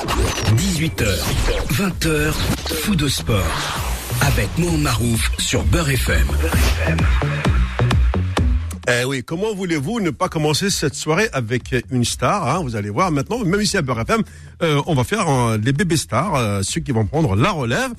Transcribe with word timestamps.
18h, 0.00 1.04
20h, 1.72 2.32
fou 2.32 2.96
de 2.96 3.06
sport. 3.06 3.44
Avec 4.22 4.48
Mohamed 4.56 4.80
Marouf 4.80 5.30
sur 5.38 5.62
Beurre 5.64 5.90
FM. 5.90 6.26
Eh 8.88 9.04
oui, 9.04 9.22
comment 9.22 9.54
voulez-vous 9.54 10.00
ne 10.00 10.08
pas 10.08 10.30
commencer 10.30 10.70
cette 10.70 10.94
soirée 10.94 11.28
avec 11.34 11.74
une 11.90 12.06
star 12.06 12.48
hein, 12.48 12.62
Vous 12.62 12.76
allez 12.76 12.88
voir 12.88 13.10
maintenant, 13.10 13.44
même 13.44 13.60
ici 13.60 13.76
à 13.76 13.82
Beurre 13.82 14.00
FM, 14.00 14.22
euh, 14.62 14.80
on 14.86 14.94
va 14.94 15.04
faire 15.04 15.28
euh, 15.28 15.58
les 15.62 15.74
bébés 15.74 15.98
stars, 15.98 16.34
euh, 16.34 16.62
ceux 16.62 16.80
qui 16.80 16.92
vont 16.92 17.04
prendre 17.04 17.36
la 17.36 17.50
relève. 17.50 17.90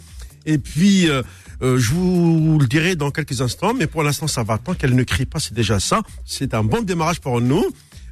Et 0.47 0.57
puis, 0.57 1.07
euh, 1.07 1.21
je 1.61 1.93
vous 1.93 2.57
le 2.59 2.65
dirai 2.65 2.95
dans 2.95 3.11
quelques 3.11 3.41
instants, 3.41 3.75
mais 3.75 3.85
pour 3.85 4.01
l'instant, 4.01 4.25
ça 4.25 4.41
va. 4.41 4.57
Tant 4.57 4.73
qu'elle 4.73 4.95
ne 4.95 5.03
crie 5.03 5.27
pas, 5.27 5.39
c'est 5.39 5.53
déjà 5.53 5.79
ça. 5.79 6.01
C'est 6.25 6.55
un 6.55 6.63
bon 6.63 6.81
démarrage 6.81 7.19
pour 7.19 7.41
nous. 7.41 7.63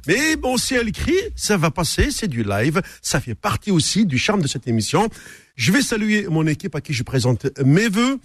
Mais 0.06 0.36
bon, 0.36 0.56
si 0.56 0.74
elle 0.74 0.92
crie, 0.92 1.18
ça 1.36 1.56
va 1.56 1.70
passer, 1.70 2.10
c'est 2.10 2.28
du 2.28 2.42
live. 2.42 2.80
Ça 3.02 3.20
fait 3.20 3.34
partie 3.34 3.70
aussi 3.70 4.06
du 4.06 4.18
charme 4.18 4.42
de 4.42 4.48
cette 4.48 4.66
émission. 4.68 5.08
Je 5.56 5.72
vais 5.72 5.82
saluer 5.82 6.26
mon 6.28 6.46
équipe 6.46 6.74
à 6.74 6.80
qui 6.80 6.92
je 6.92 7.02
présente 7.02 7.46
mes 7.64 7.88
voeux. 7.88 8.18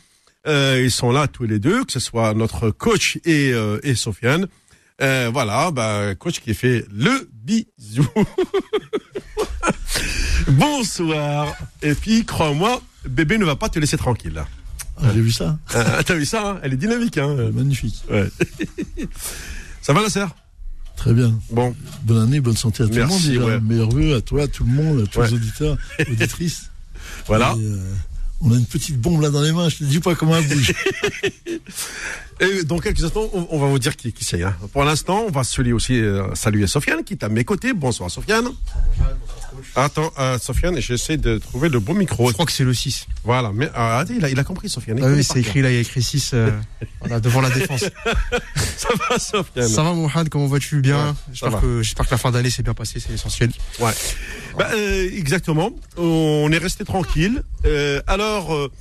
Euh, 0.48 0.81
ils 0.84 0.91
sont 0.91 1.12
là 1.12 1.27
tous 1.27 1.45
les 1.45 1.59
deux, 1.59 1.84
que 1.86 1.91
ce 1.91 2.00
soit 2.00 2.34
notre 2.34 2.70
coach 2.70 3.17
et, 3.26 3.52
euh, 3.52 3.80
et 3.84 3.95
Sofiane. 3.95 4.48
Euh, 5.02 5.30
voilà, 5.34 5.72
bah, 5.72 6.16
coach 6.16 6.40
qui 6.40 6.53
fait 6.53 6.86
le 6.94 7.30
bisou. 7.34 8.08
Bonsoir. 10.48 11.55
Et 11.81 11.94
puis, 11.95 12.26
crois-moi, 12.26 12.81
bébé 13.09 13.38
ne 13.38 13.45
va 13.45 13.55
pas 13.55 13.70
te 13.70 13.80
laisser 13.80 13.98
tranquille. 13.98 14.44
Ah, 14.98 15.08
J'ai 15.14 15.22
vu 15.22 15.31
ça. 15.31 15.58
Ah, 15.73 16.03
T'as 16.03 16.14
vu 16.16 16.26
ça 16.26 16.52
hein? 16.52 16.59
Elle 16.64 16.73
est 16.73 16.78
dynamique. 16.78 17.17
Hein? 17.17 17.36
Magnifique. 17.53 18.03
ouais. 18.09 18.30
ça 19.81 19.94
va, 19.94 20.02
la 20.02 20.09
sœur? 20.09 20.36
Très 20.95 21.13
bien. 21.13 21.34
Bon, 21.52 21.76
Bonne 22.04 22.22
année, 22.23 22.40
bonne 22.40 22.55
santé 22.58 22.84
à 22.84 22.88
tout 22.88 22.94
Merci, 22.94 23.34
le 23.34 23.40
monde. 23.40 23.49
ouais. 23.49 23.59
Meilleurs 23.59 23.90
vœux 23.91 24.16
à 24.16 24.22
toi, 24.22 24.44
à 24.44 24.48
tout 24.48 24.63
le 24.63 24.72
monde, 24.72 25.02
à 25.03 25.08
tous 25.08 25.20
Ouais. 25.20 25.27
les 25.27 25.34
auditeurs, 25.34 25.77
auditrices. 26.09 26.70
voilà. 27.27 27.55
Et, 27.59 27.63
euh, 27.66 27.77
on 28.41 28.52
a 28.52 28.55
une 28.55 28.66
petite 28.66 29.00
bombe 29.00 29.22
là 29.22 29.30
dans 29.30 29.42
les 29.42 29.52
mains. 29.52 29.70
Je 29.70 29.78
te 29.78 29.83
dis 29.86 30.00
pas 30.00 30.14
comment 30.16 30.36
elle 30.38 30.47
bouge. 30.47 30.73
Et 32.42 32.64
dans 32.66 32.80
quelques 32.80 33.03
instants, 33.03 33.30
on, 33.33 33.47
on 33.50 33.59
va 33.59 33.67
vous 33.67 33.80
dire 33.80 33.95
qui, 33.95 34.11
qui 34.11 34.23
c'est. 34.25 34.44
Hein. 34.44 34.55
Pour 34.73 34.83
l'instant, 34.83 35.23
on 35.28 35.31
va 35.31 35.44
saluer 35.45 35.72
aussi 35.73 35.94
euh, 36.00 36.33
saluer 36.36 36.67
Sofiane 36.67 37.03
qui 37.03 37.14
est 37.14 37.23
à 37.23 37.30
mes 37.30 37.45
côtés. 37.45 37.73
Bonsoir 37.73 38.11
Sofiane. 38.11 38.50
Attends, 39.75 40.11
euh, 40.20 40.38
Sofiane, 40.39 40.80
j'essaie 40.80 41.17
de 41.17 41.38
trouver 41.38 41.70
le 41.70 41.80
bon 41.80 41.94
micro. 41.94 42.28
Je 42.28 42.34
crois 42.34 42.45
que 42.45 42.52
c'est 42.52 42.64
le 42.64 42.73
6. 42.73 43.08
Voilà, 43.23 43.52
mais 43.53 43.66
euh, 43.67 44.00
attends, 44.00 44.14
il, 44.16 44.23
a, 44.25 44.30
il 44.30 44.39
a 44.39 44.44
compris 44.44 44.70
Sofiane. 44.70 44.98
il 44.98 45.03
Ah 45.03 45.08
oui, 45.09 45.23
c'est 45.23 45.39
écrit 45.39 45.61
là, 45.61 45.70
il 45.72 45.75
y 45.75 45.78
a 45.78 45.81
écrit 45.81 46.02
6 46.03 46.36
voilà, 47.00 47.20
devant 47.20 47.42
la 47.42 47.50
défense. 47.50 47.81
Ça 48.78 48.89
va 49.09 49.20
Sofiane 49.20 49.67
Ça 49.67 49.83
va 49.83 49.94
Mohamed, 49.94 50.30
comment 50.30 50.48
vas-tu? 50.48 50.81
Bien? 50.81 51.09
Ouais, 51.09 51.14
J'espère 51.81 52.08
que, 52.08 52.11
la 52.11 52.17
fin 52.17 52.31
d'année 52.31 52.50
s'est 52.50 52.64
bien 52.64 52.73
passée, 52.73 53.00
c'est 53.00 53.14
essentiel. 53.14 53.52
Ouais. 53.80 53.92
Bah, 54.58 54.70
euh, 54.73 55.09
exactement. 55.14 55.72
On 55.98 56.50
est 56.52 56.58
resté 56.58 56.86
tranquille. 56.86 57.44
Euh, 57.66 58.02
alors, 58.08 58.53
euh, 58.53 58.72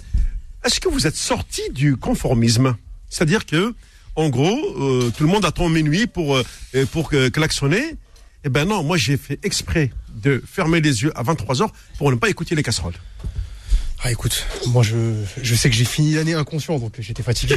est-ce 0.65 0.81
que 0.81 0.89
vous 0.89 1.07
êtes 1.07 1.17
sorti 1.17 1.63
du 1.73 1.97
conformisme? 1.97 2.77
C'est-à-dire 3.09 3.47
que, 3.47 3.75
en 4.17 4.29
gros, 4.29 4.59
euh, 4.79 5.13
tout 5.17 5.25
le 5.25 5.31
monde 5.31 5.45
attend 5.45 5.69
minuit 5.69 6.07
pour 6.07 6.37
euh, 6.37 6.45
pour 6.93 7.11
klaxonner. 7.11 7.97
Eh 8.45 8.49
ben 8.51 8.67
non, 8.67 8.83
moi 8.83 8.97
j'ai 8.97 9.17
fait 9.17 9.39
exprès 9.43 9.91
de 10.23 10.43
fermer 10.47 10.81
les 10.81 11.03
yeux 11.03 11.13
à 11.19 11.23
23 11.23 11.55
h 11.57 11.69
pour 11.99 12.11
ne 12.11 12.17
pas 12.17 12.29
écouter 12.29 12.55
les 12.55 12.63
casseroles. 12.63 12.95
Ah 14.07 14.11
écoute, 14.13 14.45
moi 14.67 14.83
je, 14.83 14.97
je 15.43 15.55
sais 15.55 15.71
que 15.71 15.75
j'ai 15.77 15.87
fini 15.87 16.13
l'année 16.15 16.35
inconscient, 16.35 16.79
donc 16.79 16.93
j'étais 16.99 17.23
fatigué. 17.23 17.55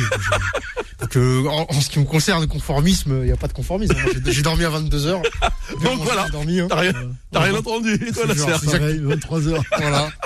donc 1.02 1.18
euh, 1.18 1.46
en, 1.46 1.66
en 1.70 1.82
ce 1.82 1.90
qui 1.90 2.00
me 2.00 2.06
concerne, 2.06 2.48
conformisme, 2.48 3.18
il 3.22 3.26
n'y 3.26 3.32
a 3.32 3.36
pas 3.38 3.50
de 3.50 3.54
conformisme. 3.54 3.94
J'ai- 4.28 4.42
dormi 4.42 4.64
à 4.64 4.70
22h. 4.70 5.22
Donc 5.84 6.00
voilà. 6.04 6.26
Hein. 6.34 6.68
T'as 6.70 6.76
rien, 6.80 6.94
t'as 7.32 7.42
rien 7.42 7.54
entendu, 7.56 7.94
et 7.96 8.12
toi, 8.14 8.26
la 8.26 8.34
Genre, 8.34 8.48
sœur 8.48 8.62
c'est 8.62 8.80
Pareil, 8.80 9.00
23 9.04 9.48
heures. 9.50 9.64
Voilà. 9.78 10.10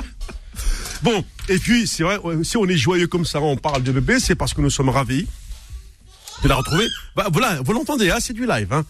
Bon, 1.02 1.25
et 1.50 1.58
puis 1.58 1.88
c'est 1.88 2.03
vrai, 2.03 2.20
si 2.44 2.58
on 2.58 2.68
est 2.68 2.78
joyeux 2.78 3.08
comme 3.08 3.25
ça, 3.25 3.42
on 3.42 3.58
parle 3.58 3.81
de 3.81 3.92
bébé, 3.92 4.20
c'est 4.20 4.36
parce 4.36 4.53
que 4.53 4.62
nous 4.62 4.70
sommes 4.70 4.90
ravis 4.90 5.25
de 6.44 6.47
la 6.47 6.53
retrouver. 6.56 6.85
Bah 7.16 7.25
voilà, 7.34 7.59
vous 7.66 7.74
l'entendez, 7.74 8.12
hein, 8.12 8.18
c'est 8.19 8.34
du 8.34 8.46
live. 8.46 8.72
Hein. 8.72 8.85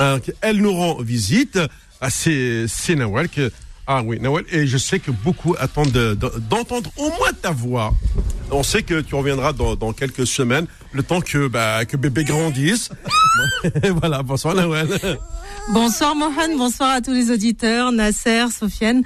Euh, 0.00 0.18
elle 0.40 0.58
nous 0.58 0.72
rend 0.74 0.96
visite. 1.00 1.58
Ah, 2.00 2.10
c'est 2.10 2.66
c'est 2.68 2.94
Nawal 2.96 3.28
que 3.28 3.50
ah 3.86 4.02
oui 4.02 4.18
Nawal 4.20 4.44
et 4.50 4.66
je 4.66 4.78
sais 4.78 4.98
que 4.98 5.10
beaucoup 5.10 5.54
attendent 5.58 5.92
de- 5.92 6.14
de- 6.14 6.32
d'entendre 6.50 6.90
au 6.96 7.08
moins 7.10 7.32
ta 7.40 7.50
voix. 7.50 7.94
On 8.50 8.62
sait 8.62 8.82
que 8.82 9.00
tu 9.00 9.14
reviendras 9.14 9.52
dans, 9.52 9.74
dans 9.76 9.92
quelques 9.92 10.26
semaines, 10.26 10.66
le 10.92 11.02
temps 11.02 11.20
que 11.20 11.48
bah, 11.48 11.84
que 11.84 11.96
bébé 11.96 12.24
grandisse. 12.24 12.88
Et 13.82 13.90
voilà, 13.90 14.22
bonsoir 14.22 14.54
Nawal. 14.54 14.88
Bonsoir 15.72 16.14
Mohan, 16.14 16.56
bonsoir 16.58 16.90
à 16.90 17.00
tous 17.00 17.12
les 17.12 17.30
auditeurs, 17.30 17.92
Nasser, 17.92 18.46
Sofiane. 18.50 19.02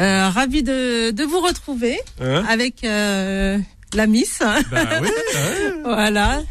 Euh, 0.00 0.28
ravi 0.28 0.62
de, 0.62 1.10
de 1.12 1.24
vous 1.24 1.40
retrouver 1.40 1.98
Hein 2.20 2.44
avec 2.48 2.82
euh, 2.84 3.58
la 3.94 4.06
Miss. 4.06 4.38
bah 4.40 4.56
oui. 5.00 5.08
ouais. 5.08 5.74
voilà. 5.84 6.42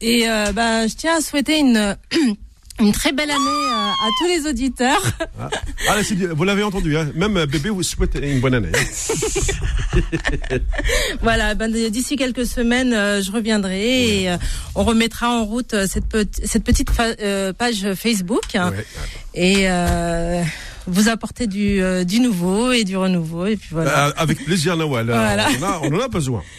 Et 0.00 0.28
euh, 0.28 0.52
bah, 0.52 0.86
je 0.86 0.94
tiens 0.94 1.16
à 1.18 1.20
souhaiter 1.20 1.58
une, 1.58 1.96
une 2.80 2.92
très 2.92 3.12
belle 3.12 3.30
année 3.30 3.38
euh, 3.40 3.90
à 3.90 4.08
tous 4.18 4.26
les 4.26 4.48
auditeurs. 4.48 5.02
Ah, 5.38 5.48
là, 5.96 6.02
bien, 6.10 6.28
vous 6.34 6.44
l'avez 6.44 6.62
entendu, 6.62 6.96
hein. 6.96 7.10
même 7.14 7.36
euh, 7.36 7.46
bébé 7.46 7.68
vous 7.70 7.82
souhaite 7.82 8.18
une 8.20 8.40
bonne 8.40 8.54
année. 8.54 8.70
hein. 8.74 9.98
voilà, 11.22 11.54
ben, 11.54 11.70
d'ici 11.90 12.16
quelques 12.16 12.46
semaines, 12.46 12.92
euh, 12.92 13.22
je 13.22 13.30
reviendrai 13.32 14.22
et 14.24 14.30
on 14.74 14.84
remettra 14.84 15.28
en 15.30 15.44
route 15.44 15.74
cette, 15.86 16.06
pe- 16.06 16.24
cette 16.44 16.64
petite 16.64 16.90
page 16.92 17.94
Facebook 17.94 18.54
hein, 18.54 18.70
Ouais. 18.72 18.84
et 19.34 19.70
euh, 19.70 20.42
vous 20.86 21.08
apporter 21.08 21.46
du, 21.46 21.80
du 22.04 22.20
nouveau 22.20 22.72
et 22.72 22.84
du 22.84 22.96
renouveau. 22.96 23.46
Et 23.46 23.56
puis 23.56 23.68
voilà. 23.72 24.06
Avec 24.16 24.44
plaisir, 24.44 24.76
Nawal. 24.76 25.06
Voilà. 25.06 25.48
On, 25.60 25.62
en 25.64 25.66
a, 25.68 25.80
on 25.84 25.94
en 25.96 26.00
a 26.00 26.08
besoin. 26.08 26.42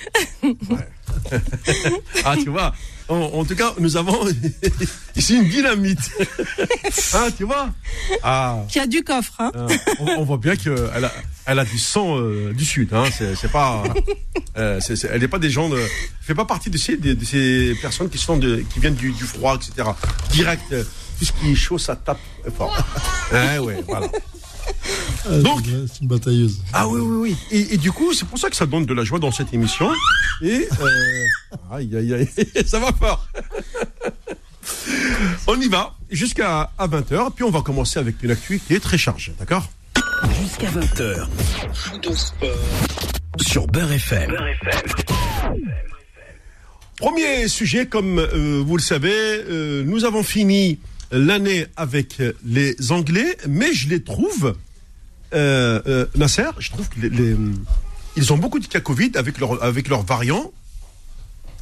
Ouais. 0.44 0.88
ah, 2.26 2.36
tu 2.42 2.50
vois. 2.50 2.74
En, 3.12 3.40
en 3.40 3.44
tout 3.46 3.56
cas, 3.56 3.74
nous 3.78 3.98
avons 3.98 4.18
ici 5.18 5.36
une 5.36 5.50
dynamite. 5.50 6.00
hein, 7.14 7.28
tu 7.38 7.44
vois 7.44 7.70
Ah. 8.24 8.60
Qui 8.70 8.80
a 8.80 8.88
du 8.88 9.04
coffre, 9.04 9.34
hein. 9.40 9.52
hein, 9.54 9.68
on, 10.00 10.08
on 10.20 10.24
voit 10.24 10.38
bien 10.38 10.56
qu'elle 10.56 11.06
a, 11.06 11.12
elle 11.46 11.60
a 11.60 11.66
du 11.66 11.78
sang 11.78 12.18
euh, 12.18 12.54
du 12.54 12.64
sud. 12.64 12.94
Hein. 12.94 13.04
C'est, 13.12 13.52
pas, 13.52 13.84
euh, 14.58 14.80
elle 15.12 15.20
n'est 15.22 15.28
pas 15.28 15.40
des 15.40 15.50
gens. 15.50 15.68
De, 15.68 15.78
fait 16.22 16.34
pas 16.36 16.46
partie 16.46 16.70
de 16.70 16.78
ces, 16.78 16.96
de, 16.96 17.14
de 17.14 17.26
ces 17.26 17.76
personnes 17.82 18.10
qui 18.10 18.18
sont 18.18 18.38
de, 18.38 18.64
qui 18.74 18.80
viennent 18.80 18.96
du, 18.96 19.12
du 19.12 19.24
froid, 19.26 19.56
etc. 19.58 19.90
Direct, 20.32 20.64
euh, 20.72 20.84
tout 21.20 21.26
ce 21.26 21.34
qui 21.34 21.52
est 21.52 21.56
chaud, 21.56 21.78
ça 21.78 21.98
tape 21.98 22.20
fort. 22.58 22.74
ouais, 23.34 23.58
ouais, 23.60 23.84
voilà. 23.88 24.08
Ah, 25.30 25.38
Donc- 25.40 25.62
c'est- 25.66 26.02
une 26.02 26.08
batailleuse. 26.08 26.62
Ah 26.74 26.88
oui, 26.88 27.00
oui, 27.02 27.18
oui. 27.32 27.38
Et, 27.52 27.76
et 27.76 27.78
du 27.78 27.92
coup, 27.92 28.14
c'est 28.14 28.26
pour 28.28 28.38
ça 28.40 28.50
que 28.50 28.56
ça 28.56 28.66
donne 28.66 28.86
de 28.86 28.94
la 28.94 29.04
joie 29.04 29.20
dans 29.20 29.32
cette 29.32 29.54
émission. 29.54 29.90
Et 30.42 30.68
euh, 30.82 31.26
aïe, 31.72 31.96
aïe, 31.96 32.14
aïe, 32.14 32.30
ça 32.66 32.80
va 32.80 32.92
fort. 32.94 33.28
on 35.48 35.60
y 35.62 35.68
va 35.68 35.94
jusqu'à 36.10 36.72
à 36.78 36.88
20h, 36.88 37.32
puis 37.36 37.44
on 37.44 37.52
va 37.52 37.62
commencer 37.62 38.00
avec 38.00 38.22
une 38.24 38.32
actu 38.32 38.60
qui 38.60 38.74
est 38.74 38.80
très 38.80 38.98
chargée, 38.98 39.34
d'accord? 39.40 39.70
Jusqu'à 40.42 40.68
20h. 40.70 41.28
Fou 41.74 41.98
de 42.00 42.14
sport. 42.16 42.50
Sur 43.40 43.68
Beurre 43.68 43.92
FM. 43.94 44.36
Premier 46.98 47.48
sujet, 47.48 47.88
comme 47.88 48.20
euh, 48.20 48.62
vous 48.66 48.78
le 48.78 48.82
savez, 48.84 49.12
euh, 49.14 49.84
nous 49.86 50.06
avons 50.06 50.22
fini 50.24 50.80
l'année 51.12 51.66
avec 51.76 52.22
les 52.46 52.92
Anglais, 52.92 53.38
mais 53.48 53.74
je 53.74 53.90
les 53.90 54.02
trouve, 54.04 54.56
euh, 55.34 55.82
euh, 55.88 56.06
Nasser, 56.16 56.50
je 56.60 56.70
trouve 56.72 56.88
que 56.90 57.00
les, 57.00 57.10
les- 57.10 57.36
ils 58.18 58.34
ont 58.34 58.38
beaucoup 58.38 58.60
de 58.60 58.68
cas 58.68 58.80
Covid 58.82 59.12
avec 59.16 59.40
leur, 59.40 59.64
avec 59.64 59.88
leurs 59.88 60.04
variants, 60.04 60.52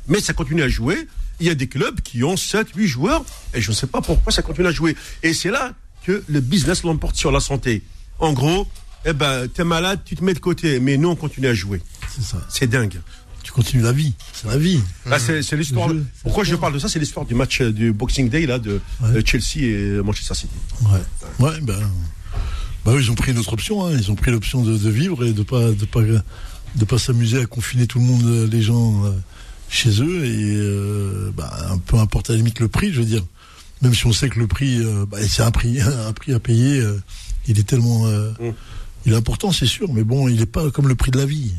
mais 0.08 0.20
ça 0.20 0.34
continue 0.34 0.64
à 0.64 0.68
jouer. 0.70 1.08
Il 1.40 1.46
y 1.48 1.50
a 1.50 1.56
des 1.56 1.68
clubs 1.68 2.02
qui 2.02 2.24
ont 2.24 2.36
7, 2.38 2.70
8 2.76 2.88
joueurs, 2.88 3.24
et 3.54 3.62
je 3.62 3.70
ne 3.70 3.76
sais 3.76 3.88
pas 3.88 4.02
pourquoi 4.02 4.32
ça 4.32 4.42
continue 4.42 4.68
à 4.68 4.72
jouer. 4.72 4.96
Et 5.24 5.34
c'est 5.34 5.52
là 5.52 5.74
que 6.06 6.24
le 6.28 6.40
business 6.42 6.84
l'emporte 6.84 7.16
sur 7.16 7.32
la 7.32 7.40
santé. 7.40 7.84
En 8.18 8.34
gros, 8.34 8.68
eh 9.06 9.14
ben, 9.14 9.48
t'es 9.48 9.64
malade, 9.64 10.00
tu 10.04 10.16
te 10.16 10.24
mets 10.24 10.34
de 10.34 10.40
côté, 10.40 10.80
mais 10.80 10.98
nous, 10.98 11.10
on 11.10 11.16
continue 11.16 11.48
à 11.48 11.54
jouer. 11.54 11.82
C'est 12.14 12.24
ça. 12.24 12.46
C'est 12.50 12.68
dingue. 12.68 13.00
Tu 13.44 13.52
continues 13.52 13.82
la 13.84 13.92
vie. 13.92 14.14
C'est 14.34 14.48
la 14.48 14.58
vie. 14.58 14.82
Là, 15.06 15.18
c'est 15.20 15.42
c'est 15.42 15.56
l'histoire. 15.58 15.88
Le 15.88 15.96
jeu, 16.00 16.06
c'est 16.14 16.24
Pourquoi 16.24 16.44
je 16.44 16.56
parle 16.56 16.74
de 16.74 16.80
ça 16.80 16.88
C'est 16.90 17.00
l'histoire 17.00 17.26
du 17.26 17.36
match 17.36 17.62
euh, 17.62 17.72
du 17.72 17.92
Boxing 17.94 18.30
Day 18.30 18.46
là 18.46 18.60
de 18.60 18.80
Ouais. 19.02 19.24
Chelsea 19.26 19.64
et 19.66 20.02
Manchester 20.04 20.34
City. 20.36 20.54
Ouais. 20.84 21.46
Ouais, 21.48 21.60
ben. 21.62 21.80
Bah 22.86 22.92
oui, 22.96 23.02
ils 23.04 23.12
ont 23.12 23.16
pris 23.16 23.32
une 23.32 23.38
autre 23.40 23.54
option. 23.54 23.86
Hein. 23.86 23.92
Ils 23.98 24.12
ont 24.12 24.16
pris 24.16 24.32
l'option 24.32 24.62
de, 24.64 24.78
de 24.78 24.90
vivre 24.90 25.26
et 25.26 25.34
de 25.34 25.44
pas 25.44 25.72
de 25.72 25.86
pas 25.86 26.02
de 26.76 26.86
pas 26.86 26.98
s'amuser 27.00 27.42
à 27.42 27.46
confiner 27.46 27.88
tout 27.88 28.00
le 28.00 28.06
monde, 28.06 28.24
euh, 28.26 28.48
les 28.48 28.62
gens 28.62 29.04
euh, 29.06 29.12
chez 29.70 30.02
eux 30.02 30.24
et 30.26 30.56
euh, 30.56 31.32
bah, 31.36 31.52
peu 31.88 31.98
importe 31.98 32.30
à 32.30 32.34
la 32.34 32.38
limite 32.38 32.60
le 32.60 32.68
prix, 32.68 32.92
je 32.94 33.00
veux 33.00 33.06
dire. 33.08 33.26
Même 33.82 33.94
si 33.96 34.06
on 34.08 34.14
sait 34.14 34.30
que 34.30 34.40
le 34.40 34.48
prix, 34.48 34.80
euh, 34.80 35.06
bah, 35.10 35.18
c'est 35.28 35.42
un 35.42 35.52
prix, 35.52 35.80
un 36.08 36.14
prix 36.14 36.34
à 36.34 36.40
payer. 36.40 36.84
il 37.48 37.60
est 37.60 37.64
tellement, 37.68 38.06
Mm. 38.06 38.54
il 39.06 39.14
est 39.14 39.16
important, 39.16 39.52
c'est 39.52 39.66
sûr, 39.66 39.92
mais 39.94 40.04
bon, 40.04 40.28
il 40.28 40.38
n'est 40.40 40.46
pas 40.46 40.70
comme 40.72 40.88
le 40.88 40.96
prix 40.96 41.12
de 41.12 41.18
la 41.18 41.26
vie. 41.26 41.54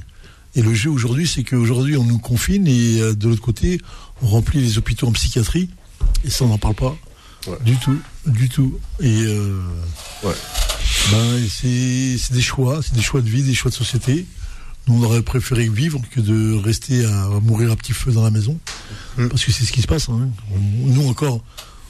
Et 0.56 0.62
le 0.62 0.74
jeu 0.74 0.90
aujourd'hui, 0.90 1.26
c'est 1.28 1.44
qu'aujourd'hui, 1.44 1.96
on 1.96 2.04
nous 2.04 2.18
confine 2.18 2.66
et 2.66 3.00
euh, 3.00 3.14
de 3.14 3.28
l'autre 3.28 3.40
côté, 3.42 3.80
on 4.22 4.26
remplit 4.26 4.60
les 4.60 4.78
hôpitaux 4.78 5.06
en 5.06 5.12
psychiatrie 5.12 5.68
et 6.24 6.30
ça, 6.30 6.44
on 6.44 6.48
n'en 6.48 6.58
parle 6.58 6.74
pas 6.74 6.96
Ouais. 7.46 7.56
du 7.64 7.74
tout, 7.76 7.96
du 8.26 8.48
tout. 8.50 8.78
Et 9.00 9.22
euh, 9.22 9.58
Ouais. 10.22 10.34
Ben, 11.10 11.46
c'est 11.48 12.32
des 12.34 12.42
choix, 12.42 12.82
c'est 12.82 12.94
des 12.94 13.00
choix 13.02 13.22
de 13.22 13.28
vie, 13.30 13.42
des 13.42 13.54
choix 13.54 13.70
de 13.70 13.76
société. 13.76 14.26
Nous, 14.86 14.94
on 14.94 15.02
aurait 15.04 15.22
préféré 15.22 15.68
vivre 15.68 16.00
que 16.10 16.20
de 16.20 16.54
rester 16.54 17.04
à 17.06 17.28
mourir 17.42 17.70
à 17.70 17.76
petit 17.76 17.92
feu 17.94 18.12
dans 18.12 18.22
la 18.24 18.30
maison. 18.30 18.58
Mm. 19.16 19.28
Parce 19.28 19.44
que 19.44 19.52
c'est 19.52 19.64
ce 19.64 19.72
qui 19.72 19.80
se 19.82 19.86
passe. 19.86 20.08
hein. 20.10 20.28
On- 20.52 20.86
nous, 20.88 21.08
encore, 21.08 21.42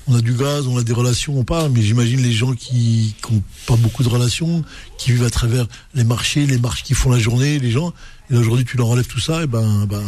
on 0.08 0.16
a 0.16 0.20
du 0.20 0.32
gaz, 0.34 0.66
on 0.66 0.76
a 0.78 0.82
des 0.82 0.92
relations, 0.92 1.38
on 1.38 1.44
parle, 1.44 1.70
mais 1.70 1.82
j'imagine 1.82 2.20
les 2.22 2.32
gens 2.32 2.52
qui 2.52 3.14
n'ont 3.30 3.42
pas 3.66 3.76
beaucoup 3.76 4.02
de 4.02 4.08
relations, 4.08 4.64
qui 4.98 5.12
vivent 5.12 5.24
à 5.24 5.30
travers 5.30 5.66
les 5.94 6.04
marchés, 6.04 6.46
les 6.46 6.58
marches 6.58 6.82
qui 6.82 6.94
font 6.94 7.10
la 7.10 7.18
journée, 7.18 7.58
les 7.58 7.70
gens. 7.70 7.92
Et 8.30 8.36
aujourd'hui, 8.36 8.64
tu 8.64 8.76
leur 8.76 8.88
enlèves 8.88 9.06
tout 9.06 9.20
ça, 9.20 9.42
et 9.42 9.46
ben, 9.46 9.86
ben 9.86 10.02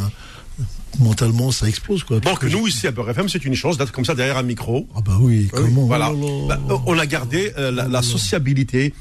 mentalement, 0.98 1.50
ça 1.52 1.68
explose. 1.68 2.04
Quoi. 2.04 2.20
Donc 2.20 2.42
nous 2.44 2.66
ici 2.66 2.86
à 2.86 2.90
Beurre 2.90 3.10
FM, 3.10 3.28
c'est 3.28 3.44
une 3.44 3.54
chance 3.54 3.78
d'être 3.78 3.92
comme 3.92 4.04
ça 4.04 4.14
derrière 4.14 4.38
un 4.38 4.42
micro. 4.42 4.88
Ah 4.94 5.00
bah 5.04 5.16
oui, 5.20 5.48
comment 5.52 5.86
Voilà. 5.86 6.12
oh 6.12 6.48
là 6.48 6.56
là. 6.56 6.60
Bah, 6.68 6.82
on 6.86 6.98
a 6.98 7.06
gardé 7.06 7.52
euh, 7.58 7.70
la, 7.70 7.88
la 7.88 8.02
sociabilité. 8.02 8.92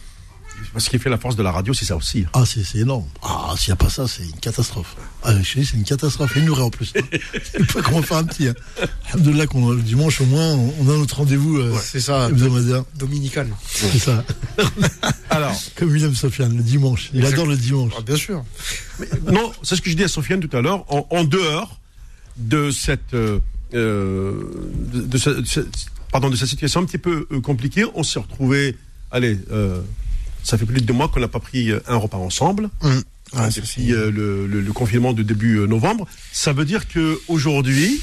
Ce 0.77 0.89
qui 0.89 0.99
fait 0.99 1.09
la 1.09 1.17
force 1.17 1.35
de 1.35 1.43
la 1.43 1.51
radio, 1.51 1.73
c'est 1.73 1.85
ça 1.85 1.95
aussi. 1.95 2.25
Ah, 2.33 2.43
c'est 2.45 2.63
c'est 2.63 2.79
énorme. 2.79 3.05
Ah, 3.21 3.53
s'il 3.57 3.69
n'y 3.69 3.73
a 3.73 3.75
pas 3.77 3.89
ça, 3.89 4.07
c'est 4.07 4.23
une 4.23 4.39
catastrophe. 4.39 4.95
Ah, 5.23 5.33
je 5.41 5.53
te 5.53 5.59
dis, 5.59 5.65
c'est 5.65 5.77
une 5.77 5.83
catastrophe. 5.83 6.35
Et 6.37 6.39
une 6.39 6.49
en 6.51 6.69
plus. 6.69 6.93
hein. 6.95 7.01
Je 7.33 7.39
sais 7.59 7.63
pas 7.73 7.81
comment 7.81 8.01
faire 8.01 8.17
un 8.17 8.23
petit. 8.23 8.47
Hein. 8.47 8.53
Alhamdoulilah 9.13 9.47
qu'on 9.47 9.69
le 9.71 9.81
dimanche, 9.81 10.21
au 10.21 10.25
moins, 10.25 10.53
on 10.55 10.83
a 10.89 10.97
notre 10.97 11.17
rendez-vous 11.17 11.57
euh, 11.57 11.75
C'est 11.81 11.99
ça, 11.99 12.27
hebdomadaire. 12.29 12.83
dominical. 12.95 13.47
C'est 13.69 13.99
ça. 13.99 14.23
Alors, 15.29 15.55
Comme 15.75 15.89
William 15.91 16.13
Sofiane, 16.15 16.55
le 16.55 16.63
dimanche. 16.63 17.09
Il 17.13 17.25
adore 17.25 17.45
le 17.47 17.57
dimanche. 17.57 17.93
Ah, 17.97 18.01
bien 18.01 18.15
sûr. 18.17 18.43
non, 19.31 19.51
c'est 19.63 19.75
ce 19.75 19.81
que 19.81 19.89
je 19.89 19.95
dis 19.95 20.03
à 20.03 20.07
Sofiane 20.07 20.39
tout 20.39 20.55
à 20.55 20.61
l'heure, 20.61 20.85
en, 20.93 21.07
en 21.09 21.23
dehors 21.23 21.79
de 22.37 22.71
cette, 22.71 23.13
euh, 23.13 23.39
euh, 23.73 24.41
de, 24.93 25.01
de 25.01 25.17
ce- 25.17 25.29
de 25.29 25.45
ce- 25.45 25.67
pardon, 26.11 26.29
de 26.29 26.35
cette 26.35 26.47
situation 26.49 26.81
un 26.81 26.85
petit 26.85 26.97
peu 26.97 27.27
euh, 27.31 27.39
compliquée, 27.41 27.85
on 27.95 28.03
s'est 28.03 28.19
retrouvé, 28.19 28.77
allez, 29.11 29.37
euh, 29.51 29.81
ça 30.43 30.57
fait 30.57 30.65
plus 30.65 30.81
de 30.81 30.85
deux 30.85 30.93
mois 30.93 31.07
qu'on 31.07 31.19
n'a 31.19 31.27
pas 31.27 31.39
pris 31.39 31.71
euh, 31.71 31.79
un 31.87 31.95
repas 31.97 32.17
ensemble. 32.17 32.69
Hein, 33.33 33.49
c'est- 33.49 33.61
depuis 33.61 33.93
euh, 33.93 34.11
le, 34.11 34.45
le- 34.47 34.61
le 34.61 34.73
confinement 34.73 35.13
de 35.13 35.23
début 35.23 35.57
euh, 35.59 35.65
novembre. 35.67 36.05
Ça 36.33 36.51
veut 36.53 36.65
dire 36.65 36.87
que 36.87 37.17
aujourd'hui, 37.29 38.01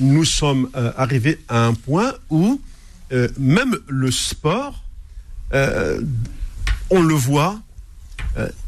nous 0.00 0.24
sommes 0.24 0.68
euh, 0.76 0.92
arrivés 0.96 1.38
à 1.48 1.66
un 1.66 1.74
point 1.74 2.12
où 2.30 2.60
même 3.38 3.76
le 3.86 4.10
sport, 4.10 4.82
on 5.52 7.00
le 7.02 7.14
voit, 7.14 7.60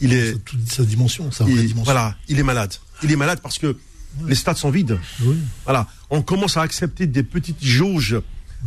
il 0.01 0.13
est, 0.13 0.35
toute 0.45 0.71
sa 0.71 0.85
dimension, 0.85 1.33
sa 1.33 1.43
vraie 1.43 1.55
il- 1.55 1.67
dimension. 1.67 1.83
voilà, 1.85 2.15
il 2.29 2.39
est 2.39 2.45
malade. 2.45 2.73
Il 3.03 3.11
est 3.11 3.17
malade 3.17 3.41
parce 3.43 3.59
que 3.59 3.77
les 4.25 4.37
stades 4.37 4.57
sont 4.57 4.71
vides. 4.71 4.99
Oui. 5.23 5.37
Voilà, 5.65 5.89
on 6.11 6.23
commence 6.23 6.57
à 6.57 6.63
accepter 6.63 7.07
des 7.09 7.25
petites 7.25 7.65
jauges 7.65 8.21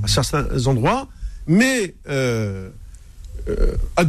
à 0.03 0.07
certains 0.07 0.65
endroits, 0.67 1.07
mais 1.47 1.95
à- 3.95 4.03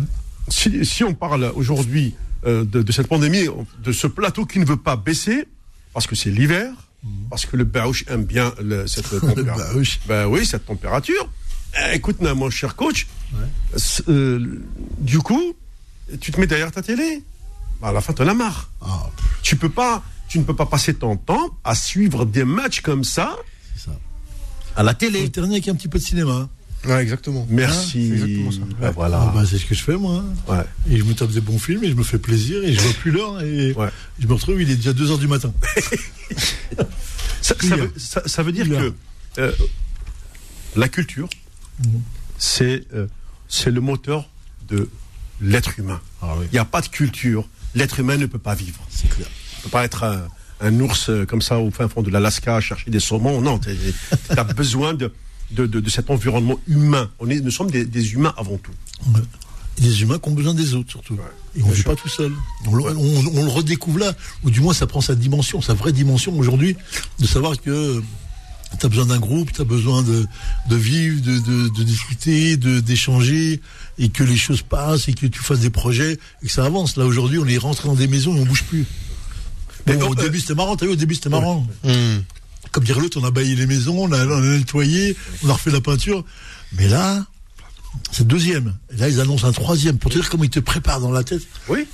si, 0.50 0.84
si 0.84 1.04
on 1.04 1.14
parle 1.14 1.50
aujourd'hui 1.54 2.14
euh, 2.46 2.64
de, 2.64 2.82
de 2.82 2.92
cette 2.92 3.06
pandémie, 3.08 3.46
de 3.82 3.92
ce 3.92 4.06
plateau 4.06 4.44
qui 4.46 4.58
ne 4.58 4.64
veut 4.64 4.76
pas 4.76 4.96
baisser, 4.96 5.46
parce 5.92 6.06
que 6.06 6.14
c'est 6.16 6.30
l'hiver, 6.30 6.72
parce 7.30 7.46
que 7.46 7.56
le 7.56 7.64
Baouch 7.64 8.04
aime 8.08 8.24
bien 8.24 8.52
le- 8.62 8.86
cette 8.86 9.08
température. 9.20 10.00
Ben 10.06 10.26
oui, 10.26 10.44
cette 10.46 10.66
température. 10.66 11.28
Eh, 11.78 11.96
écoute, 11.96 12.20
na, 12.20 12.34
mon 12.34 12.50
cher 12.50 12.74
coach, 12.76 13.06
euh, 14.08 14.60
du 14.98 15.18
coup, 15.18 15.54
tu 16.20 16.32
te 16.32 16.40
mets 16.40 16.46
derrière 16.46 16.72
ta 16.72 16.82
télé. 16.82 17.22
Ben, 17.80 17.88
à 17.88 17.92
la 17.92 18.00
fin, 18.00 18.12
t'en 18.12 18.26
as 18.26 18.34
marre. 18.34 18.70
Ah, 18.82 19.08
Tu 19.42 19.56
peux 19.56 19.68
pas, 19.70 20.02
tu 20.28 20.38
ne 20.38 20.44
peux 20.44 20.56
pas 20.56 20.66
passer 20.66 20.94
ton 20.94 21.16
temps 21.16 21.56
à 21.64 21.74
suivre 21.74 22.24
des 22.26 22.44
matchs 22.44 22.80
comme 22.80 23.04
ça 23.04 23.36
à 24.76 24.82
la 24.82 24.94
télé. 24.94 25.22
alterner 25.22 25.54
avec 25.56 25.68
un 25.68 25.74
petit 25.74 25.88
peu 25.88 25.98
de 25.98 26.04
cinéma. 26.04 26.48
Ouais, 26.86 27.02
exactement. 27.02 27.46
Merci. 27.50 28.08
c'est 28.08 28.14
exactement 28.14 28.50
ça. 28.52 28.58
Ben 28.80 28.86
Ouais. 28.88 28.92
voilà. 28.94 29.20
Ah, 29.28 29.32
bah, 29.34 29.42
c'est 29.48 29.58
ce 29.58 29.66
que 29.66 29.74
je 29.74 29.82
fais, 29.82 29.96
moi. 29.96 30.24
hein. 30.48 30.52
Ouais. 30.56 30.64
Et 30.94 30.98
je 30.98 31.04
me 31.04 31.12
tape 31.14 31.30
des 31.30 31.40
bons 31.42 31.58
films 31.58 31.84
et 31.84 31.88
je 31.90 31.94
me 31.94 32.02
fais 32.02 32.18
plaisir 32.18 32.62
et 32.64 32.72
je 32.72 32.80
vois 32.80 32.92
plus 32.94 33.10
l'heure 33.10 33.42
et 33.42 33.72
Ouais. 33.74 33.88
je 34.18 34.26
me 34.26 34.32
retrouve, 34.32 34.60
il 34.62 34.70
est 34.70 34.76
déjà 34.76 34.92
2 34.94 35.10
heures 35.10 35.18
du 35.18 35.28
matin. 35.28 35.52
Ça, 37.42 37.54
veut, 37.76 37.92
ça- 37.96 38.22
ça 38.26 38.42
veut 38.42 38.52
dire 38.52 38.68
que 38.68 38.92
euh, 39.38 39.52
la 40.76 40.88
culture, 40.88 41.28
Mhm. 41.84 42.00
c'est 42.38 42.84
euh, 42.94 43.06
c'est 43.48 43.70
le 43.70 43.80
moteur 43.80 44.28
de 44.68 44.88
l'être 45.40 45.78
humain. 45.78 46.00
Ah 46.22 46.34
oui. 46.38 46.46
Il 46.50 46.54
n'y 46.54 46.58
a 46.58 46.64
pas 46.64 46.80
de 46.82 46.88
culture. 46.88 47.48
L'être 47.74 47.98
humain 48.00 48.16
ne 48.18 48.26
peut 48.26 48.38
pas 48.38 48.54
vivre. 48.54 48.78
C'est 48.90 49.08
clair. 49.08 49.26
ne 49.58 49.62
peut 49.64 49.70
pas 49.70 49.84
être 49.84 50.04
un, 50.04 50.28
un 50.60 50.80
ours 50.80 51.08
euh, 51.08 51.24
comme 51.24 51.40
ça 51.42 51.58
au 51.58 51.70
fin 51.70 51.88
fond 51.88 52.02
de 52.02 52.10
l'Alaska 52.10 52.56
à 52.56 52.60
chercher 52.60 52.90
des 52.90 53.00
saumons. 53.00 53.40
Non, 53.40 53.58
tu 53.58 53.70
as 54.36 54.44
besoin 54.44 54.94
de, 54.94 55.12
de, 55.52 55.66
de, 55.66 55.80
de 55.80 55.90
cet 55.90 56.10
environnement 56.10 56.58
humain. 56.68 57.10
On 57.18 57.28
est, 57.30 57.40
nous 57.40 57.50
sommes 57.50 57.70
des, 57.70 57.84
des 57.84 58.12
humains 58.12 58.34
avant 58.36 58.56
tout. 58.58 58.72
Ouais. 59.14 59.20
Des 59.78 60.02
humains 60.02 60.18
qui 60.18 60.28
ont 60.28 60.32
besoin 60.34 60.54
des 60.54 60.74
autres, 60.74 60.90
surtout. 60.90 61.16
et 61.56 61.62
on 61.62 61.68
ne 61.68 61.72
vit 61.74 61.82
pas 61.82 61.96
tout 61.96 62.08
seul. 62.08 62.32
On, 62.66 62.74
le- 62.74 62.84
on- 62.96 63.26
on 63.38 63.44
le 63.44 63.50
redécouvre 63.50 63.98
là, 63.98 64.12
ou 64.44 64.50
du 64.50 64.60
moins 64.60 64.74
ça 64.74 64.86
prend 64.86 65.00
sa 65.00 65.14
dimension, 65.14 65.62
sa 65.62 65.74
vraie 65.74 65.92
dimension 65.92 66.36
aujourd'hui, 66.38 66.76
de 67.18 67.26
savoir 67.26 67.58
que 67.60 68.02
tu 68.78 68.86
as 68.86 68.88
besoin 68.88 69.06
d'un 69.06 69.18
groupe, 69.18 69.52
tu 69.52 69.60
as 69.62 69.64
besoin 69.64 70.02
de, 70.02 70.26
de 70.68 70.76
vivre, 70.76 71.20
de, 71.22 71.38
de, 71.38 71.68
de 71.70 71.82
discuter, 71.82 72.56
de 72.56 72.80
d'échanger, 72.80 73.60
et 73.98 74.10
que 74.10 74.22
les 74.22 74.36
choses 74.36 74.62
passent, 74.62 75.08
et 75.08 75.14
que 75.14 75.26
tu 75.26 75.40
fasses 75.40 75.60
des 75.60 75.70
projets, 75.70 76.18
et 76.42 76.46
que 76.46 76.52
ça 76.52 76.64
avance. 76.66 76.96
Là, 76.96 77.04
aujourd'hui, 77.06 77.38
on 77.38 77.46
est 77.46 77.58
rentré 77.58 77.88
dans 77.88 77.94
des 77.94 78.06
maisons 78.06 78.36
et 78.36 78.40
on 78.40 78.44
bouge 78.44 78.64
plus. 78.64 78.84
Mais 79.86 79.94
Bon, 79.94 80.00
donc, 80.00 80.10
au 80.10 80.20
euh, 80.20 80.24
début, 80.24 80.40
c'était 80.40 80.54
marrant, 80.54 80.76
t'as 80.76 80.86
vu, 80.86 80.92
au 80.92 80.96
début, 80.96 81.14
c'était 81.14 81.30
marrant. 81.30 81.66
Comme 82.72 82.84
dirait 82.84 83.00
l'autre, 83.00 83.18
on 83.20 83.24
a 83.24 83.30
baillé 83.30 83.56
les 83.56 83.66
maisons, 83.66 83.98
on 84.04 84.12
a, 84.12 84.24
on 84.26 84.38
a 84.38 84.40
nettoyé, 84.58 85.16
on 85.44 85.48
a 85.48 85.52
refait 85.54 85.70
la 85.70 85.80
peinture. 85.80 86.24
Mais 86.78 86.88
là, 86.88 87.24
c'est 88.12 88.20
le 88.20 88.26
deuxième. 88.26 88.74
Et 88.92 88.96
là, 88.96 89.08
ils 89.08 89.20
annoncent 89.20 89.46
un 89.46 89.52
troisième. 89.52 89.98
Pour 89.98 90.10
te 90.10 90.16
dire 90.18 90.28
comment 90.30 90.44
ils 90.44 90.50
te 90.50 90.60
préparent 90.60 91.00
dans 91.00 91.10
la 91.10 91.24
tête. 91.24 91.42
Oui 91.68 91.86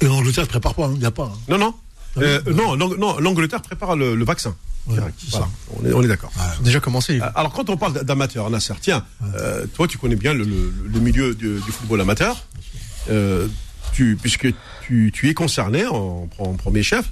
Et 0.00 0.06
en 0.06 0.14
Angleterre, 0.14 0.44
ils 0.44 0.46
ne 0.46 0.50
préparent 0.50 0.74
pas, 0.74 0.88
il 0.92 0.98
n'y 0.98 1.04
a 1.04 1.10
pas. 1.10 1.24
hein. 1.34 1.38
Non, 1.48 1.58
non. 1.58 1.74
Ah 2.16 2.20
Euh, 2.22 2.40
non, 2.52 2.76
non, 2.76 3.18
l'Angleterre 3.20 3.62
prépare 3.62 3.94
le, 3.94 4.14
le 4.16 4.24
vaccin. 4.24 4.56
Ouais, 4.86 4.96
Voilà. 5.30 5.48
On 5.76 5.86
est, 5.86 5.92
on 5.92 6.02
est 6.02 6.08
d'accord. 6.08 6.32
Ont 6.58 6.62
déjà 6.62 6.80
commencé. 6.80 7.20
Euh, 7.20 7.26
Alors, 7.34 7.52
quand 7.52 7.68
on 7.68 7.76
parle 7.76 8.02
d'amateurs, 8.02 8.48
Nasser, 8.50 8.72
tiens, 8.80 9.04
euh, 9.36 9.66
toi, 9.74 9.86
tu 9.86 9.98
connais 9.98 10.16
bien 10.16 10.32
le, 10.32 10.42
le- 10.44 10.72
le 10.92 11.00
milieu 11.00 11.34
du, 11.34 11.60
du 11.60 11.70
football 11.72 12.00
amateur, 12.00 12.42
euh, 13.10 13.46
tu, 13.92 14.16
puisque 14.20 14.48
tu, 14.86 15.12
tu 15.14 15.28
es 15.28 15.34
concerné 15.34 15.86
en, 15.86 16.28
en 16.38 16.54
premier 16.54 16.82
chef. 16.82 17.10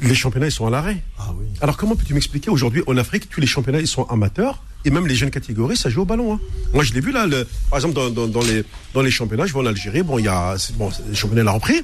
Les 0.00 0.14
championnats, 0.14 0.46
ils 0.46 0.52
sont 0.52 0.66
à 0.66 0.70
l'arrêt. 0.70 1.02
Ah 1.18 1.32
oui. 1.38 1.46
Alors, 1.60 1.76
comment 1.76 1.96
peux-tu 1.96 2.14
m'expliquer 2.14 2.50
aujourd'hui 2.50 2.82
en 2.86 2.96
Afrique, 2.96 3.28
tous 3.28 3.40
les 3.40 3.46
championnats, 3.46 3.80
ils 3.80 3.86
sont 3.86 4.04
amateurs 4.04 4.62
et 4.86 4.90
même 4.90 5.06
les 5.06 5.14
jeunes 5.14 5.30
catégories, 5.30 5.76
ça 5.78 5.88
joue 5.88 6.02
au 6.02 6.04
ballon. 6.04 6.34
hein. 6.34 6.40
Moi, 6.74 6.84
je 6.84 6.92
l'ai 6.92 7.00
vu 7.00 7.10
là, 7.10 7.26
le- 7.26 7.46
par 7.70 7.78
exemple, 7.78 7.94
dans, 7.94 8.10
dans- 8.10 8.26
dans 8.28 8.42
les, 8.42 8.64
dans 8.92 9.00
les 9.00 9.10
championnats, 9.10 9.46
je 9.46 9.52
vois 9.54 9.62
en 9.62 9.66
Algérie, 9.66 10.02
bon, 10.02 10.18
il 10.18 10.26
y 10.26 10.28
a, 10.28 10.56
bon, 10.76 10.90
les 11.08 11.14
championnats 11.14 11.42
l'ont 11.44 11.54
repris, 11.54 11.80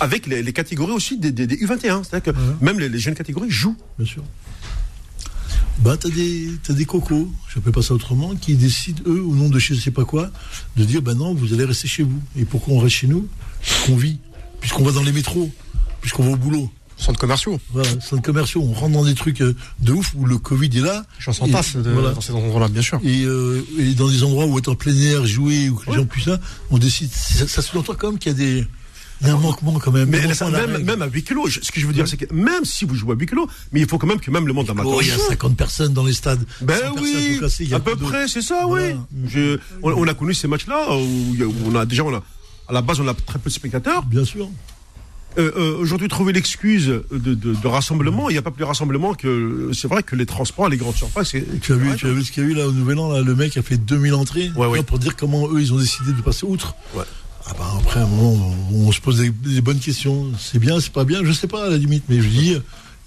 avec 0.00 0.26
les, 0.26 0.42
les 0.42 0.52
catégories 0.54 0.92
aussi 0.92 1.18
des, 1.18 1.32
des- 1.32 1.46
des 1.46 1.56
U21. 1.56 2.02
C'est-à-dire 2.02 2.32
que 2.32 2.38
même 2.64 2.80
les, 2.80 2.88
les 2.88 2.98
jeunes 2.98 3.14
catégories 3.14 3.50
jouent. 3.50 3.76
Bien 3.98 4.06
sûr. 4.06 4.24
Bah, 5.80 5.96
t'as 5.98 6.08
des, 6.10 6.48
t'as 6.62 6.74
des 6.74 6.84
cocos, 6.84 7.30
je 7.48 7.58
ne 7.58 7.70
pas 7.70 7.80
ça 7.82 7.94
autrement, 7.94 8.34
qui 8.34 8.54
décident, 8.54 9.02
eux, 9.06 9.22
au 9.22 9.34
nom 9.34 9.48
de 9.48 9.58
je 9.58 9.74
sais 9.74 9.90
pas 9.90 10.04
quoi, 10.04 10.30
de 10.76 10.84
dire, 10.84 11.00
ben 11.00 11.14
non, 11.14 11.34
vous 11.34 11.52
allez 11.54 11.64
rester 11.64 11.88
chez 11.88 12.02
vous. 12.02 12.20
Et 12.38 12.44
pourquoi 12.44 12.74
on 12.74 12.78
reste 12.78 12.96
chez 12.96 13.06
nous? 13.06 13.28
Puisqu'on 13.62 13.96
vit, 13.96 14.18
puisqu'on 14.60 14.84
va 14.84 14.92
dans 14.92 15.02
les 15.02 15.12
métros, 15.12 15.50
puisqu'on 16.02 16.24
va 16.24 16.30
au 16.32 16.36
boulot. 16.36 16.70
Centres 17.00 17.18
commerciaux. 17.18 17.58
Voilà, 17.72 17.88
centres 18.00 18.22
commerciaux, 18.22 18.62
on 18.62 18.72
rentre 18.72 18.92
dans 18.92 19.04
des 19.04 19.14
trucs 19.14 19.40
euh, 19.40 19.56
de 19.80 19.92
ouf 19.92 20.12
où 20.16 20.26
le 20.26 20.38
Covid 20.38 20.66
est 20.76 20.80
là. 20.80 21.04
Gens 21.18 21.32
s'en 21.32 21.46
de- 21.46 21.52
voilà. 21.90 22.10
dans 22.12 22.20
ces 22.20 22.32
endroits-là, 22.32 22.68
bien 22.68 22.82
sûr. 22.82 23.00
Et, 23.02 23.22
euh, 23.24 23.64
et 23.78 23.94
dans 23.94 24.08
des 24.08 24.22
endroits 24.22 24.44
où 24.46 24.58
être 24.58 24.68
en 24.68 24.74
plein 24.74 24.94
air, 24.94 25.26
jouer, 25.26 25.68
ou 25.70 25.76
que 25.76 25.90
les 25.90 25.96
gens 25.96 26.04
puissent 26.04 26.26
ça, 26.26 26.38
on 26.70 26.78
décide. 26.78 27.10
Ça, 27.12 27.48
ça 27.48 27.62
sous-entend 27.62 27.94
quand 27.94 28.10
même 28.10 28.18
qu'il 28.18 28.32
y 28.32 28.34
a 28.34 28.38
des. 28.38 28.66
Il 29.22 29.26
y 29.26 29.30
a 29.30 29.34
un 29.34 29.38
manquement 29.38 29.78
quand 29.78 29.92
même. 29.92 30.08
Mais 30.08 30.32
ça, 30.34 30.48
même, 30.48 31.02
à 31.02 31.06
huis 31.06 31.22
clos, 31.22 31.46
ce 31.50 31.70
que 31.70 31.78
je 31.78 31.86
veux 31.86 31.92
dire, 31.92 32.08
c'est 32.08 32.16
que 32.16 32.32
même 32.32 32.64
si 32.64 32.86
vous 32.86 32.94
jouez 32.94 33.12
à 33.12 33.18
huis 33.18 33.26
clos, 33.26 33.48
mais 33.70 33.80
il 33.80 33.86
faut 33.86 33.98
quand 33.98 34.06
même 34.06 34.18
que 34.20 34.30
même 34.30 34.46
le 34.46 34.54
monde 34.54 34.70
amateur. 34.70 34.92
Oh, 34.94 35.00
il 35.02 35.08
y 35.08 35.10
a 35.10 35.18
50 35.18 35.56
personnes 35.58 35.92
dans 35.92 36.04
les 36.04 36.14
stades. 36.14 36.42
Ben 36.62 36.74
100 36.74 36.80
personnes 36.94 37.02
oui, 37.02 37.74
à 37.74 37.80
peu 37.80 37.96
près, 37.96 38.28
c'est 38.28 38.40
ça, 38.40 38.64
Voilà. 38.66 38.94
oui. 38.94 39.26
Je- 39.28 39.58
on, 39.82 39.92
on 39.92 40.08
a 40.08 40.14
connu 40.14 40.32
ces 40.32 40.48
matchs-là 40.48 40.94
où, 40.96 41.34
où 41.38 41.54
on 41.66 41.74
a 41.74 41.84
déjà, 41.84 42.02
on 42.04 42.14
a, 42.14 42.22
à 42.68 42.72
la 42.72 42.80
base, 42.80 42.98
on 43.00 43.08
a 43.08 43.12
très 43.14 43.38
peu 43.38 43.50
de 43.50 43.54
spectateurs. 43.54 44.04
Bien 44.06 44.24
sûr. 44.24 44.48
Euh, 45.38 45.52
euh, 45.56 45.76
Aujourd'hui, 45.78 46.08
trouver 46.08 46.32
l'excuse 46.32 46.86
de, 46.88 47.04
de, 47.12 47.34
de 47.54 47.66
rassemblement, 47.68 48.28
il 48.30 48.32
n'y 48.32 48.38
a 48.38 48.42
pas 48.42 48.50
plus 48.50 48.62
de 48.62 48.66
rassemblement 48.66 49.14
que. 49.14 49.70
C'est 49.72 49.86
vrai 49.88 50.02
que 50.02 50.16
les 50.16 50.26
transports, 50.26 50.68
les 50.68 50.76
grandes 50.76 50.96
surfaces. 50.96 51.30
Tu 51.62 51.72
as 51.72 51.76
vu, 51.76 51.96
tu 51.96 52.06
as 52.06 52.12
vu 52.12 52.24
ce 52.24 52.32
qu'il 52.32 52.42
y 52.42 52.46
a 52.46 52.48
eu 52.50 52.54
là 52.54 52.66
au 52.66 52.72
Nouvel 52.72 52.98
An, 52.98 53.12
là, 53.12 53.20
le 53.22 53.34
mec 53.36 53.56
a 53.56 53.62
fait 53.62 53.76
2000 53.76 54.14
entrées 54.14 54.50
Ouais, 54.56 54.82
pour 54.82 54.98
dire 54.98 55.14
comment 55.16 55.48
eux 55.52 55.60
ils 55.60 55.72
ont 55.72 55.78
décidé 55.78 56.12
de 56.12 56.20
passer 56.20 56.46
outre. 56.46 56.74
Ouais. 56.94 57.04
Ah 57.46 57.54
bah 57.58 57.72
après 57.78 58.00
à 58.00 58.04
un 58.04 58.06
moment 58.06 58.54
on, 58.72 58.88
on 58.88 58.92
se 58.92 59.00
pose 59.00 59.18
des, 59.20 59.30
des 59.30 59.60
bonnes 59.60 59.78
questions. 59.78 60.26
C'est 60.38 60.58
bien, 60.58 60.78
c'est 60.80 60.92
pas 60.92 61.04
bien, 61.04 61.20
je 61.24 61.32
sais 61.32 61.46
pas 61.48 61.66
à 61.66 61.70
la 61.70 61.76
limite, 61.78 62.04
mais 62.08 62.20
je 62.20 62.28
dis 62.28 62.56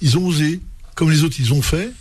ils 0.01 0.17
ont 0.17 0.25
osé, 0.25 0.59
comme 0.95 1.11
les 1.11 1.23
autres 1.23 1.35
ils 1.39 1.53
ont 1.53 1.61
fait, 1.61 1.91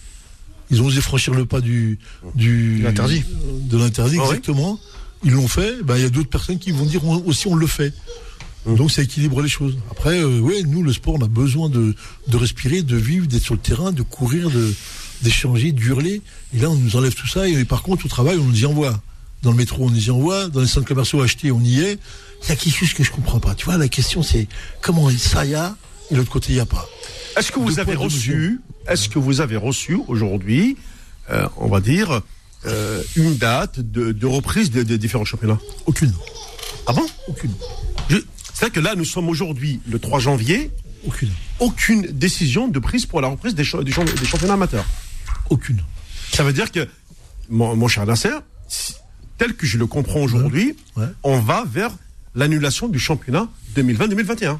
ils 0.71 0.81
ont 0.83 0.87
osé 0.87 1.00
franchir 1.00 1.35
le 1.35 1.45
pas 1.47 1.61
du 1.61 1.99
du 2.35 2.79
De 2.79 2.85
l'interdit. 2.85 3.23
de 3.69 3.76
l'interdit 3.76 4.17
Ah 4.21 4.25
exactement. 4.25 4.79
Ils 5.25 5.33
l'ont 5.33 5.47
fait. 5.47 5.83
Bah 5.85 5.99
il 5.99 6.02
y 6.02 6.07
a 6.07 6.11
d'autres 6.11 6.31
personnes 6.31 6.59
qui 6.59 6.71
vont 6.73 6.85
dire 6.87 7.05
on- 7.05 7.23
aussi 7.26 7.47
on 7.49 7.55
le 7.55 7.67
fait. 7.67 7.93
Hum. 8.66 8.76
Donc 8.76 8.90
ça 8.92 9.02
équilibre 9.02 9.42
les 9.42 9.49
choses. 9.49 9.76
Après, 9.90 10.21
euh, 10.21 10.38
ouais, 10.40 10.62
nous 10.62 10.83
le 10.83 10.92
sport, 10.92 11.14
on 11.19 11.25
a 11.25 11.28
besoin 11.28 11.69
de, 11.69 11.95
de 12.28 12.37
respirer, 12.37 12.83
de 12.83 12.97
vivre, 12.97 13.26
d'être 13.26 13.42
sur 13.42 13.54
le 13.54 13.61
terrain, 13.61 13.92
de 13.92 14.02
courir, 14.02 14.50
de 14.50 14.73
d'échanger, 15.23 15.71
d'hurler. 15.73 16.21
Et 16.54 16.59
là, 16.59 16.69
on 16.71 16.75
nous 16.76 16.97
enlève 16.97 17.14
tout 17.14 17.28
ça. 17.28 17.47
Et 17.49 17.64
par 17.64 17.83
contre, 17.83 18.07
au 18.07 18.09
travail, 18.09 18.38
on 18.38 18.45
nous 18.45 18.62
y 18.62 18.66
envoie. 18.66 19.00
Dans 19.42 19.50
le 19.52 19.57
métro, 19.57 19.85
on 19.87 19.95
y 19.95 20.11
envoie. 20.11 20.49
Dans 20.49 20.61
les 20.61 20.66
centres 20.66 20.87
commerciaux 20.87 21.23
achetés, 21.23 21.52
on 21.52 21.61
y 21.61 21.81
est. 21.81 21.99
Il 22.45 22.49
y 22.49 22.52
a 22.52 22.57
quelque 22.57 22.75
chose 22.76 22.92
que 22.92 23.04
je 23.04 23.11
comprends 23.12 23.38
pas. 23.38 23.54
Tu 23.54 23.64
vois, 23.66 23.76
la 23.76 23.87
question, 23.88 24.23
c'est 24.25 24.49
comment 24.81 25.09
ça 25.11 25.45
y 25.45 25.54
a 25.54 25.76
et 26.11 26.16
l'autre 26.16 26.31
côté, 26.31 26.49
il 26.52 26.54
n'y 26.57 26.61
a 26.61 26.66
pas. 26.66 26.88
Est-ce 27.37 27.52
que 27.52 27.59
vous 27.61 27.71
Deux 27.71 27.78
avez 27.81 27.95
reçu, 27.95 28.61
est-ce 28.88 29.09
que 29.09 29.19
vous 29.21 29.40
avez 29.40 29.57
reçu 29.57 29.97
aujourd'hui, 30.09 30.76
euh, 31.31 31.47
on 31.57 31.69
va 31.69 31.81
dire, 31.81 32.21
euh, 32.66 33.00
une 33.16 33.37
date 33.37 33.78
de, 33.81 34.11
de 34.12 34.26
reprise 34.26 34.71
des 34.73 34.99
différents 34.99 35.25
championnats? 35.25 35.59
Aucune. 35.87 36.12
Ah 36.87 36.92
bon? 36.92 37.07
Aucune. 37.28 37.52
Je- 38.11 38.16
C'est-à-dire 38.62 38.81
que 38.81 38.87
là, 38.88 38.95
nous 38.95 39.04
sommes 39.04 39.28
aujourd'hui 39.28 39.81
le 39.90 39.99
3 39.99 40.21
janvier, 40.21 40.71
Aucune. 41.04 41.31
aucune 41.59 42.02
décision 42.02 42.69
de 42.69 42.78
prise 42.78 43.07
pour 43.07 43.21
la 43.21 43.26
reprise 43.26 43.57
des, 43.57 43.64
des 43.64 43.83
des 43.83 44.25
championnats 44.25 44.54
amateurs. 44.54 44.85
Aucune. 45.50 45.81
Ça 46.33 46.45
veut 46.45 46.52
dire 46.52 46.71
que, 46.71 46.87
mon, 47.50 47.75
mon 47.75 47.88
cher 47.88 48.07
Nasser, 48.07 48.28
tel 49.37 49.54
que 49.57 49.66
je 49.66 49.78
le 49.78 49.87
comprends 49.87 50.21
aujourd'hui, 50.21 50.76
Ouais. 50.97 51.07
on 51.25 51.40
va 51.40 51.64
vers 51.69 51.90
l'annulation 52.37 52.87
du 52.87 53.00
championnat 53.00 53.49
2020-2021. 53.76 54.59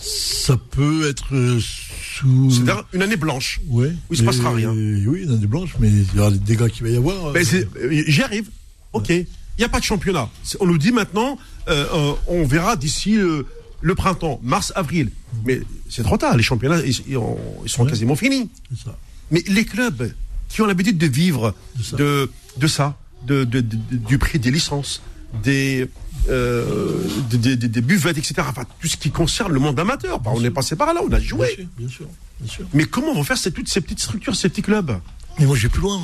Ça 0.00 0.56
peut 0.56 1.06
être 1.10 1.34
euh, 1.34 1.60
sous. 1.60 2.50
C'est-à-dire 2.50 2.84
une 2.94 3.02
année 3.02 3.16
blanche. 3.16 3.60
Ouais. 3.68 3.88
Où 4.08 4.14
il 4.14 4.16
se 4.16 4.22
mais- 4.22 4.26
passera 4.28 4.54
rien. 4.54 4.70
Oui, 4.70 5.20
il 5.24 5.28
y 5.28 5.30
en 5.30 5.34
a 5.34 5.36
des 5.36 5.46
blanches, 5.46 5.74
mais 5.80 5.90
il 5.90 6.06
y 6.16 6.18
aura 6.18 6.30
des 6.30 6.38
dégâts 6.38 6.68
qu'il 6.68 6.84
va 6.84 6.88
y 6.88 6.96
avoir. 6.96 7.26
Euh, 7.36 7.42
c'est- 7.44 7.68
euh, 7.76 8.04
J'y 8.06 8.22
arrive. 8.22 8.48
Ok. 8.94 9.10
Il 9.10 9.26
n'y 9.58 9.64
a 9.64 9.68
pas 9.68 9.80
de 9.80 9.84
championnat. 9.84 10.30
C'est- 10.42 10.56
On 10.60 10.66
nous 10.66 10.78
dit 10.78 10.92
maintenant, 10.92 11.32
euh, 11.32 11.36
euh, 11.36 11.53
on 11.66 12.44
verra 12.44 12.76
d'ici 12.76 13.16
euh, 13.16 13.42
le 13.80 13.94
printemps, 13.94 14.40
mars, 14.42 14.72
avril. 14.76 15.10
Mais 15.44 15.60
c'est 15.88 16.02
trop 16.02 16.16
tard. 16.16 16.36
Les 16.36 16.42
championnats, 16.42 16.80
ils, 16.84 16.94
ils 17.08 17.16
ont- 17.18 17.38
ils 17.64 17.70
sont 17.70 17.84
Ouais. 17.84 17.90
quasiment 17.90 18.16
finis. 18.16 18.50
ça. 18.84 18.96
Mais 19.30 19.42
les 19.48 19.64
clubs 19.64 20.12
qui 20.48 20.62
ont 20.62 20.66
l'habitude 20.66 20.98
de 20.98 21.06
vivre 21.06 21.54
De 21.76 21.82
ça. 21.82 21.96
de, 21.96 22.30
de 22.58 22.66
ça, 22.66 22.98
de, 23.26 23.44
de- 23.44 23.60
du 23.60 24.18
prix 24.18 24.38
des 24.38 24.50
licences, 24.50 25.02
des, 25.42 25.88
euh, 26.28 27.02
des, 27.30 27.56
des- 27.56 27.68
des- 27.68 27.80
buvettes, 27.80 28.18
etc. 28.18 28.34
Enfin, 28.48 28.64
tout 28.80 28.86
ce 28.88 28.96
qui 28.96 29.10
concerne 29.10 29.52
le 29.52 29.58
monde 29.60 29.78
amateur. 29.80 30.20
Bah, 30.20 30.30
on 30.34 30.44
est 30.44 30.50
passé 30.50 30.76
par 30.76 30.92
là, 30.94 31.00
on 31.02 31.06
a 31.12 31.18
Bien 31.18 31.28
joué. 31.28 31.48
sûr, 31.54 31.64
bien 31.78 31.88
sûr, 31.88 32.06
bien 32.40 32.50
sûr. 32.50 32.66
Mais 32.72 32.84
comment 32.84 33.12
vont 33.14 33.24
faire 33.24 33.36
ces- 33.38 33.50
toutes 33.52 33.68
ces 33.68 33.80
petites 33.80 34.00
structures, 34.00 34.36
ces 34.36 34.48
petits 34.48 34.62
clubs? 34.62 34.92
Mais 35.38 35.46
moi, 35.46 35.56
je 35.56 35.62
vais 35.62 35.68
plus 35.68 35.82
loin. 35.82 36.00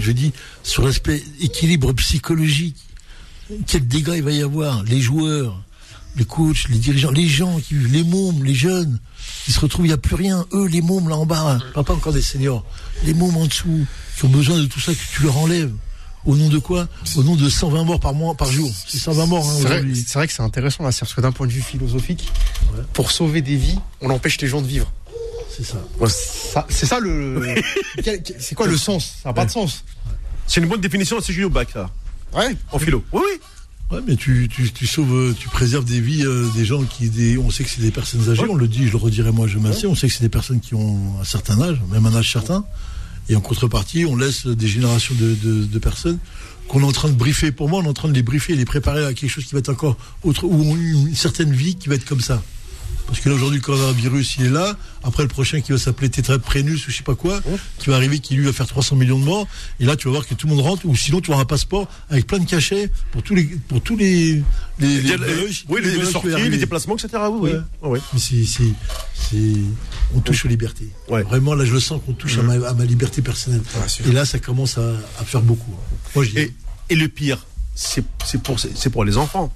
Je 0.00 0.10
dis 0.12 0.32
sur 0.64 0.84
l'aspect 0.84 1.22
équilibre 1.40 1.92
psychologique. 1.92 2.76
Quel 3.66 3.86
dégât 3.88 4.16
il 4.16 4.22
va 4.22 4.30
y 4.32 4.42
avoir 4.42 4.82
Les 4.84 5.00
joueurs, 5.00 5.60
les 6.16 6.24
coachs, 6.24 6.68
les 6.68 6.78
dirigeants, 6.78 7.10
les 7.10 7.26
gens 7.26 7.58
qui 7.60 7.74
vivent, 7.74 7.92
les 7.92 8.04
mômes, 8.04 8.44
les 8.44 8.54
jeunes, 8.54 8.98
qui 9.44 9.52
se 9.52 9.60
retrouvent, 9.60 9.86
il 9.86 9.88
n'y 9.90 9.94
a 9.94 9.98
plus 9.98 10.16
rien. 10.16 10.44
Eux, 10.52 10.66
les 10.66 10.82
mômes 10.82 11.08
là 11.08 11.16
en 11.16 11.26
bas, 11.26 11.40
hein. 11.40 11.58
parle 11.74 11.86
pas 11.86 11.94
encore 11.94 12.12
des 12.12 12.22
seniors. 12.22 12.64
Les 13.04 13.14
mômes 13.14 13.36
en 13.36 13.46
dessous, 13.46 13.86
qui 14.18 14.24
ont 14.24 14.28
besoin 14.28 14.58
de 14.58 14.66
tout 14.66 14.80
ça, 14.80 14.92
que 14.92 14.98
tu 15.14 15.22
leur 15.22 15.36
enlèves. 15.38 15.72
Au 16.26 16.34
nom 16.36 16.48
de 16.48 16.58
quoi? 16.58 16.88
Au 17.16 17.22
nom 17.22 17.36
de 17.36 17.48
120 17.48 17.84
morts 17.84 18.00
par 18.00 18.12
mois, 18.12 18.34
par 18.34 18.50
jour. 18.50 18.70
C'est 18.86 18.98
120 18.98 19.26
morts 19.26 19.48
hein, 19.48 19.52
C'est 19.56 19.62
vrai, 19.62 19.74
aujourd'hui. 19.78 20.04
c'est 20.06 20.14
vrai 20.18 20.26
que 20.26 20.32
c'est 20.32 20.42
intéressant 20.42 20.82
là, 20.84 20.90
parce 20.98 21.14
que 21.14 21.20
d'un 21.20 21.32
point 21.32 21.46
de 21.46 21.52
vue 21.52 21.62
philosophique, 21.62 22.28
pour 22.92 23.12
sauver 23.12 23.40
des 23.40 23.56
vies, 23.56 23.78
on 24.02 24.10
empêche 24.10 24.38
les 24.40 24.48
gens 24.48 24.60
de 24.60 24.66
vivre. 24.66 24.92
C'est 25.56 25.64
ça. 25.64 25.78
Ça- 26.52 26.66
C'est 26.68 26.86
ça 26.86 26.98
le. 27.00 27.54
C'est 28.40 28.54
quoi 28.54 28.66
le 28.66 28.76
sens? 28.76 29.14
Ça 29.22 29.30
n'a 29.30 29.32
pas 29.32 29.46
de 29.46 29.50
sens. 29.50 29.84
C'est 30.46 30.60
une 30.60 30.66
bonne 30.68 30.80
définition, 30.80 31.18
c'est 31.22 31.32
Julio 31.32 31.50
Bac, 31.50 31.72
là, 31.74 31.88
Ouais. 32.34 32.56
en 32.72 32.78
philo. 32.78 33.04
Oui, 33.12 33.22
oui. 33.24 33.40
Ouais, 33.90 34.02
mais 34.06 34.16
tu, 34.16 34.48
tu, 34.50 34.70
tu 34.70 34.86
sauves, 34.86 35.34
tu 35.38 35.48
préserves 35.48 35.84
des 35.86 36.00
vies 36.00 36.22
euh, 36.26 36.46
des 36.54 36.66
gens 36.66 36.82
qui, 36.82 37.08
des, 37.08 37.38
on 37.38 37.50
sait 37.50 37.64
que 37.64 37.70
c'est 37.70 37.80
des 37.80 37.90
personnes 37.90 38.28
âgées, 38.28 38.44
on 38.46 38.54
le 38.54 38.68
dit, 38.68 38.86
je 38.86 38.92
le 38.92 38.98
redirai 38.98 39.32
moi, 39.32 39.46
je 39.46 39.58
m'assieds, 39.58 39.88
on 39.88 39.94
sait 39.94 40.08
que 40.08 40.12
c'est 40.12 40.22
des 40.24 40.28
personnes 40.28 40.60
qui 40.60 40.74
ont 40.74 41.18
un 41.18 41.24
certain 41.24 41.58
âge, 41.62 41.80
même 41.90 42.04
un 42.04 42.14
âge 42.14 42.30
certain, 42.30 42.66
et 43.30 43.36
en 43.36 43.40
contrepartie, 43.40 44.04
on 44.04 44.14
laisse 44.14 44.46
des 44.46 44.68
générations 44.68 45.14
de, 45.14 45.34
de, 45.42 45.64
de 45.64 45.78
personnes 45.78 46.18
qu'on 46.68 46.82
est 46.82 46.84
en 46.84 46.92
train 46.92 47.08
de 47.08 47.14
briefer. 47.14 47.50
Pour 47.50 47.70
moi, 47.70 47.80
on 47.80 47.84
est 47.84 47.88
en 47.88 47.94
train 47.94 48.08
de 48.08 48.12
les 48.12 48.22
briefer, 48.22 48.54
les 48.54 48.66
préparer 48.66 49.06
à 49.06 49.14
quelque 49.14 49.30
chose 49.30 49.46
qui 49.46 49.54
va 49.54 49.60
être 49.60 49.70
encore 49.70 49.96
autre, 50.22 50.44
ou 50.44 50.76
une 50.76 51.14
certaine 51.14 51.52
vie 51.52 51.76
qui 51.76 51.88
va 51.88 51.94
être 51.94 52.04
comme 52.04 52.20
ça. 52.20 52.42
Parce 53.08 53.20
que 53.20 53.28
là, 53.30 53.34
aujourd'hui, 53.34 53.58
le 53.58 53.64
coronavirus, 53.64 54.36
il 54.38 54.46
est 54.46 54.50
là. 54.50 54.76
Après, 55.02 55.22
le 55.22 55.28
prochain 55.30 55.60
qui 55.62 55.72
va 55.72 55.78
s'appeler 55.78 56.10
tétraprénus 56.10 56.86
ou 56.86 56.90
je 56.90 56.96
sais 56.98 57.02
pas 57.02 57.14
quoi, 57.14 57.40
qui 57.78 57.88
va 57.88 57.96
arriver, 57.96 58.18
qui 58.20 58.34
lui 58.34 58.44
va 58.44 58.52
faire 58.52 58.66
300 58.66 58.94
millions 58.96 59.18
de 59.18 59.24
morts. 59.24 59.48
Et 59.80 59.86
là, 59.86 59.96
tu 59.96 60.06
vas 60.08 60.12
voir 60.12 60.26
que 60.26 60.34
tout 60.34 60.46
le 60.46 60.54
monde 60.54 60.62
rentre, 60.64 60.84
ou 60.86 60.94
sinon, 60.94 61.20
tu 61.22 61.30
auras 61.32 61.40
un 61.40 61.46
passeport 61.46 61.88
avec 62.10 62.26
plein 62.26 62.38
de 62.38 62.44
cachets 62.44 62.90
pour 63.10 63.22
tous 63.22 63.34
les, 63.34 63.44
pour 63.44 63.80
tous 63.80 63.96
les, 63.96 64.42
les, 64.78 65.00
Les- 65.00 65.00
les- 65.02 65.16
oui, 65.68 65.80
les, 65.82 66.04
sorties, 66.04 66.28
les 66.28 66.58
déplacements, 66.58 66.96
etc. 66.96 67.08
Oui, 67.30 67.50
Ouais. 67.50 67.58
oui. 67.82 67.88
Ouais. 67.90 68.00
Mais 68.12 68.18
c'est, 68.20 69.42
on 70.14 70.20
touche 70.20 70.44
aux 70.44 70.48
libertés. 70.48 70.88
Ouais. 71.08 71.22
Vraiment, 71.22 71.54
là, 71.54 71.64
je 71.64 71.72
le 71.72 71.80
sens 71.80 72.00
qu'on 72.04 72.12
touche 72.12 72.38
à, 72.38 72.42
ma, 72.42 72.54
à 72.66 72.74
ma 72.74 72.84
liberté 72.84 73.22
personnelle. 73.22 73.62
et 74.06 74.12
là, 74.12 74.24
ça 74.24 74.38
commence 74.38 74.78
à, 74.78 74.92
à 75.18 75.24
faire 75.24 75.42
beaucoup. 75.42 75.74
Moi, 76.14 76.24
je 76.24 76.30
dis, 76.30 76.38
Et, 76.38 76.52
et 76.90 76.94
le 76.94 77.08
pire, 77.08 77.46
c'est 77.74 78.04
c'est 78.26 78.42
pour, 78.42 78.58
c'est 78.60 78.90
pour 78.90 79.04
les 79.04 79.16
enfants. 79.16 79.52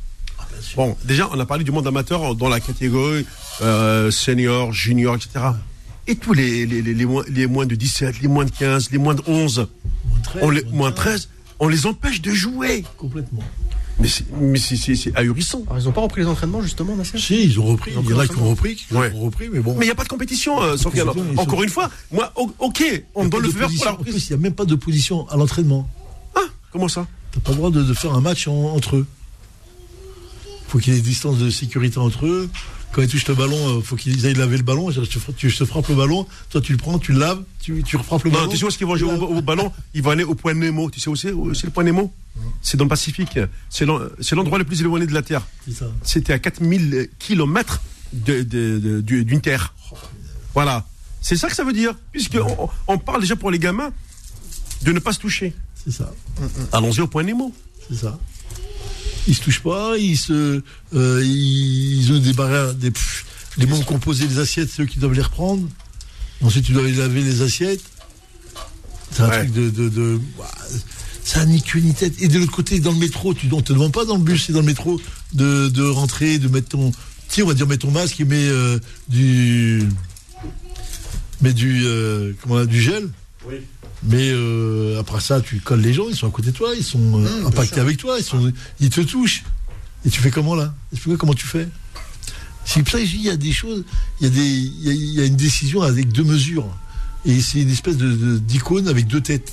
Bon, 0.77 0.97
déjà, 1.05 1.29
on 1.33 1.39
a 1.41 1.47
parlé 1.47 1.65
du 1.65 1.71
monde 1.73 1.87
amateur 1.87 2.35
dans 2.35 2.49
la 2.49 2.61
catégorie 2.61 3.27
euh, 3.61 4.11
senior, 4.11 4.73
junior, 4.73 5.17
etc. 5.17 5.45
Et 6.07 6.17
tous 6.17 6.33
les, 6.33 6.67
les, 6.67 6.83
les, 6.83 6.95
les 6.95 7.05
moins, 7.07 7.25
les 7.29 7.47
moins 7.47 7.67
de 7.67 7.75
17, 7.75 8.21
les 8.21 8.29
moins 8.29 8.45
de 8.45 8.51
15, 8.51 8.91
les 8.91 8.99
moins 8.99 9.15
de 9.15 9.23
11, 9.27 9.69
moins 10.09 10.21
13, 10.25 10.43
on 10.43 10.51
les, 10.51 10.65
moins 10.73 10.93
13, 10.93 11.29
on 11.61 11.69
les 11.69 11.87
empêche 11.87 12.21
de 12.23 12.33
jouer. 12.33 12.85
Complètement. 12.99 13.43
Mais 14.01 14.09
c'est 14.09 14.25
mais 14.41 14.59
c'est- 14.59 14.77
c'est- 14.77 14.97
c'est 14.97 15.15
ahurissant. 15.17 15.63
Alors, 15.69 15.79
ils 15.79 15.85
n'ont 15.85 15.93
pas 15.93 16.01
repris 16.01 16.23
les 16.23 16.27
entraînements 16.27 16.63
justement, 16.63 16.97
Nasser? 16.97 17.19
Si, 17.19 17.45
ils 17.45 17.61
ont 17.61 17.67
repris. 17.67 17.93
Il 17.97 18.11
y 18.11 18.15
en 18.15 18.19
a 18.19 18.27
qui 18.27 18.37
ont 18.39 18.49
repris, 18.51 18.75
qui 18.75 18.93
Ouais. 18.95 19.13
ont 19.15 19.21
repris, 19.21 19.49
mais 19.53 19.61
bon. 19.61 19.75
Mais 19.79 19.85
il 19.85 19.89
n'y 19.89 19.93
a 19.93 19.95
pas 19.95 20.03
de 20.05 20.09
compétition, 20.09 20.61
euh, 20.63 20.77
Encore 21.37 21.59
sont- 21.59 21.63
une 21.63 21.69
fois, 21.69 21.91
moi, 22.11 22.33
ok, 22.59 23.05
on 23.15 23.27
doit 23.27 23.41
pas 23.41 23.47
le 23.47 23.53
faire 23.53 23.69
pour 23.69 23.85
la 23.85 23.93
En 23.93 23.95
plus, 23.97 24.11
reprise. 24.11 24.27
il 24.31 24.33
n'y 24.33 24.41
a 24.41 24.43
même 24.43 24.55
pas 24.55 24.65
d'opposition 24.65 25.29
à 25.29 25.37
l'entraînement. 25.37 25.89
Ah, 26.35 26.41
comment 26.73 26.89
ça? 26.89 27.07
T'as 27.33 27.41
pas 27.41 27.51
le 27.51 27.57
droit 27.59 27.71
de, 27.71 27.83
de 27.83 27.95
faire 27.95 28.13
un 28.15 28.21
match 28.21 28.49
en- 28.49 28.75
entre 28.75 28.97
eux. 28.97 29.07
Faut 30.73 30.79
qu'il 30.79 30.95
y 30.95 30.97
ait 30.97 31.01
des 31.01 31.07
distances 31.07 31.37
de 31.37 31.51
sécurité 31.51 31.99
entre 31.99 32.25
eux. 32.27 32.49
Quand 32.93 33.03
ils 33.03 33.09
touchent 33.09 33.29
le 33.29 33.35
ballon, 33.35 33.79
euh, 33.79 33.83
faut 33.83 33.95
qu'ils 33.97 34.25
aillent 34.27 34.33
laver 34.33 34.57
le 34.57 34.63
ballon. 34.63 34.91
Je 34.91 35.03
te, 35.03 35.19
fra- 35.19 35.33
tu, 35.37 35.51
je 35.51 35.59
te 35.59 35.65
frappe 35.67 35.87
le 35.89 35.95
ballon, 35.95 36.27
toi 36.49 36.63
tu 36.63 36.73
le 36.73 36.79
prends, 36.79 36.99
tu 36.99 37.13
le 37.13 37.19
laves, 37.19 37.43
tu, 37.61 37.83
tu 37.83 37.97
refrappes 37.99 38.25
le 38.25 38.31
Non, 38.31 38.39
ballon. 38.39 38.51
tu 38.51 38.57
sais 38.57 38.65
où 38.65 38.69
est-ce 38.69 38.79
qu'ils 38.79 38.87
vont 38.87 38.97
jouer 38.97 39.13
au, 39.13 39.23
au 39.37 39.43
ballon 39.43 39.71
Ils 39.95 40.03
vont 40.03 40.11
aller 40.11 40.25
au 40.25 40.35
point 40.35 40.55
Nemo. 40.55 40.91
Tu 40.91 40.99
sais 40.99 41.11
où 41.11 41.17
c'est 41.17 41.33
c'est 41.55 41.65
le 41.67 41.71
point 41.73 41.85
Nemo 41.85 42.11
C'est 42.63 42.79
dans 42.79 42.85
le 42.85 42.89
Pacifique. 42.89 43.39
C'est 43.69 43.85
l'en- 43.85 44.01
c'est 44.21 44.35
l'endroit 44.35 44.57
le 44.59 44.65
plus 44.65 44.81
éloigné 44.81 45.07
de 45.07 45.13
la 45.13 45.21
Terre. 45.23 45.47
C'était 46.03 46.33
à 46.33 46.39
4000 46.39 47.11
kilomètres 47.19 47.83
de, 48.15 48.43
de- 48.43 48.79
de- 48.79 49.01
du- 49.03 49.25
d'une 49.27 49.43
terre. 49.43 49.75
Voilà. 50.55 50.87
C'est 51.21 51.37
ça 51.37 51.49
que 51.51 51.55
ça 51.55 51.65
veut 51.65 51.73
dire. 51.75 51.95
Puisqu'on 52.13 52.71
on 52.89 52.97
parle 52.99 53.21
déjà 53.21 53.37
pour 53.37 53.51
les 53.51 53.59
gamins 53.59 53.91
de 54.83 54.93
ne 54.93 54.99
pas 55.01 55.13
se 55.13 55.19
toucher. 55.19 55.53
C'est 55.85 55.93
ça. 55.93 56.13
Allons-y 56.73 57.01
au 57.01 57.07
point 57.09 57.23
Nemo. 57.25 57.53
C'est 57.89 57.97
ça. 57.97 58.19
Ils 59.29 59.35
se 59.37 59.41
touchent 59.43 59.63
pas, 59.63 59.97
ils 59.99 60.17
se, 60.17 60.63
euh, 60.95 61.23
ils, 61.25 62.13
ont 62.13 62.19
des 62.19 62.33
barrières, 62.33 62.75
des, 62.75 62.91
pff, 62.91 63.25
les 63.59 63.71
ont 63.73 63.83
posé 63.99 64.27
les 64.27 64.39
assiettes, 64.39 64.71
c'est 64.75 64.83
eux 64.83 64.87
qui 64.87 64.99
doivent 64.99 65.13
les 65.15 65.23
reprendre. 65.23 65.69
Ensuite, 66.41 66.65
tu 66.65 66.73
dois 66.73 66.83
aller 66.83 66.93
laver 66.95 67.23
les 67.23 67.43
assiettes. 67.43 67.83
C'est 69.13 69.23
un 69.23 69.29
Ouais. 69.29 69.39
truc 69.45 69.53
de, 69.53 69.71
de, 69.71 69.89
de 69.89 70.21
bah, 70.39 70.51
ça 71.25 71.41
n'a 71.41 71.47
ni 71.47 71.63
queue 71.63 71.79
ni 71.81 71.95
tête. 71.95 72.15
Et 72.21 72.29
de 72.29 72.39
l'autre 72.39 72.53
côté, 72.53 72.81
dans 72.81 72.93
le 72.93 72.99
métro, 72.99 73.33
tu, 73.35 73.47
on 73.53 73.61
te 73.63 73.73
demande 73.73 73.93
pas 73.93 74.05
dans 74.05 74.17
le 74.17 74.23
bus 74.23 74.49
et 74.51 74.53
dans 74.53 74.61
le 74.61 74.67
métro 74.67 75.01
de, 75.35 75.69
de 75.69 75.83
rentrer, 75.85 76.39
de 76.39 76.49
mettre 76.49 76.71
ton, 76.71 76.91
si 77.29 77.43
on 77.43 77.47
va 77.47 77.55
dire 77.55 77.67
mettre 77.67 77.87
ton 77.87 77.93
masque 77.93 78.21
et 78.21 78.25
met 78.25 78.49
euh, 78.49 78.79
du, 79.09 79.85
mais 81.41 81.53
du, 81.53 81.83
euh, 81.85 82.33
comment 82.43 82.57
on 82.57 82.59
a, 82.59 82.67
du 82.67 82.81
gel. 82.81 83.09
Mais 84.05 84.31
euh, 84.33 84.99
après 85.01 85.21
ça, 85.21 85.41
tu 85.41 85.61
colles 85.61 85.81
les 85.81 85.93
gens, 85.93 86.09
ils 86.09 86.17
sont 86.17 86.27
à 86.27 86.31
côté 86.31 86.51
de 86.51 86.57
toi, 86.57 86.75
ils 86.77 86.83
sont 86.85 86.99
euh, 86.99 87.43
Mmh, 87.43 87.47
impactés 87.47 87.81
avec 87.81 87.99
toi, 87.99 88.17
ils, 88.19 88.25
sont, 88.25 88.53
ils 88.81 88.91
te 88.91 89.01
touchent. 89.01 89.45
Et 90.05 90.11
tu 90.11 90.21
fais 90.21 90.31
comment 90.31 90.55
là? 90.57 90.75
Explique-moi 90.93 91.19
comment 91.19 91.35
tu 91.35 91.47
fais. 91.47 91.69
C'est 92.65 92.83
pour 92.83 92.93
ça 92.93 92.99
que 92.99 93.05
je 93.07 93.11
dis, 93.13 93.17
il 93.19 93.23
y 93.25 93.31
a 93.31 93.37
des 93.37 93.53
choses, 93.53 93.85
il 94.21 94.25
y 94.27 94.31
a, 94.31 94.31
des, 94.31 94.41
il 94.41 94.83
y 94.85 94.91
a, 94.91 94.93
il 94.93 95.15
y 95.15 95.21
a 95.21 95.25
une 95.25 95.37
décision 95.37 95.83
avec 95.83 96.09
deux 96.11 96.25
mesures. 96.25 96.67
Et 97.25 97.41
c'est 97.41 97.61
une 97.61 97.71
espèce 97.71 97.97
de, 97.97 98.11
de- 98.13 98.39
d'icône 98.39 98.89
avec 98.89 99.07
deux 99.07 99.21
têtes. 99.21 99.53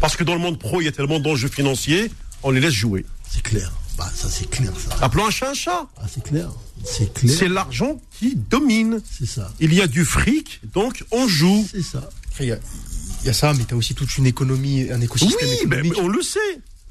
Parce 0.00 0.16
que 0.16 0.24
dans 0.24 0.34
le 0.34 0.40
monde 0.40 0.58
pro, 0.58 0.80
il 0.80 0.84
y 0.84 0.88
a 0.88 0.92
tellement 0.92 1.20
d'enjeux 1.20 1.48
financiers, 1.48 2.10
on 2.42 2.50
les 2.50 2.60
laisse 2.60 2.72
jouer. 2.74 3.06
C'est 3.30 3.42
clair. 3.42 3.70
Bah, 3.96 4.10
ça, 4.12 4.28
c'est 4.28 4.50
clair, 4.50 4.72
ça. 4.76 4.96
Appelons 5.04 5.26
un 5.26 5.30
chat 5.30 5.50
un 5.50 5.54
chat. 5.54 5.86
Ah, 5.98 6.06
c'est 6.12 6.24
clair. 6.24 6.50
C'est 6.84 7.12
clair. 7.14 7.32
C'est 7.38 7.48
l'argent 7.48 8.00
qui 8.18 8.34
domine. 8.34 9.00
C'est 9.08 9.26
ça. 9.26 9.52
Il 9.60 9.72
y 9.72 9.80
a 9.80 9.86
du 9.86 10.04
fric, 10.04 10.60
donc 10.74 11.04
on 11.12 11.28
joue. 11.28 11.64
C'est 11.70 11.82
ça. 11.82 12.08
Il 13.24 13.28
y 13.28 13.30
a, 13.30 13.32
il 13.32 13.34
ça, 13.34 13.54
mais 13.54 13.64
tu 13.64 13.72
as 13.74 13.76
aussi 13.76 13.94
toute 13.94 14.16
une 14.18 14.26
économie, 14.26 14.86
un 14.90 14.98
Oui, 14.98 15.04
écosystème 15.04 15.48
mais, 15.48 15.54
économique. 15.62 15.92
mais 15.96 16.00
on 16.02 16.08
le 16.08 16.20
sait. 16.22 16.38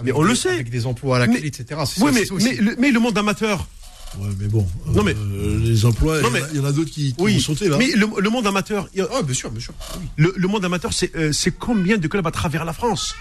Mais 0.04 0.10
avec 0.10 0.16
on 0.18 0.24
le 0.24 0.30
des- 0.34 0.36
sait. 0.36 0.50
Avec 0.50 0.70
des 0.72 0.86
emplois 0.88 1.18
à 1.18 1.20
la 1.20 1.28
Mais- 1.28 1.38
clé, 1.40 1.48
etc. 1.48 1.66
C'est 1.86 2.02
Oui, 2.02 2.08
ça- 2.08 2.12
mais, 2.12 2.20
c'est 2.22 2.25
ça 2.25 2.34
aussi. 2.34 2.46
mais, 2.50 2.56
le, 2.56 2.75
mais 2.80 2.92
le 2.92 3.00
monde 3.00 3.18
amateur. 3.18 3.68
Ouais, 4.20 4.30
mais 4.40 4.48
bon. 4.48 4.68
Non, 4.88 5.04
mais- 5.04 5.16
euh, 5.16 5.60
les 5.63 5.86
emplois, 5.86 6.22
Non, 6.22 6.30
il 6.30 6.32
y 6.32 6.32
en 6.32 6.36
a- 6.36 6.40
mais- 6.48 6.48
il 6.54 6.58
y, 6.58 6.60
en 6.60 6.66
a 6.66 6.72
d'autres 6.72 6.90
qui, 6.92 7.13
qui 7.13 7.22
Oui, 7.22 7.34
vont 7.36 7.40
sauter 7.40 7.70
là. 7.70 7.78
mais 7.78 7.92
le, 7.96 8.08
le 8.20 8.30
monde 8.30 8.46
amateur, 8.48 8.90
il 8.96 9.06
Ah, 9.13 9.22
bien 9.22 9.34
sûr, 9.34 9.50
bien 9.52 9.60
sûr. 9.62 9.74
Oui. 10.00 10.06
le, 10.18 10.34
le 10.36 10.48
monde 10.48 10.66
amateur, 10.66 10.92
c'est 10.94 11.16
euh, 11.16 11.32
c'est 11.32 11.52
combien 11.52 11.98
de 11.98 12.08
clubs 12.08 12.25
à 12.25 12.32
travers 12.32 12.66
la 12.66 12.74
France? 12.74 13.16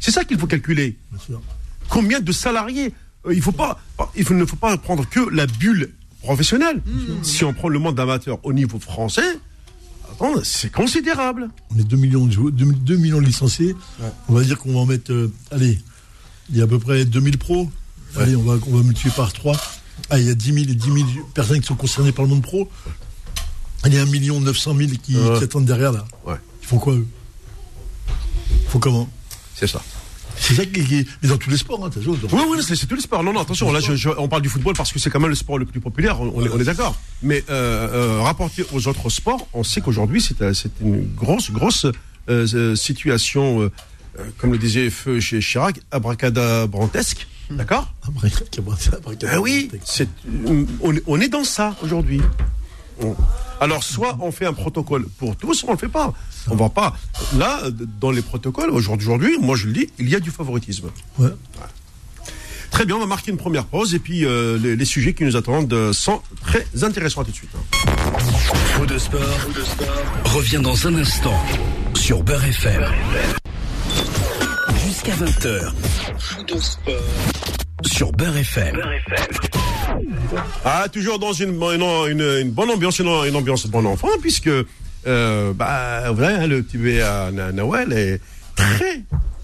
C'est 0.00 0.10
ça 0.10 0.24
qu'il 0.24 0.38
faut 0.38 0.46
calculer. 0.46 0.96
Bien 1.10 1.20
sûr. 1.20 1.40
Combien 1.88 2.20
de 2.20 2.32
salariés? 2.32 2.92
Euh, 3.26 3.34
Il 3.34 3.40
faut 3.42 3.52
pas, 3.52 3.80
il 4.16 4.24
faut- 4.24 4.34
ne 4.34 4.44
faut 4.44 4.56
pas 4.56 4.76
prendre 4.76 5.08
que 5.08 5.20
la 5.30 5.46
bulle 5.46 5.90
professionnelle. 6.22 6.82
Si 7.22 7.44
on 7.44 7.52
prend 7.54 7.68
le 7.68 7.78
monde 7.78 7.98
amateur 7.98 8.38
au 8.44 8.52
niveau 8.52 8.78
français, 8.78 9.38
c'est 10.44 10.70
considérable. 10.72 11.48
On 11.74 11.78
est 11.78 11.84
2 11.84 11.96
millions 11.96 12.26
de 12.26 12.32
joueurs, 12.32 12.52
2, 12.52 12.96
millions 12.96 13.20
de 13.20 13.26
licenciés. 13.26 13.74
Ouais. 14.00 14.08
On 14.28 14.34
va 14.34 14.42
dire 14.42 14.58
qu'on 14.58 14.72
va 14.72 14.78
en 14.80 14.86
mettre, 14.86 15.12
euh, 15.12 15.32
allez, 15.50 15.78
il 16.50 16.56
y 16.56 16.60
a 16.60 16.64
à 16.64 16.66
peu 16.66 16.78
près 16.78 17.04
2000 17.04 17.38
pros. 17.38 17.70
Allez, 18.16 18.36
on 18.36 18.42
va, 18.42 18.58
on 18.70 18.76
va 18.76 18.82
multiplier 18.82 19.14
par 19.14 19.32
3. 19.32 19.56
Ah, 20.10 20.18
il 20.18 20.26
y 20.26 20.30
a 20.30 20.34
10 20.34 20.52
000, 20.52 20.56
et 20.70 20.74
10 20.74 20.84
000 20.92 20.96
personnes 21.34 21.60
qui 21.60 21.66
sont 21.66 21.74
concernées 21.74 22.12
par 22.12 22.24
le 22.24 22.30
monde 22.30 22.42
pro. 22.42 22.68
Il 23.86 23.94
y 23.94 23.98
a 23.98 24.02
1 24.02 24.06
million 24.06 24.40
900 24.40 24.76
000 24.76 24.90
qui, 25.02 25.16
Ouais. 25.16 25.38
qui 25.38 25.44
attendent 25.44 25.64
derrière 25.64 25.92
là. 25.92 26.04
Ouais. 26.26 26.36
Ils 26.62 26.66
font 26.68 26.78
quoi 26.78 26.94
eux? 26.94 27.06
Ils 28.50 28.68
font 28.68 28.78
comment? 28.78 29.08
C'est 29.56 29.66
ça. 29.66 29.82
C'est 30.42 30.54
ça 30.54 30.66
qui, 30.66 30.84
qui- 30.84 31.06
dans 31.28 31.36
tous 31.38 31.50
les 31.50 31.56
sports, 31.56 31.84
hein. 31.86 31.90
Oui, 32.32 32.42
oui, 32.50 32.58
c'est 32.66 32.86
tous 32.86 32.94
les 32.96 33.00
sports. 33.00 33.22
Non, 33.22 33.32
non, 33.32 33.40
attention, 33.40 33.70
là, 33.72 33.80
je- 33.80 33.94
je- 33.94 34.08
on 34.18 34.28
parle 34.28 34.42
du 34.42 34.48
football 34.48 34.74
parce 34.76 34.92
que 34.92 34.98
c'est 34.98 35.08
quand 35.08 35.20
même 35.20 35.30
le 35.30 35.36
sport 35.36 35.56
le 35.58 35.64
plus 35.66 35.80
populaire, 35.80 36.20
on, 36.20 36.32
on 36.34 36.44
est, 36.44 36.48
on 36.50 36.58
est 36.60 36.64
d'accord. 36.64 36.96
Mais 37.22 37.44
euh, 37.48 37.88
euh, 38.18 38.20
rapporté 38.22 38.64
aux 38.72 38.88
autres 38.88 39.08
sports, 39.08 39.46
on 39.52 39.62
sait 39.62 39.80
qu'aujourd'hui, 39.80 40.20
c'est 40.20 40.42
euh, 40.42 40.52
une 40.80 41.06
grosse, 41.14 41.50
grosse 41.52 41.86
euh, 42.28 42.74
situation, 42.76 43.70
comme 44.38 44.52
le 44.52 44.58
disait 44.58 44.90
Feu 44.90 45.20
chez 45.20 45.40
Chirac, 45.40 45.80
abracadabrantesque. 45.90 47.26
D'accord? 47.50 47.92
Ah 49.34 49.40
oui, 49.40 49.68
on 51.06 51.20
est 51.20 51.28
dans 51.28 51.44
ça 51.44 51.76
aujourd'hui. 51.82 52.20
On- 53.02 53.16
Alors, 53.60 53.82
soit 53.84 54.16
on 54.20 54.32
fait 54.32 54.46
un 54.46 54.52
protocole 54.52 55.06
pour 55.18 55.36
tous, 55.36 55.54
soit 55.54 55.68
on 55.70 55.72
le 55.72 55.78
fait 55.78 55.88
pas. 55.88 56.12
On 56.50 56.56
va 56.56 56.68
pas. 56.68 56.96
Là, 57.36 57.60
dans 58.00 58.10
les 58.10 58.22
protocoles, 58.22 58.70
aujourd'hui, 58.70 59.36
moi 59.40 59.56
je 59.56 59.66
le 59.66 59.72
dis, 59.72 59.88
il 59.98 60.08
y 60.08 60.16
a 60.16 60.20
du 60.20 60.30
favoritisme. 60.30 60.88
Ouais. 61.18 61.28
Très 62.70 62.86
bien, 62.86 62.96
on 62.96 63.00
va 63.00 63.06
marquer 63.06 63.30
une 63.30 63.36
première 63.36 63.66
pause 63.66 63.94
et 63.94 63.98
puis 63.98 64.24
euh, 64.24 64.58
les, 64.58 64.76
les 64.76 64.84
sujets 64.86 65.12
qui 65.12 65.24
nous 65.24 65.36
attendent 65.36 65.72
euh, 65.74 65.92
sont 65.92 66.22
très 66.40 66.66
intéressants 66.82 67.20
à 67.20 67.24
tout 67.24 67.30
de 67.30 67.36
suite. 67.36 67.50
Faux 68.74 68.86
de 68.86 68.96
sport, 68.98 69.20
revient 70.24 70.60
dans 70.62 70.86
un 70.86 70.94
instant 70.96 71.38
sur 71.94 72.22
Beurre 72.22 72.44
FM. 72.46 73.41
Jusqu'à 75.04 75.24
20h. 75.24 75.72
Faux 76.18 76.42
de 76.44 76.58
sport 76.60 76.94
sur 77.84 78.12
Beurre 78.12 78.36
FM. 78.36 78.80
Ah, 80.64 80.86
toujours 80.92 81.18
dans 81.18 81.32
une, 81.32 81.60
une, 81.60 82.20
une- 82.40 82.50
bonne 82.52 82.70
ambiance, 82.70 83.00
une, 83.00 83.08
une 83.08 83.34
ambiance 83.34 83.66
bon 83.66 83.84
enfant, 83.84 84.06
puisque 84.20 84.48
euh, 85.06 85.52
bah, 85.54 86.12
voyez, 86.12 86.36
hein, 86.36 86.46
le 86.46 86.62
petit 86.62 87.00
à 87.00 87.32
Noël 87.32 87.92
est 87.92 88.20
très. 88.54 89.00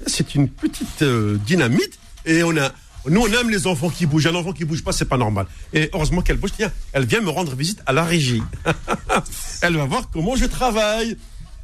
C'est 0.06 0.36
une 0.36 0.48
petite 0.48 1.02
euh, 1.02 1.36
dynamite 1.44 1.98
et 2.24 2.44
on 2.44 2.56
a. 2.56 2.70
Nous, 3.08 3.20
on 3.20 3.26
aime 3.40 3.50
les 3.50 3.66
enfants 3.66 3.88
qui 3.90 4.06
bougent. 4.06 4.26
Un 4.28 4.34
enfant 4.36 4.52
qui 4.52 4.64
bouge 4.64 4.84
pas, 4.84 4.92
c'est 4.92 5.06
pas 5.08 5.16
normal. 5.16 5.46
Et 5.72 5.90
heureusement 5.92 6.20
qu'elle 6.20 6.36
bouge. 6.36 6.50
Tiens, 6.56 6.70
elle 6.92 7.04
vient 7.06 7.20
me 7.20 7.30
rendre 7.30 7.54
visite 7.56 7.80
à 7.86 7.92
la 7.92 8.04
régie. 8.04 8.42
elle 9.62 9.76
va 9.76 9.86
voir 9.86 10.08
comment 10.12 10.36
je 10.36 10.44
travaille. 10.44 11.16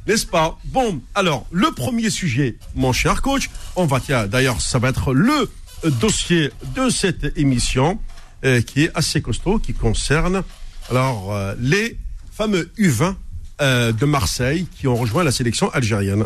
N'est-ce 0.07 0.25
pas? 0.25 0.57
Bon, 0.65 1.01
alors, 1.15 1.45
le 1.51 1.71
premier 1.71 2.09
sujet, 2.09 2.57
mon 2.75 2.93
cher 2.93 3.21
coach, 3.21 3.49
on 3.75 3.85
va, 3.85 3.99
tiens, 3.99 4.27
d'ailleurs, 4.27 4.61
ça 4.61 4.79
va 4.79 4.89
être 4.89 5.13
le 5.13 5.49
euh, 5.83 5.89
dossier 5.89 6.51
de 6.75 6.89
cette 6.89 7.37
émission, 7.37 7.99
euh, 8.43 8.61
qui 8.61 8.83
est 8.83 8.91
assez 8.95 9.21
costaud, 9.21 9.57
qui 9.59 9.73
concerne, 9.73 10.43
alors, 10.89 11.33
euh, 11.33 11.55
les 11.59 11.97
fameux 12.31 12.71
U20 12.77 13.15
euh, 13.61 13.91
de 13.91 14.05
Marseille 14.05 14.67
qui 14.77 14.87
ont 14.87 14.95
rejoint 14.95 15.23
la 15.23 15.31
sélection 15.31 15.69
algérienne. 15.71 16.23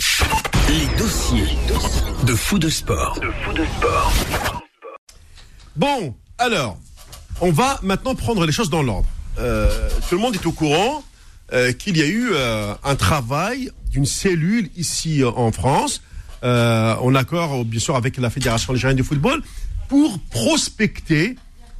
Les 0.68 0.98
dossiers 0.98 1.48
de 2.26 2.36
Fou 2.36 2.58
de 2.58 2.70
sport. 2.70 3.20
Bon, 5.76 6.16
alors, 6.38 6.78
on 7.40 7.52
va 7.52 7.80
maintenant 7.84 8.16
prendre 8.16 8.46
les 8.46 8.52
choses 8.52 8.70
dans 8.70 8.82
l'ordre. 8.84 9.08
Euh, 9.38 9.90
tout 10.10 10.16
le 10.16 10.22
monde 10.22 10.36
est 10.36 10.46
au 10.46 10.52
courant 10.52 11.04
euh, 11.51 11.72
qu'il 11.72 11.98
y 11.98 12.01
a 12.01 12.06
eu 12.06 12.29
euh, 12.32 12.74
un 12.84 12.96
travail 12.96 13.72
d'une 13.91 14.06
cellule 14.06 14.70
ici 14.77 15.24
euh, 15.24 15.32
en 15.32 15.51
France, 15.51 16.01
en 16.44 17.15
accord 17.15 17.65
bien 17.65 17.79
sûr 17.82 17.98
avec 17.98 18.15
la 18.18 18.29
Fédération 18.29 18.72
algérienne 18.72 18.98
de 18.98 19.03
football, 19.03 19.41
pour 19.89 20.20
prospecter 20.29 21.36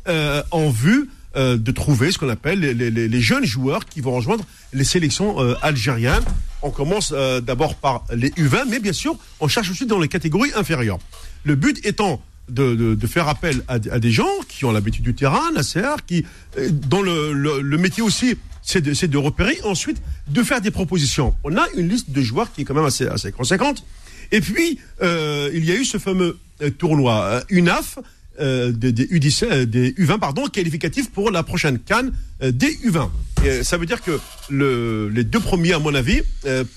en 0.06 0.70
vue 0.70 1.10
de 1.36 1.72
trouver 1.72 2.12
ce 2.12 2.18
qu'on 2.18 2.28
appelle 2.28 2.60
les, 2.60 3.22
jeunes 3.22 3.46
joueurs 3.46 3.86
qui 3.86 4.02
vont 4.02 4.12
rejoindre 4.12 4.44
les 4.74 4.84
sélections 4.84 5.38
algériennes. 5.62 6.26
On 6.62 6.72
commence 6.72 7.14
d'abord 7.14 7.76
par 7.76 8.04
les 8.14 8.32
U20, 8.32 8.66
mais 8.70 8.80
bien 8.80 8.92
sûr, 8.92 9.16
on 9.40 9.48
cherche 9.48 9.72
aussi 9.72 9.86
dans 9.86 10.00
les 10.00 10.10
catégories 10.10 10.52
inférieures. 10.56 11.00
Le 11.46 11.56
but 11.56 11.80
étant 11.86 12.22
de, 12.50 12.98
faire 13.08 13.30
appel 13.30 13.62
à, 13.70 13.80
des 13.80 14.12
gens 14.12 14.28
qui 14.50 14.66
ont 14.66 14.74
l'habitude 14.74 15.06
du 15.06 15.16
terrain, 15.16 15.54
Nasser, 15.54 15.96
qui, 16.06 16.26
euh, 16.58 16.68
dont 16.70 17.02
le 17.02 17.78
métier 17.78 18.04
aussi, 18.04 18.36
c'est 18.70 19.08
de, 19.08 19.18
repérer, 19.18 19.58
ensuite 19.64 19.98
de 20.28 20.44
faire 20.44 20.62
des 20.62 20.72
propositions. 20.72 21.34
On 21.44 21.58
a 21.58 21.66
une 21.76 21.90
liste 21.90 22.12
de 22.12 22.22
joueurs 22.22 22.54
qui 22.54 22.62
est 22.62 22.66
quand 22.66 22.76
même 22.76 22.86
assez, 22.86 23.32
conséquente. 23.32 23.84
Et 24.32 24.42
puis, 24.42 24.80
euh, 25.02 25.50
il 25.54 25.66
y 25.66 25.72
a 25.72 25.76
eu 25.76 25.86
ce 25.86 25.98
fameux 25.98 26.38
euh, 26.62 26.70
tournoi 26.70 27.42
UNAF, 27.50 27.98
euh, 28.40 28.72
des, 28.72 28.92
des 28.92 29.08
U17, 29.08 29.46
euh, 29.46 29.66
des 29.66 29.94
U20 29.94 30.20
pardon, 30.20 30.46
qualificatif 30.46 31.10
pour 31.10 31.32
la 31.32 31.42
prochaine 31.42 31.80
Cannes 31.80 32.12
des 32.42 32.72
U20. 32.86 33.10
Et, 33.44 33.64
ça 33.64 33.78
veut 33.78 33.88
dire 33.88 34.02
que 34.04 34.20
le, 34.50 35.10
les 35.10 35.24
deux 35.24 35.40
premiers, 35.40 35.74
à 35.74 35.80
mon 35.80 35.96
avis, 35.96 36.22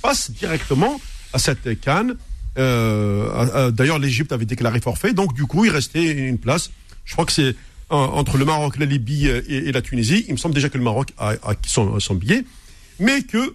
passent 0.01 0.31
directement 0.31 0.99
à 1.35 1.39
cette 1.39 1.79
Cannes. 1.81 2.15
D'ailleurs, 2.57 3.99
l'Égypte 3.99 4.33
avait 4.33 4.47
déclaré 4.47 4.81
forfait, 4.81 5.13
donc 5.13 5.35
du 5.35 5.45
coup, 5.45 5.65
il 5.67 5.71
restait 5.71 6.11
une 6.11 6.39
place. 6.39 6.71
Je 7.05 7.13
crois 7.13 7.27
que 7.27 7.33
c'est 7.33 7.55
entre 7.97 8.39
le 8.39 8.45
Maroc, 8.45 8.79
la 8.79 8.87
Libye 8.87 9.29
euh, 9.29 9.43
et, 9.49 9.73
la 9.73 9.83
Tunisie. 9.83 10.25
Il 10.29 10.33
me 10.33 10.39
semble 10.39 10.55
déjà 10.55 10.69
que 10.69 10.79
le 10.79 10.85
Maroc 10.85 11.13
a, 11.19 11.37
son 11.67 12.15
billet, 12.15 12.45
mais 12.99 13.23
que 13.23 13.55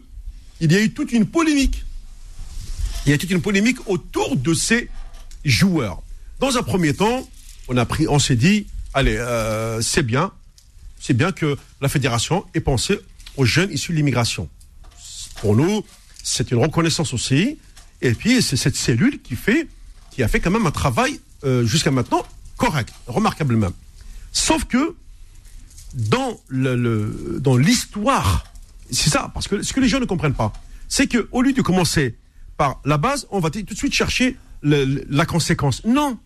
il 0.60 0.71
y 0.71 0.76
a 0.76 0.82
eu 0.82 0.91
toute 0.91 1.12
une 1.12 1.26
polémique 1.26 1.84
il 3.08 3.12
y 3.12 3.13
a 3.13 3.17
toute 3.17 3.32
une 3.32 3.41
polémique 3.41 3.78
autour 3.88 4.36
de 4.36 4.54
ces 4.54 4.89
joueurs. 5.45 6.02
Dans 6.41 6.58
un 6.58 6.63
premier 6.63 6.93
temps, 6.93 7.26
on 7.69 7.78
a 7.78 7.86
pris, 7.86 8.06
on 8.06 8.19
s'est 8.19 8.36
dit, 8.36 8.67
allez, 8.93 9.15
euh, 9.15 9.82
c'est 9.82 10.04
bien, 10.04 10.34
c'est 11.00 11.13
bien 11.13 11.32
que 11.32 11.58
la 11.80 11.88
fédération 11.88 12.45
ait 12.54 12.60
pensé 12.60 13.00
aux 13.38 13.45
jeunes 13.45 13.71
issus 13.71 13.93
de 13.93 13.97
l'immigration. 13.97 14.50
Pour 15.39 15.56
nous, 15.56 15.86
c'est 16.21 16.52
une 16.52 16.58
reconnaissance 16.58 17.13
aussi. 17.13 17.58
Et 18.02 18.12
puis, 18.12 18.41
c'est 18.41 18.58
cette 18.58 18.76
cellule 18.76 19.21
qui 19.21 19.38
fait, 19.38 19.69
qui 20.12 20.21
a 20.21 20.28
fait 20.28 20.41
quand 20.41 20.52
même 20.52 20.65
un 20.65 20.71
travail 20.71 21.21
euh, 21.45 21.65
jusqu'à 21.65 21.91
maintenant 21.91 22.26
correct, 22.58 22.93
remarquable 23.08 23.56
même. 23.56 23.71
Sauf 24.38 24.65
que 24.65 24.95
dans 25.95 27.58
l'histoire, 27.58 28.43
c'est 28.91 29.10
ça, 29.10 29.32
parce 29.34 29.47
que 29.47 29.63
ce 29.63 29.73
que 29.73 29.80
les 29.80 29.89
gens 29.89 30.00
ne 30.00 30.06
comprennent 30.06 30.36
pas, 30.36 30.54
c'est 30.88 31.08
que 31.08 31.28
au 31.32 31.41
lieu 31.41 31.54
de 31.54 31.62
commencer 31.63 32.15
par 32.56 32.80
la 32.86 33.00
base, 33.00 33.26
on 33.32 33.39
va 33.39 33.50
tout 33.50 33.62
de 33.63 33.73
suite 33.73 33.93
chercher 33.93 34.38
la 34.62 35.26
conséquence. 35.26 35.84
Non, 35.86 36.19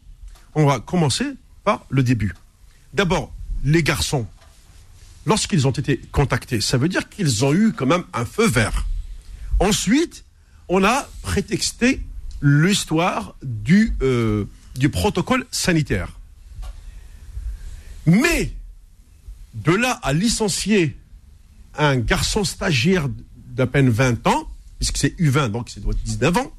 on 0.56 0.66
va 0.66 0.82
commencer 0.82 1.26
par 1.64 1.86
le 1.90 2.04
début. 2.04 2.36
D'abord, 2.94 3.34
les 3.64 3.82
garçons, 3.82 4.28
lorsqu'ils 5.26 5.66
ont 5.66 5.72
été 5.72 6.02
contactés, 6.12 6.60
ça 6.60 6.78
veut 6.78 6.90
dire 6.90 7.08
qu'ils 7.08 7.46
ont 7.46 7.54
eu 7.54 7.72
quand 7.72 7.86
même 7.86 8.04
un 8.14 8.26
feu 8.26 8.46
vert. 8.46 8.88
Ensuite, 9.60 10.26
on 10.68 10.84
a 10.84 11.08
prétexté 11.22 12.02
l'histoire 12.42 13.36
du, 13.42 13.94
euh, 14.02 14.46
du 14.76 14.90
protocole 14.90 15.46
sanitaire. 15.50 16.20
Mais, 18.06 18.52
de 19.54 19.74
là 19.74 20.00
à 20.04 20.14
licencier 20.14 20.98
un 21.78 21.98
garçon 21.98 22.44
stagiaire 22.44 23.08
d'à 23.36 23.68
peine 23.68 23.90
20 23.90 24.28
ans, 24.28 24.50
puisque 24.80 24.98
c'est 24.98 25.20
U20, 25.20 25.50
donc 25.50 25.70
c'est 25.70 25.80
doit 25.80 25.94
être 25.94 26.04
19 26.04 26.38
ans, 26.38 26.52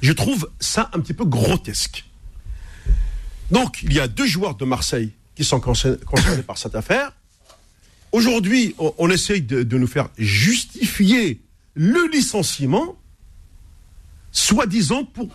je 0.00 0.12
trouve 0.12 0.48
ça 0.60 0.90
un 0.92 1.00
petit 1.00 1.14
peu 1.14 1.24
grotesque. 1.24 2.04
Donc, 3.50 3.82
il 3.82 3.92
y 3.92 4.00
a 4.00 4.08
deux 4.08 4.26
joueurs 4.26 4.54
de 4.54 4.64
Marseille 4.64 5.12
qui 5.34 5.44
sont 5.44 5.60
concernés, 5.60 5.98
par 6.46 6.58
cette 6.58 6.74
affaire. 6.74 7.12
Aujourd'hui, 8.12 8.74
on, 8.78 9.10
essaye 9.10 9.42
de, 9.42 9.62
de 9.62 9.78
nous 9.78 9.86
faire 9.86 10.08
justifier 10.16 11.40
le 11.74 12.08
licenciement, 12.10 12.96
soi-disant 14.32 15.04
pour 15.04 15.28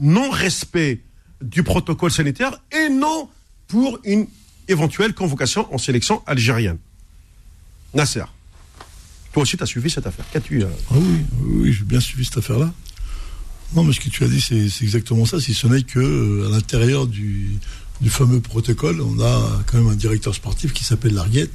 non-respect 0.00 1.02
du 1.42 1.62
protocole 1.62 2.10
sanitaire 2.10 2.60
et 2.72 2.88
non 2.88 3.28
pour 3.68 3.98
une 4.04 4.26
éventuelle 4.68 5.14
convocation 5.14 5.72
en 5.74 5.78
sélection 5.78 6.22
algérienne. 6.26 6.78
Nasser, 7.94 8.24
toi 9.32 9.42
aussi, 9.42 9.56
tu 9.56 9.62
as 9.62 9.66
suivi 9.66 9.90
cette 9.90 10.06
affaire. 10.06 10.24
Qu'as-tu. 10.32 10.62
euh, 10.62 10.66
Ah 10.90 10.94
oui, 10.96 11.24
oui, 11.42 11.72
j'ai 11.72 11.84
bien 11.84 12.00
suivi 12.00 12.24
cette 12.24 12.38
affaire-là. 12.38 12.72
Non, 13.74 13.84
mais 13.84 13.92
ce 13.92 14.00
que 14.00 14.08
tu 14.08 14.22
as 14.24 14.28
dit, 14.28 14.40
c'est 14.40 14.68
c'est 14.68 14.84
exactement 14.84 15.26
ça. 15.26 15.40
Si 15.40 15.52
ce 15.54 15.66
n'est 15.66 15.82
que 15.82 15.98
euh, 15.98 16.46
à 16.46 16.50
l'intérieur 16.50 17.06
du, 17.06 17.58
du 18.00 18.10
fameux 18.10 18.40
protocole, 18.40 19.00
on 19.00 19.18
a 19.20 19.62
quand 19.66 19.78
même 19.78 19.88
un 19.88 19.96
directeur 19.96 20.34
sportif 20.34 20.72
qui 20.72 20.84
s'appelle 20.84 21.14
Larguette, 21.14 21.50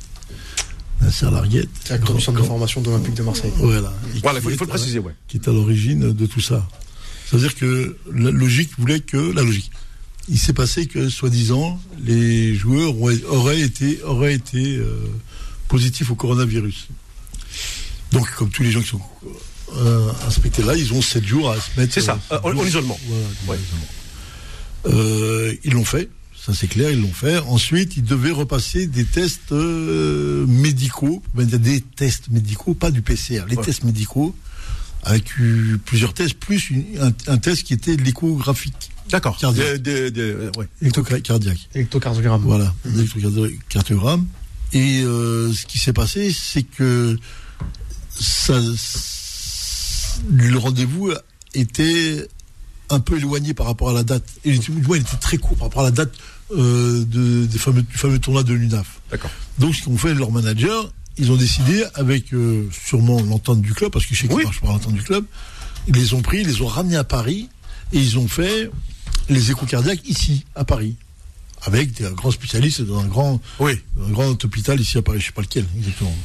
Nasser 1.01 1.31
Larguette. 1.31 1.69
Directeur 1.85 2.15
du 2.15 2.21
centre 2.21 2.41
de 2.41 2.45
formation 2.45 2.81
de 2.81 2.89
l'Olympique 2.89 3.13
de 3.15 3.23
Marseille. 3.23 3.51
Voilà. 3.57 3.93
Voilà, 4.21 4.39
il 4.39 4.41
faut, 4.43 4.49
il 4.49 4.57
faut 4.57 4.63
est 4.63 4.67
le 4.67 4.69
préciser, 4.73 4.99
ouais. 4.99 5.15
Qui 5.27 5.37
est 5.37 5.47
à 5.47 5.51
l'origine 5.51 6.11
de 6.13 6.25
tout 6.25 6.41
ça. 6.41 6.67
C'est-à-dire 7.27 7.55
que 7.55 7.97
la 8.13 8.29
logique 8.31 8.71
voulait 8.77 8.99
que 8.99 9.17
la 9.17 9.41
logique. 9.41 9.71
Il 10.29 10.37
s'est 10.37 10.53
passé 10.53 10.85
que, 10.85 11.09
soi-disant, 11.09 11.79
les 12.03 12.53
joueurs 12.55 12.93
auraient, 13.29 13.61
été, 13.61 14.01
auraient 14.03 14.35
été 14.35 14.77
euh, 14.77 14.95
positifs 15.67 16.11
au 16.11 16.15
coronavirus. 16.15 16.87
Donc, 18.11 18.29
comme 18.35 18.49
tous 18.49 18.63
les 18.63 18.71
gens 18.71 18.81
qui 18.81 18.89
sont 18.89 19.01
euh, 19.77 20.11
inspectés 20.27 20.63
là, 20.63 20.75
ils 20.75 20.93
ont 20.93 21.01
7 21.01 21.25
jours 21.25 21.51
à 21.51 21.59
se 21.59 21.79
mettre. 21.79 21.93
C'est 21.93 22.01
ça, 22.01 22.19
euh, 22.31 22.39
en- 22.43 22.63
isolement. 22.65 22.99
Voilà, 23.07 23.23
en 23.47 23.51
Ouais. 23.51 23.57
isolement. 23.57 23.87
Ils 25.63 25.73
l'ont 25.73 25.85
fait, 25.85 26.09
ça 26.45 26.53
c'est 26.53 26.67
clair, 26.67 26.91
ils 26.91 27.01
l'ont 27.01 27.13
fait. 27.13 27.37
Ensuite, 27.39 27.97
ils 27.97 28.03
devaient 28.03 28.31
repasser 28.31 28.87
des 28.87 29.05
tests 29.05 29.51
médicaux, 29.51 31.21
ben, 31.33 31.45
des 31.45 31.81
tests 31.81 32.29
médicaux, 32.29 32.73
pas 32.73 32.91
du 32.91 33.01
PCR, 33.01 33.43
les 33.47 33.55
Ouais. 33.57 33.63
tests 33.63 33.83
médicaux, 33.83 34.35
avec 35.03 35.37
eu 35.37 35.77
plusieurs 35.85 36.13
tests, 36.13 36.35
plus 36.35 36.69
une- 36.69 36.85
un, 36.99 37.11
un 37.27 37.37
test 37.37 37.63
qui 37.63 37.73
était 37.73 37.95
l'échographique, 37.95 38.91
D'accord. 39.11 39.37
Ouais. 39.43 40.67
électrocardiaque. 40.81 41.69
Électrocardiogramme. 41.75 42.41
Voilà, 42.43 42.73
l'électrocardiogramme. 42.85 44.25
Et 44.73 45.01
euh, 45.03 45.51
ce 45.51 45.65
qui 45.65 45.77
s'est 45.77 45.93
passé, 45.93 46.31
c'est 46.33 46.63
que 46.63 47.17
ça, 48.17 48.57
le 50.29 50.57
rendez-vous 50.57 51.11
était 51.53 52.27
un 52.89 52.99
peu 52.99 53.17
éloigné 53.17 53.53
par 53.53 53.65
rapport 53.65 53.89
à 53.89 53.93
la 53.93 54.03
date. 54.03 54.23
Et 54.45 54.57
moins, 54.87 54.97
il 54.97 55.01
était 55.01 55.17
très 55.17 55.37
court 55.37 55.57
par 55.57 55.67
rapport 55.67 55.81
à 55.81 55.85
la 55.85 55.91
date 55.91 56.13
euh, 56.51 57.03
de, 57.05 57.45
des 57.45 57.57
fameux, 57.57 57.81
du 57.81 57.97
fameux 57.97 58.19
tournoi 58.19 58.43
de 58.43 58.53
l'UNAF. 58.53 59.01
D'accord. 59.09 59.31
Donc, 59.59 59.75
ce 59.75 59.83
qu'ont 59.83 59.97
fait 59.97 60.13
leurs 60.13 60.31
managers, 60.31 60.81
ils 61.17 61.31
ont 61.31 61.37
décidé, 61.37 61.83
avec 61.95 62.33
euh, 62.33 62.69
sûrement 62.85 63.21
l'entente 63.21 63.61
du 63.61 63.73
club, 63.73 63.91
parce 63.91 64.05
que 64.05 64.15
je 64.15 64.21
sais 64.21 64.27
qu'ils 64.27 64.37
Oui. 64.37 64.43
marchent 64.43 64.61
par 64.61 64.71
l'entente 64.71 64.93
du 64.93 65.03
club, 65.03 65.25
ils 65.87 65.95
les 65.95 66.13
ont 66.13 66.21
pris, 66.21 66.41
ils 66.41 66.47
les 66.47 66.61
ont 66.61 66.67
ramenés 66.67 66.95
à 66.97 67.03
Paris, 67.03 67.49
et 67.93 67.99
ils 67.99 68.17
ont 68.17 68.27
fait 68.27 68.69
les 69.29 69.51
échos 69.51 69.65
cardiaques 69.65 70.07
ici, 70.07 70.45
à 70.55 70.63
Paris, 70.65 70.95
avec 71.63 71.93
des 71.93 72.09
grands 72.15 72.31
spécialistes 72.31 72.81
dans 72.81 72.99
un 72.99 73.05
grand, 73.07 73.39
Oui. 73.59 73.73
un 74.05 74.09
grand 74.11 74.43
hôpital 74.43 74.79
ici 74.79 74.97
à 74.97 75.01
Paris, 75.01 75.19
je 75.19 75.27
sais 75.27 75.31
pas 75.31 75.41
lequel 75.41 75.65
exactement. 75.77 76.15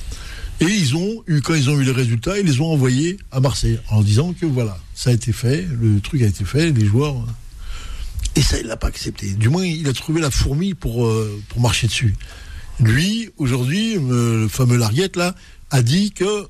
Et 0.60 0.64
ils 0.64 0.96
ont 0.96 1.22
eu, 1.26 1.42
quand 1.42 1.54
ils 1.54 1.68
ont 1.68 1.78
eu 1.78 1.84
les 1.84 1.92
résultats, 1.92 2.38
ils 2.38 2.46
les 2.46 2.60
ont 2.60 2.72
envoyés 2.72 3.18
à 3.30 3.40
Marseille 3.40 3.78
en 3.90 4.00
disant 4.02 4.32
que 4.32 4.46
voilà, 4.46 4.78
ça 4.94 5.10
a 5.10 5.12
été 5.12 5.32
fait, 5.32 5.66
le 5.80 6.00
truc 6.00 6.22
a 6.22 6.26
été 6.26 6.44
fait, 6.46 6.70
les 6.72 6.86
joueurs. 6.86 7.16
Et 8.36 8.42
ça, 8.42 8.58
il 8.58 8.66
l'a 8.66 8.76
pas 8.76 8.88
accepté. 8.88 9.30
Du 9.34 9.48
moins, 9.50 9.64
il 9.64 9.86
a 9.88 9.92
trouvé 9.92 10.20
la 10.20 10.30
fourmi 10.30 10.74
pour, 10.74 11.06
euh, 11.06 11.42
pour 11.48 11.60
marcher 11.60 11.86
dessus. 11.86 12.14
Lui, 12.80 13.30
aujourd'hui, 13.38 13.96
euh, 13.96 14.40
le 14.42 14.48
fameux 14.48 14.76
Larguette, 14.76 15.16
là, 15.16 15.34
a 15.70 15.82
dit 15.82 16.12
que 16.12 16.46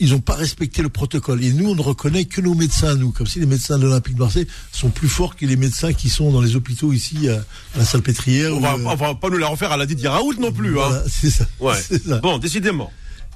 ils 0.00 0.10
n'ont 0.10 0.20
pas 0.20 0.34
respecté 0.34 0.82
le 0.82 0.88
protocole. 0.88 1.42
Et 1.42 1.52
nous, 1.52 1.70
on 1.70 1.74
ne 1.74 1.80
reconnaît 1.82 2.24
que 2.24 2.40
nos 2.40 2.54
médecins, 2.54 2.94
nous. 2.94 3.10
Comme 3.10 3.26
si 3.26 3.40
les 3.40 3.46
médecins 3.46 3.78
de 3.78 3.84
l'Olympique 3.84 4.14
de 4.14 4.20
Marseille 4.20 4.46
sont 4.72 4.90
plus 4.90 5.08
forts 5.08 5.34
que 5.36 5.44
les 5.46 5.56
médecins 5.56 5.92
qui 5.92 6.08
sont 6.08 6.30
dans 6.32 6.40
les 6.40 6.56
hôpitaux 6.56 6.92
ici, 6.92 7.28
à, 7.28 7.34
à 7.74 7.78
la 7.78 7.84
Salpêtrière. 7.84 8.54
On 8.56 8.60
va, 8.60 8.74
euh, 8.74 8.84
on 8.86 8.94
va 8.94 9.14
pas 9.14 9.28
nous 9.30 9.38
la 9.38 9.48
refaire 9.48 9.72
à 9.72 9.76
la 9.76 9.86
Didier 9.86 10.08
Raoult 10.08 10.34
non 10.38 10.52
plus. 10.52 10.70
voilà, 10.72 10.96
Hein. 10.96 11.02
c'est 11.08 11.30
ça. 11.30 11.46
Ouais. 11.60 11.74
Ça. 12.06 12.18
Bon, 12.18 12.38
décidément. 12.38 12.92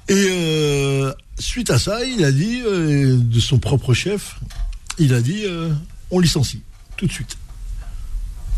Et 0.09 0.13
euh, 0.29 1.13
suite 1.39 1.69
à 1.69 1.79
ça, 1.79 2.03
il 2.03 2.23
a 2.25 2.31
dit, 2.31 2.61
euh, 2.65 3.17
de 3.17 3.39
son 3.39 3.57
propre 3.59 3.93
chef, 3.93 4.35
il 4.99 5.13
a 5.13 5.21
dit, 5.21 5.43
euh, 5.45 5.69
on 6.11 6.19
licencie, 6.19 6.61
tout 6.97 7.07
de 7.07 7.11
suite. 7.11 7.37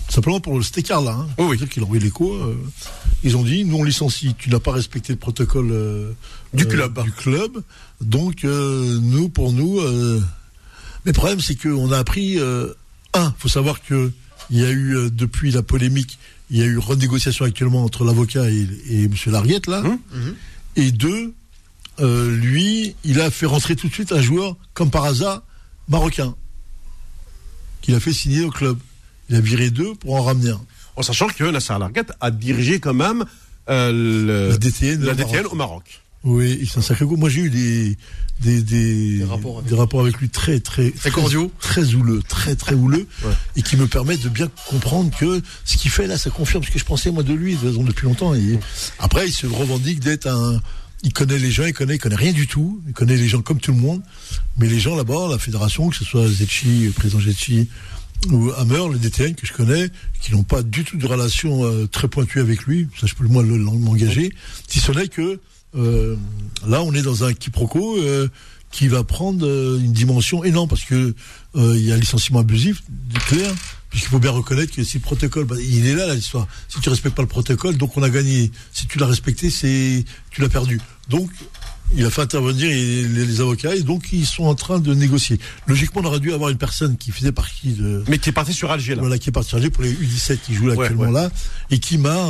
Simplement 0.09 0.39
pour 0.39 0.63
cet 0.63 0.77
écart-là. 0.77 1.11
Hein. 1.11 1.27
Oui, 1.37 1.45
oui. 1.45 1.57
C'est-à-dire 1.57 1.69
qu'il 1.69 1.81
a 1.83 1.85
envoyé 1.85 2.03
l'écho. 2.03 2.33
euh, 2.33 2.55
ils 3.23 3.35
ont 3.37 3.43
dit, 3.43 3.65
nous 3.65 3.77
on 3.77 3.83
licencie, 3.83 4.35
tu 4.37 4.49
n'as 4.49 4.59
pas 4.59 4.71
respecté 4.71 5.13
le 5.13 5.19
protocole 5.19 5.69
euh, 5.71 6.11
Du 6.53 6.63
euh, 6.65 6.67
club. 6.67 7.03
Du 7.03 7.11
club. 7.11 7.63
Donc, 8.01 8.43
nous, 8.43 9.29
pour 9.29 9.51
nous... 9.51 9.81
mais 9.81 11.11
le 11.11 11.13
problème, 11.13 11.39
c'est 11.39 11.55
qu'on 11.55 11.91
a 11.91 11.97
appris... 11.97 12.39
Un, 13.13 13.33
faut 13.37 13.47
savoir 13.47 13.81
que 13.81 14.11
il 14.51 14.59
y 14.59 14.63
a 14.65 14.71
eu, 14.71 15.09
depuis 15.09 15.49
la 15.51 15.63
polémique, 15.63 16.19
il 16.51 16.57
y 16.57 16.61
a 16.61 16.65
eu 16.65 16.77
renégociation 16.77 17.45
actuellement 17.45 17.83
entre 17.83 18.03
l'avocat 18.03 18.51
et, 18.51 18.67
et 18.89 19.03
M. 19.05 19.13
Larguette, 19.27 19.67
là. 19.67 19.79
Hum, 19.79 19.97
Et 20.75 20.91
deux, 20.91 21.33
lui, 21.99 22.95
il 23.05 23.21
a 23.21 23.31
fait 23.31 23.45
rentrer 23.47 23.75
tout 23.75 23.87
de 23.87 23.93
suite 23.93 24.11
un 24.11 24.21
joueur, 24.21 24.55
comme 24.73 24.91
par 24.91 25.05
hasard, 25.05 25.41
marocain, 25.87 26.35
qu'il 27.81 27.95
a 27.95 27.99
fait 27.99 28.13
signer 28.13 28.43
au 28.43 28.51
club. 28.51 28.77
Il 29.29 29.35
a 29.35 29.39
viré 29.41 29.69
deux 29.69 29.95
pour 29.95 30.15
en 30.15 30.23
ramener 30.23 30.51
un. 30.51 30.61
En 30.95 31.01
sachant 31.03 31.27
que 31.27 31.43
Nasser 31.43 31.73
Larguette 31.79 32.11
a 32.21 32.31
dirigé 32.31 32.79
quand 32.79 32.93
même 32.93 33.25
euh, 33.69 33.91
le- 33.91 34.49
La 34.49 34.57
DTN, 34.57 35.03
la 35.03 35.11
au 35.11 35.15
DTN 35.15 35.31
Maroc. 35.37 35.51
au 35.53 35.55
Maroc. 35.55 36.01
Oui, 36.23 36.67
c'est 36.71 36.79
un 36.79 36.81
sacré 36.81 37.05
coup. 37.05 37.17
Moi, 37.17 37.29
j'ai 37.29 37.41
eu 37.41 37.49
des, 37.51 37.97
des, 38.39 38.61
des, 38.63 39.17
Des 39.19 39.23
rapports 39.25 39.57
avec 39.59 39.69
des 39.69 39.75
rapports 39.75 40.01
avec 40.01 40.17
lui 40.17 40.29
très, 40.29 40.59
très, 40.59 40.89
Très 40.91 41.11
cordiaux. 41.11 41.51
très 41.59 41.93
houleux, 41.93 42.21
très, 42.27 42.55
très 42.55 42.73
houleux, 42.73 43.05
Ouais. 43.23 43.31
et 43.55 43.61
qui 43.61 43.77
me 43.77 43.85
permettent 43.87 44.23
de 44.23 44.29
bien 44.29 44.49
comprendre 44.67 45.15
que 45.15 45.41
ce 45.65 45.77
qu'il 45.77 45.91
fait 45.91 46.07
là, 46.07 46.17
ça 46.17 46.31
confirme 46.31 46.63
ce 46.63 46.71
que 46.71 46.79
je 46.79 46.85
pensais, 46.85 47.11
moi, 47.11 47.21
de 47.21 47.33
lui, 47.33 47.53
de 47.55 47.59
toute 47.59 47.69
façon, 47.69 47.83
depuis 47.83 48.05
longtemps. 48.07 48.33
Et 48.33 48.59
après, 48.97 49.27
il 49.27 49.31
se 49.31 49.45
revendique 49.45 49.99
d'être 49.99 50.25
un, 50.27 50.59
il 51.03 51.13
connaît 51.13 51.37
les 51.37 51.51
gens, 51.51 51.65
il 51.65 51.73
connaît, 51.73 51.95
il 51.95 51.99
connaît 51.99 52.15
rien 52.15 52.33
du 52.33 52.47
tout, 52.47 52.81
il 52.87 52.93
connaît 52.93 53.17
les 53.17 53.27
gens 53.27 53.41
comme 53.43 53.59
tout 53.59 53.71
le 53.71 53.77
monde, 53.79 54.01
mais 54.57 54.67
les 54.67 54.79
gens 54.79 54.95
là-bas, 54.95 55.27
la 55.29 55.37
fédération, 55.37 55.89
que 55.89 55.95
ce 55.95 56.05
soit 56.05 56.27
Zetchi, 56.27 56.85
le 56.85 56.91
président 56.91 57.21
Zetchi, 57.21 57.67
ou 58.31 58.51
Hammer, 58.57 58.87
le 58.91 58.97
DTN 58.97 59.35
que 59.35 59.45
je 59.45 59.53
connais, 59.53 59.89
qui 60.21 60.31
n'ont 60.33 60.43
pas 60.43 60.63
du 60.63 60.83
tout 60.83 60.97
de 60.97 61.05
relation 61.05 61.63
euh, 61.65 61.87
très 61.87 62.07
pointue 62.07 62.39
avec 62.39 62.63
lui, 62.63 62.87
ça 62.99 63.07
je 63.07 63.13
peux 63.15 63.23
le- 63.23 63.29
m'engager, 63.29 64.31
si 64.67 64.79
ce 64.79 64.91
n'est 64.91 65.07
que 65.07 65.39
euh, 65.75 66.15
là 66.67 66.81
on 66.81 66.93
est 66.93 67.01
dans 67.01 67.23
un 67.23 67.33
quiproquo 67.33 67.97
euh, 67.97 68.27
qui 68.71 68.87
va 68.87 69.03
prendre 69.03 69.45
une 69.79 69.93
dimension 69.93 70.43
énorme 70.43 70.67
parce 70.67 70.83
que 70.83 71.13
il 71.55 71.79
y 71.85 71.91
a 71.91 71.95
un 71.95 71.97
licenciement 71.97 72.39
abusif, 72.39 72.83
clair, 73.27 73.53
puisqu'il 73.89 74.09
faut 74.09 74.19
bien 74.19 74.31
reconnaître 74.31 74.75
que 74.75 74.83
si 74.83 74.97
le 74.97 75.01
protocole, 75.03 75.45
bah, 75.45 75.55
il 75.57 75.85
est 75.85 75.95
là, 75.95 76.13
l'histoire. 76.13 76.45
Si 76.67 76.81
tu 76.81 76.89
respectes 76.89 77.15
pas 77.15 77.21
le 77.21 77.29
protocole, 77.29 77.77
donc 77.77 77.95
on 77.95 78.03
a 78.03 78.09
gagné. 78.09 78.51
Si 78.73 78.85
tu 78.87 78.97
l'as 78.97 79.05
respecté, 79.05 79.49
c'est 79.49 80.03
tu 80.31 80.41
l'as 80.41 80.49
perdu. 80.49 80.81
Donc 81.09 81.29
il 81.95 82.05
a 82.05 82.09
fait 82.09 82.21
intervenir 82.21 82.67
les, 82.67 83.03
les- 83.03 83.25
les 83.25 83.41
avocats 83.41 83.75
et 83.75 83.81
donc 83.81 84.07
ils 84.11 84.25
sont 84.25 84.45
en 84.45 84.55
train 84.55 84.79
de 84.79 84.93
négocier. 84.93 85.39
Logiquement, 85.67 86.01
on 86.01 86.05
aurait 86.05 86.19
dû 86.19 86.33
avoir 86.33 86.49
une 86.49 86.57
personne 86.57 86.97
qui 86.97 87.11
faisait 87.11 87.31
partie 87.31 87.71
de 87.73 88.03
Mais 88.07 88.17
qui 88.17 88.29
est 88.29 88.33
parti 88.33 88.53
sur 88.53 88.71
Alger 88.71 88.95
là. 88.95 89.01
voilà, 89.01 89.17
qui 89.17 89.29
est 89.29 89.31
parti 89.31 89.51
chargé 89.51 89.69
pour 89.69 89.83
les 89.83 89.93
U17 89.93 90.37
qui 90.39 90.53
jouent 90.55 90.67
là 90.67 90.75
Ouais, 90.75 90.85
actuellement 90.85 91.11
ouais. 91.11 91.21
là 91.23 91.29
et 91.71 91.79
qui 91.79 91.97
m'a 91.97 92.29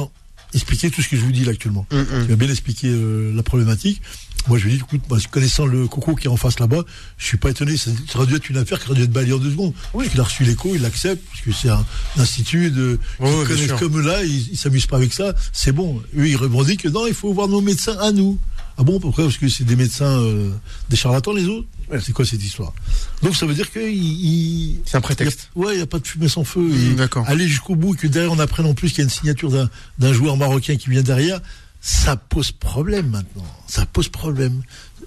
expliqué 0.53 0.89
tout 0.89 1.01
ce 1.01 1.09
que 1.09 1.17
je 1.17 1.21
vous 1.21 1.31
dis 1.31 1.43
là 1.45 1.51
actuellement. 1.51 1.85
Hum, 1.91 2.05
hum. 2.13 2.23
Qui 2.25 2.29
m'a 2.31 2.35
bien 2.37 2.49
expliqué 2.49 2.87
euh, 2.89 3.33
la 3.35 3.43
problématique. 3.43 4.01
Moi, 4.47 4.59
je 4.59 4.65
lui 4.65 4.73
ai 4.73 4.75
dit, 4.77 4.83
écoute, 4.85 5.01
moi, 5.09 5.17
connaissant 5.31 5.65
le 5.65 5.87
coco 5.87 6.13
qui 6.15 6.27
est 6.27 6.29
en 6.29 6.37
face 6.37 6.59
là-bas, 6.59 6.83
je 7.17 7.25
suis 7.25 7.37
pas 7.37 7.49
étonné. 7.49 7.77
Ça, 7.77 7.89
ça 8.07 8.19
aurait 8.19 8.27
dû 8.27 8.35
être 8.35 8.47
une 8.47 8.57
affaire 8.57 8.79
qui 8.79 8.85
aurait 8.85 8.95
dû 8.99 9.03
être 9.03 9.11
balayée 9.11 9.33
en 9.33 9.39
deux 9.39 9.49
secondes. 9.49 9.73
Oui. 9.95 10.05
Il 10.13 10.19
a 10.19 10.23
reçu 10.23 10.43
l'écho, 10.43 10.75
il 10.75 10.81
l'accepte, 10.83 11.23
parce 11.31 11.41
que 11.41 11.51
c'est 11.51 11.69
un, 11.69 11.83
institut 12.17 12.69
de, 12.69 12.99
qui 13.17 13.23
connaissent 13.47 13.65
sûr. 13.65 13.79
comme 13.79 13.99
là, 14.05 14.23
ils, 14.23 14.51
ils 14.51 14.57
s'amusent 14.57 14.85
pas 14.85 14.97
avec 14.97 15.13
ça. 15.13 15.33
C'est 15.51 15.71
bon. 15.71 15.99
Eux, 16.15 16.27
ils 16.29 16.37
revendiquent 16.37 16.83
que 16.83 16.89
non, 16.89 17.07
il 17.07 17.15
faut 17.15 17.33
voir 17.33 17.47
nos 17.47 17.59
médecins 17.61 17.97
à 17.99 18.11
nous. 18.11 18.37
Ah 18.77 18.83
bon, 18.83 18.99
pourquoi 18.99 19.23
Parce 19.25 19.37
que 19.37 19.47
c'est 19.47 19.63
des 19.63 19.75
médecins, 19.75 20.19
euh, 20.19 20.49
des 20.89 20.95
charlatans, 20.95 21.33
les 21.33 21.45
autres 21.47 21.67
Ouais. 21.89 21.99
C'est 22.01 22.13
quoi 22.13 22.25
cette 22.25 22.43
histoire? 22.43 22.73
Donc, 23.21 23.35
ça 23.35 23.45
veut 23.45 23.53
dire 23.53 23.71
que 23.71 23.79
il- 23.79 23.95
il- 24.25 24.81
C'est 24.85 24.97
un 24.97 25.01
prétexte. 25.01 25.49
il 25.55 25.59
y 25.61 25.63
a- 25.63 25.67
ouais, 25.67 25.73
il 25.73 25.77
n'y 25.77 25.83
a 25.83 25.87
pas 25.87 25.99
de 25.99 26.07
fumée 26.07 26.27
sans 26.27 26.43
feu. 26.43 26.61
Mmh, 26.61 26.95
d'accord. 26.95 27.23
Aller 27.27 27.47
jusqu'au 27.47 27.75
bout, 27.75 27.93
et 27.93 27.97
que 27.97 28.07
derrière 28.07 28.31
on 28.31 28.39
apprenne 28.39 28.65
en 28.65 28.73
plus 28.73 28.89
qu'il 28.89 28.97
y 28.99 29.01
a 29.01 29.03
une 29.03 29.09
signature 29.11 29.51
d'un- 29.51 29.69
d'un 29.99 30.11
joueur 30.11 30.35
marocain 30.35 30.75
qui 30.77 30.89
vient 30.89 31.03
derrière, 31.03 31.39
ça 31.81 32.15
pose 32.15 32.51
problème 32.51 33.09
maintenant. 33.11 33.45
Ça 33.67 33.85
pose 33.85 34.09
problème. 34.09 34.63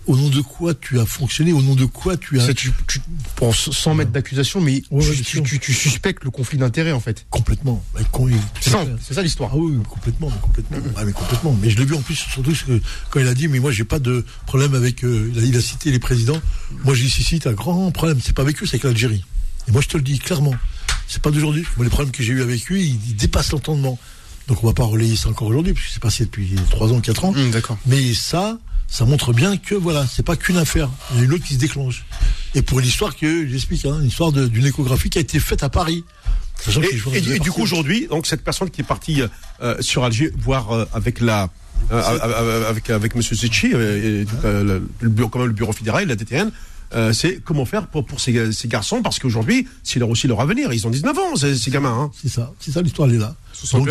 Au 0.09 0.17
nom 0.17 0.31
de 0.31 0.41
quoi 0.41 0.75
tu 0.75 0.99
as 0.99 1.05
fonctionné 1.05 1.53
Au 1.53 1.61
nom 1.61 1.75
de 1.75 1.85
quoi 1.85 2.17
tu 2.17 2.41
as 2.41 2.55
tu, 2.55 2.73
tu, 2.87 3.01
bon, 3.37 3.53
sans 3.53 3.95
mettre 3.95 4.11
d'accusation, 4.11 4.61
mais 4.61 4.83
Ouais, 4.91 5.05
tu, 5.23 5.39
ouais, 5.41 5.61
suspectes 5.61 6.25
le 6.25 6.31
conflit 6.31 6.57
d'intérêts 6.57 6.93
en 6.93 7.01
fait. 7.01 7.27
complètement 7.29 7.85
C'est 8.61 9.15
ça, 9.15 9.23
l'histoire. 9.23 9.51
Ah 9.53 9.57
oui, 9.59 9.77
complètement, 9.89 10.31
mais 10.31 10.41
complètement. 10.41 10.79
Ah, 10.97 11.05
mais 11.05 11.13
complètement. 11.13 11.57
Mais 11.63 11.69
je 11.69 11.77
l'ai 11.79 11.85
vu 11.85 11.95
en 11.95 12.01
plus, 12.01 12.15
surtout 12.15 12.53
quand 13.11 13.21
il 13.21 13.29
a 13.29 13.35
dit, 13.35 13.49
mais 13.49 13.59
moi 13.61 13.71
j'ai 13.71 13.85
pas 13.85 13.99
de 13.99 14.25
problème 14.47 14.75
avec. 14.75 15.05
euh, 15.05 15.31
il, 15.35 15.39
a, 15.41 15.43
il 15.43 15.57
a 15.57 15.61
cité 15.61 15.91
les 15.91 15.99
présidents. 15.99 16.41
Moi 16.85 16.95
j'ai 16.95 17.05
dit, 17.05 17.11
si, 17.11 17.23
si, 17.23 17.39
t'as 17.39 17.51
un 17.51 17.53
grand 17.55 17.91
problème. 17.91 18.19
C'est 18.25 18.35
pas 18.35 18.43
avec 18.43 18.63
eux, 18.63 18.67
c'est 18.67 18.77
avec 18.77 18.85
l'Algérie. 18.85 19.25
Et 19.69 19.73
moi 19.73 19.83
je 19.83 19.89
te 19.89 19.99
le 19.99 20.03
dis 20.03 20.19
clairement. 20.19 20.55
C'est 21.07 21.21
pas 21.21 21.31
d'aujourd'hui. 21.31 21.65
Moi 21.77 21.85
les 21.85 21.91
problèmes 21.91 22.13
que 22.13 22.23
j'ai 22.23 22.33
eu 22.33 22.43
avec 22.43 22.65
lui, 22.67 22.99
ils, 23.09 23.15
dépassent 23.17 23.53
l'entendement. 23.53 23.99
Donc 24.47 24.65
on 24.65 24.67
va 24.67 24.73
pas 24.73 24.85
relayer 24.85 25.17
ça 25.17 25.29
encore 25.29 25.49
aujourd'hui, 25.49 25.75
puisque 25.75 25.91
c'est 25.93 26.03
passé 26.03 26.25
depuis 26.25 26.55
3 26.71 26.93
ans, 26.95 27.01
4 27.01 27.25
ans. 27.27 27.35
Hum, 27.37 27.51
D'accord. 27.51 27.77
Mais 27.87 28.15
ça, 28.15 28.59
ça 28.89 29.05
montre 29.05 29.33
bien 29.33 29.57
que 29.59 29.75
voilà, 29.75 30.07
c'est 30.07 30.25
pas 30.25 30.35
qu'une 30.37 30.57
affaire. 30.57 30.89
Il 31.13 31.19
y 31.19 31.21
a 31.21 31.25
une 31.25 31.33
autre 31.35 31.45
qui 31.45 31.55
se 31.55 31.59
déclenche. 31.59 32.05
Et 32.55 32.63
pour 32.63 32.81
l'histoire 32.81 33.15
que 33.15 33.47
j'explique, 33.47 33.85
hein, 33.85 33.99
une 34.01 34.09
histoire 34.09 34.33
de- 34.33 34.49
d'une 34.49 34.65
échographie 34.67 35.11
qui 35.11 35.19
a 35.19 35.21
été 35.21 35.39
faite 35.41 35.63
à 35.63 35.69
Paris. 35.69 36.05
Et, 37.15 37.39
du 37.39 37.51
coup 37.53 37.63
aujourd'hui, 37.63 38.09
donc 38.09 38.27
cette 38.27 38.43
personne 38.43 38.69
qui 38.71 38.81
est 38.81 38.85
partie 38.85 39.23
euh, 39.23 39.29
euh, 39.63 39.77
sur 39.81 40.03
Alger, 40.05 40.33
voir 40.39 40.73
euh, 40.73 40.85
avec 40.93 41.21
la 41.21 41.51
euh, 41.93 42.69
avec 42.69 42.91
avec 42.91 43.15
Monsieur 43.15 43.37
euh, 43.75 44.25
le, 44.45 44.89
le 45.01 45.09
bureau, 45.09 45.29
quand 45.29 45.39
même 45.39 45.49
le 45.49 45.55
bureau 45.55 45.73
fédéral, 45.73 46.09
la 46.09 46.17
DTN. 46.17 46.51
euh, 46.95 47.13
c'est 47.13 47.41
comment 47.45 47.65
faire 47.65 47.87
pour, 47.87 48.05
pour 48.05 48.19
ces, 48.19 48.51
ces 48.51 48.67
garçons 48.67 49.03
parce 49.03 49.19
qu'aujourd'hui 49.21 49.69
c'est 49.85 49.99
leur 50.01 50.09
aussi 50.09 50.27
leur 50.27 50.41
avenir 50.41 50.73
ils 50.73 50.87
ont 50.87 50.91
19 50.91 51.17
ans 51.19 51.37
ces, 51.37 51.55
ces 51.55 51.71
gamins 51.71 51.97
hein. 52.05 52.11
C'est 52.21 52.31
ça, 52.31 52.53
c'est 52.59 52.73
ça 52.73 52.81
l'histoire, 52.83 53.09
elle 53.09 53.17
est 53.17 53.19
là. 53.19 53.37
Donc 53.79 53.89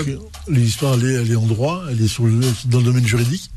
l'histoire, 0.49 0.95
elle 0.95 1.05
est, 1.05 1.13
elle 1.13 1.31
est 1.31 1.35
en 1.35 1.45
droit, 1.45 1.83
elle 1.89 2.01
est 2.01 2.07
sur 2.09 2.25
le, 2.25 2.39
dans 2.65 2.79
le 2.79 2.83
domaine 2.83 3.05
juridique. 3.07 3.51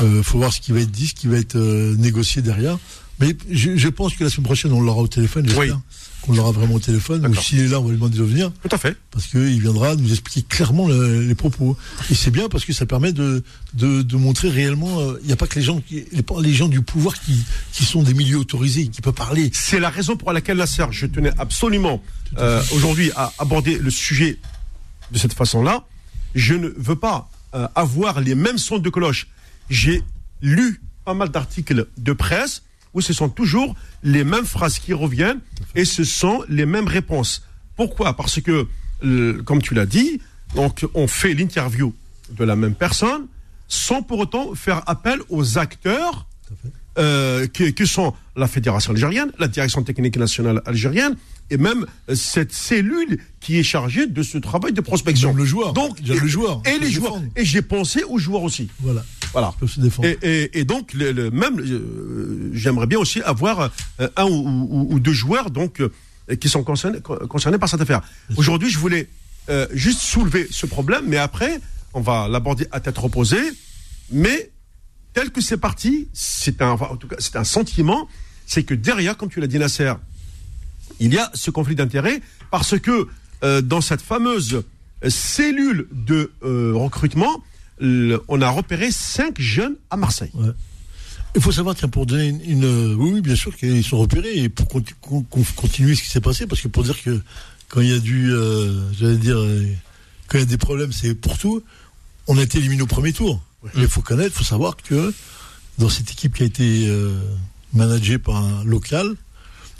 Euh, 0.00 0.22
faut 0.22 0.38
voir 0.38 0.52
ce 0.52 0.60
qui 0.60 0.72
va 0.72 0.80
être 0.80 0.90
dit, 0.90 1.08
ce 1.08 1.14
qui 1.14 1.26
va 1.26 1.36
être 1.36 1.56
euh, 1.56 1.94
négocié 1.96 2.40
derrière. 2.42 2.78
Mais 3.20 3.36
je, 3.50 3.76
je 3.76 3.88
pense 3.88 4.14
que 4.16 4.24
la 4.24 4.30
semaine 4.30 4.44
prochaine, 4.46 4.72
on 4.72 4.80
l'aura 4.80 5.02
au 5.02 5.08
téléphone, 5.08 5.46
j'espère. 5.46 5.76
Oui. 5.76 5.80
Qu'on 6.22 6.34
l'aura 6.34 6.52
vraiment 6.52 6.74
au 6.74 6.80
téléphone. 6.80 7.26
Ou 7.26 7.34
s'il 7.34 7.58
est 7.60 7.66
là, 7.68 7.80
on 7.80 7.82
va 7.84 7.90
lui 7.90 7.96
demander 7.96 8.16
de 8.16 8.22
venir. 8.22 8.52
Tout 8.62 8.68
à 8.74 8.78
fait. 8.78 8.96
Parce 9.10 9.26
qu'il 9.26 9.60
viendra 9.60 9.96
nous 9.96 10.10
expliquer 10.12 10.42
clairement 10.48 10.86
le- 10.88 11.20
les 11.26 11.34
propos. 11.34 11.76
Et 12.10 12.14
c'est 12.14 12.30
bien 12.30 12.48
parce 12.48 12.64
que 12.64 12.72
ça 12.72 12.86
permet 12.86 13.12
de, 13.12 13.42
de, 13.74 14.02
de 14.02 14.16
montrer 14.16 14.48
réellement. 14.48 15.00
euh, 15.00 15.18
Il 15.22 15.26
n'y 15.26 15.32
a 15.32 15.36
pas 15.36 15.46
que 15.48 15.56
les 15.58 15.64
gens, 15.64 15.80
qui, 15.80 16.04
les, 16.12 16.24
les 16.40 16.54
gens 16.54 16.68
du 16.68 16.80
pouvoir 16.80 17.20
qui, 17.20 17.36
qui 17.72 17.84
sont 17.84 18.02
des 18.04 18.14
milieux 18.14 18.38
autorisés, 18.38 18.86
qui 18.86 19.00
peuvent 19.02 19.12
parler. 19.12 19.50
C'est 19.52 19.80
la 19.80 19.90
raison 19.90 20.16
pour 20.16 20.32
laquelle, 20.32 20.56
Nasser, 20.58 20.84
je 20.92 21.06
tenais 21.06 21.32
absolument 21.38 22.00
euh, 22.38 22.62
aujourd'hui 22.72 23.10
à 23.16 23.32
aborder 23.40 23.78
le 23.78 23.90
sujet 23.90 24.38
de 25.10 25.18
cette 25.18 25.34
façon-là. 25.34 25.84
Je 26.36 26.54
ne 26.54 26.68
veux 26.78 26.96
pas 26.96 27.28
euh, 27.54 27.66
avoir 27.74 28.20
les 28.20 28.36
mêmes 28.36 28.58
sons 28.58 28.78
de 28.78 28.88
cloche. 28.90 29.26
J'ai 29.72 30.02
lu 30.42 30.82
pas 31.06 31.14
mal 31.14 31.30
d'articles 31.30 31.86
de 31.96 32.12
presse 32.12 32.62
où 32.92 33.00
ce 33.00 33.14
sont 33.14 33.30
toujours 33.30 33.74
les 34.02 34.22
mêmes 34.22 34.44
phrases 34.44 34.78
qui 34.78 34.92
reviennent 34.92 35.40
et 35.74 35.86
ce 35.86 36.04
sont 36.04 36.44
les 36.50 36.66
mêmes 36.66 36.86
réponses. 36.86 37.42
Pourquoi? 37.74 38.14
Parce 38.14 38.38
que, 38.42 38.66
euh, 39.02 39.42
comme 39.44 39.62
tu 39.62 39.72
l'as 39.72 39.86
dit, 39.86 40.20
donc 40.54 40.86
on 40.92 41.06
fait 41.06 41.32
l'interview 41.32 41.94
de 42.30 42.44
la 42.44 42.54
même 42.54 42.74
personne 42.74 43.26
sans 43.66 44.02
pour 44.02 44.18
autant 44.18 44.54
faire 44.54 44.82
appel 44.86 45.20
aux 45.30 45.56
acteurs 45.56 46.26
euh, 46.98 47.46
qui, 47.46 47.72
qui 47.72 47.86
sont 47.86 48.12
la 48.36 48.48
Fédération 48.48 48.92
algérienne, 48.92 49.32
la 49.38 49.48
Direction 49.48 49.82
technique 49.82 50.18
nationale 50.18 50.60
algérienne, 50.66 51.16
et 51.52 51.56
même 51.58 51.86
euh, 52.08 52.14
cette 52.14 52.52
cellule 52.52 53.18
qui 53.40 53.58
est 53.58 53.62
chargée 53.62 54.06
de 54.06 54.22
ce 54.22 54.38
travail 54.38 54.72
de 54.72 54.80
prospection. 54.80 55.28
Même 55.30 55.38
le 55.38 55.44
joueur. 55.44 55.72
Donc, 55.72 55.98
a 56.00 56.14
le 56.14 56.26
joueur. 56.28 56.62
Et 56.64 56.78
les 56.78 56.90
joueurs. 56.90 57.14
défendre. 57.14 57.32
Et 57.36 57.44
j'ai 57.44 57.62
pensé 57.62 58.02
aux 58.04 58.18
joueurs 58.18 58.42
aussi. 58.42 58.68
Voilà. 58.80 59.04
Voilà. 59.32 59.54
Se. 59.66 60.06
Et, 60.06 60.18
et- 60.22 60.58
et 60.60 60.64
donc, 60.64 60.92
le, 60.94 61.12
le- 61.12 61.30
même, 61.30 61.58
euh, 61.60 62.50
j'aimerais 62.52 62.86
bien 62.86 62.98
aussi 62.98 63.20
avoir 63.22 63.70
euh, 64.00 64.08
un 64.16 64.24
ou, 64.26 64.66
ou- 64.70 64.86
ou 64.94 65.00
deux 65.00 65.12
joueurs 65.12 65.50
donc 65.50 65.80
euh, 65.80 65.90
qui 66.40 66.48
sont 66.48 66.62
concernés, 66.64 67.00
co- 67.00 67.16
concernés 67.28 67.58
par 67.58 67.68
cette 67.68 67.80
affaire. 67.80 68.00
Aujourd'hui, 68.36 68.70
je 68.70 68.78
voulais 68.78 69.08
juste 69.72 70.00
soulever 70.00 70.46
ce 70.50 70.66
problème, 70.66 71.04
mais 71.08 71.16
après, 71.16 71.60
on 71.94 72.00
va 72.00 72.28
l'aborder 72.28 72.66
à 72.70 72.78
tête 72.80 72.96
reposée. 72.96 73.42
Mais 74.12 74.50
tel 75.14 75.30
que 75.30 75.40
c'est 75.40 75.56
parti, 75.56 76.08
c'est 76.12 76.62
un, 76.62 76.70
en 76.72 76.96
tout 76.96 77.08
cas, 77.08 77.16
c'est 77.18 77.36
un 77.36 77.44
sentiment, 77.44 78.08
c'est 78.46 78.62
que 78.62 78.72
derrière, 78.74 79.16
comme 79.16 79.28
tu 79.30 79.40
l'as 79.40 79.46
dit, 79.48 79.58
Nasser, 79.58 79.92
il 81.04 81.12
y 81.14 81.18
a 81.18 81.30
ce 81.34 81.50
conflit 81.50 81.74
d'intérêts 81.74 82.20
parce 82.50 82.78
que 82.78 83.06
euh, 83.44 83.60
dans 83.62 83.80
cette 83.80 84.02
fameuse 84.02 84.62
euh, 85.04 85.10
cellule 85.10 85.86
de 85.92 86.30
euh, 86.44 86.72
recrutement, 86.74 87.42
le- 87.80 88.20
on 88.28 88.40
a 88.40 88.48
repéré 88.50 88.90
cinq 88.92 89.40
jeunes 89.40 89.76
à 89.90 89.96
Marseille. 89.96 90.30
Il 91.34 91.40
faut 91.40 91.50
savoir, 91.52 91.74
tiens, 91.74 91.88
pour 91.88 92.04
donner 92.06 92.28
une, 92.28 92.40
une- 92.62 92.94
oui, 92.94 93.10
oui, 93.14 93.20
bien 93.22 93.34
sûr 93.36 93.56
qu'ils 93.56 93.82
sont 93.84 93.98
repérés 93.98 94.36
et 94.36 94.48
pour 94.48 94.68
conti- 94.68 94.94
con- 95.00 95.22
con- 95.28 95.44
continuer 95.56 95.94
ce 95.94 96.02
qui 96.02 96.10
s'est 96.10 96.20
passé, 96.20 96.46
parce 96.46 96.60
que 96.60 96.68
pour 96.68 96.84
dire 96.84 97.02
que 97.02 97.20
quand 97.68 97.80
il 97.80 97.88
y 97.88 97.94
a 97.94 97.98
du, 97.98 98.30
euh, 98.32 98.92
j'allais 98.92 99.16
dire, 99.16 99.38
quand 100.28 100.36
il 100.38 100.40
y 100.40 100.44
a 100.44 100.46
des 100.46 100.58
problèmes, 100.58 100.92
c'est 100.92 101.14
pour 101.14 101.38
tout. 101.38 101.62
On 102.28 102.36
a 102.38 102.42
été 102.42 102.58
éliminé 102.58 102.82
au 102.82 102.86
premier 102.86 103.12
tour. 103.14 103.42
Il 103.76 103.88
faut 103.88 104.02
connaître, 104.02 104.34
il 104.36 104.38
faut 104.38 104.44
savoir 104.44 104.76
que 104.76 105.12
dans 105.78 105.88
cette 105.88 106.10
équipe 106.12 106.34
qui 106.34 106.42
a 106.42 106.46
été 106.46 106.92
managée 107.72 108.18
par 108.18 108.36
un 108.36 108.62
local, 108.64 109.14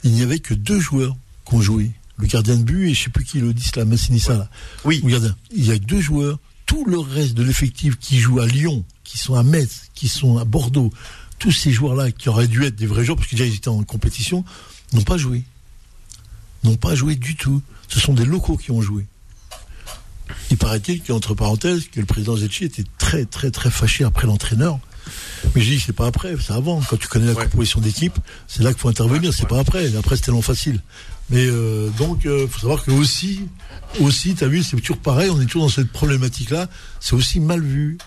il 0.05 0.13
n'y 0.13 0.23
avait 0.23 0.39
que 0.39 0.55
deux 0.55 0.81
joueurs 0.81 1.17
qui 1.47 1.55
ont 1.55 1.61
joué. 1.61 1.93
Le 2.19 2.27
gardien 2.27 2.57
de 2.57 2.63
but 2.63 2.89
et 2.89 2.95
je 2.95 3.05
sais 3.05 3.11
plus 3.11 3.25
qui 3.25 3.41
le 3.41 3.53
dit, 3.53 3.71
là, 3.75 3.85
Massinissa, 3.85 4.35
là. 4.35 4.49
Oui. 4.85 5.01
Le 5.05 5.11
gardien. 5.11 5.37
Il 5.55 5.65
y 5.65 5.73
a 5.73 5.79
que 5.79 5.85
deux 5.85 6.01
joueurs. 6.01 6.39
Tout 6.67 6.85
le 6.85 6.99
reste 6.99 7.35
de 7.35 7.43
l'effectif 7.43 7.99
qui 7.99 8.19
joue 8.19 8.39
à 8.39 8.47
Lyon, 8.47 8.85
qui 9.05 9.19
sont 9.19 9.35
à 9.35 9.43
Metz, 9.43 9.91
qui 9.95 10.09
sont 10.09 10.39
à 10.39 10.45
Bordeaux, 10.45 10.93
tous 11.39 11.51
ces 11.51 11.73
joueurs-là 11.73 12.13
qui 12.13 12.29
auraient 12.29 12.47
dû 12.47 12.65
être 12.65 12.77
des 12.77 12.87
vrais 12.87 13.05
joueurs, 13.05 13.17
parce 13.17 13.29
que 13.29 13.35
déjà 13.35 13.47
ils 13.47 13.57
étaient 13.57 13.69
en 13.69 13.83
compétition, 13.83 14.45
n'ont 14.93 15.03
pas 15.03 15.19
joué. 15.19 15.43
N'ont 16.65 16.77
pas 16.77 16.95
joué 16.95 17.17
du 17.17 17.35
tout. 17.35 17.61
Ce 17.89 17.99
sont 17.99 18.15
des 18.15 18.25
locaux 18.25 18.57
qui 18.57 18.71
ont 18.71 18.81
joué. 18.81 19.07
Il 20.51 20.57
paraît-il 20.57 21.03
qu'entre 21.03 21.35
parenthèses, 21.35 21.89
que 21.89 22.01
le 22.01 22.07
président 22.07 22.37
Zetchi 22.37 22.65
était 22.65 22.85
très 22.97 23.25
très 23.25 23.51
très 23.51 23.71
fâché 23.71 24.05
après 24.05 24.27
l'entraîneur. 24.27 24.79
Mais 25.55 25.61
j'ai 25.63 25.77
dit 25.77 25.83
c'est 25.85 25.93
pas 25.93 26.07
après, 26.07 26.35
c'est 26.45 26.53
avant. 26.53 26.81
Quand 26.89 26.97
tu 26.97 27.09
connais 27.09 27.27
la 27.27 27.33
Ouais. 27.35 27.45
composition 27.45 27.81
d'équipe, 27.81 28.19
c'est 28.49 28.63
là 28.63 28.71
qu'il 28.73 28.81
faut 28.81 28.89
intervenir, 28.89 29.33
c'est 29.35 29.49
pas 29.49 29.59
après. 29.59 29.95
Après 29.97 30.17
c'est 30.17 30.23
tellement 30.23 30.43
facile. 30.43 30.81
Mais 31.31 31.47
euh, 31.47 31.89
donc 31.99 32.27
euh, 32.27 32.47
faut 32.49 32.61
savoir 32.61 32.85
que 32.85 32.91
aussi, 32.91 33.41
aussi, 34.01 34.35
t'as 34.35 34.47
vu, 34.49 34.63
c'est 34.63 34.77
toujours 34.77 34.99
pareil, 34.99 35.31
on 35.31 35.41
est 35.41 35.47
toujours 35.47 35.63
dans 35.63 35.69
cette 35.73 35.91
problématique-là. 35.93 36.69
C'est 37.01 37.15
aussi 37.15 37.41
mal 37.41 37.61
vu. 37.63 37.99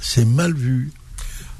C'est 0.00 0.24
mal 0.24 0.52
vu. 0.54 0.92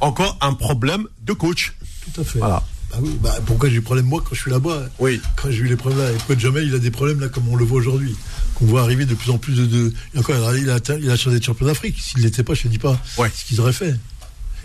Encore 0.01 0.37
un 0.41 0.55
problème 0.55 1.07
de 1.25 1.33
coach. 1.33 1.75
Tout 2.15 2.21
à 2.21 2.25
fait. 2.25 2.39
Voilà. 2.39 2.63
Bah 2.91 2.99
oui, 3.03 3.17
bah 3.21 3.35
pourquoi 3.47 3.69
j'ai 3.71 3.77
des 3.77 3.81
problèmes 3.81 4.07
moi 4.07 4.21
quand 4.23 4.35
je 4.35 4.41
suis 4.43 4.51
là-bas? 4.51 4.89
Oui. 4.99 5.21
Quand 5.37 5.51
j'ai 5.51 5.59
eu 5.61 5.67
les 5.69 5.75
problèmes 5.77 6.01
là, 6.01 6.11
et 6.13 6.15
pourquoi 6.15 6.37
jamais 6.39 6.63
il 6.65 6.75
a 6.75 6.79
des 6.79 6.91
problèmes 6.91 7.19
là 7.21 7.29
comme 7.29 7.49
on 7.49 7.57
le 7.57 7.65
voit 7.65 7.79
aujourd'hui 7.79 8.15
Qu'on 8.55 8.67
voit 8.67 8.83
arriver 8.83 9.05
de 9.07 9.15
plus 9.15 9.31
en 9.33 9.39
plus 9.39 9.55
de. 9.55 9.67
de... 9.67 9.93
Et 10.15 10.19
encore, 10.19 10.37
il 10.55 10.71
a, 10.71 10.79
il 11.01 11.11
a 11.11 11.17
changé 11.17 11.39
de 11.41 11.45
champion 11.45 11.67
d'Afrique. 11.67 11.97
S'il 11.99 12.21
l'était 12.23 12.45
pas, 12.45 12.55
je 12.55 12.63
te 12.63 12.69
dis 12.69 12.79
pas 12.79 13.01
Ouais. 13.19 13.33
ce 13.35 13.45
qu'ils 13.47 13.61
auraient 13.61 13.73
fait. 13.73 13.97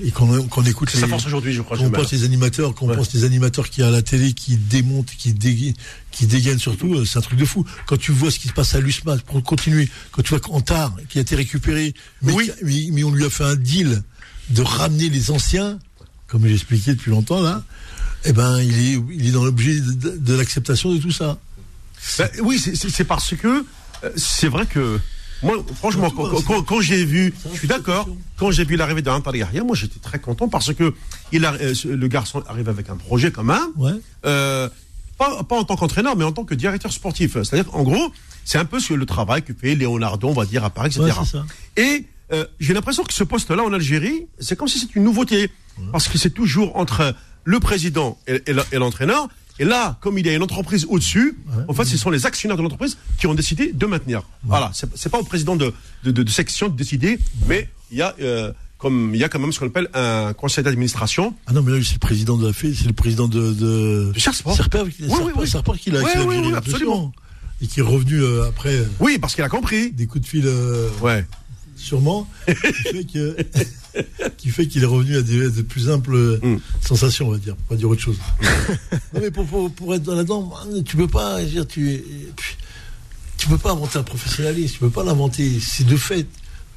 Et 0.01 0.11
qu'on 0.11 0.63
écoute 0.63 0.93
les, 0.93 0.99
sa 1.01 1.07
force 1.07 1.25
aujourd'hui, 1.25 1.51
je 1.53 1.61
crois. 1.61 1.75
qu'on 1.77 1.83
Gilbert. 1.83 2.01
pense 2.01 2.11
les 2.13 2.23
animateurs, 2.23 2.73
qu'on 2.73 2.87
Ouais. 2.87 2.95
pense 2.95 3.13
les 3.13 3.25
animateurs 3.25 3.69
qui 3.69 3.83
à 3.83 3.89
la 3.91 4.01
télé, 4.01 4.31
qui 4.33 4.55
démontent, 4.55 5.11
qui, 5.17 5.33
dé, 5.33 5.73
qui 6.11 6.25
dégainent 6.25 6.57
surtout, 6.59 6.93
euh, 6.95 7.03
c'est 7.05 7.17
un 7.17 7.21
truc 7.21 7.37
de 7.37 7.43
fou. 7.45 7.65
Quand 7.85 7.97
tu 7.97 8.11
vois 8.13 8.31
ce 8.31 8.39
qui 8.39 8.47
se 8.47 8.53
passe 8.53 8.75
à 8.75 8.79
l'USMA, 8.79 9.17
pour 9.17 9.43
continuer, 9.43 9.89
quand 10.11 10.21
tu 10.21 10.29
vois 10.29 10.39
qu'Antar, 10.39 10.95
qui 11.09 11.17
a 11.17 11.21
été 11.21 11.35
récupéré, 11.35 11.93
mais, 12.21 12.31
Oui. 12.33 12.49
qui- 12.59 12.63
mais, 12.65 12.87
mais 12.93 13.03
on 13.03 13.11
lui 13.11 13.25
a 13.25 13.29
fait 13.29 13.43
un 13.43 13.55
deal 13.57 14.01
de 14.51 14.61
ramener 14.61 15.09
les 15.09 15.31
anciens, 15.31 15.79
comme 16.27 16.47
j'ai 16.47 16.53
expliqué 16.53 16.93
depuis 16.93 17.11
longtemps 17.11 17.41
là, 17.41 17.63
eh 18.25 18.31
ben 18.33 18.59
il 18.61 18.73
est, 18.79 19.01
il 19.13 19.27
est 19.27 19.31
dans 19.31 19.43
l'objet 19.43 19.79
de, 19.81 19.91
de- 19.91 20.17
de 20.17 20.33
l'acceptation 20.33 20.93
de 20.93 20.97
tout 20.99 21.11
ça. 21.11 21.37
Ben, 22.17 22.29
oui, 22.43 22.57
c'est 22.59 23.03
parce 23.03 23.35
que 23.35 23.65
euh, 24.05 24.09
c'est 24.15 24.47
vrai 24.47 24.65
que 24.65 24.99
moi, 25.43 25.55
franchement, 25.75 26.09
quand, 26.09 26.37
c'est- 26.37 26.43
quand- 26.45 26.61
quand 26.63 26.81
j'ai 26.81 27.05
vu, 27.05 27.33
je 27.53 27.57
suis 27.59 27.67
d'accord, 27.67 28.07
quand 28.37 28.51
j'ai 28.51 28.65
vu 28.65 28.75
l'arrivée 28.75 29.01
de 29.01 29.09
Antar 29.09 29.35
Yahya, 29.35 29.63
moi 29.63 29.75
j'étais 29.75 29.99
très 29.99 30.19
content 30.19 30.47
parce 30.49 30.73
que 30.73 30.93
il 31.31 31.45
a, 31.45 31.53
euh, 31.53 31.73
ce- 31.73 31.87
le 31.87 32.07
garçon 32.07 32.43
arrive 32.47 32.69
avec 32.69 32.89
un 32.89 32.95
projet 32.97 33.31
commun. 33.31 33.61
Ouais. 33.77 33.93
Euh, 34.25 34.69
pas, 35.17 35.43
pas 35.43 35.57
en 35.57 35.63
tant 35.63 35.75
qu'entraîneur, 35.75 36.15
mais 36.15 36.23
en 36.23 36.31
tant 36.31 36.45
que 36.45 36.55
directeur 36.55 36.91
sportif. 36.93 37.33
C'est-à-dire 37.43 37.69
qu'en 37.71 37.83
gros, 37.83 38.11
c'est 38.45 38.57
un 38.57 38.65
peu 38.65 38.79
sur 38.79 38.95
le 38.97 39.05
travail 39.05 39.43
que 39.43 39.53
fait 39.53 39.75
Leonardo, 39.75 40.27
on 40.29 40.33
va 40.33 40.45
dire, 40.45 40.63
à 40.63 40.69
Paris, 40.69 40.87
etc. 40.89 41.03
Ouais, 41.03 41.11
c'est 41.25 41.37
ça. 41.37 41.45
Et 41.77 42.05
euh, 42.31 42.45
j'ai 42.59 42.73
l'impression 42.73 43.03
que 43.03 43.13
ce 43.13 43.23
poste-là 43.23 43.63
en 43.63 43.73
Algérie, 43.73 44.27
c'est 44.39 44.55
comme 44.57 44.67
si 44.67 44.79
c'était 44.79 44.93
une 44.95 45.03
nouveauté. 45.03 45.49
Parce 45.93 46.07
que 46.09 46.17
c'est 46.17 46.29
toujours 46.31 46.75
entre 46.75 47.15
le 47.45 47.59
président 47.61 48.17
et 48.27 48.77
l'entraîneur. 48.77 49.29
Et 49.59 49.65
là, 49.65 49.97
comme 50.01 50.17
il 50.17 50.25
y 50.25 50.29
a 50.29 50.33
une 50.33 50.41
entreprise 50.43 50.85
au-dessus, 50.89 51.37
Ouais. 51.47 51.63
en 51.67 51.73
fait, 51.73 51.85
ce 51.85 51.97
sont 51.97 52.09
les 52.09 52.25
actionnaires 52.25 52.57
de 52.57 52.61
l'entreprise 52.61 52.97
qui 53.17 53.27
ont 53.27 53.33
décidé 53.35 53.71
de 53.73 53.85
maintenir. 53.85 54.23
Voilà, 54.43 54.71
c'est 54.73 54.89
c'est 54.95 55.09
pas 55.09 55.19
au 55.19 55.23
président 55.23 55.55
de, 55.55 55.73
de, 56.03 56.11
de- 56.11 56.23
de 56.23 56.29
section 56.29 56.69
de 56.69 56.75
décider, 56.77 57.19
mais 57.47 57.69
il 57.91 57.97
y 57.97 58.01
a 58.01 58.15
euh, 58.21 58.53
comme 58.77 59.13
il 59.13 59.19
y 59.19 59.23
a 59.25 59.29
quand 59.29 59.39
même 59.39 59.51
ce 59.51 59.59
qu'on 59.59 59.67
appelle 59.67 59.89
un 59.93 60.31
conseil 60.33 60.63
d'administration. 60.63 61.35
Ah 61.47 61.51
non, 61.53 61.61
mais 61.61 61.71
là, 61.77 61.79
c'est 61.83 61.93
le 61.95 61.99
président 61.99 62.37
de 62.37 62.47
la 62.47 62.53
FE, 62.53 62.73
c'est 62.73 62.87
le 62.87 62.93
président 62.93 63.27
de. 63.27 63.51
de... 63.53 64.11
De 64.13 64.19
Serpent. 64.19 64.53
Serpent, 64.55 64.83
Oui, 64.85 64.93
oui, 65.01 65.31
oui. 65.35 65.47
Serpent 65.47 65.73
qui 65.73 65.91
l'a 65.91 65.99
Oui, 66.03 66.05
qui 66.11 66.17
l'a 66.17 66.25
oui, 66.25 66.37
oui, 66.45 66.53
absolument. 66.55 67.11
Et 67.61 67.67
qui 67.67 67.81
est 67.81 67.83
revenu 67.83 68.21
euh, 68.23 68.47
après 68.47 68.73
euh, 68.73 68.85
Oui, 69.01 69.17
parce 69.19 69.35
qu'il 69.35 69.43
a 69.43 69.49
compris. 69.49 69.91
des 69.91 70.07
coups 70.07 70.23
de 70.23 70.29
fil. 70.29 70.43
euh, 70.47 70.87
Ouais. 71.01 71.25
sûrement, 71.75 72.25
qui 72.47 72.53
fait 72.53 73.03
que 73.03 73.35
qui 74.37 74.49
fait 74.49 74.67
qu'il 74.67 74.83
est 74.83 74.87
revenu 74.87 75.17
à 75.17 75.21
des, 75.21 75.49
des 75.49 75.63
plus 75.63 75.85
simples 75.85 76.39
Mm. 76.41 76.57
sensations, 76.81 77.27
on 77.27 77.31
va 77.31 77.37
dire, 77.37 77.55
pour 77.55 77.65
pas 77.67 77.75
dire 77.75 77.89
autre 77.89 78.01
chose. 78.01 78.17
non 79.13 79.21
mais 79.21 79.31
pour, 79.31 79.45
pour, 79.45 79.71
pour 79.71 79.95
être 79.95 80.11
là-dedans, 80.13 80.51
tu 80.85 80.95
peux 80.95 81.07
pas, 81.07 81.39
je 81.39 81.45
veux 81.45 81.51
dire, 81.51 81.67
tu 81.67 82.03
tu 83.37 83.47
peux 83.47 83.57
pas 83.57 83.71
inventer 83.71 83.97
un 83.97 84.03
professionnalisme, 84.03 84.73
tu 84.73 84.79
peux 84.79 84.89
pas 84.89 85.03
l'inventer. 85.03 85.59
C'est 85.61 85.85
de 85.85 85.95
fait, 85.95 86.27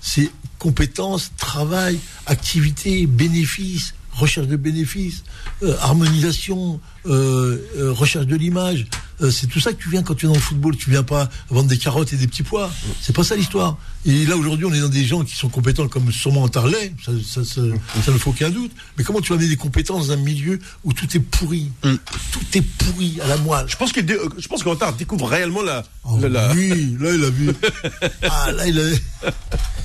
c'est 0.00 0.30
compétences, 0.58 1.32
travail, 1.36 1.98
activité, 2.26 3.06
bénéfices, 3.06 3.94
recherche 4.12 4.46
de 4.46 4.56
bénéfices, 4.56 5.24
euh, 5.64 5.76
harmonisation, 5.80 6.80
euh, 7.06 7.58
euh, 7.76 7.92
recherche 7.92 8.26
de 8.26 8.36
l'image. 8.36 8.86
Euh, 9.22 9.30
c'est 9.30 9.48
tout 9.48 9.58
ça 9.58 9.72
que 9.72 9.82
tu 9.82 9.90
viens 9.90 10.02
quand 10.04 10.14
tu 10.14 10.26
es 10.26 10.28
dans 10.28 10.34
le 10.34 10.40
football. 10.40 10.76
Tu 10.76 10.90
viens 10.90 11.02
pas 11.02 11.28
vendre 11.50 11.68
des 11.68 11.78
carottes 11.78 12.12
et 12.12 12.16
des 12.16 12.28
petits 12.28 12.44
pois. 12.44 12.70
C'est 13.00 13.14
pas 13.14 13.24
ça 13.24 13.34
l'histoire. 13.34 13.76
Et 14.04 14.24
là 14.26 14.36
aujourd'hui, 14.36 14.66
on 14.66 14.72
est 14.74 14.80
dans 14.80 14.88
des 14.88 15.04
gens 15.04 15.22
qui 15.22 15.36
sont 15.36 15.48
compétents 15.48 15.86
comme 15.86 16.10
sûrement 16.10 16.48
Tarlet. 16.48 16.92
Ça, 17.04 17.12
ça, 17.24 17.44
ça, 17.44 17.60
ça 18.04 18.12
ne 18.12 18.18
faut 18.18 18.30
aucun 18.30 18.50
doute. 18.50 18.72
Mais 18.98 19.04
comment 19.04 19.20
tu 19.20 19.28
vas 19.28 19.36
amener 19.36 19.48
des 19.48 19.56
compétences 19.56 20.08
dans 20.08 20.12
un 20.14 20.16
milieu 20.16 20.58
où 20.82 20.92
tout 20.92 21.06
est 21.16 21.20
pourri, 21.20 21.68
tout 21.82 22.40
est 22.54 22.62
pourri 22.62 23.18
à 23.22 23.28
la 23.28 23.36
moelle. 23.36 23.66
Je 23.68 23.76
pense 23.76 23.92
dé- 23.92 24.12
euh, 24.14 24.28
je 24.38 24.48
pense 24.48 24.64
qu'Antar 24.64 24.94
découvre 24.94 25.28
réellement 25.28 25.62
la, 25.62 25.84
Oh, 26.04 26.18
la- 26.20 26.52
Oui, 26.52 26.96
là 26.98 27.14
il 27.14 27.24
a 27.24 27.30
vu. 27.30 27.50
ah 28.22 28.50
là 28.52 28.66
il 28.66 28.80
a. 28.80 28.82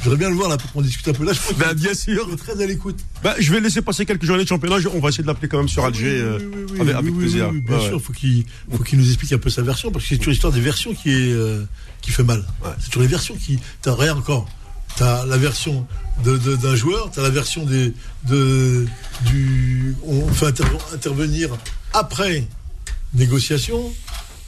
J'aimerais 0.04 0.18
bien 0.18 0.30
le 0.30 0.36
voir 0.36 0.50
là 0.50 0.58
pour 0.58 0.72
qu'on 0.72 0.82
discute 0.82 1.08
un 1.10 1.14
peu. 1.14 1.24
Là 1.24 1.34
je 1.34 1.54
Ben, 1.54 1.74
bien 1.74 1.94
sûr. 1.94 2.28
très 2.38 2.60
à 2.62 2.66
l'écoute. 2.66 2.98
Ben, 3.24 3.34
je 3.40 3.52
vais 3.52 3.60
laisser 3.60 3.82
passer 3.84 4.06
quelques 4.06 4.26
journées 4.26 4.44
de 4.44 4.50
championnat. 4.50 4.78
On 4.96 5.00
va 5.00 5.10
essayer 5.10 5.22
de 5.24 5.28
l'appeler 5.28 5.48
quand 5.48 5.58
même 5.60 5.70
sur 5.70 5.86
Alger 5.86 6.06
euh, 6.08 6.40
Oui, 6.40 6.46
oui, 6.56 6.64
oui, 6.72 6.80
avec, 6.82 6.88
oui, 6.88 6.92
avec 7.00 7.18
plaisir. 7.18 7.52
bien 7.52 7.80
sûr, 7.80 7.94
ouais. 7.98 8.00
faut 8.02 8.14
qu'il 8.14 8.46
faut 8.76 8.84
qu'il 8.84 8.98
nous 9.00 9.08
explique 9.08 9.34
un 9.34 9.38
peu 9.38 9.50
sa 9.52 9.62
version 9.62 9.92
parce 9.92 10.06
que 10.06 10.10
c'est 10.10 10.18
toujours 10.18 10.32
l'histoire 10.32 10.54
des 10.54 10.62
versions 10.62 10.94
qui 10.96 11.10
est 11.12 11.32
euh, 11.32 11.64
qui 12.02 12.12
fait 12.12 12.24
mal. 12.24 12.40
Ouais. 12.64 12.72
C'est 12.80 12.88
toujours 12.88 13.02
les 13.04 13.08
versions 13.10 13.36
qui. 13.36 13.60
T'as 13.82 13.94
encore. 14.16 14.48
T'as 14.96 15.26
la 15.26 15.38
version 15.38 15.86
de- 16.24 16.38
de- 16.38 16.56
d'un 16.56 16.76
joueur, 16.76 17.12
tu 17.12 17.20
as 17.20 17.24
la 17.24 17.30
version 17.30 17.66
des, 17.66 17.94
de, 18.28 18.88
du. 19.28 19.96
On 20.06 20.28
fait 20.30 20.48
inter- 20.48 20.64
intervenir 20.94 21.50
après 21.94 22.48
négociation, 23.14 23.94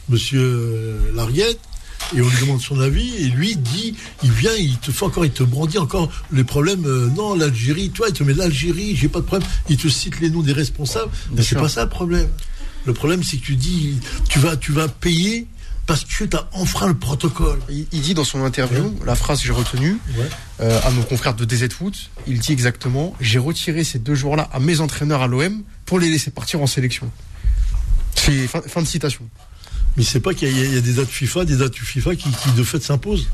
monsieur 0.09 0.41
euh, 0.41 1.11
Larguette, 1.15 1.59
et 2.15 2.21
on 2.21 2.27
lui 2.27 2.39
demande 2.41 2.61
son 2.61 2.79
avis, 2.79 3.13
et 3.17 3.25
lui 3.25 3.55
dit, 3.55 3.95
il 4.23 4.31
vient, 4.31 4.53
il 4.57 4.77
te 4.77 4.89
fait 4.91 5.05
encore, 5.05 5.25
il 5.25 5.31
te 5.31 5.43
brandit 5.43 5.77
encore 5.77 6.09
les 6.31 6.43
problèmes. 6.43 6.85
euh, 6.85 7.07
non, 7.15 7.35
l'Algérie, 7.35 7.91
toi, 7.91 8.07
il 8.09 8.13
te 8.13 8.23
met 8.23 8.33
l'Algérie, 8.33 8.95
j'ai 8.95 9.09
pas 9.09 9.19
de 9.19 9.25
problème. 9.25 9.47
Il 9.69 9.77
te 9.77 9.87
cite 9.87 10.19
les 10.19 10.29
noms 10.31 10.41
des 10.41 10.53
responsables. 10.53 11.11
Mais 11.35 11.43
c'est 11.43 11.55
pas 11.55 11.69
ça 11.69 11.83
le 11.83 11.89
problème. 11.89 12.27
Le 12.85 12.93
problème, 12.93 13.21
c'est 13.23 13.37
que 13.37 13.45
tu 13.45 13.55
dis, 13.55 13.97
tu 14.29 14.39
vas, 14.39 14.57
tu 14.57 14.71
vas 14.71 14.87
payer 14.87 15.45
parce 15.89 16.05
que 16.05 16.23
tu 16.23 16.37
as 16.37 16.47
enfreint 16.53 16.87
le 16.87 16.93
protocole. 16.93 17.59
Il, 17.69 17.87
il 17.91 18.01
dit 18.01 18.13
dans 18.13 18.23
son 18.23 18.45
interview, 18.45 18.95
la 19.05 19.15
phrase 19.15 19.39
que 19.41 19.47
j'ai 19.47 19.51
retenue, 19.53 19.97
Ouais. 20.17 20.29
euh, 20.61 20.79
à 20.83 20.91
nos 20.91 21.01
confrères 21.01 21.33
de 21.33 21.43
DZ 21.45 21.73
Foot, 21.73 22.11
il 22.27 22.37
dit 22.39 22.51
exactement 22.53 23.15
J'ai 23.19 23.39
retiré 23.39 23.83
ces 23.83 23.97
deux 23.97 24.13
jours-là 24.13 24.47
à 24.53 24.59
mes 24.59 24.81
entraîneurs 24.81 25.23
à 25.23 25.27
l'OM 25.27 25.63
pour 25.87 25.99
les 25.99 26.09
laisser 26.11 26.29
partir 26.29 26.61
en 26.61 26.67
sélection. 26.67 27.09
C'est 28.15 28.47
fin, 28.47 28.61
fin 28.61 28.81
de 28.83 28.87
citation. 28.87 29.27
Mais 29.97 30.03
c'est 30.03 30.19
pas 30.19 30.33
qu'il 30.35 30.55
y, 30.55 30.61
a- 30.61 30.65
il 30.65 30.73
y 30.75 30.77
a 30.77 30.81
des 30.81 30.93
dates 30.93 31.09
FIFA, 31.09 31.45
des 31.45 31.55
dates 31.57 31.75
FIFA 31.75 32.15
qui, 32.15 32.29
qui 32.29 32.51
de 32.51 32.63
fait 32.63 32.81
s'imposent. 32.83 33.27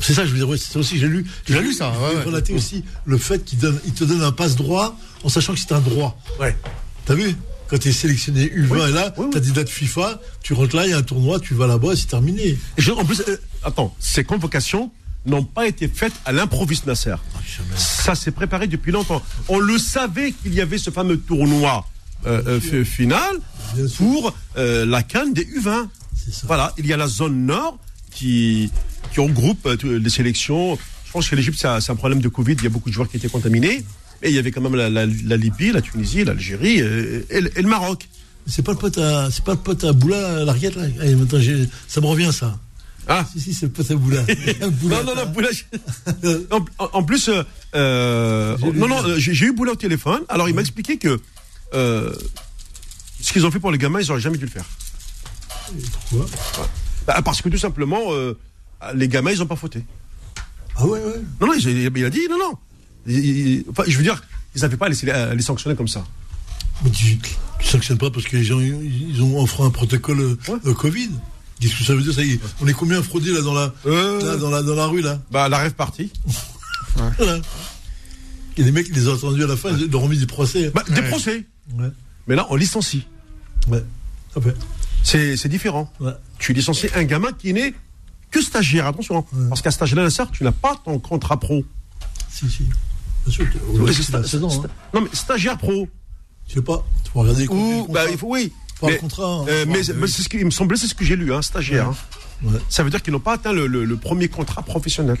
C'est 0.00 0.12
ça, 0.14 0.26
je 0.26 0.32
veux 0.34 0.44
dire, 0.46 0.48
c'est 0.58 0.78
aussi, 0.78 0.98
j'ai 0.98 1.08
lu. 1.08 1.24
Tu 1.46 1.54
l'as 1.54 1.60
lu, 1.62 1.72
ça, 1.72 1.92
J'ai 1.94 2.06
ouais, 2.06 2.14
ouais. 2.16 2.22
relaté 2.24 2.52
aussi 2.52 2.84
le 3.06 3.16
fait 3.16 3.42
qu'il 3.44 3.58
donne, 3.58 3.80
il 3.86 3.92
te 3.92 4.04
donne 4.04 4.22
un 4.22 4.32
passe 4.32 4.56
droit 4.56 4.98
en 5.22 5.28
sachant 5.30 5.54
que 5.54 5.60
c'est 5.60 5.72
un 5.72 5.80
droit. 5.80 6.20
Ouais. 6.38 6.54
T'as 7.06 7.14
vu? 7.14 7.34
Quand 7.68 7.78
tu 7.78 7.88
es 7.88 7.92
sélectionné 7.92 8.46
U20 8.46 8.66
Oui, 8.70 8.80
et 8.88 8.92
là, 8.92 9.14
oui, 9.16 9.24
oui. 9.26 9.30
t'as 9.32 9.40
des 9.40 9.50
dates 9.52 9.68
FIFA, 9.70 10.20
tu 10.42 10.52
rentres 10.52 10.76
là, 10.76 10.86
il 10.86 10.90
y 10.90 10.92
a 10.92 10.98
un 10.98 11.02
tournoi, 11.02 11.40
tu 11.40 11.54
vas 11.54 11.66
là-bas, 11.66 11.96
c'est 11.96 12.06
terminé. 12.08 12.42
Et 12.42 12.58
je- 12.78 12.92
en 12.92 13.04
plus, 13.04 13.22
euh, 13.26 13.36
attends, 13.62 13.94
ces 13.98 14.22
convocations 14.24 14.90
n'ont 15.26 15.44
pas 15.44 15.66
été 15.66 15.88
faites 15.88 16.12
à 16.26 16.32
l'improviste 16.32 16.86
Nasser. 16.86 17.14
Ça 17.76 18.14
s'est 18.14 18.30
préparé 18.32 18.66
depuis 18.66 18.92
longtemps. 18.92 19.22
On 19.48 19.58
le 19.58 19.78
savait 19.78 20.32
qu'il 20.32 20.52
y 20.54 20.60
avait 20.60 20.76
ce 20.78 20.90
fameux 20.90 21.18
tournoi 21.18 21.86
euh, 22.26 22.42
euh, 22.60 22.84
final 22.84 23.34
pour 23.96 24.34
la 24.56 25.02
canne 25.02 25.32
des 25.32 25.44
U20. 25.44 25.88
C'est 26.14 26.32
ça. 26.34 26.46
Voilà, 26.46 26.72
il 26.78 26.86
y 26.86 26.92
a 26.92 26.96
la 26.98 27.06
zone 27.08 27.46
nord 27.46 27.78
qui, 28.10 28.70
qui 29.12 29.20
regroupe 29.20 29.66
les 29.82 30.10
sélections. 30.10 30.76
Je 31.06 31.12
pense 31.12 31.28
que 31.28 31.36
l'Égypte, 31.36 31.58
c'est 31.80 31.90
un 31.92 31.96
problème 31.96 32.20
de 32.20 32.28
Covid. 32.28 32.52
Il 32.58 32.64
y 32.64 32.66
a 32.66 32.70
beaucoup 32.70 32.88
de 32.90 32.94
joueurs 32.94 33.08
qui 33.08 33.16
étaient 33.16 33.28
contaminés. 33.28 33.84
Et 34.24 34.30
il 34.30 34.34
y 34.34 34.38
avait 34.38 34.50
quand 34.50 34.62
même 34.62 34.74
la, 34.74 34.88
la- 34.90 35.04
la 35.06 35.36
Libye, 35.36 35.70
la 35.70 35.82
Tunisie, 35.82 36.24
l'Algérie 36.24 36.80
euh, 36.80 37.20
et, 37.30 37.40
le- 37.42 37.58
et 37.58 37.62
le 37.62 37.68
Maroc. 37.68 38.08
C'est 38.46 38.62
pas 38.64 38.72
le 38.72 38.78
pote 38.78 38.98
à, 38.98 39.30
c'est 39.30 39.44
pas 39.44 39.52
le 39.52 39.58
pote 39.58 39.84
à 39.84 39.92
Boula, 39.92 40.44
Larguette, 40.44 40.74
là? 40.76 40.84
Allez, 41.00 41.14
maintenant, 41.14 41.38
j'ai- 41.38 41.68
ça 41.88 42.00
me 42.00 42.06
revient, 42.06 42.30
ça. 42.32 42.58
Ah. 43.06 43.26
Si, 43.30 43.38
si, 43.40 43.52
c'est 43.54 43.66
le 43.66 43.72
pote 43.72 43.90
à 43.90 43.94
Boula. 43.96 44.22
Boula, 44.80 45.02
Non, 45.02 45.14
non, 45.14 45.24
non. 45.24 45.30
Boula. 45.30 45.48
En, 46.78 47.02
plus, 47.02 47.28
euh, 47.28 47.42
euh, 47.74 48.56
non, 48.74 48.88
non, 48.88 49.02
j'ai 49.18 49.44
eu 49.46 49.52
Boula 49.52 49.72
au 49.72 49.76
téléphone. 49.76 50.22
Alors, 50.30 50.48
il 50.48 50.54
m'a 50.54 50.62
expliqué 50.62 50.96
que 50.96 51.20
euh, 51.74 52.12
ce 53.20 53.30
qu'ils 53.32 53.44
ont 53.44 53.50
fait 53.50 53.60
pour 53.60 53.70
les 53.72 53.78
gamins, 53.78 54.00
ils 54.00 54.08
n'auraient 54.08 54.20
jamais 54.22 54.38
dû 54.38 54.46
le 54.46 54.50
faire. 54.50 54.64
Pourquoi? 56.10 56.26
Bah, 57.06 57.20
parce 57.22 57.42
que 57.42 57.48
tout 57.50 57.58
simplement, 57.58 58.00
euh, 58.12 58.36
les 58.94 59.08
gamins, 59.08 59.32
ils 59.32 59.38
n'ont 59.38 59.46
pas 59.46 59.56
fauté. 59.56 59.84
Ah 60.76 60.86
ouais, 60.86 60.98
ouais. 60.98 61.20
Non, 61.40 61.46
non, 61.48 61.52
il 61.54 62.04
a 62.04 62.10
dit, 62.10 62.26
non, 62.30 62.38
non. 62.38 62.52
Il- 63.06 63.24
il- 63.24 63.64
enfin, 63.70 63.84
je 63.86 63.96
veux 63.96 64.02
dire, 64.02 64.22
ils 64.54 64.62
n'avaient 64.62 64.76
pas 64.76 64.86
à 64.86 64.88
les, 64.88 65.10
à 65.10 65.34
les 65.34 65.42
sanctionner 65.42 65.76
comme 65.76 65.88
ça. 65.88 66.04
Mais 66.84 66.90
tu, 66.90 67.18
tu 67.18 67.66
sanctionnes 67.66 67.98
pas 67.98 68.10
parce 68.10 68.26
que 68.26 68.36
les 68.36 68.44
gens, 68.44 68.60
ils 68.60 69.10
ils 69.10 69.22
ont 69.22 69.38
enfreint 69.40 69.66
un 69.66 69.70
protocole 69.70 70.20
Ouais. 70.48 70.54
euh, 70.66 70.74
Covid. 70.74 71.10
Qu'est-ce 71.60 71.76
que 71.78 71.84
ça 71.84 71.94
veut 71.94 72.02
dire 72.02 72.12
ça 72.12 72.22
y 72.24 72.32
est, 72.32 72.40
On 72.60 72.66
est 72.66 72.72
combien 72.72 73.00
fraudés 73.02 73.32
là 73.32 73.40
dans 73.40 73.54
la, 73.54 73.72
Euh. 73.86 74.20
là, 74.24 74.36
dans 74.36 74.50
la, 74.50 74.62
dans 74.62 74.74
la 74.74 74.86
rue 74.86 75.00
là? 75.02 75.20
Bah, 75.30 75.48
la 75.48 75.58
rêve 75.58 75.72
partie. 75.74 76.10
Voilà. 76.96 77.38
Il 78.56 78.60
y 78.60 78.62
a 78.62 78.64
des 78.66 78.72
mecs 78.72 78.86
qui 78.86 78.92
les 78.92 79.08
ont 79.08 79.14
entendus 79.14 79.42
à 79.42 79.46
la 79.48 79.56
fin, 79.56 79.70
ils 79.76 79.90
leur 79.90 80.02
ont 80.02 80.08
mis 80.08 80.18
des 80.18 80.26
procès. 80.26 80.70
Bah, 80.72 80.84
des 80.88 81.02
procès. 81.02 81.44
Ouais. 81.76 81.88
Mais 82.28 82.36
là, 82.36 82.46
on 82.50 82.56
licencie. 82.56 83.04
Ouais. 83.68 83.82
C'est 85.02 85.48
différent. 85.48 85.92
Ouais. 86.00 86.12
Tu 86.38 86.52
licencies 86.52 86.88
un 86.94 87.04
gamin 87.04 87.32
qui 87.32 87.52
n'est 87.52 87.74
que 88.30 88.40
stagiaire, 88.40 88.86
attention. 88.86 89.18
hein. 89.18 89.24
Ouais. 89.32 89.48
Parce 89.48 89.60
qu'à 89.62 89.70
stagiaire, 89.70 90.02
Nasser, 90.02 90.22
tu 90.32 90.44
n'as 90.44 90.52
pas 90.52 90.76
ton 90.84 90.98
contrat 90.98 91.38
pro. 91.38 91.64
Si, 92.30 92.48
si. 92.50 92.64
Bien 93.24 93.32
sûr, 93.32 93.46
t'es- 93.52 93.58
Oui, 93.66 93.74
aujourd'hui, 93.74 93.94
c'est 93.94 94.02
c'est 94.04 94.14
à 94.16 94.20
sta- 94.20 94.26
16 94.28 94.44
ans. 94.44 94.48
sta- 94.48 94.66
Hein. 94.66 94.70
Non, 94.94 95.00
mais 95.02 95.08
stagiaire 95.12 95.58
pro. 95.58 95.88
Je 96.48 96.54
sais 96.54 96.62
pas. 96.62 96.84
Tu 97.04 97.10
peux 97.12 97.18
regarder 97.20 97.46
Ou, 97.48 97.86
bah, 97.90 98.10
il 98.10 98.18
faut, 98.18 98.28
oui. 98.28 98.52
Pas 98.80 98.88
le 98.88 98.92
Mais, 98.94 98.98
contrat, 98.98 99.24
hein. 99.26 99.44
euh, 99.48 99.64
mais, 99.68 99.80
mais 99.96 100.06
c'est 100.08 100.22
ce 100.22 100.28
qui, 100.28 100.36
il 100.38 100.44
me 100.44 100.50
semblait, 100.50 100.76
c'est 100.76 100.88
ce 100.88 100.94
que 100.94 101.04
j'ai 101.04 101.16
lu, 101.16 101.32
hein, 101.32 101.40
stagiaire. 101.42 101.90
Ouais. 102.42 102.58
Ça 102.68 102.82
veut 102.82 102.90
dire 102.90 103.00
qu'ils 103.02 103.12
n'ont 103.12 103.20
pas 103.20 103.34
atteint 103.34 103.52
le, 103.52 103.66
le- 103.66 103.84
le 103.84 103.96
premier 103.96 104.28
contrat 104.28 104.62
professionnel. 104.62 105.16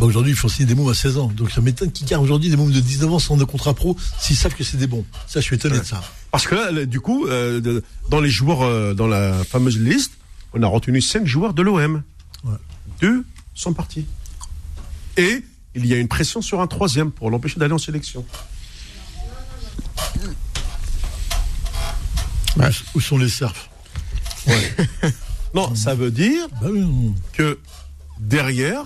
Bah, 0.00 0.06
aujourd'hui, 0.06 0.32
il 0.32 0.36
faut 0.36 0.48
signer 0.48 0.66
des 0.66 0.74
mômes 0.74 0.88
à 0.88 0.94
16 0.94 1.18
ans. 1.18 1.26
Donc 1.34 1.50
ça 1.50 1.60
m'étonne 1.60 1.90
qu'ils 1.92 2.06
gardent 2.06 2.22
aujourd'hui 2.24 2.48
des 2.48 2.56
mômes 2.56 2.70
de 2.72 2.80
19 2.80 3.12
ans 3.12 3.18
sans 3.18 3.36
de 3.36 3.44
contrat 3.44 3.74
pro 3.74 3.96
s'ils 4.18 4.36
savent 4.36 4.54
que 4.54 4.64
c'est 4.64 4.78
des 4.78 4.86
bons. 4.86 5.04
Ça, 5.26 5.40
je 5.40 5.44
suis 5.44 5.56
étonné 5.56 5.78
de 5.80 5.84
ça. 5.84 6.02
Parce 6.30 6.46
que 6.46 6.54
là, 6.54 6.86
du 6.86 7.00
coup, 7.00 7.26
euh, 7.26 7.80
dans 8.08 8.20
les 8.20 8.30
joueurs, 8.30 8.62
euh, 8.62 8.94
dans 8.94 9.06
la 9.08 9.44
fameuse 9.44 9.78
liste, 9.78 10.12
on 10.54 10.62
a 10.62 10.66
retenu 10.66 11.02
cinq 11.02 11.26
joueurs 11.26 11.52
de 11.52 11.60
l'OM. 11.62 12.02
Deux 13.00 13.24
sont 13.54 13.74
partis. 13.74 14.06
Et 15.18 15.44
il 15.74 15.86
y 15.86 15.94
a 15.94 15.96
une 15.96 16.08
pression 16.08 16.42
sur 16.42 16.60
un 16.60 16.66
troisième 16.66 17.10
pour 17.10 17.30
l'empêcher 17.30 17.58
d'aller 17.58 17.72
en 17.74 17.78
sélection. 17.78 18.24
Où- 22.56 22.62
Où 22.94 23.00
sont 23.00 23.18
les 23.18 23.28
serfs 23.28 23.68
Non, 25.54 25.74
ça 25.74 25.94
veut 25.94 26.10
dire 26.10 26.46
Bah 26.60 26.68
que 27.32 27.58
derrière, 28.18 28.84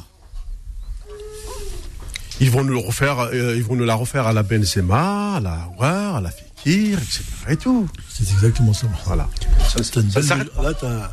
ils 2.41 2.51
vont 2.51 2.65
nous 2.65 2.73
le 2.75 2.79
refaire, 2.79 3.19
euh, 3.21 3.55
ils 3.57 3.65
vont 3.65 3.77
nous 3.77 3.85
la 3.85 3.95
refaire 3.95 4.27
à 4.27 4.33
la 4.33 4.43
Benzema, 4.43 5.37
à 5.37 5.41
la 5.41 5.53
Aouar, 5.65 6.17
à 6.17 6.21
la 6.21 6.31
Fekir, 6.31 6.99
etc. 6.99 7.23
et 7.49 7.57
tout. 7.57 7.89
C'est 8.09 8.29
exactement 8.31 8.73
ça. 8.73 8.87
Voilà. 9.07 9.29
Ça, 9.69 9.83
ça 9.83 10.01
pas. 10.37 10.63
là, 10.63 10.75
t'as 10.75 11.11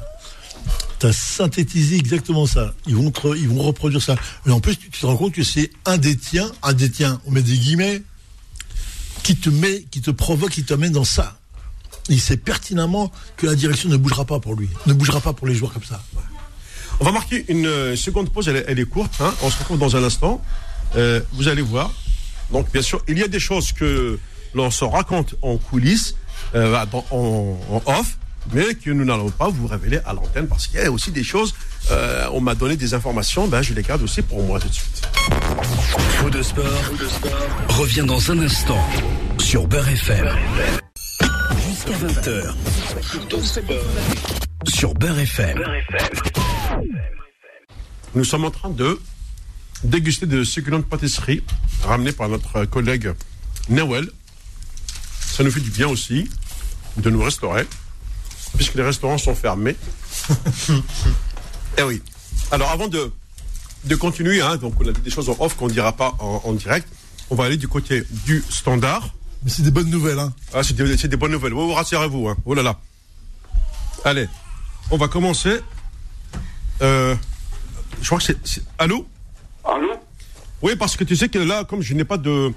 as 1.05 1.13
synthétisé 1.13 1.95
exactement 1.97 2.45
ça. 2.45 2.73
Ils 2.87 2.95
vont, 2.95 3.11
te- 3.11 3.35
ils 3.35 3.47
vont 3.49 3.61
reproduire 3.61 4.01
ça. 4.01 4.15
Mais 4.45 4.51
en 4.51 4.59
plus, 4.59 4.77
tu 4.77 4.89
te 4.89 5.05
rends 5.05 5.17
compte 5.17 5.33
que 5.33 5.43
c'est 5.43 5.71
un 5.85 5.97
des 5.97 6.15
tiens, 6.17 6.51
un 6.63 6.73
des 6.73 6.89
tiens, 6.89 7.19
on 7.25 7.31
met 7.31 7.41
des 7.41 7.57
guillemets, 7.57 8.01
qui 9.23 9.35
te 9.35 9.49
met, 9.49 9.85
qui 9.91 10.01
te 10.01 10.11
provoque, 10.11 10.51
qui 10.51 10.63
t'amène 10.63 10.91
dans 10.93 11.03
ça. 11.05 11.37
Il 12.09 12.19
sait 12.19 12.35
pertinemment 12.37 13.11
que 13.37 13.45
la 13.47 13.55
direction 13.55 13.87
ne 13.89 13.95
bougera 13.97 14.25
pas 14.25 14.39
pour 14.39 14.55
lui, 14.55 14.69
ne 14.85 14.93
bougera 14.93 15.21
pas 15.21 15.31
pour 15.33 15.47
les 15.47 15.55
joueurs 15.55 15.71
comme 15.73 15.83
ça. 15.83 16.03
On 16.99 17.05
va 17.05 17.11
marquer 17.11 17.45
une 17.47 17.65
euh, 17.65 17.95
seconde 17.95 18.29
pause, 18.29 18.47
elle, 18.49 18.79
est- 18.79 18.85
courte, 18.85 19.13
hein. 19.21 19.33
on 19.41 19.49
se 19.49 19.57
retrouve 19.59 19.79
dans 19.79 19.95
un 19.95 20.03
instant. 20.03 20.41
Euh, 20.95 21.21
vous 21.33 21.47
allez 21.47 21.61
voir. 21.61 21.91
Donc 22.51 22.71
bien 22.71 22.81
sûr, 22.81 23.01
il 23.07 23.17
y 23.17 23.23
a 23.23 23.27
des 23.27 23.39
choses 23.39 23.71
que 23.71 24.19
l'on 24.53 24.69
se 24.69 24.83
raconte 24.83 25.35
en 25.41 25.57
coulisses, 25.57 26.15
euh, 26.55 26.85
en 27.09 27.81
off, 27.85 28.17
mais 28.51 28.75
que 28.75 28.89
nous 28.89 29.05
n'allons 29.05 29.29
pas 29.29 29.49
vous 29.49 29.67
révéler 29.67 29.99
à 30.05 30.13
l'antenne 30.13 30.47
parce 30.47 30.67
qu'il 30.67 30.79
y 30.79 30.83
a 30.83 30.91
aussi 30.91 31.11
des 31.11 31.23
choses, 31.23 31.53
euh, 31.91 32.27
on 32.31 32.41
m'a 32.41 32.55
donné 32.55 32.75
des 32.75 32.93
informations, 32.93 33.47
ben, 33.47 33.61
je 33.61 33.73
les 33.73 33.83
garde 33.83 34.01
aussi 34.01 34.21
pour 34.21 34.43
moi 34.43 34.59
tout 34.59 34.67
de 34.67 34.73
suite. 34.73 35.01
Faux 36.17 36.29
de 36.29 36.41
sport, 36.41 36.65
revient 37.69 38.03
dans 38.05 38.31
un 38.31 38.39
instant 38.39 38.83
sur 39.39 39.67
Beurre 39.67 39.89
FM. 39.89 40.29
Jusqu'à 41.67 41.91
20h. 41.91 42.53
Sur 44.67 44.93
Beurre 44.93 45.19
FM. 45.19 45.63
Nous 48.15 48.23
sommes 48.23 48.45
en 48.45 48.51
train 48.51 48.69
de 48.69 48.99
déguster 49.83 50.25
de 50.25 50.43
succulentes 50.43 50.85
pâtisseries 50.85 51.43
ramenées 51.83 52.11
par 52.11 52.29
notre 52.29 52.65
collègue 52.65 53.13
Nawel. 53.69 54.07
Ça 55.19 55.43
nous 55.43 55.51
fait 55.51 55.59
du 55.59 55.71
bien 55.71 55.87
aussi 55.87 56.29
de 56.97 57.09
nous 57.09 57.21
restaurer, 57.21 57.65
puisque 58.55 58.75
les 58.75 58.83
restaurants 58.83 59.17
sont 59.17 59.35
fermés. 59.35 59.75
eh 61.77 61.83
oui. 61.83 62.01
Alors 62.51 62.69
avant 62.71 62.87
de, 62.87 63.11
de 63.85 63.95
continuer, 63.95 64.41
hein, 64.41 64.57
donc 64.57 64.73
on 64.79 64.87
a 64.87 64.91
dit 64.91 65.01
des 65.01 65.09
choses 65.09 65.29
en 65.29 65.35
off 65.39 65.55
qu'on 65.55 65.67
ne 65.67 65.73
dira 65.73 65.93
pas 65.93 66.13
en, 66.19 66.41
en 66.43 66.53
direct, 66.53 66.87
on 67.29 67.35
va 67.35 67.45
aller 67.45 67.57
du 67.57 67.67
côté 67.67 68.03
du 68.25 68.43
standard. 68.49 69.09
Mais 69.43 69.49
c'est 69.49 69.63
des 69.63 69.71
bonnes 69.71 69.89
nouvelles, 69.89 70.19
hein. 70.19 70.33
Ah, 70.53 70.63
c'est 70.63 70.73
des, 70.75 70.95
c'est 70.97 71.07
des 71.09 71.17
bonnes 71.17 71.31
nouvelles. 71.31 71.53
Oh, 71.53 71.73
rassurez-vous. 71.73 72.29
Hein. 72.29 72.37
Oh 72.45 72.53
là 72.53 72.63
là. 72.63 72.79
Allez, 74.05 74.27
on 74.91 74.97
va 74.97 75.07
commencer. 75.07 75.59
Euh, 76.81 77.15
je 78.01 78.05
crois 78.07 78.19
que 78.19 78.23
c'est... 78.23 78.47
c'est- 78.47 78.63
Allô? 78.77 79.05
Allô? 79.65 79.91
Oui, 80.61 80.75
parce 80.77 80.95
que 80.95 81.03
tu 81.03 81.15
sais 81.15 81.27
que 81.29 81.39
là, 81.39 81.65
comme 81.65 81.81
je 81.81 81.93
n'ai 81.93 82.05
pas 82.05 82.17
de... 82.17 82.53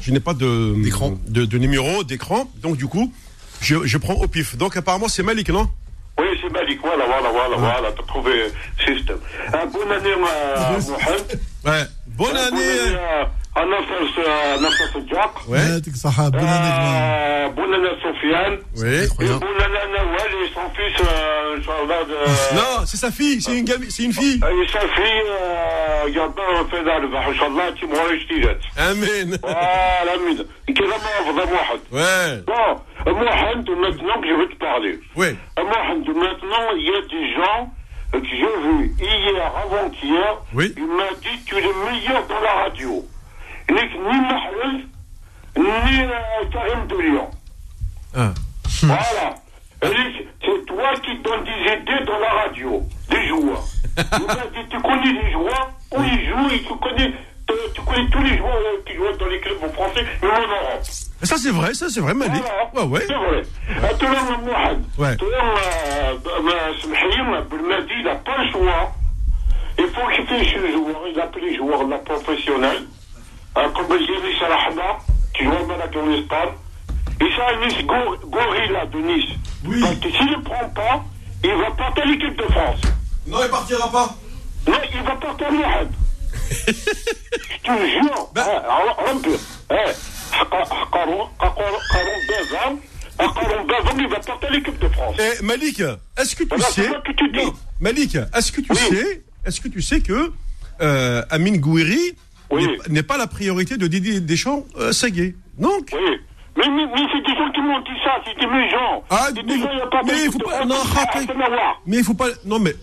Je 0.00 0.10
n'ai 0.10 0.20
pas 0.20 0.32
de... 0.34 0.74
D'écran. 0.82 1.18
De, 1.28 1.44
de 1.44 1.58
numéro, 1.58 2.02
d'écran. 2.02 2.50
Donc 2.62 2.76
du 2.76 2.86
coup, 2.86 3.12
je, 3.62 3.86
je 3.86 3.98
prends 3.98 4.14
au 4.14 4.26
pif. 4.28 4.56
Donc 4.56 4.76
apparemment, 4.76 5.08
c'est 5.08 5.22
Malik, 5.22 5.48
non? 5.50 5.68
Oui, 6.18 6.26
c'est 6.42 6.52
Malik, 6.52 6.78
voilà, 6.82 7.06
voilà, 7.06 7.30
voilà, 7.30 7.56
voilà, 7.56 7.92
t'as 7.96 8.02
trouvé 8.02 8.32
le 8.86 8.94
système. 8.96 9.16
Un 9.52 9.66
bonne 9.66 9.90
année 9.92 10.14
Mohamed. 10.20 11.40
Ouais. 11.64 11.84
Bonne 12.06 12.36
Un 12.36 12.46
année 12.48 12.96
à, 12.96 13.30
انا 13.57 13.79
نصر 13.79 14.21
نصر 14.61 14.85
سجاق 14.93 15.41
Ouais. 15.47 15.51
يعطيك 15.53 15.93
الصحة 15.93 16.29
بنانك 16.29 16.73
آه، 16.79 17.47
بولنا 17.47 17.89
سفيان 18.03 18.59
Oui. 18.75 19.09
et 19.19 19.21
بولنا 19.21 19.85
نوال 19.85 20.31
et 20.45 20.53
son 20.53 20.69
fils 20.77 21.01
euh, 21.01 21.57
ان 21.57 21.63
شاء 21.63 21.83
الله 21.83 22.03
de- 22.03 22.55
Non, 22.55 22.85
c'est 22.85 22.97
sa 22.97 23.11
fille, 23.11 23.41
c'est 23.41 23.57
une 23.59 23.65
gamine, 23.65 23.89
c'est 23.89 24.03
une 24.03 24.13
fille. 24.13 24.39
et 24.43 24.67
sa 24.73 24.79
fille 24.79 25.23
euh, 25.41 26.07
يقدر 26.07 26.63
في 26.71 26.75
ذلك 26.77 27.15
ان 27.27 27.35
شاء 27.35 27.47
الله 27.47 27.69
تيموري 27.69 28.17
جديدات 28.19 28.59
Amen. 28.77 29.37
فوالا 29.41 30.17
من 30.17 30.35
كذا 30.75 30.87
ما 30.87 31.19
افضل 31.21 31.53
واحد 31.53 31.79
Ouais. 31.91 32.43
Bon, 32.51 32.69
Mohamed, 33.21 33.69
maintenant 33.83 34.17
que 34.21 34.27
je 34.31 34.35
veux 34.39 34.49
te 34.53 34.59
parler. 34.67 34.99
Ouais. 35.15 35.35
Mohamed, 35.57 36.07
maintenant, 36.25 36.65
il 36.79 36.83
y 36.91 36.93
a 36.99 37.01
des 37.15 37.25
gens 37.37 37.59
euh, 38.13 38.19
que 38.21 38.27
j'ai 38.39 38.53
vus 38.65 38.85
hier, 39.01 39.45
avant-hier. 39.63 40.29
Oui. 40.53 40.73
Il 40.77 40.87
m'a 40.97 41.09
dit 41.23 41.37
tu 41.45 41.55
es 41.57 41.61
le 41.61 41.73
meilleur 41.85 42.21
dans 42.31 42.41
la 42.49 42.53
radio. 42.63 42.91
Euh, 45.58 46.86
de 46.86 47.02
Lyon. 47.02 47.30
Ah. 48.14 48.32
Voilà. 48.82 49.34
Elle 49.80 49.90
dit, 49.90 50.26
C'est 50.40 50.66
toi 50.66 50.92
qui 51.02 51.16
donnes 51.22 51.44
des 51.44 51.50
idées 51.50 52.04
dans 52.04 52.18
la 52.18 52.30
radio, 52.44 52.82
des 53.10 53.28
joueurs. 53.28 53.62
Il 53.96 54.26
m'a 54.26 54.34
dit 54.34 54.68
tu 54.70 54.80
connais 54.80 55.12
les 55.12 55.32
joueurs, 55.32 55.70
où 55.92 56.02
ils 56.02 56.28
jouent, 56.28 56.50
et 56.50 56.62
tu 56.62 56.74
connais, 56.78 57.12
tu, 57.74 57.80
connais 57.82 58.10
tous 58.10 58.22
les 58.22 58.38
joueurs 58.38 58.56
euh, 58.56 58.82
qui 58.86 58.94
jouent 58.96 59.16
dans 59.18 59.26
les 59.26 59.40
clubs 59.40 59.72
français, 59.72 60.04
même 60.22 60.30
en 60.30 60.40
Europe. 60.40 60.82
Et 61.22 61.26
Ça, 61.26 61.36
c'est 61.36 61.50
vrai, 61.50 61.74
ça, 61.74 61.88
c'est 61.88 62.00
vrai, 62.00 62.14
Malik. 62.14 62.42
Ouais, 62.74 62.82
ouais. 62.82 63.04
C'est 63.06 63.14
vrai. 63.14 63.42
Attends, 63.82 64.08
Mohamed. 64.08 64.84
Ouais. 64.98 65.16
Belmadi, 67.50 67.92
il 67.98 68.04
n'a 68.04 68.14
pas 68.16 68.42
le 68.42 68.50
choix. 68.50 68.92
Il 69.78 69.86
faut 69.86 70.00
fasse 70.00 70.46
ce 70.46 70.72
joueur. 70.72 71.02
Il 71.12 71.20
appelle 71.20 71.44
les 71.44 71.56
joueurs 71.56 71.86
là, 71.86 71.98
professionnels. 71.98 72.82
Euh, 72.82 73.01
Kobozini 73.54 74.38
Sarahma, 74.38 74.98
qui 75.34 75.44
joue 75.44 75.50
en 75.52 76.12
Espagne. 76.12 76.54
Et 77.20 77.30
ça, 77.36 77.56
Nice 77.64 77.84
Gorilla 77.86 78.86
de 78.86 78.98
Nice. 78.98 79.30
Oui. 79.64 79.80
Parce 79.80 79.96
que 79.96 80.10
s'il 80.10 80.30
ne 80.30 80.42
prend 80.42 80.68
pas, 80.70 81.04
il 81.44 81.54
va 81.54 81.70
porter 81.70 82.02
l'équipe 82.06 82.36
de 82.36 82.52
France. 82.52 82.80
Non, 83.26 83.38
il 83.44 83.50
partira 83.50 83.90
pas. 83.90 84.14
Non, 84.66 84.78
il 84.92 85.02
va 85.02 85.14
porter 85.16 85.44
l'Ihad. 85.50 85.88
Je 86.66 87.68
te 87.68 87.86
jure. 87.88 88.30
Ben... 88.34 88.42
Hein, 88.42 89.18
peut. 89.22 89.38
Hein, 89.70 89.92
il 93.98 94.08
va 94.08 94.20
porter 94.20 94.46
l'équipe 94.50 94.78
de 94.78 94.88
France. 94.88 95.16
Eh, 95.18 95.42
Malik, 95.42 95.80
est-ce 96.18 96.36
que 96.36 96.44
tu 96.44 96.60
sais. 96.60 96.88
Non. 96.88 97.54
Malik, 97.80 98.16
est-ce 98.34 98.52
que 98.52 98.60
tu 98.60 98.72
oui. 98.72 98.78
sais. 98.78 99.22
Est-ce 99.44 99.60
que 99.60 99.68
tu 99.68 99.82
sais 99.82 100.00
que 100.00 100.32
euh, 100.80 101.22
Amine 101.30 101.58
Gouiri 101.58 102.14
oui. 102.52 102.68
n'est- 102.88 103.02
pas 103.02 103.16
la 103.18 103.26
priorité 103.26 103.76
de 103.76 103.86
Didier 103.86 104.20
Deschamps 104.20 104.64
euh, 104.78 104.92
Segué 104.92 105.34
Donc. 105.58 105.90
Oui. 105.92 105.98
Mais, 106.56 106.68
mais, 106.68 106.86
mais 106.86 107.02
c'est 107.10 107.22
des 107.26 107.34
gens 107.38 107.50
qui 107.52 107.60
m'ont 107.62 107.80
dit 107.80 107.98
ça, 108.04 108.10
c'est 108.26 108.38
des 108.38 108.46
méchants. 108.46 109.02
Ah, 109.08 109.28
mais- 109.34 109.42
des 109.42 109.58
gens, 109.58 109.68
il 109.72 109.88
pas 109.90 110.02
mais 110.04 110.24
il 110.26 110.30
faut 110.30 110.38
pas- 110.38 110.64
non. 110.66 110.74
Mais 111.86 111.96
il 111.98 112.04
faut 112.04 112.14
pas. 112.14 112.26
Non, 112.44 112.58
mais. 112.58 112.74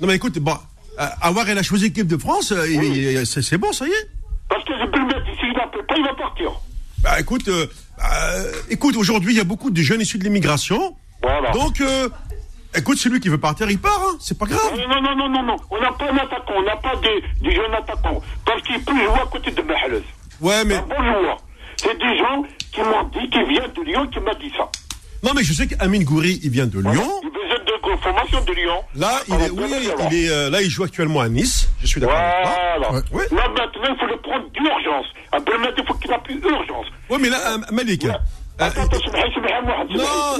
Non, 0.00 0.08
mais 0.08 0.16
écoute, 0.16 0.36
bon. 0.40 0.56
euh, 1.00 1.06
Awar, 1.22 1.48
elle 1.48 1.58
a 1.58 1.62
choisi 1.62 1.84
l'équipe 1.84 2.08
de 2.08 2.16
France, 2.16 2.50
euh, 2.52 3.24
c'est 3.24 3.58
bon, 3.58 3.72
ça 3.72 3.86
y 3.86 3.90
est. 3.90 4.08
Parce 4.48 4.64
que 4.64 4.72
je 4.78 4.84
peux 4.90 4.98
le 4.98 5.06
mettre, 5.06 5.40
s'il 5.40 5.52
n'appelle 5.52 5.86
pas, 5.86 5.94
il 5.96 6.04
va 6.04 6.14
partir. 6.14 6.50
Bah 7.02 7.20
écoute, 7.20 7.46
euh, 7.48 7.66
euh, 8.02 8.52
écoute, 8.70 8.96
aujourd'hui, 8.96 9.32
il 9.34 9.36
y 9.36 9.40
a 9.40 9.44
beaucoup 9.44 9.70
de 9.70 9.80
jeunes 9.80 10.00
issus 10.00 10.18
de 10.18 10.24
l'immigration. 10.24 10.96
Voilà. 11.22 11.50
Donc, 11.52 11.80
euh, 11.80 12.08
écoute, 12.76 12.98
celui 12.98 13.20
qui 13.20 13.28
veut 13.28 13.38
partir, 13.38 13.70
il 13.70 13.78
part, 13.78 14.00
hein. 14.00 14.16
C'est 14.20 14.38
pas 14.38 14.46
grave. 14.46 14.60
Non, 14.76 15.00
non, 15.00 15.16
non, 15.16 15.28
non, 15.28 15.42
non. 15.42 15.56
On 15.70 15.80
n'a 15.80 15.92
pas 15.92 16.06
un 16.10 16.16
attaquant, 16.16 16.54
on 16.56 16.62
n'a 16.62 16.76
pas 16.76 16.94
des, 16.96 17.22
des 17.42 17.54
jeunes 17.54 17.74
attaquants. 17.74 18.20
Parce 18.44 18.62
qu'il 18.62 18.82
peut 18.82 18.94
jouer 18.94 19.20
à 19.22 19.26
côté 19.26 19.50
de 19.50 19.62
Mahrez. 19.62 20.02
Ouais, 20.40 20.64
mais. 20.64 20.76
Un 20.76 20.82
bon 20.82 20.96
joueur. 20.96 21.36
C'est 21.76 21.98
des 21.98 22.18
gens 22.18 22.44
qui 22.72 22.80
m'ont 22.80 23.04
dit, 23.04 23.28
qui 23.30 23.42
viennent 23.44 23.72
de 23.72 23.82
Lyon, 23.82 24.06
qui 24.08 24.20
m'ont 24.20 24.34
dit 24.40 24.52
ça. 24.56 24.68
Non, 25.22 25.32
mais 25.34 25.42
je 25.42 25.52
sais 25.52 25.66
qu'Amine 25.66 26.04
Gouiri, 26.04 26.40
il 26.42 26.50
vient 26.50 26.66
de 26.66 26.78
Lyon. 26.78 27.20
Il 27.22 27.30
faisait 27.30 27.64
de 27.64 28.00
formation 28.02 28.44
de 28.44 28.52
Lyon. 28.52 28.82
Là, 28.94 29.20
il 29.28 29.34
est, 29.34 29.50
oui, 29.50 29.64
il 30.10 30.24
est, 30.24 30.28
euh, 30.30 30.50
là, 30.50 30.60
il 30.60 30.68
joue 30.68 30.84
actuellement 30.84 31.20
à 31.20 31.28
Nice. 31.28 31.68
Je 31.80 31.86
suis 31.86 32.00
d'accord 32.00 32.16
avec 32.16 32.44
toi. 32.44 32.52
Voilà. 32.78 33.02
Ouais. 33.12 33.24
Là, 33.30 33.48
maintenant, 33.48 33.88
il 33.88 33.96
faut 33.98 34.06
le 34.06 34.16
prendre 34.20 34.44
d'urgence. 34.50 35.06
Abdelmad, 35.32 35.74
il 35.78 35.86
faut 35.86 35.94
qu'il 35.94 36.12
appuie 36.12 36.34
urgence. 36.34 36.86
Ouais, 37.08 37.18
mais 37.18 37.30
là, 37.30 37.38
euh, 37.54 37.58
Malik. 37.72 38.06
Bah, 38.58 38.70
non, 38.76 38.84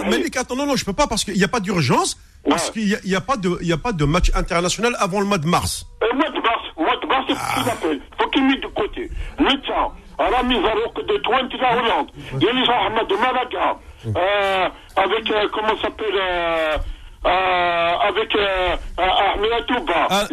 mais 0.08 0.24
non, 0.56 0.66
non, 0.66 0.76
je 0.76 0.84
peux 0.84 0.92
pas 0.92 1.06
parce 1.06 1.24
qu'il 1.24 1.34
n'y 1.34 1.44
a 1.44 1.48
pas 1.48 1.60
d'urgence, 1.60 2.16
parce 2.48 2.70
qu'il 2.70 2.86
n'y 3.04 3.14
a, 3.14 3.18
a, 3.18 3.20
pas 3.20 3.36
de, 3.36 3.72
a 3.72 3.76
pas 3.76 3.92
de 3.92 4.04
match 4.04 4.30
international 4.34 4.94
avant 5.00 5.20
le 5.20 5.26
mois 5.26 5.38
de 5.38 5.46
mars. 5.46 5.86
Le 6.00 6.16
mois 6.16 6.30
de 6.30 6.40
mars, 6.40 6.62
mois 6.76 6.96
de 7.02 7.06
mars, 7.06 7.24
c'est 7.28 7.34
ce 7.34 7.54
qu'ils 7.54 7.70
ah. 7.70 7.72
appellent. 7.72 8.00
faut 8.18 8.28
qu'ils 8.30 8.44
mettent 8.44 8.62
de 8.62 8.68
côté. 8.68 9.10
Le 9.38 9.66
temps, 9.66 9.92
à 10.18 10.30
la 10.30 10.42
mise 10.44 10.58
à 10.58 10.74
l'eau 10.74 11.02
de 11.02 11.16
Twente 11.18 11.50
de 11.50 11.58
la 11.58 11.76
Hollande, 11.76 12.10
il 12.34 12.42
y 12.42 12.48
a 12.48 12.52
les 12.52 12.64
gens 12.64 13.04
de 13.08 13.16
Malaga, 13.16 13.76
euh, 14.06 14.68
avec, 14.96 15.30
euh, 15.30 15.48
comment 15.52 15.76
s'appelle, 15.80 16.14
euh, 16.14 16.78
euh, 17.26 17.92
avec 18.08 18.36
euh, 18.36 18.76
euh 19.00 19.34
Ahmed 19.34 19.66
Touba, 19.66 20.06
ah. 20.10 20.24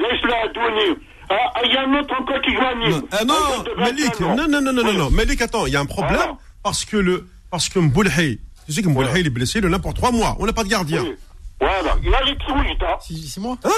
Adouni. 0.43 0.97
Ah, 1.29 1.61
il 1.63 1.73
y 1.73 1.77
a 1.77 1.81
un 1.83 1.99
autre 1.99 2.13
encore 2.19 2.41
qui 2.41 2.53
gagne. 2.53 3.01
Ah 3.13 3.23
non, 3.23 3.33
euh, 3.33 3.75
Malik, 3.77 4.19
non, 4.19 4.35
non, 4.35 4.61
non, 4.61 4.73
non, 4.73 4.93
non, 4.93 5.09
Malik, 5.09 5.41
attends, 5.41 5.65
il 5.65 5.73
y 5.73 5.77
a 5.77 5.79
un 5.79 5.85
problème 5.85 6.19
parce 6.61 6.83
que 6.83 6.97
le, 6.97 7.25
parce 7.51 7.69
que 7.69 7.79
Mboulhay, 7.79 8.39
tu 8.65 8.73
sais 8.73 8.81
que 8.81 8.87
Mboulhay, 8.87 9.19
il 9.19 9.27
est 9.27 9.31
blessé 9.31 9.61
le 9.61 9.67
lin 9.67 9.79
pour 9.79 9.93
trois 9.93 10.11
mois. 10.11 10.35
On 10.39 10.45
n'a 10.45 10.53
pas 10.53 10.63
de 10.63 10.69
gardien. 10.69 11.03
Oui. 11.03 11.15
Voilà. 11.59 11.95
Il 12.03 12.13
a 12.15 12.23
les 12.23 12.35
petits 12.35 13.27
C'est 13.29 13.39
moi 13.41 13.57
Hein? 13.63 13.69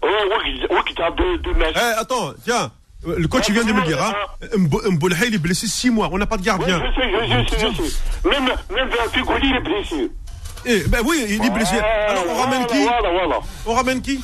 Oh, 0.00 0.06
Wikita 0.74 1.10
de, 1.10 1.36
de 1.42 1.52
Metz. 1.58 1.74
Eh, 1.76 1.98
attends, 2.00 2.32
tiens. 2.44 2.70
Le 3.04 3.26
coach, 3.28 3.48
vient 3.50 3.64
de 3.64 3.72
me 3.72 3.82
dire, 3.84 4.02
hein. 4.02 4.12
Mbo- 4.56 4.90
Mboulhay, 4.90 5.28
il 5.28 5.34
est 5.34 5.38
blessé 5.38 5.66
six 5.66 5.90
mois. 5.90 6.08
On 6.12 6.18
n'a 6.18 6.26
pas 6.26 6.36
de 6.36 6.42
Oui, 6.42 6.46
gardien. 6.46 6.80
je 6.80 7.00
sais, 7.00 7.10
je 7.12 7.56
sais, 7.56 7.68
je 7.76 7.82
sais. 7.82 8.28
Même, 8.28 8.44
même 8.44 8.88
il 9.42 9.54
est 9.56 9.60
blessé. 9.60 10.10
Eh, 10.66 10.88
ben 10.88 10.98
oui, 11.04 11.24
il 11.28 11.44
est 11.44 11.50
blessé. 11.50 11.76
Alors, 11.78 12.24
on 12.28 12.34
ramène 12.34 12.66
qui? 12.66 12.82
Voilà, 12.82 13.10
voilà. 13.10 13.38
On 13.66 13.74
ramène 13.74 14.02
qui? 14.02 14.20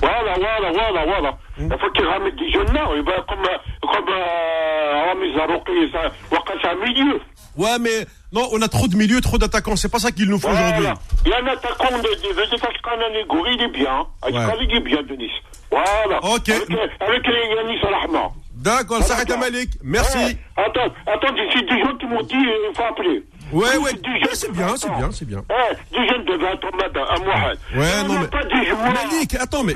Voilà, 0.00 0.34
voilà, 0.38 0.72
voilà, 0.72 1.04
voilà. 1.06 1.38
Il 1.58 1.68
faut 1.78 1.90
qu'il 1.90 2.06
ramène 2.06 2.36
des 2.36 2.50
jeunes 2.52 2.72
là. 2.72 2.88
Il 2.96 3.02
va 3.02 3.16
comme, 3.28 3.42
comme 3.82 4.08
euh, 4.08 5.04
Rami 5.08 5.34
Zarouki, 5.34 5.92
ça, 5.92 6.10
Waqas 6.30 6.68
un 6.70 6.86
milieu. 6.86 7.20
Ouais, 7.56 7.78
mais 7.80 8.06
non, 8.32 8.48
on 8.52 8.60
a 8.62 8.68
trop 8.68 8.88
de 8.88 8.96
milieux, 8.96 9.20
trop 9.20 9.38
d'attaquants. 9.38 9.76
C'est 9.76 9.90
pas 9.90 9.98
ça 9.98 10.10
qu'il 10.12 10.28
nous 10.28 10.38
faut 10.38 10.48
aujourd'hui. 10.48 10.82
Voilà. 10.82 10.94
Il 11.24 11.30
y 11.30 11.34
a 11.34 11.38
un 11.38 11.46
attaquant 11.46 11.96
de, 11.96 12.02
de 12.02 13.06
Anegori, 13.06 13.54
il 13.54 13.62
est 13.62 13.68
bien. 13.68 14.06
Ashkali, 14.22 14.66
il 14.70 14.76
est 14.76 14.80
bien, 14.80 15.02
Denis. 15.02 15.30
Voilà. 15.70 16.18
Ok. 16.24 16.48
Avec, 16.48 16.70
euh, 16.70 16.86
avec 17.00 17.26
les 17.26 17.54
Yanis 17.56 17.80
Alahma. 17.86 18.30
D'accord, 18.54 19.02
ça 19.02 19.14
arrête 19.14 19.30
à 19.30 19.36
Malik. 19.36 19.70
Merci. 19.82 20.18
Ouais. 20.18 20.36
Attends, 20.56 20.92
attends, 21.06 21.34
c'est 21.54 21.62
des 21.64 21.80
gens 21.80 21.94
qui 21.96 22.06
m'ont 22.06 22.22
dit, 22.22 22.34
euh, 22.34 22.68
il 22.70 22.76
faut 22.76 22.82
appeler. 22.82 23.22
Ouais, 23.52 23.76
ouais. 23.76 23.92
Ouais, 23.92 24.28
c'est 24.34 24.48
de 24.48 24.52
bien, 24.52 24.66
20 24.66 24.76
c'est 24.76 24.90
bien, 24.90 25.10
c'est 25.12 25.24
bien. 25.24 25.42
Eh, 25.48 25.74
des 25.98 26.08
jeunes 26.08 26.24
de 26.24 26.32
20 26.34 26.64
ans, 26.64 27.06
à 27.08 27.18
Mohamed. 27.18 27.58
Ouais, 27.76 27.86
On 28.04 28.08
non, 28.08 28.20
mais- 28.20 28.26
pas 28.28 28.44
des 28.44 28.64
joueurs. 28.66 28.92
Malik, 28.92 29.34
attends, 29.36 29.62
mais- 29.64 29.74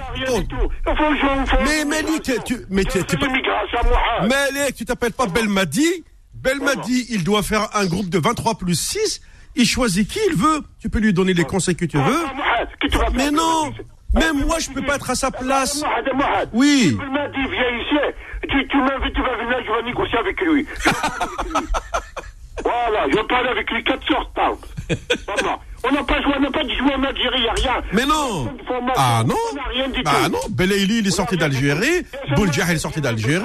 Mais 1.64 1.84
Malik, 1.84 2.22
tu- 2.44 2.56
mais 2.70 2.84
tu-. 2.84 2.98
Malik, 4.28 4.74
tu 4.74 4.84
t'appelles 4.84 5.12
pas 5.12 5.26
Belmadi. 5.26 6.04
Belmadi, 6.42 7.06
il 7.10 7.24
doit 7.24 7.42
faire 7.42 7.68
un 7.74 7.86
groupe 7.86 8.08
de 8.08 8.18
23 8.18 8.56
plus 8.58 8.74
6. 8.78 9.20
Il 9.54 9.66
choisit 9.66 10.08
qui 10.08 10.18
il 10.30 10.36
veut. 10.36 10.62
Tu 10.80 10.88
peux 10.88 10.98
lui 10.98 11.12
donner 11.12 11.34
les 11.34 11.44
conseils 11.44 11.76
que 11.76 11.84
tu 11.84 11.98
veux. 11.98 12.24
Ah, 12.26 12.64
Mais 13.14 13.30
non. 13.30 13.72
Ah, 14.14 14.18
Même 14.18 14.44
moi, 14.46 14.58
je 14.58 14.70
peux 14.70 14.82
pas 14.82 14.96
être 14.96 15.10
à 15.10 15.14
sa 15.14 15.30
place. 15.30 15.82
Oui. 16.52 16.88
Il 17.00 17.10
m'a 17.10 17.28
dit, 17.28 17.50
viens 17.50 17.78
ici. 17.78 17.96
Tu, 18.48 18.68
tu 18.68 18.76
m'invites, 18.76 19.14
tu 19.14 19.22
vas 19.22 19.36
venir, 19.36 19.56
je 19.66 19.72
vais 19.72 19.82
négocier 19.84 20.18
avec 20.18 20.40
lui. 20.40 20.66
Voilà, 22.64 23.08
je 23.10 23.16
vais 23.16 23.24
parler 23.24 23.48
avec 23.48 23.68
lui, 23.70 23.82
4 23.82 24.12
heures. 24.12 24.30
Voilà. 25.26 25.58
On 25.84 25.90
n'a 25.90 26.04
pas 26.04 26.22
joué, 26.22 26.32
on 26.36 26.40
n'a 26.40 26.50
pas 26.50 26.62
dit 26.62 26.76
jouer 26.76 26.94
en 26.94 27.02
Algérie, 27.02 27.38
il 27.38 27.42
n'y 27.42 27.48
a 27.48 27.52
rien. 27.54 27.82
Mais 27.92 28.04
non. 28.04 28.54
Ah 28.96 29.24
non. 29.26 29.34
Tout. 29.34 30.30
non. 30.30 30.38
Belaïli, 30.50 30.98
il 30.98 31.06
est 31.08 31.10
sorti 31.10 31.36
d'Algérie. 31.36 32.06
Bouljah, 32.36 32.66
il 32.68 32.76
est 32.76 32.78
sorti 32.78 33.00
d'Algérie. 33.00 33.44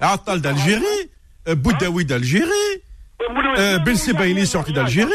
Attal 0.00 0.40
d'Algérie. 0.40 1.10
Euh, 1.48 1.56
Boudaoui 1.56 2.04
d'Algérie, 2.04 2.46
Ben 3.18 3.58
euh, 3.58 3.94
Sebaini 3.94 4.46
sorti 4.46 4.72
d'Algérie. 4.72 5.10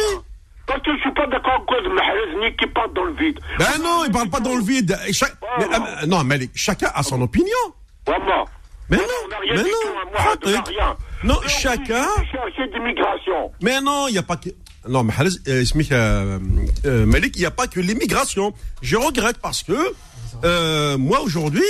Parce 0.65 0.81
que 0.81 0.91
je 0.91 0.95
ne 0.95 0.99
suis 0.99 1.13
pas 1.13 1.25
d'accord 1.27 1.63
avec 1.69 1.91
Mahrez 1.93 2.55
qui 2.59 2.67
parle 2.67 2.93
dans 2.93 3.05
le 3.05 3.13
vide. 3.13 3.39
Ben 3.57 3.65
non, 3.81 4.03
il 4.03 4.09
ne 4.09 4.13
parle 4.13 4.29
pas 4.29 4.41
dans 4.41 4.55
le 4.55 4.61
vide. 4.61 4.91
Euh, 4.91 6.05
non, 6.05 6.25
mais 6.25 6.37
les... 6.37 6.49
chacun 6.53 6.91
a 6.93 7.01
son 7.03 7.21
opinion. 7.21 7.55
Mais 8.07 8.19
non, 8.19 8.45
mais 8.89 8.97
non. 8.97 9.63
Non. 11.23 11.35
Rien. 11.35 11.47
chacun. 11.47 12.07
Mais 13.61 13.79
non, 13.79 14.07
il 14.09 14.13
n'y 14.13 14.17
a 14.17 14.23
pas 14.23 14.35
que. 14.35 14.49
Non, 14.87 15.03
Mahrez, 15.03 15.29
Malik, 17.05 17.35
il 17.35 17.39
n'y 17.39 17.45
a 17.45 17.51
pas 17.51 17.67
que 17.67 17.79
l'immigration. 17.79 18.53
Je 18.81 18.97
regrette 18.97 19.37
parce 19.37 19.63
que 19.63 20.97
moi 20.97 21.21
aujourd'hui, 21.21 21.63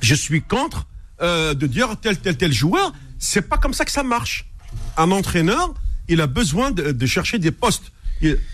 je 0.00 0.14
suis 0.14 0.40
contre 0.40 0.86
de 1.20 1.66
dire 1.66 1.96
tel, 2.00 2.18
tel, 2.18 2.38
tel 2.38 2.52
joueur. 2.52 2.92
C'est 3.18 3.42
pas 3.42 3.58
comme 3.58 3.74
ça 3.74 3.84
que 3.84 3.90
ça 3.90 4.02
marche. 4.02 4.46
Un 4.96 5.10
entraîneur, 5.10 5.74
il 6.08 6.20
a 6.20 6.26
besoin 6.26 6.70
de, 6.70 6.92
de 6.92 7.06
chercher 7.06 7.38
des 7.38 7.50
postes. 7.50 7.92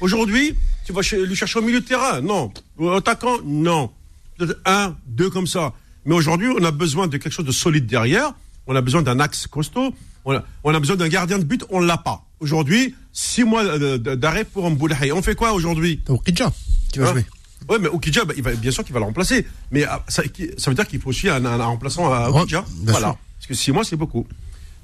Aujourd'hui, 0.01 0.55
tu 0.85 0.93
vas 0.93 1.03
lui 1.03 1.37
chercher 1.37 1.59
au 1.59 1.63
milieu 1.63 1.81
de 1.81 1.87
terrain, 1.87 2.21
non. 2.21 2.53
Au 2.79 2.91
attaquant, 2.91 3.37
non. 3.45 3.91
Un, 4.65 4.97
deux 5.07 5.31
comme 5.31 5.47
ça. 5.47 5.73
Mais 6.05 6.15
aujourd'hui, 6.15 6.49
on 6.49 6.65
a 6.65 6.73
besoin 6.73 7.07
de 7.07 7.17
quelque 7.17 7.33
chose 7.33 7.47
de 7.47 7.53
solide 7.53 7.87
derrière 7.87 8.33
on 8.67 8.77
a 8.77 8.81
besoin 8.81 9.03
d'un 9.03 9.21
axe 9.21 9.47
costaud, 9.47 9.95
on 10.25 10.35
a, 10.35 10.45
on 10.65 10.75
a 10.75 10.81
besoin 10.81 10.97
d'un 10.97 11.09
gardien 11.09 11.39
de 11.39 11.45
but, 11.45 11.65
on 11.71 11.81
l'a 11.81 11.99
pas. 11.99 12.25
Aujourd'hui, 12.41 12.95
six 13.13 13.45
mois 13.45 13.65
euh, 13.65 13.99
d'arrêt 13.99 14.45
pour 14.45 14.69
Mboulahi. 14.71 15.13
On 15.13 15.23
fait 15.23 15.35
quoi 15.35 15.53
aujourd'hui? 15.53 16.01
Okidja 16.09 16.53
qui 16.93 16.99
va 16.99 17.09
Hein? 17.09 17.13
jouer. 17.13 17.27
Ouais, 17.69 17.79
mais 17.79 17.89
Okidja, 17.89 18.25
bah, 18.25 18.35
il 18.37 18.43
va, 18.43 18.53
bien 18.55 18.71
sûr 18.71 18.85
qu'il 18.85 18.93
va 18.93 19.01
le 19.01 19.07
remplacer. 19.07 19.47
Mais 19.71 19.85
ah, 19.85 20.05
ça, 20.09 20.23
veut 20.23 20.75
dire 20.75 20.87
qu'il 20.87 21.01
faut 21.01 21.11
aussi 21.11 21.29
un, 21.29 21.57
remplaçant 21.65 22.13
à 22.13 22.29
Okidja. 22.31 22.65
Voilà. 22.85 23.09
sûr. 23.09 23.19
Parce 23.39 23.47
que 23.49 23.55
six 23.55 23.73
mois, 23.73 23.85
c'est 23.85 23.97
beaucoup. 23.97 24.27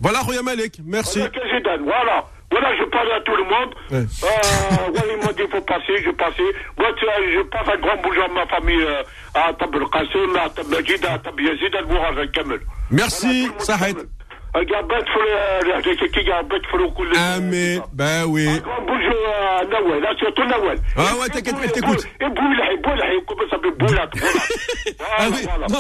Voilà, 0.01 0.21
Roya 0.21 0.43
Malek. 0.43 0.81
Merci. 0.85 1.19
Voilà, 1.19 1.77
voilà. 1.79 2.25
Voilà, 2.51 2.75
je 2.79 2.85
parle 2.85 3.13
à 3.13 3.21
tout 3.21 3.37
le 3.37 3.45
monde. 3.45 3.75
Ouais. 3.91 3.99
Euh, 3.99 4.91
voilà, 4.95 5.13
il 5.13 5.27
m'a 5.27 5.33
dit, 5.35 5.43
il 5.45 5.51
faut 5.51 5.61
passer, 5.61 6.03
je 6.03 6.11
passais. 6.13 6.51
Moi, 6.79 6.89
je 6.99 7.43
passe 7.43 7.69
un 7.69 7.79
grand 7.79 7.97
bonjour 8.03 8.25
à 8.25 8.29
ma 8.29 8.47
famille, 8.47 8.81
euh, 8.83 9.03
à 9.35 9.49
Al-Qassim, 9.49 10.35
à 10.35 10.45
à 10.45 11.43
Yazid, 11.43 11.75
à 11.75 11.79
Al-Bouraj, 11.79 12.19
Al-Kamel. 12.19 12.61
Merci, 12.91 13.49
Sahed. 13.59 14.09
قاعد 14.54 15.84
في 15.98 16.08
كي 16.08 16.30
قاعد 16.30 16.46
بدخلوا 16.46 16.92
كل 16.92 17.12
Amé, 17.16 17.82
ben 17.94 18.26
oui. 18.28 18.46
grand 18.46 18.82
bonjour 18.88 19.22
à 19.60 19.66
Nawel, 19.66 20.02
là 20.02 20.10
surtout 20.20 20.46
Nawel. 20.46 20.78
Ah 20.96 21.16
ouais, 21.20 21.28
t'inquiète, 21.30 21.56
elle 21.64 21.72
t'écoute. 21.72 22.06
Et 22.22 22.30
Boulahi, 22.30 22.78
Boulahi, 22.84 23.18
comment 23.28 23.42
ça 23.50 23.56
s'appelle 23.56 23.78
Boulat, 23.80 24.08
Boulat. 24.08 24.44
Ah 25.18 25.28
oui, 25.32 25.48
non. 25.70 25.80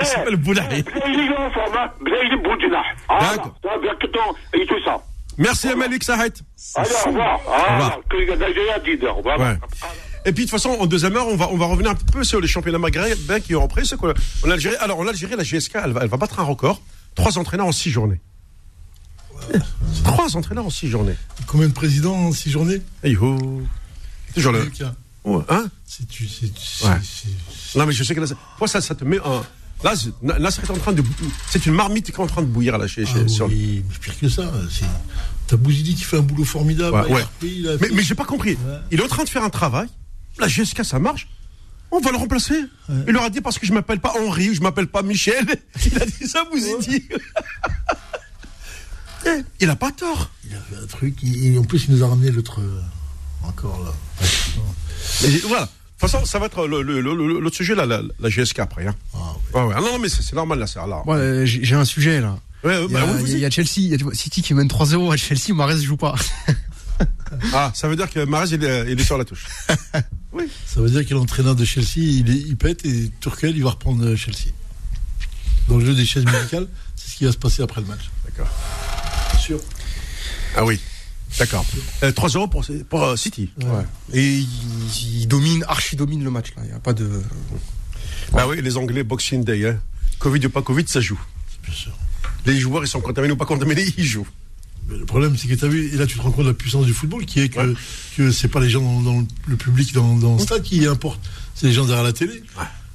Il 0.00 0.06
s'appelle 0.06 0.36
Boulahi. 0.36 0.84
Il 1.06 1.20
est 1.20 1.36
en 1.38 1.50
forme, 1.52 1.76
hein. 1.76 1.88
Il 2.00 2.32
est 2.34 2.42
Boudjinah. 2.42 2.82
D'accord. 3.08 3.54
Ça 3.62 3.68
va 3.68 3.78
bien 3.78 3.94
que 3.94 4.06
ton, 4.06 4.26
et 4.54 4.66
tout 4.66 4.82
ça. 4.84 4.98
Merci, 5.38 5.68
Malik 5.76 6.02
Sahed. 6.02 6.34
Allez, 6.74 6.88
au 6.90 7.08
revoir. 7.08 7.38
revoir. 7.38 7.98
Ah, 7.98 8.00
que 8.10 8.16
j'ai 8.18 8.96
dit, 8.96 9.06
au 9.06 9.14
revoir. 9.14 9.38
Ouais. 9.38 9.56
Et 10.24 10.32
puis 10.32 10.44
de 10.44 10.50
toute 10.50 10.58
façon, 10.58 10.70
en 10.78 10.86
deuxième 10.86 11.16
heure, 11.16 11.26
on 11.28 11.36
va, 11.36 11.48
on 11.50 11.56
va 11.56 11.66
revenir 11.66 11.90
un 11.90 11.94
petit 11.94 12.12
peu 12.12 12.22
sur 12.24 12.40
les 12.40 12.48
championnats 12.48 12.78
maghrébins 12.78 13.40
qui 13.40 13.54
ont 13.54 13.62
repris. 13.62 13.86
C'est 13.86 13.96
quoi 13.96 14.12
En 14.46 14.50
Algérie, 14.50 14.76
alors 14.80 14.98
en 15.00 15.06
Algérie, 15.06 15.34
la 15.36 15.44
GSK, 15.44 15.76
elle 15.84 15.92
va, 15.92 16.00
elle 16.02 16.08
va 16.08 16.16
battre 16.16 16.38
un 16.40 16.44
record. 16.44 16.80
Trois 17.17 17.37
entraîneurs 17.37 17.67
en 17.67 17.71
six 17.73 17.91
journées. 17.91 18.21
Trois 20.03 20.35
entraîneurs 20.37 20.65
en 20.65 20.69
six 20.69 20.87
journées. 20.89 21.15
Combien 21.45 21.67
de 21.67 21.73
présidents 21.73 22.15
en 22.15 22.31
six 22.31 22.49
journées 22.49 22.81
Hey 23.03 23.15
ho. 23.17 23.61
Toujours 24.33 24.53
le. 24.53 24.63
Lucas, 24.63 24.93
Ouais, 25.23 25.43
Hein 25.49 25.69
c'est 25.85 26.07
tu, 26.07 26.25
c'est, 26.27 26.45
Ouais. 26.85 26.95
Non, 27.75 27.85
mais 27.85 27.91
je 27.91 28.03
sais 28.03 28.15
que 28.15 28.21
là, 28.21 28.27
toi, 28.57 28.67
ça, 28.67 28.79
ça 28.79 28.95
te 28.95 29.03
met 29.03 29.17
un. 29.19 29.43
Là, 29.83 29.93
c'est- 29.95 30.11
là, 30.23 30.49
c'est 30.51 30.69
en 30.71 30.77
train 30.77 30.93
de. 30.93 31.03
C'est 31.49 31.65
une 31.65 31.73
marmite 31.73 32.05
qui 32.05 32.11
est 32.11 32.19
en 32.19 32.27
train 32.27 32.41
de 32.41 32.47
bouillir 32.47 32.77
là 32.77 32.87
chez. 32.87 33.03
Ah 33.07 33.13
chez- 33.13 33.27
sur- 33.27 33.47
oui, 33.47 33.83
mais 33.87 33.95
pire 33.99 34.17
que 34.19 34.29
ça. 34.29 34.49
C'est... 34.71 34.85
T'as 35.47 35.57
Bouzidi 35.57 35.95
qui 35.95 36.03
fait 36.03 36.17
un 36.17 36.21
boulot 36.21 36.45
formidable. 36.45 36.95
Ouais, 37.11 37.23
Mais, 37.81 37.89
mais 37.93 38.03
j'ai 38.03 38.15
pas 38.15 38.25
compris. 38.25 38.57
Il 38.91 38.99
est 38.99 39.03
en 39.03 39.07
train 39.07 39.23
de 39.23 39.29
faire 39.29 39.43
un 39.43 39.49
travail. 39.49 39.87
La 40.39 40.47
GSK, 40.47 40.83
ça 40.85 40.99
marche. 40.99 41.27
On 41.91 41.99
va 41.99 42.11
le 42.11 42.17
remplacer. 42.17 42.55
Il 43.07 43.13
leur 43.13 43.23
a 43.23 43.29
dit 43.29 43.41
parce 43.41 43.57
que 43.59 43.65
je 43.65 43.73
m'appelle 43.73 43.99
pas 43.99 44.13
Henri, 44.19 44.53
je 44.53 44.61
m'appelle 44.61 44.87
pas 44.87 45.01
Michel. 45.03 45.45
Il 45.85 46.01
a 46.01 46.05
dit 46.05 46.27
ça, 46.27 46.43
vous 46.51 46.57
y 46.57 46.77
dit. 46.87 47.07
Eh, 49.25 49.43
Il 49.59 49.69
a 49.69 49.75
pas 49.75 49.91
tort. 49.91 50.29
Il 50.49 50.55
a 50.55 50.59
fait 50.59 50.81
un 50.81 50.87
truc. 50.87 51.15
il- 51.23 51.53
et 51.53 51.57
en 51.57 51.63
plus, 51.63 51.85
il 51.87 51.95
nous 51.95 52.03
a 52.03 52.07
ramené 52.07 52.31
l'autre. 52.31 52.61
euh, 52.61 52.81
encore 53.43 53.83
là. 53.83 53.91
Mais 55.23 55.29
voilà. 55.39 55.63
De 55.63 55.69
toute 56.01 56.11
façon, 56.11 56.25
ça 56.25 56.37
va 56.39 56.45
être 56.45 56.67
le- 56.67 56.81
le- 56.83 57.01
le- 57.01 57.15
le- 57.15 57.39
l'autre 57.39 57.55
sujet, 57.55 57.73
là, 57.73 57.85
la, 57.85 58.01
la 58.19 58.29
GSK 58.29 58.59
après. 58.59 58.85
Hein. 58.87 58.95
Ah, 59.15 59.33
Ouais, 59.53 59.63
ouais. 59.63 59.73
Ah 59.75 59.81
non, 59.81 59.93
non, 59.93 59.99
mais 59.99 60.09
c'est 60.09 60.33
normal, 60.33 60.59
là, 60.59 60.67
c'est 60.67 60.77
là. 60.79 61.01
Ouais, 61.07 61.43
j'ai 61.45 61.75
un 61.75 61.85
sujet 61.85 62.21
là. 62.21 62.37
Ouais, 62.63 62.77
ouais, 62.77 62.85
Il 62.85 62.91
y 62.91 62.93
bah, 62.93 63.01
a, 63.03 63.21
y 63.21 63.39
y 63.39 63.45
a 63.45 63.49
Chelsea, 63.49 63.69
il 63.77 63.87
y 63.87 63.95
a 63.95 63.97
City 64.13 64.41
qui 64.41 64.53
mène 64.53 64.67
3-0 64.67 65.11
à 65.11 65.17
Chelsea, 65.17 65.53
Mahrez 65.55 65.81
joue 65.81 65.97
pas. 65.97 66.15
Ah, 67.53 67.71
ça 67.75 67.87
veut 67.87 67.95
dire 67.95 68.09
que 68.09 68.23
Marais, 68.25 68.47
il, 68.49 68.63
est- 68.63 68.91
il 68.91 68.99
est 68.99 69.03
sur 69.03 69.17
la 69.17 69.25
touche. 69.25 69.45
Ça 70.65 70.81
veut 70.81 70.89
dire 70.89 71.05
que 71.05 71.13
l'entraîneur 71.15 71.55
de 71.55 71.65
Chelsea, 71.65 71.97
il, 71.97 72.29
est, 72.29 72.35
il 72.39 72.55
pète 72.57 72.85
et 72.85 73.11
Turkel, 73.21 73.55
il 73.57 73.63
va 73.63 73.71
reprendre 73.71 74.05
euh, 74.05 74.15
Chelsea. 74.15 74.51
Dans 75.67 75.77
le 75.77 75.85
jeu 75.85 75.95
des 75.95 76.05
chaises 76.05 76.25
musicales, 76.25 76.67
c'est 76.95 77.09
ce 77.11 77.15
qui 77.17 77.25
va 77.25 77.31
se 77.31 77.37
passer 77.37 77.63
après 77.63 77.81
le 77.81 77.87
match. 77.87 78.09
D'accord. 78.23 78.47
Sûr. 79.39 79.59
Ah 80.55 80.63
oui. 80.63 80.79
D'accord. 81.39 81.65
Euh, 82.03 82.11
3 82.11 82.29
euros 82.29 82.47
pour, 82.47 82.65
pour 82.89 83.03
euh, 83.03 83.15
City. 83.15 83.49
Et 84.13 84.37
il, 84.37 84.47
il 85.21 85.27
domine, 85.27 85.65
archi 85.67 85.95
domine 85.95 86.23
le 86.23 86.29
match 86.29 86.53
là. 86.55 86.61
Il 86.65 86.69
y 86.71 86.73
a 86.73 86.79
pas 86.79 86.93
de. 86.93 87.21
Bah 88.31 88.45
oui, 88.47 88.61
les 88.61 88.77
Anglais, 88.77 89.03
Boxing 89.03 89.43
Day. 89.43 89.67
Hein. 89.67 89.79
Covid 90.19 90.45
ou 90.45 90.49
pas 90.49 90.61
Covid, 90.61 90.85
ça 90.87 91.01
joue. 91.01 91.19
Bien 91.63 91.73
sûr. 91.73 91.97
Les 92.45 92.59
joueurs, 92.59 92.83
ils 92.83 92.87
sont 92.87 93.01
contaminés 93.01 93.33
ou 93.33 93.37
pas 93.37 93.45
contaminés, 93.45 93.85
ils 93.97 94.05
jouent. 94.05 94.27
Mais 94.89 94.97
le 94.97 95.05
problème, 95.05 95.35
c'est 95.37 95.47
que 95.47 95.53
tu 95.53 95.65
as 95.65 95.67
vu, 95.67 95.93
et 95.93 95.97
là 95.97 96.05
tu 96.05 96.17
te 96.17 96.21
rends 96.21 96.31
compte 96.31 96.45
de 96.45 96.49
la 96.49 96.53
puissance 96.53 96.85
du 96.85 96.93
football, 96.93 97.25
qui 97.25 97.41
est 97.41 97.49
que, 97.49 97.75
que 98.15 98.31
c'est 98.31 98.47
pas 98.47 98.59
les 98.59 98.69
gens 98.69 98.81
dans, 98.81 99.01
dans 99.01 99.27
le 99.47 99.55
public 99.57 99.93
dans, 99.93 100.15
dans 100.15 100.35
le 100.35 100.39
stade 100.39 100.63
qui 100.63 100.85
importent, 100.85 101.23
c'est 101.55 101.67
les 101.67 101.73
gens 101.73 101.85
derrière 101.85 102.03
la 102.03 102.13
télé. 102.13 102.43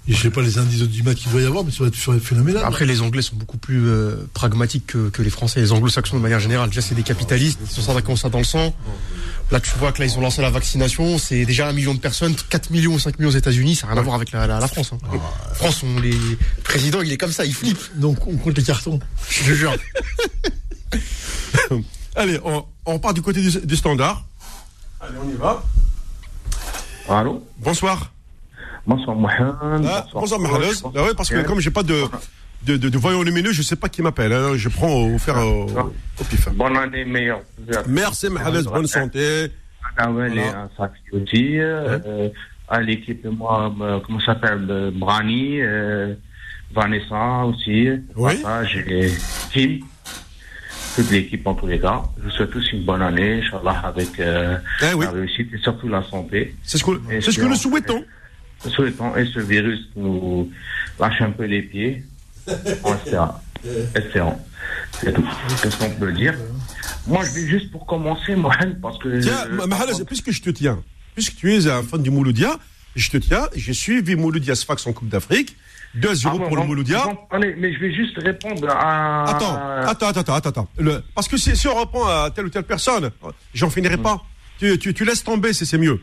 Et 0.09 0.15
je 0.15 0.21
sais 0.21 0.31
pas 0.31 0.43
les 0.43 0.59
indices 0.59 0.83
audimat 0.83 1.15
qu'il 1.15 1.31
doit 1.31 1.41
y 1.41 1.45
avoir, 1.45 1.63
mais 1.63 1.71
ça 1.71 1.85
va 1.85 1.87
être 1.87 2.19
phénoménal. 2.19 2.65
Après, 2.65 2.87
les 2.87 3.03
Anglais 3.03 3.23
sont 3.23 3.37
beaucoup 3.37 3.57
plus 3.57 3.87
euh, 3.87 4.17
pragmatiques 4.35 4.87
que, 4.89 5.11
que 5.11 5.23
les 5.23 5.31
Français, 5.31 5.61
les 5.61 5.71
Anglo-Saxons 5.71 6.17
de 6.17 6.23
manière 6.23 6.41
générale. 6.41 6.71
Déjà, 6.71 6.81
c'est 6.81 6.97
des 6.97 7.05
capitalistes, 7.05 7.61
ils 7.63 7.71
sont 7.71 7.83
ça 7.83 8.17
ça 8.17 8.29
dans 8.29 8.39
le 8.39 8.45
sang. 8.45 8.75
Là, 9.53 9.61
tu 9.61 9.71
vois 9.79 9.93
que 9.93 10.01
là, 10.01 10.07
ils 10.07 10.19
ont 10.19 10.21
lancé 10.21 10.43
la 10.43 10.51
vaccination. 10.51 11.19
C'est 11.19 11.45
déjà 11.45 11.69
un 11.69 11.73
million 11.73 11.95
de 11.95 12.01
personnes, 12.01 12.35
4 12.49 12.71
millions 12.71 12.95
ou 12.95 12.99
5 12.99 13.17
millions 13.19 13.31
aux 13.31 13.37
États-Unis. 13.37 13.77
Ça 13.77 13.87
n'a 13.87 13.93
rien 13.93 14.01
à 14.01 14.05
voir 14.05 14.17
avec 14.17 14.33
la, 14.33 14.49
la, 14.49 14.59
la 14.59 14.67
France. 14.67 14.93
Hein. 14.93 14.99
France, 15.55 15.85
on, 15.85 16.01
les 16.01 16.11
le 16.11 16.63
président, 16.65 17.01
il 17.03 17.13
est 17.13 17.19
comme 17.19 17.33
ça, 17.33 17.45
il 17.45 17.55
flippe. 17.55 17.79
Donc 17.95 18.27
on 18.27 18.37
compte 18.39 18.57
les 18.57 18.65
cartons. 18.65 18.99
Je 19.31 19.45
te 19.45 19.55
jure. 19.55 19.77
Allez, 22.15 22.39
on, 22.45 22.65
on 22.87 22.99
part 22.99 23.15
du 23.15 23.23
côté 23.23 23.41
du, 23.41 23.51
du 23.61 23.77
standard. 23.77 24.25
Allez, 25.01 25.15
on 25.25 25.29
y 25.31 25.35
va. 25.35 25.63
Allô 27.09 27.45
Bonsoir. 27.59 28.13
Bonsoir 28.87 29.17
Mohamed. 29.17 29.87
Ah, 29.89 30.07
bonsoir, 30.13 30.41
Mahalez. 30.41 30.73
Ah 30.85 31.03
ouais, 31.05 31.15
parce 31.17 31.29
que 31.31 31.43
comme 31.43 31.61
j'ai 31.61 31.71
pas 31.71 31.83
de, 31.85 32.03
de, 32.65 32.77
de, 32.77 32.89
de 32.89 32.99
voyant 32.99 33.23
lumineux, 33.23 33.53
je 33.53 33.63
sais 33.63 33.77
pas 33.77 33.89
qui 33.89 34.03
m'appelle. 34.03 34.33
hein. 34.33 34.57
Je 34.57 34.69
prends 34.69 34.93
au, 34.93 35.19
faire 35.19 35.39
au, 35.39 35.67
au 36.21 36.25
pif. 36.29 36.49
Bonne 36.51 36.77
année 36.77 37.05
meilleure. 37.05 37.43
Merci, 37.87 38.29
Mahalez. 38.29 38.63
Bonne 38.65 38.87
santé. 38.87 39.53
Voilà. 39.97 40.69
à 40.79 40.91
euh, 41.61 42.29
à 42.69 42.81
l'équipe, 42.81 43.25
moi, 43.27 43.73
euh, 43.81 44.01
comment 44.07 44.21
s'appelle 44.21 44.67
euh, 44.71 44.91
Brani, 44.93 45.61
Vanessa 46.75 47.45
aussi. 47.45 47.89
Oui. 48.17 48.43
Et 48.89 49.11
Tim. 49.53 49.79
Toute 50.95 51.11
l'équipe 51.11 51.47
en 51.47 51.55
tous 51.55 51.67
les 51.67 51.81
cas. 51.81 52.03
Je 52.19 52.25
vous 52.25 52.31
souhaite 52.31 52.51
tous 52.51 52.73
une 52.73 52.85
bonne 52.85 53.01
année, 53.03 53.41
Inch'Allah, 53.43 53.81
avec 53.85 54.21
euh, 54.21 54.59
Eh 54.83 54.93
oui. 54.95 55.05
la 55.07 55.11
réussite 55.13 55.49
et 55.55 55.59
surtout 55.59 55.89
la 55.89 56.03
santé. 56.11 56.55
C'est 56.63 56.77
ce 56.79 56.85
que, 56.85 56.91
c'est 57.21 57.31
ce 57.33 57.39
que 57.39 57.47
nous 57.47 57.55
souhaitons. 57.57 58.05
Souhaitons 58.69 59.17
et 59.17 59.25
ce 59.27 59.41
virus 59.41 59.81
nous 59.97 60.51
lâche 61.01 61.21
un 61.23 61.31
peu 61.31 61.45
les 61.45 61.63
pieds. 61.63 62.05
On 62.85 62.95
espère. 62.95 63.35
Espérons. 63.95 64.39
C'est 65.01 65.13
tout. 65.13 65.25
Qu'est-ce 65.63 65.77
qu'on 65.79 65.91
peut 65.91 66.13
dire 66.13 66.35
Moi, 67.07 67.25
je 67.25 67.41
vais 67.41 67.47
juste 67.47 67.71
pour 67.71 67.87
commencer, 67.87 68.35
Mohamed, 68.37 68.81
parce 68.81 68.99
que. 68.99 69.21
Tiens, 69.21 69.47
je- 69.51 69.67
Mahalez, 69.67 70.05
puisque 70.07 70.31
je 70.31 70.43
te 70.43 70.51
tiens, 70.51 70.83
puisque 71.15 71.37
tu 71.37 71.53
es 71.55 71.69
un 71.69 71.83
fan 71.83 72.03
du 72.03 72.11
Mouloudia, 72.11 72.59
je 72.97 73.09
te 73.11 73.17
tiens, 73.17 73.49
j'ai 73.55 73.73
suivi 73.73 74.15
Mouloudia 74.17 74.55
Sfax 74.55 74.87
en 74.87 74.93
Coupe 74.93 75.09
d'Afrique. 75.09 75.57
2 75.95 76.09
à 76.11 76.15
0 76.15 76.35
Ah, 76.35 76.39
bon, 76.39 76.49
pour 76.49 76.57
le 76.57 76.63
Mouloudia. 76.65 77.05
Allez, 77.31 77.55
mais 77.59 77.73
je 77.75 77.79
vais 77.81 77.93
juste 77.93 78.17
répondre 78.23 78.67
à. 78.71 79.25
Attends, 79.31 79.57
attends, 79.89 80.09
attends, 80.09 80.35
attends, 80.35 80.49
attends. 80.51 80.69
Le- 80.79 81.03
parce 81.15 81.29
que 81.29 81.37
si, 81.37 81.55
si 81.57 81.69
on 81.69 81.75
reprend 81.75 82.07
à 82.07 82.31
telle 82.31 82.47
ou 82.47 82.51
telle 82.51 82.65
personne, 82.65 83.11
j'en 83.55 83.71
finirai 83.71 83.97
pas. 83.99 84.23
Tu, 84.59 84.79
tu, 84.79 84.95
tu 84.95 85.05
laisses 85.05 85.25
tomber, 85.25 85.53
c'est 85.53 85.65
c'est 85.65 85.79
mieux. 85.79 86.01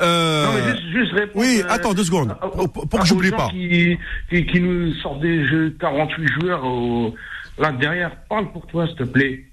Euh, 0.00 0.46
Non, 0.46 0.52
mais 0.54 0.70
juste, 0.70 0.92
juste 0.92 1.12
répondre. 1.12 1.44
oui, 1.44 1.60
euh, 1.62 1.68
attends 1.68 1.92
deux 1.92 2.04
secondes, 2.04 2.30
à- 2.30 2.46
pour, 2.48 2.70
pour- 2.88 3.00
que 3.00 3.06
j'oublie 3.06 3.30
pas. 3.32 3.48
Qui, 3.50 3.98
qui, 4.30 4.46
qui 4.46 4.60
nous 4.60 4.94
sortent 4.94 5.20
des 5.20 5.46
jeux 5.48 5.76
48 5.80 6.28
joueurs 6.40 6.64
au- 6.64 7.14
là 7.58 7.72
derrière, 7.72 8.12
parle 8.28 8.50
pour 8.52 8.64
toi, 8.68 8.86
s'il 8.86 8.96
te 8.96 9.02
plaît. 9.02 9.44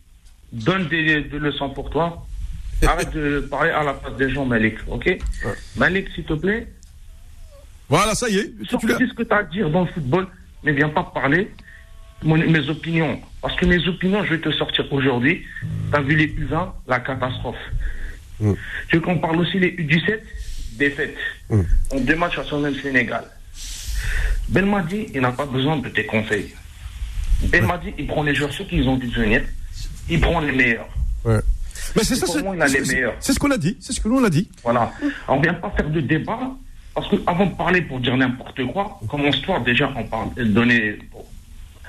Donne 0.51 0.88
des, 0.88 1.21
des 1.21 1.39
leçons 1.39 1.69
pour 1.71 1.89
toi. 1.89 2.25
Arrête 2.88 3.11
de 3.13 3.39
parler 3.49 3.71
à 3.71 3.83
la 3.83 3.93
place 3.93 4.15
des 4.17 4.29
gens, 4.29 4.45
Malik, 4.45 4.75
ok? 4.88 5.17
Malik, 5.77 6.07
s'il 6.13 6.23
te 6.25 6.33
plaît, 6.33 6.67
Voilà, 7.89 8.15
ça 8.15 8.29
y 8.29 8.38
est. 8.38 8.51
Sors 8.69 8.79
tu 8.79 8.88
dis 8.88 9.07
ce 9.07 9.13
que 9.13 9.23
tu 9.23 9.33
as 9.33 9.38
à 9.38 9.43
dire 9.43 9.69
dans 9.69 9.81
le 9.86 9.91
football, 9.91 10.27
mais 10.63 10.73
viens 10.73 10.89
pas 10.89 11.03
parler 11.03 11.51
mon- 12.23 12.38
mes 12.38 12.69
opinions. 12.69 13.19
Parce 13.41 13.55
que 13.55 13.65
mes 13.65 13.88
opinions, 13.88 14.23
je 14.23 14.33
vais 14.36 14.41
te 14.41 14.51
sortir 14.51 14.91
aujourd'hui. 14.91 15.43
Tu 15.91 15.95
as 15.97 16.01
vu 16.01 16.15
les 16.15 16.27
U20, 16.27 16.73
la 16.88 16.99
catastrophe. 16.99 17.55
Mm. 18.39 18.53
Tu 18.89 18.95
veux 18.95 19.01
qu'on 19.01 19.19
parle 19.19 19.38
aussi 19.39 19.59
les 19.59 19.71
U17 19.71 20.19
Défaite. 20.73 21.15
Mm. 21.49 21.61
On 21.91 21.99
deux 22.01 22.15
matchs 22.15 22.36
face 22.36 22.51
au 22.51 22.59
même 22.59 22.75
Sénégal. 22.75 23.23
Belmadi, 24.49 25.07
il 25.13 25.21
n'a 25.21 25.31
pas 25.31 25.45
besoin 25.45 25.77
de 25.77 25.89
tes 25.89 26.05
conseils. 26.05 26.53
Belmadi, 27.43 27.93
il 27.97 28.07
prend 28.07 28.23
les 28.23 28.36
joueurs 28.36 28.51
ceux 28.53 28.65
qu'ils 28.65 28.88
ont 28.88 28.97
dû 28.97 29.07
venir. 29.07 29.41
Il 30.09 30.19
prend 30.21 30.39
les 30.39 30.51
meilleurs. 30.51 30.88
Ouais. 31.23 31.39
Mais 31.95 32.03
c'est 32.03 32.15
ça, 32.15 32.25
c'est 32.27 32.39
ce 33.33 33.39
qu'on 33.39 33.51
a 33.51 33.57
dit. 33.57 33.77
C'est 33.79 33.93
ce 33.93 33.99
que 33.99 34.07
nous 34.07 34.17
on 34.19 34.23
a 34.23 34.29
dit. 34.29 34.49
Voilà. 34.63 34.91
On 35.27 35.39
vient 35.39 35.53
pas 35.53 35.71
faire 35.77 35.89
de 35.89 36.01
débat, 36.01 36.51
parce 36.95 37.07
que 37.09 37.17
avant 37.27 37.45
de 37.45 37.53
parler 37.55 37.81
pour 37.81 37.99
dire 37.99 38.15
n'importe 38.17 38.63
quoi, 38.71 38.99
commence-toi 39.09 39.59
déjà 39.59 39.91
en 39.95 40.03
parle, 40.03 40.29
donner. 40.37 40.97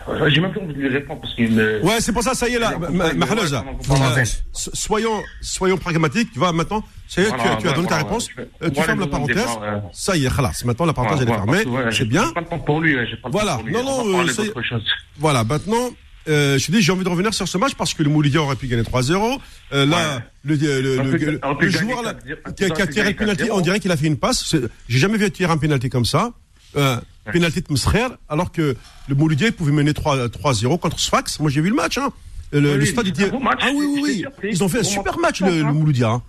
Euh, 0.08 0.28
J'ai 0.30 0.40
même 0.40 0.52
pas 0.52 0.60
envie 0.60 0.72
de 0.74 0.78
lui 0.80 0.88
répondre 0.88 1.20
parce 1.20 1.34
qu'il 1.34 1.50
me. 1.50 1.82
Ouais, 1.82 2.00
c'est 2.00 2.12
pour 2.12 2.22
ça, 2.22 2.32
ça 2.34 2.48
y 2.48 2.54
est 2.54 2.58
là. 2.60 2.76
Ouais, 2.78 2.88
Ma- 2.90 3.06
ouais, 3.06 3.14
Mahalez, 3.14 3.52
ouais, 3.52 3.58
euh, 3.58 4.24
soyons, 4.52 5.20
soyons 5.40 5.76
pragmatiques. 5.78 6.30
Tu 6.32 6.38
vois, 6.38 6.52
maintenant, 6.52 6.84
ça 7.08 7.22
y 7.22 7.24
est, 7.24 7.28
tu, 7.30 7.34
Voilà, 7.36 7.52
as- 7.52 7.56
tu 7.56 7.66
as 7.66 7.70
ouais, 7.70 7.76
donné 7.76 7.88
ta 7.88 7.94
voilà, 7.96 8.08
réponse. 8.08 8.28
Euh, 8.38 8.44
tu 8.44 8.74
Voilà, 8.74 8.82
fermes 8.86 9.00
la 9.00 9.06
parenthèse. 9.08 9.46
Ça 9.92 10.16
y 10.16 10.24
est, 10.26 10.34
khalas. 10.36 10.62
Maintenant, 10.64 10.86
la 10.86 10.92
parenthèse, 10.92 11.18
elle 11.22 11.28
est 11.28 11.36
Voilà, 11.36 11.62
fermée. 11.64 11.90
C'est 11.90 11.96
j'ai 11.96 12.04
bien. 12.04 12.30
Pas 12.30 12.40
le 12.40 12.46
temps 12.46 12.58
pour 12.60 12.80
lui, 12.80 12.94
ouais, 12.96 13.06
j'ai 13.10 13.16
pas 13.16 13.28
le 13.28 13.32
Voilà. 13.32 13.52
temps 13.52 13.58
pour 13.58 13.66
lui. 13.66 13.72
Non, 13.72 13.80
On 13.80 14.04
non, 14.04 14.20
euh, 14.20 14.32
d'autre 14.32 14.62
chose. 14.62 14.84
Voilà, 15.18 15.42
maintenant, 15.42 15.90
euh, 16.28 16.58
je 16.58 16.66
te 16.66 16.72
dis, 16.72 16.82
j'ai 16.82 16.92
envie 16.92 17.04
de 17.04 17.08
revenir 17.08 17.32
sur 17.34 17.46
ce 17.48 17.58
match 17.58 17.74
parce 17.74 17.94
que 17.94 18.02
le 18.02 18.10
Moulidia 18.10 18.40
aurait 18.42 18.56
pu 18.56 18.66
gagner 18.66 18.82
3-0. 18.82 19.38
Euh, 19.72 19.86
là, 19.86 20.22
le, 20.44 20.54
le, 20.56 20.80
le, 20.80 20.96
le- 21.16 21.40
le 21.60 21.68
joueur 21.70 22.02
là, 22.02 22.14
4-0, 22.14 22.54
qui 22.54 22.64
a, 22.64 22.70
qui 22.70 22.82
a 22.82 22.86
tiré 22.86 23.10
le 23.10 23.16
penalty, 23.16 23.44
4-0. 23.44 23.48
on 23.52 23.60
dirait 23.60 23.80
qu'il 23.80 23.92
a 23.92 23.96
fait 23.96 24.06
une 24.06 24.16
passe. 24.16 24.54
J'ai 24.88 24.98
jamais 24.98 25.18
vu 25.18 25.30
tirer 25.30 25.52
un 25.52 25.56
penalty 25.58 25.88
comme 25.88 26.04
ça. 26.04 26.32
Euh, 26.76 26.96
penalty 27.32 27.62
de 27.62 27.72
Msrer, 27.72 28.06
alors 28.28 28.52
que 28.52 28.76
le 29.08 29.14
Moulidia 29.14 29.50
pouvait 29.52 29.72
mener 29.72 29.94
3 29.94 30.28
3-0 30.28 30.78
contre 30.78 30.98
Sfax. 31.00 31.40
Moi, 31.40 31.50
j'ai 31.50 31.60
vu 31.60 31.70
le 31.70 31.74
match. 31.76 31.96
Hein. 31.98 32.10
Le, 32.52 32.72
Oui, 32.72 32.76
le 32.78 32.86
stade 32.86 33.06
était. 33.08 33.30
Ah 33.32 33.68
oui, 33.74 33.86
oui, 33.88 34.00
oui. 34.02 34.24
Ils 34.50 34.62
ont 34.62 34.68
fait 34.68 34.78
un 34.78 34.82
Ils 34.82 34.86
super 34.86 35.18
match, 35.18 35.40
le, 35.40 35.56
le. 35.58 35.72
Mouloudia. 35.72 36.10
hein. 36.10 36.22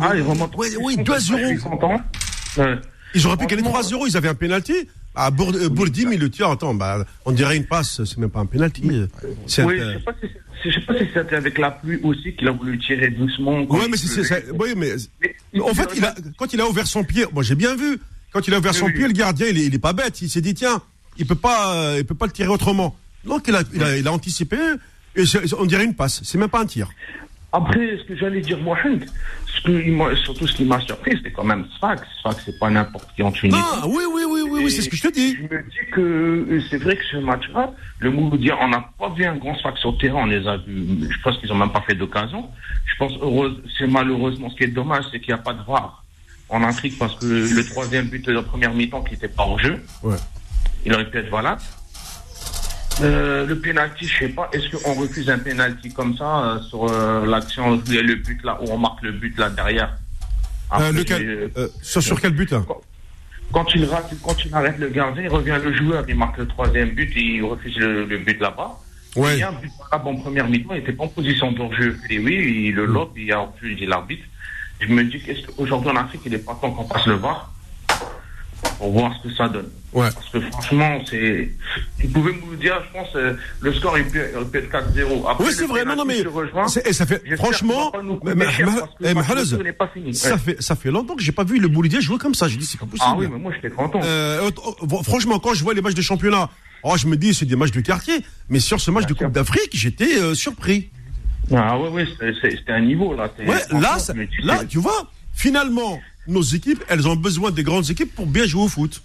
Ah, 0.00 0.12
ils 0.16 0.22
remontent. 0.22 0.56
Oui, 0.56 0.68
oui, 0.80 0.94
ils 0.98 1.04
2-0. 1.04 1.18
Je 1.20 1.46
suis 1.48 1.58
content. 1.58 2.00
Ouais. 2.56 2.76
Ils 3.14 3.26
auraient 3.26 3.36
pu 3.36 3.46
gagner 3.46 3.62
Franchement, 3.62 4.00
3-0, 4.04 4.08
ils 4.08 4.16
avaient 4.16 4.28
un 4.28 4.34
penalty. 4.34 4.88
Ah, 5.14 5.30
Bourd- 5.30 5.54
euh, 5.54 5.68
Bourdim, 5.68 6.12
il 6.12 6.20
le 6.20 6.30
tire. 6.30 6.48
Attends, 6.50 6.74
bah, 6.74 7.04
on 7.24 7.32
dirait 7.32 7.56
une 7.56 7.66
passe, 7.66 8.04
c'est 8.04 8.18
même 8.18 8.30
pas 8.30 8.40
un 8.40 8.46
penalty. 8.46 8.82
C'est 9.46 9.62
un- 9.62 9.66
Oui, 9.66 9.78
je 9.78 9.92
sais 9.98 10.04
pas 10.04 10.12
si 10.22 10.28
c'est- 10.62 10.70
je 10.70 10.74
sais 10.74 10.86
pas 10.86 10.94
si 10.94 11.04
c'était 11.12 11.36
avec 11.36 11.58
la 11.58 11.70
pluie 11.72 11.98
aussi 12.02 12.34
qu'il 12.34 12.46
a 12.48 12.52
voulu 12.52 12.78
tirer 12.78 13.08
doucement. 13.10 13.58
il 13.60 13.90
mais 13.90 13.96
c'est, 13.96 14.06
c'est- 14.08 14.24
c'est- 14.24 14.46
oui, 14.58 14.74
mais 14.76 14.92
Mais- 15.52 15.60
en 15.60 15.74
fait, 15.74 15.88
il 15.96 16.04
a, 16.04 16.14
quand 16.36 16.52
il 16.52 16.60
a 16.60 16.68
ouvert 16.68 16.86
son 16.86 17.02
pied, 17.04 17.24
moi 17.32 17.42
j'ai 17.42 17.54
bien 17.56 17.74
vu. 17.74 17.98
Quand 18.32 18.46
il 18.46 18.54
a 18.54 18.58
ouvert 18.58 18.72
Oui, 18.72 18.78
son 18.78 18.86
oui. 18.86 18.92
pied, 18.92 19.06
le 19.06 19.12
gardien, 19.12 19.46
il 19.48 19.58
est, 19.58 19.64
il 19.66 19.74
est 19.74 19.78
pas 19.78 19.92
bête. 19.92 20.20
Il 20.22 20.28
s'est 20.28 20.40
dit 20.42 20.54
tiens, 20.54 20.80
il 21.16 21.26
peut 21.26 21.34
pas, 21.34 21.74
euh, 21.74 21.96
il 21.98 22.04
peut 22.04 22.14
pas 22.14 22.26
le 22.26 22.32
tirer 22.32 22.48
autrement. 22.50 22.96
Donc 23.24 23.46
il 23.48 23.54
a, 23.56 23.62
il 23.74 23.82
a, 23.82 23.96
il 23.96 24.06
a 24.06 24.12
anticipé. 24.12 24.56
Et 25.16 25.26
c'est- 25.26 25.52
on 25.54 25.64
dirait 25.66 25.84
une 25.84 25.94
passe. 25.94 26.20
C'est 26.22 26.38
même 26.38 26.48
pas 26.50 26.60
un 26.60 26.66
tir. 26.66 26.88
Après, 27.50 27.96
ce 27.96 28.04
que 28.04 28.14
j'allais 28.14 28.42
dire, 28.42 28.58
Mohamed, 28.60 29.06
ce 29.46 29.62
que, 29.62 30.14
surtout 30.16 30.46
ce 30.46 30.54
qui 30.54 30.64
m'a 30.64 30.78
surpris, 30.80 31.12
c'était 31.16 31.30
quand 31.32 31.44
même 31.44 31.64
Sfax. 31.78 32.02
Sfax, 32.20 32.42
c'est 32.44 32.58
pas 32.58 32.68
n'importe 32.68 33.08
qui 33.16 33.22
en 33.22 33.32
Tunisie. 33.32 33.58
Ah 33.58 33.84
oui, 33.88 34.02
oui, 34.12 34.22
oui, 34.58 34.70
c'est 34.70 34.82
ce 34.82 34.88
que 34.88 34.96
je 34.96 35.02
te 35.02 35.12
dis. 35.12 35.36
Je 35.36 35.42
me 35.42 35.62
dis 35.62 35.90
que 35.92 36.00
euh, 36.00 36.60
c'est 36.70 36.78
vrai 36.78 36.96
que 36.96 37.04
ce 37.10 37.16
match-là, 37.18 37.72
le 38.00 38.10
Mouloudia, 38.10 38.56
on 38.60 38.68
n'a 38.68 38.88
pas 38.98 39.08
vu 39.10 39.24
un 39.24 39.36
grand 39.36 39.56
Sfax 39.58 39.80
sur 39.80 39.92
le 39.92 39.98
terrain, 39.98 40.20
on 40.22 40.26
les 40.26 40.46
a 40.46 40.56
vus. 40.58 40.86
Je 41.10 41.22
pense 41.22 41.38
qu'ils 41.38 41.50
ont 41.52 41.56
même 41.56 41.72
pas 41.72 41.82
fait 41.82 41.94
d'occasion. 41.94 42.48
Je 42.86 42.96
pense, 42.98 43.12
heureuse, 43.20 43.62
c'est 43.78 43.86
malheureusement, 43.86 44.50
ce 44.50 44.56
qui 44.56 44.64
est 44.64 44.68
dommage, 44.68 45.04
c'est 45.10 45.20
qu'il 45.20 45.32
n'y 45.34 45.40
a 45.40 45.42
pas 45.42 45.54
de 45.54 45.62
VAR 45.66 46.04
en 46.50 46.62
intrigue 46.62 46.96
parce 46.98 47.14
que 47.16 47.26
le 47.26 47.64
troisième 47.64 48.06
but 48.08 48.24
de 48.24 48.32
la 48.32 48.42
première 48.42 48.72
mi-temps 48.72 49.02
qui 49.02 49.12
n'était 49.12 49.28
pas 49.28 49.44
au 49.46 49.58
jeu, 49.58 49.82
Ouais. 50.02 50.16
il 50.86 50.94
aurait 50.94 51.10
pu 51.10 51.18
être 51.18 51.30
valable. 51.30 51.60
Euh, 53.00 53.46
le 53.46 53.60
penalty, 53.60 54.06
je 54.06 54.18
sais 54.18 54.28
pas, 54.30 54.48
est-ce 54.52 54.74
qu'on 54.76 54.94
refuse 54.94 55.30
un 55.30 55.38
penalty 55.38 55.92
comme 55.92 56.16
ça 56.16 56.44
euh, 56.56 56.60
sur 56.62 56.90
euh, 56.90 57.26
l'action, 57.26 57.80
il 57.86 57.94
y 57.94 57.98
a 57.98 58.02
le 58.02 58.16
but 58.16 58.42
là, 58.42 58.58
où 58.60 58.70
on 58.72 58.78
marque 58.78 59.02
le 59.02 59.12
but 59.12 59.38
là 59.38 59.50
derrière? 59.50 59.96
Après, 60.70 60.88
Euh, 60.88 60.92
lequel, 60.92 61.50
sur, 61.80 62.02
sur 62.02 62.20
quel 62.20 62.32
but 62.32 62.52
hein 62.52 62.66
quand 63.52 63.74
il 63.74 63.84
rate, 63.84 64.12
quand 64.22 64.44
il 64.44 64.54
arrête 64.54 64.78
le 64.78 64.88
gardien, 64.88 65.22
il 65.22 65.28
revient 65.28 65.58
le 65.62 65.72
joueur, 65.72 66.04
il 66.08 66.16
marque 66.16 66.38
le 66.38 66.46
troisième 66.46 66.90
but 66.90 67.10
et 67.16 67.20
il 67.20 67.44
refuse 67.44 67.76
le, 67.78 68.04
le 68.04 68.18
but 68.18 68.38
là-bas. 68.40 68.78
Ouais. 69.16 69.34
Il 69.36 69.40
y 69.40 69.42
a 69.42 69.48
un 69.48 69.52
but 69.52 69.70
là 69.90 70.02
en 70.04 70.16
première 70.16 70.48
mi-temps, 70.48 70.74
il 70.74 70.80
n'était 70.80 70.92
pas 70.92 71.04
en 71.04 71.08
position 71.08 71.52
de 71.52 71.74
jeu. 71.74 71.98
Et 72.10 72.18
oui, 72.18 72.66
il 72.68 72.74
le 72.74 72.84
lobe, 72.84 73.16
il 73.16 73.32
a 73.32 73.40
refusé 73.40 73.86
l'arbitre. 73.86 74.24
Je 74.80 74.88
me 74.88 75.02
dis 75.04 75.20
qu'est-ce 75.20 75.46
qu'aujourd'hui 75.46 75.90
en 75.90 75.96
Afrique, 75.96 76.22
il 76.26 76.32
n'est 76.32 76.38
pas 76.38 76.56
temps 76.60 76.70
qu'on 76.70 76.84
passe 76.84 77.06
le 77.06 77.14
VAR 77.14 77.50
pour 78.78 78.92
voir 78.92 79.12
ce 79.22 79.28
que 79.28 79.34
ça 79.34 79.48
donne. 79.48 79.68
Ouais. 79.92 80.08
Parce 80.12 80.28
que 80.28 80.40
franchement, 80.40 81.00
c'est. 81.08 81.50
Vous 82.02 82.08
pouvez 82.10 82.32
me 82.32 82.56
dire, 82.56 82.80
je 82.86 82.92
pense, 82.98 83.08
euh, 83.16 83.34
le 83.60 83.72
score 83.72 83.96
il 83.98 84.04
peut, 84.04 84.20
il 84.38 84.46
peut 84.46 84.58
être 84.58 84.70
4-0. 84.70 85.26
Après, 85.28 85.44
Oui, 85.44 85.50
c'est 85.52 85.66
vrai. 85.66 85.84
Non, 85.84 85.96
non, 85.96 86.04
mais 86.04 86.22
ça 86.92 87.06
fait, 87.06 87.22
franchement, 87.36 87.90
mais- 88.22 88.34
mais- 88.34 88.46
eh, 89.00 89.14
mais 89.14 89.72
pas 89.72 89.88
fini. 89.88 90.14
ça 90.14 90.32
Ouais. 90.34 90.38
fait, 90.38 90.62
ça 90.62 90.76
fait 90.76 90.90
longtemps 90.90 91.16
que 91.16 91.22
j'ai 91.22 91.32
pas 91.32 91.44
vu 91.44 91.58
le 91.58 91.68
Boulidia 91.68 92.00
jouer 92.00 92.18
comme 92.18 92.34
ça. 92.34 92.48
J'ai 92.48 92.58
dit 92.58 92.66
c'est 92.66 92.78
pas 92.78 92.86
possible. 92.86 93.04
Ah 93.10 93.16
oui, 93.18 93.28
mais 93.32 93.38
moi 93.38 93.52
j'étais 93.54 93.70
content. 93.74 94.00
Euh, 94.04 94.50
euh, 94.50 95.02
franchement, 95.02 95.38
quand 95.38 95.54
je 95.54 95.64
vois 95.64 95.72
les 95.74 95.80
matchs 95.80 95.94
de 95.94 96.02
championnat, 96.02 96.50
oh, 96.82 96.94
je 96.98 97.06
me 97.06 97.16
dis 97.16 97.32
c'est 97.32 97.46
des 97.46 97.56
matchs 97.56 97.72
de 97.72 97.80
quartier. 97.80 98.20
Mais 98.50 98.60
sur 98.60 98.80
ce 98.80 98.90
match 98.90 99.06
de 99.06 99.14
sûr. 99.14 99.24
Coupe 99.26 99.32
d'Afrique, 99.34 99.70
j'étais 99.72 100.18
euh, 100.18 100.34
surpris. 100.34 100.90
Ah 101.50 101.78
c'est- 102.20 102.34
c'est- 102.42 102.56
c'était 102.58 102.72
un 102.72 102.80
niveau 102.82 103.14
là. 103.16 103.32
Ouais, 103.38 103.80
là, 103.80 103.98
ça- 103.98 104.12
là, 104.42 104.64
tu 104.66 104.78
vois, 104.78 105.10
finalement, 105.32 105.98
nos 106.28 106.42
équipes, 106.42 106.84
elles 106.88 107.08
ont 107.08 107.16
besoin 107.16 107.50
des 107.50 107.62
grandes 107.62 107.90
équipes 107.90 108.14
pour 108.14 108.26
bien 108.26 108.46
jouer 108.46 108.62
au 108.64 108.68
foot. 108.68 109.02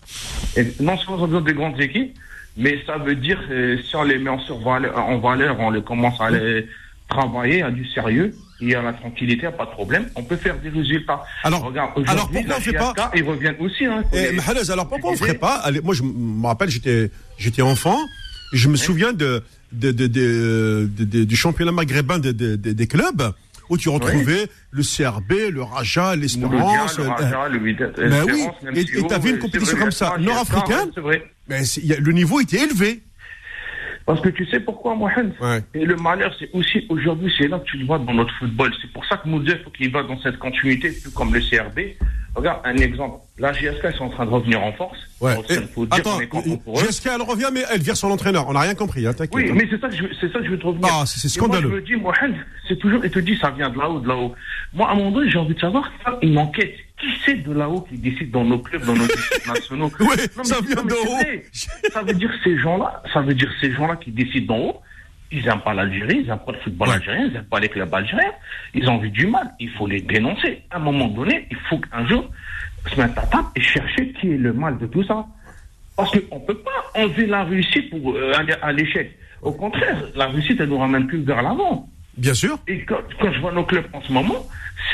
Et 0.58 0.68
non 0.80 0.98
seulement 0.98 1.22
on 1.22 1.24
a 1.24 1.28
besoin 1.28 1.42
des 1.42 1.54
grandes 1.54 1.80
équipes, 1.82 2.14
mais 2.58 2.84
ça 2.86 2.98
veut 2.98 3.16
dire 3.16 3.40
euh, 3.50 3.78
si 3.88 3.96
on 3.96 4.04
les 4.04 4.20
met 4.20 4.30
en, 4.30 4.40
en 4.40 5.20
valeur, 5.20 5.60
on 5.60 5.72
les 5.72 5.82
commence 5.82 6.20
à 6.22 6.30
les 6.30 6.68
travailler, 7.10 7.62
à 7.62 7.72
du 7.72 7.86
sérieux, 7.90 8.36
il 8.62 8.70
y 8.70 8.76
a 8.76 8.82
la 8.82 8.94
tranquillité, 8.94 9.48
pas 9.58 9.66
de 9.66 9.72
problème, 9.72 10.06
on 10.16 10.24
peut 10.24 10.36
faire 10.38 10.58
des 10.60 10.70
résultats. 10.70 11.22
Alors- 11.44 11.64
Regarde, 11.64 11.92
alors 12.08 12.30
aujourd'hui, 12.30 12.44
pourquoi 12.44 12.58
on 12.58 12.62
fait 12.62 12.94
pas- 12.96 13.12
Ils 13.16 13.24
reviennent 13.24 13.56
aussi. 13.60 13.86
Hein, 13.86 14.04
Et, 14.14 14.32
les- 14.34 14.72
alors 14.72 14.88
pourquoi 14.88 15.12
on 15.12 15.14
je 15.16 15.20
ferait 15.20 15.34
pas? 15.34 15.56
Allez, 15.56 15.82
Moi, 15.82 15.94
je 15.96 16.04
me 16.04 16.46
rappelle, 16.48 16.70
j'étais, 16.70 17.12
j'étais 17.38 17.62
enfant. 17.62 17.98
et 18.54 18.58
Je 18.58 18.70
me 18.70 18.76
souviens 18.76 19.14
de, 19.14 19.44
de, 19.72 19.92
de, 19.92 20.08
de- 20.08 20.90
de- 20.98 21.04
de- 21.06 21.24
du 21.24 21.36
championnat 21.36 21.72
maghrébin 21.72 22.20
de- 22.20 22.32
de- 22.32 22.56
de- 22.56 22.74
des 22.74 22.88
clubs 22.88 23.34
où 23.70 23.78
tu 23.78 23.90
retrouvais 23.90 24.48
le 24.72 24.84
CRB, 24.84 25.52
le 25.52 25.62
Raja, 25.64 26.16
Le 26.16 26.22
l'Espérance. 26.22 26.52
Mondial, 26.54 26.88
le 26.98 27.04
euh, 27.04 27.10
Raja, 27.10 27.50
le 27.50 27.60
Wydad, 27.60 27.94
Ben 27.98 28.24
oui, 28.26 28.46
et- 28.76 29.08
t'as 29.08 29.18
vu 29.20 29.30
une 29.32 29.40
compétition 29.40 29.78
comme 29.78 29.92
ça, 29.92 30.16
nord-africaine 30.20 30.78
ouais, 30.88 30.92
C'est 30.96 31.02
vrai. 31.02 31.24
mais 31.48 31.66
a- 31.94 32.00
le 32.00 32.12
niveau 32.12 32.40
était 32.40 32.64
élevé. 32.64 33.04
Parce 34.06 34.20
que 34.22 34.30
tu 34.30 34.46
sais 34.48 34.60
pourquoi, 34.60 34.96
Mohamed 34.96 35.34
Ouais. 35.40 35.62
Et 35.74 35.86
le 35.86 35.96
malheur, 35.96 36.36
c'est 36.38 36.50
aussi 36.54 36.86
aujourd'hui, 36.90 37.34
c'est 37.38 37.48
là 37.48 37.60
que 37.60 37.66
tu 37.66 37.78
le 37.78 37.86
vois 37.86 38.00
dans 38.00 38.14
notre 38.14 38.34
football. 38.36 38.74
C'est 38.82 38.92
pour 38.92 39.06
ça 39.06 39.18
que 39.18 39.28
Moudia, 39.30 39.56
il 39.58 39.64
faut 39.64 39.70
qu'il 39.70 39.92
va 39.92 40.04
dans 40.04 40.20
cette 40.20 40.38
continuité, 40.38 40.94
tout 41.02 41.12
comme 41.12 41.34
le 41.34 41.40
CRB. 41.40 41.80
Regarde, 42.36 42.62
un 42.66 42.76
exemple. 42.78 43.20
La 43.38 43.54
GSK, 43.54 43.86
ils 43.92 43.96
sont 43.98 44.06
en 44.06 44.10
train 44.10 44.26
de 44.26 44.32
revenir 44.32 44.62
en 44.62 44.74
force. 44.74 44.98
Ouais. 45.22 45.36
Et- 45.50 45.54
faut 45.74 45.86
dire 45.86 45.94
attends, 46.00 46.20
pour 46.64 46.80
eux. 46.80 46.84
GSK, 46.84 47.10
elle 47.16 47.22
revient, 47.22 47.50
mais 47.54 47.62
elle 47.72 47.82
vire 47.82 47.96
son 47.96 48.10
entraîneur. 48.12 48.48
On 48.50 48.54
n'a 48.54 48.62
rien 48.62 48.74
compris, 48.76 49.06
hein. 49.06 49.14
Oui, 49.32 49.50
hein. 49.50 49.54
mais 49.56 49.68
c'est 49.70 49.80
ça 49.80 49.88
que 49.88 49.96
je, 49.96 50.04
c'est 50.20 50.32
ça 50.34 50.40
que 50.40 50.46
je 50.46 50.50
veux 50.52 50.60
te 50.60 50.66
revenir. 50.66 50.88
Ah, 50.92 51.06
c'est- 51.06 51.20
Et 51.26 51.40
moi, 51.40 51.48
scandaleux. 51.48 51.70
je 51.70 51.76
me 51.76 51.82
dis, 51.82 51.96
Mohamed, 51.96 52.36
c'est 52.68 52.78
toujours, 52.80 53.06
il 53.06 53.12
te 53.12 53.20
dit, 53.20 53.38
ça 53.38 53.52
vient 53.52 53.70
de 53.70 53.78
là-haut, 53.78 54.00
de 54.00 54.08
là-haut. 54.08 54.34
Moi, 54.74 54.90
à 54.90 54.94
un 54.94 54.96
moment 54.96 55.12
donné, 55.12 55.30
j'ai 55.30 55.38
envie 55.38 55.54
de 55.54 55.60
savoir, 55.60 55.90
une 56.22 56.38
enquête. 56.40 56.76
Qui 57.04 57.20
c'est 57.26 57.36
de 57.44 57.52
là-haut 57.54 57.82
qui 57.82 57.98
décide 57.98 58.32
dans 58.32 58.44
nos 58.46 58.60
clubs, 58.60 58.86
dans 58.86 58.94
nos 58.96 59.06
équipes 59.06 59.48
nationaux? 59.48 59.92
Non, 60.00 60.06
mais- 60.16 60.44
ça 60.44 60.62
vient 60.62 60.84
d'en 60.84 60.96
haut. 60.96 61.42
Ça 61.92 62.02
veut 62.04 62.14
dire 62.14 62.32
ces 62.44 62.58
gens-là, 62.60 63.02
ça 63.14 63.22
veut 63.22 63.34
dire 63.34 63.52
ces 63.60 63.72
gens-là 63.74 63.96
qui 63.98 64.12
décident 64.12 64.56
d'en 64.56 64.62
haut. 64.64 64.82
Ils 65.32 65.44
n'aiment 65.46 65.62
pas 65.62 65.74
l'Algérie, 65.74 66.20
ils 66.22 66.28
n'aiment 66.28 66.40
pas 66.46 66.52
le 66.52 66.60
football 66.60 66.90
Ouais. 66.90 66.94
algérien, 66.96 67.26
ils 67.26 67.34
n'aiment 67.34 67.44
pas 67.46 67.60
les 67.60 67.68
clubs 67.70 67.94
algériens. 67.94 68.32
Ils 68.76 68.88
ont 68.90 69.00
vu 69.00 69.10
du 69.10 69.26
mal. 69.28 69.52
Il 69.60 69.70
faut 69.72 69.88
les 69.88 70.00
dénoncer. 70.02 70.62
À 70.70 70.76
un 70.78 70.80
moment 70.80 71.08
donné, 71.08 71.48
il 71.50 71.58
faut 71.70 71.80
qu'un 71.80 72.08
jour 72.08 72.30
se 72.88 73.00
mettre 73.02 73.18
à 73.20 73.26
table 73.26 73.48
et 73.56 73.62
chercher 73.62 74.14
qui 74.14 74.32
est 74.32 74.38
le 74.38 74.54
mal 74.54 74.78
de 74.78 74.86
tout 74.86 75.04
ça. 75.04 75.26
Parce 75.98 76.12
qu'on 76.12 76.40
ne 76.40 76.46
peut 76.46 76.58
pas 76.60 76.72
enlever 77.02 77.26
la 77.26 77.44
réussite 77.44 77.90
pour 77.90 78.14
euh, 78.16 78.32
aller 78.38 78.54
à 78.62 78.72
l'échec. 78.72 79.18
Au 79.42 79.52
contraire, 79.52 79.98
la 80.16 80.28
réussite, 80.28 80.60
elle 80.62 80.70
nous 80.70 80.78
ramène 80.78 81.08
plus 81.08 81.22
vers 81.24 81.42
l'avant. 81.42 81.90
Bien 82.18 82.34
sûr. 82.36 82.60
Et 82.68 82.86
quand, 82.86 83.00
quand 83.20 83.32
je 83.34 83.40
vois 83.40 83.52
nos 83.52 83.64
clubs 83.66 83.86
en 83.94 84.02
ce 84.04 84.12
moment, 84.12 84.48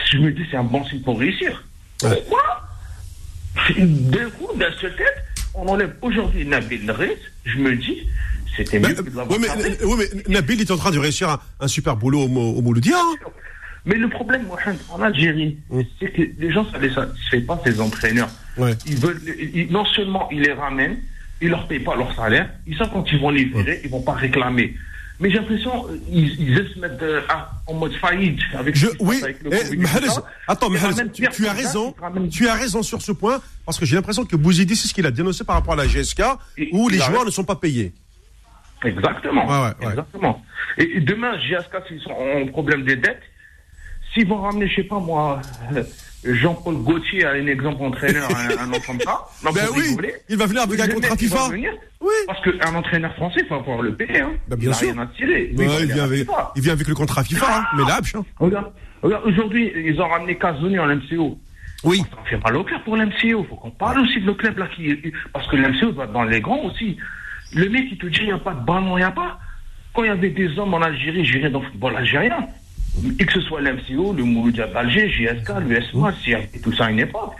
je 0.09 0.17
me 0.19 0.31
dis 0.31 0.43
c'est 0.49 0.57
un 0.57 0.63
bon 0.63 0.83
signe 0.85 1.01
pour 1.01 1.19
réussir. 1.19 1.65
Pourquoi 1.99 2.69
D'un 3.77 4.29
coup, 4.31 4.47
d'un 4.57 4.71
seul 4.79 4.95
tête, 4.95 5.23
on 5.53 5.67
enlève 5.67 5.93
aujourd'hui 6.01 6.45
Nabil 6.45 6.89
Rez, 6.91 7.17
je 7.45 7.57
me 7.57 7.75
dis, 7.75 8.07
c'était 8.55 8.79
mieux 8.79 8.93
que 8.93 9.01
de 9.09 9.15
l'avoir 9.17 9.39
mais, 9.39 9.47
ouais, 9.83 9.95
mais 9.97 10.23
Nabil 10.33 10.61
est 10.61 10.71
en 10.71 10.77
train 10.77 10.91
de 10.91 10.99
réussir 10.99 11.29
un, 11.29 11.39
un 11.59 11.67
super 11.67 11.95
boulot 11.95 12.21
au, 12.21 12.25
au 12.57 12.61
Mouloudia. 12.61 12.95
hein. 12.97 13.15
Mais 13.85 13.95
le 13.95 14.09
problème, 14.09 14.43
Mohamed, 14.45 14.77
en 14.89 15.01
Algérie, 15.01 15.57
Mm. 15.69 15.81
c'est 15.99 16.11
que 16.11 16.21
les 16.37 16.51
gens, 16.51 16.69
ça 16.71 16.77
ne 16.77 16.83
les 16.87 16.93
satisfait 16.93 17.41
pas, 17.41 17.59
ces 17.65 17.79
entraîneurs. 17.79 18.29
Ouais. 18.57 18.73
Ils 18.85 18.97
veulent, 18.97 19.21
ils- 19.53 19.71
non 19.71 19.85
seulement 19.85 20.29
ils 20.31 20.41
les 20.41 20.51
ramènent, 20.53 20.97
ils 21.41 21.49
leur 21.49 21.67
payent 21.67 21.79
pas 21.79 21.95
leur 21.95 22.13
salaire, 22.15 22.49
ils 22.67 22.77
savent 22.77 22.89
quand 22.91 23.05
ils 23.11 23.19
vont 23.19 23.29
les 23.29 23.45
virer, 23.45 23.79
ils 23.83 23.89
vont 23.89 24.01
pas 24.01 24.13
réclamer. 24.13 24.75
Mais 25.19 25.29
j'ai 25.29 25.37
l'impression 25.37 25.85
euh, 25.89 25.97
ils, 26.09 26.39
ils 26.41 26.57
aiment 26.57 26.67
se 26.73 26.79
mettre 26.79 26.95
euh, 27.01 27.21
en 27.67 27.73
mode 27.73 27.93
faillite 27.95 28.39
avec 28.57 28.75
Je, 28.75 28.87
oui, 28.99 29.21
avec 29.21 29.43
le 29.43 29.49
eh, 29.53 29.75
Mahrez, 29.75 30.07
attends, 30.47 30.69
Mahrez, 30.69 31.09
tu, 31.11 31.47
as 31.47 31.53
raison, 31.53 31.93
tu 32.31 32.47
as 32.47 32.53
raison 32.53 32.81
sur 32.83 33.01
ce 33.01 33.11
point, 33.11 33.41
parce 33.65 33.77
que 33.77 33.85
j'ai 33.85 33.95
l'impression 33.95 34.25
que 34.25 34.35
Bouzidi, 34.37 34.75
c'est 34.75 34.87
ce 34.87 34.93
qu'il 34.93 35.05
a 35.05 35.11
dénoncé 35.11 35.43
par 35.43 35.55
rapport 35.55 35.73
à 35.73 35.77
la 35.77 35.87
GSK, 35.87 36.21
Et- 36.57 36.69
où 36.71 36.87
les 36.87 36.99
joueurs 36.99 37.25
ne 37.25 37.31
sont 37.31 37.43
pas 37.43 37.55
payés. 37.55 37.93
Exactement. 38.83 39.45
Ouais, 39.45 39.67
ouais, 39.69 39.85
ouais. 39.85 39.91
Exactement. 39.91 40.41
Et, 40.77 40.83
et 40.97 40.99
demain, 41.01 41.37
GSK, 41.37 41.87
s'ils 41.89 41.99
sont 42.01 42.11
en 42.11 42.47
problème 42.47 42.85
des 42.85 42.95
dettes, 42.95 43.21
s'ils 44.13 44.27
vont 44.27 44.41
ramener, 44.41 44.67
je 44.67 44.75
sais 44.75 44.83
pas 44.83 44.99
moi, 44.99 45.41
euh, 45.75 45.83
Jean-Paul 46.23 46.75
Gaultier, 46.83 47.25
un 47.25 47.47
exemple 47.47 47.81
entraîneur, 47.83 48.27
un, 48.29 48.63
un 48.63 48.67
nom 48.67 48.79
comme 48.85 48.99
ça. 49.01 49.25
Ben 49.53 49.67
oui, 49.75 49.95
il 50.29 50.37
va 50.37 50.45
venir 50.47 50.61
avec 50.63 50.77
Le 50.77 50.83
un 50.83 50.87
contrat 50.89 51.15
FIFA. 51.15 51.47
Oui. 52.01 52.09
Parce 52.27 52.41
qu'un 52.41 52.75
entraîneur 52.75 53.13
français, 53.15 53.39
il 53.43 53.47
faut 53.47 53.59
pouvoir 53.59 53.81
le 53.81 53.95
payer. 53.95 54.21
Hein. 54.21 54.31
Ben, 54.47 54.55
bien 54.57 54.69
il 54.69 54.71
a 54.71 54.75
sûr. 54.75 54.91
rien 54.93 55.01
à 55.01 55.07
tirer. 55.07 55.53
Ouais, 55.57 55.65
il, 55.81 55.85
vient 55.93 56.03
à 56.03 56.05
avec, 56.05 56.19
FIFA. 56.19 56.51
il 56.55 56.61
vient 56.61 56.73
avec 56.73 56.87
le 56.87 56.95
contrat 56.95 57.23
FIFA, 57.23 57.57
hein, 57.59 57.65
mais 57.77 57.83
l'Abch. 57.85 58.15
hein. 58.15 58.25
Regarde, 58.37 58.71
regarde 59.01 59.25
aujourd'hui, 59.25 59.71
ils 59.75 59.99
ont 60.01 60.07
ramené 60.07 60.37
Casoni 60.37 60.77
en 60.79 60.87
MCO. 60.87 61.37
Oui. 61.85 61.99
Ça 62.11 62.17
fait 62.29 62.37
mal 62.43 62.55
au 62.57 62.63
cœur 62.65 62.83
pour 62.83 62.97
l'MCO. 62.97 63.45
faut 63.49 63.55
qu'on 63.55 63.71
parle 63.71 63.99
aussi 63.99 64.19
de 64.19 64.25
nos 64.25 64.35
clubs 64.35 64.57
là. 64.57 64.67
Qui... 64.75 64.97
Parce 65.33 65.47
que 65.47 65.55
l'MCO 65.55 65.91
doit 65.91 66.03
être 66.05 66.11
dans 66.11 66.23
les 66.23 66.41
grands 66.41 66.63
aussi. 66.65 66.97
Le 67.53 67.69
mec, 67.69 67.85
il 67.91 67.97
te 67.97 68.05
dit, 68.07 68.19
il 68.21 68.25
n'y 68.25 68.31
a 68.33 68.37
pas 68.37 68.53
de 68.53 68.65
ballon, 68.65 68.97
il 68.97 69.01
n'y 69.01 69.05
a 69.05 69.11
pas. 69.11 69.39
Quand 69.93 70.03
il 70.03 70.07
y 70.07 70.09
avait 70.09 70.29
des 70.29 70.59
hommes 70.59 70.73
en 70.73 70.81
Algérie, 70.81 71.23
je 71.25 71.37
dirais 71.37 71.49
dans 71.49 71.61
le 71.61 71.65
football 71.67 71.95
algérien, 71.95 72.47
que 73.17 73.31
ce 73.33 73.41
soit 73.41 73.61
l'MCO, 73.61 74.13
le 74.13 74.23
Mouloudia 74.23 74.67
d'Alger, 74.67 75.09
JSK, 75.09 75.49
l'USMA, 75.67 76.13
et 76.53 76.59
tout 76.59 76.73
ça 76.73 76.85
à 76.85 76.91
une 76.91 76.99
époque. 76.99 77.33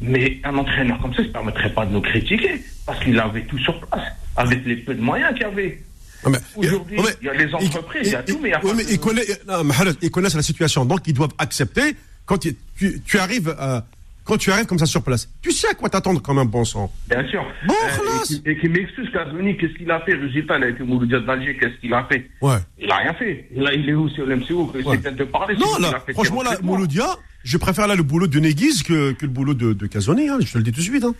Mais 0.00 0.38
un 0.44 0.56
entraîneur 0.56 0.98
comme 1.00 1.14
ça, 1.14 1.22
il 1.22 1.28
ne 1.28 1.32
permettrait 1.32 1.72
pas 1.72 1.86
de 1.86 1.92
nous 1.92 2.00
critiquer. 2.00 2.62
Parce 2.86 3.02
qu'il 3.02 3.18
avait 3.18 3.42
tout 3.42 3.58
sur 3.58 3.80
place, 3.86 4.02
avec 4.36 4.64
les 4.66 4.76
peu 4.76 4.94
de 4.94 5.00
moyens 5.00 5.34
qu'il 5.34 5.44
avait. 5.44 5.80
Ah, 6.26 6.30
Aujourd'hui, 6.56 6.96
mais- 6.98 7.02
il 7.22 7.26
y 7.26 7.30
a 7.30 7.34
les 7.34 7.54
entreprises, 7.54 8.06
il 8.08 8.12
y 8.12 8.14
a 8.14 8.22
tout, 8.22 8.38
mais 8.42 8.48
il 8.48 8.52
y 8.52 8.54
a 8.54 8.58
pas 8.58 8.74
mais 8.74 8.84
de- 8.84 9.96
ils 10.02 10.10
connaissent, 10.10 10.34
la 10.34 10.42
situation, 10.42 10.84
donc 10.84 11.00
ils 11.06 11.12
doivent 11.14 11.34
accepter 11.38 11.94
quand 12.26 12.38
tu, 12.38 13.18
arrives, 13.18 13.54
euh, 13.60 13.80
quand 14.24 14.36
tu 14.38 14.50
arrives 14.50 14.66
comme 14.66 14.78
ça 14.78 14.86
sur 14.86 15.02
place. 15.02 15.28
Tu 15.42 15.52
sais 15.52 15.68
à 15.68 15.74
quoi 15.74 15.88
t'attendre 15.88 16.20
comme 16.22 16.38
un 16.38 16.44
bon 16.44 16.64
sang. 16.64 16.90
Bien 17.08 17.26
sûr. 17.28 17.44
Bon, 17.66 17.74
Euh, 17.84 18.36
et 18.46 18.58
qui- 18.58 18.68
m'excuse, 18.68 19.08
Kazoni, 19.12 19.56
qu'est-ce 19.56 19.74
qu'il 19.74 19.90
a 19.90 20.00
fait 20.00 20.14
Résultat, 20.14 20.58
il 20.58 20.64
a 20.64 20.68
été 20.68 20.82
Mouloudia 20.82 21.20
d'Alger, 21.20 21.56
qu'est-ce 21.58 21.78
qu'il 21.80 21.92
a 21.94 22.04
fait 22.04 22.28
Ouais. 22.40 22.56
Il 22.78 22.90
a 22.90 22.96
rien 22.96 23.14
fait. 23.14 23.48
Là, 23.54 23.72
il 23.74 23.88
est 23.88 23.94
où 23.94 24.08
sur 24.08 24.26
l'MCO 24.26 24.72
Ouais. 24.74 24.98
C'est 25.02 25.14
de 25.14 25.24
parler. 25.24 25.54
Non, 25.56 25.78
là, 25.80 26.00
fait 26.06 26.12
franchement, 26.12 26.42
là. 26.42 26.56
Mouloudia, 26.62 27.06
je 27.42 27.56
préfère 27.58 27.86
là 27.86 27.94
le 27.94 28.02
boulot 28.02 28.26
de 28.26 28.38
Neguiz 28.40 28.82
que, 28.82 29.12
que 29.12 29.26
le 29.26 29.32
boulot 29.32 29.54
de, 29.54 29.72
de 29.72 29.84
hein, 29.84 30.38
je 30.40 30.52
te 30.52 30.58
le 30.58 30.64
dis 30.64 30.72
tout 30.72 30.80
de 30.80 30.84
suite. 30.84 31.04
Hein. 31.04 31.14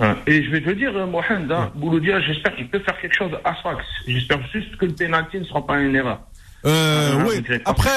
Hein. 0.00 0.16
Et 0.26 0.42
je 0.42 0.50
vais 0.50 0.62
te 0.62 0.70
dire, 0.70 0.96
euh, 0.96 1.06
Mohamed, 1.06 1.52
hein, 1.52 1.70
Mouloudia, 1.76 2.20
j'espère 2.22 2.56
qu'il 2.56 2.66
peut 2.68 2.78
faire 2.80 2.98
quelque 3.00 3.14
chose 3.14 3.32
à 3.44 3.54
Sfax. 3.56 3.84
J'espère 4.06 4.40
juste 4.52 4.76
que 4.76 4.86
le 4.86 4.92
pénalty 4.92 5.38
ne 5.38 5.44
sera 5.44 5.64
pas 5.66 5.78
une 5.80 5.94
erreur. 5.94 6.20
Euh, 6.64 7.10
Ah, 7.18 7.24
oui. 7.28 7.42
Après, 7.64 7.90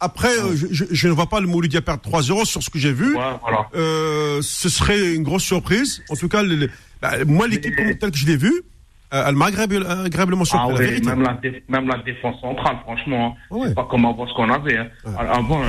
après 0.00 0.28
euh, 0.38 0.56
je, 0.70 1.08
ne 1.08 1.12
vois 1.12 1.26
pas 1.28 1.40
le 1.40 1.46
Mouloudia 1.46 1.80
perdre 1.80 2.02
3-0 2.02 2.44
sur 2.44 2.62
ce 2.62 2.70
que 2.70 2.78
j'ai 2.78 2.92
vu. 2.92 3.14
Ouais, 3.16 3.22
voilà. 3.42 3.68
Euh, 3.76 4.40
ce 4.42 4.68
serait 4.68 5.14
une 5.14 5.22
grosse 5.22 5.44
surprise. 5.44 6.02
En 6.10 6.16
tout 6.16 6.28
cas, 6.28 6.42
bah, 7.00 7.12
moi, 7.26 7.46
l'équipe 7.46 7.74
telle 7.76 8.10
que 8.10 8.16
je 8.16 8.26
l'ai 8.26 8.36
vue, 8.36 8.62
euh, 9.14 9.24
elle 9.26 9.36
m'a 9.36 9.46
agréable- 9.46 9.86
agréablement 9.86 10.42
Ah 10.42 10.44
surpris. 10.46 10.72
ouais, 10.74 10.84
vérité. 10.86 11.06
même 11.06 11.22
la, 11.22 11.32
dé- 11.34 11.62
même 11.68 11.86
la 11.88 11.98
défense 11.98 12.40
centrale, 12.40 12.76
franchement, 12.82 13.36
hein. 13.50 13.54
Ouais. 13.56 13.68
c'est 13.68 13.74
pas 13.74 13.86
comme 13.90 14.04
avant 14.04 14.26
ce 14.26 14.34
qu'on 14.34 14.50
avait. 14.50 14.76
hein. 14.76 14.88
Ouais. 15.06 15.12
Avant, 15.18 15.62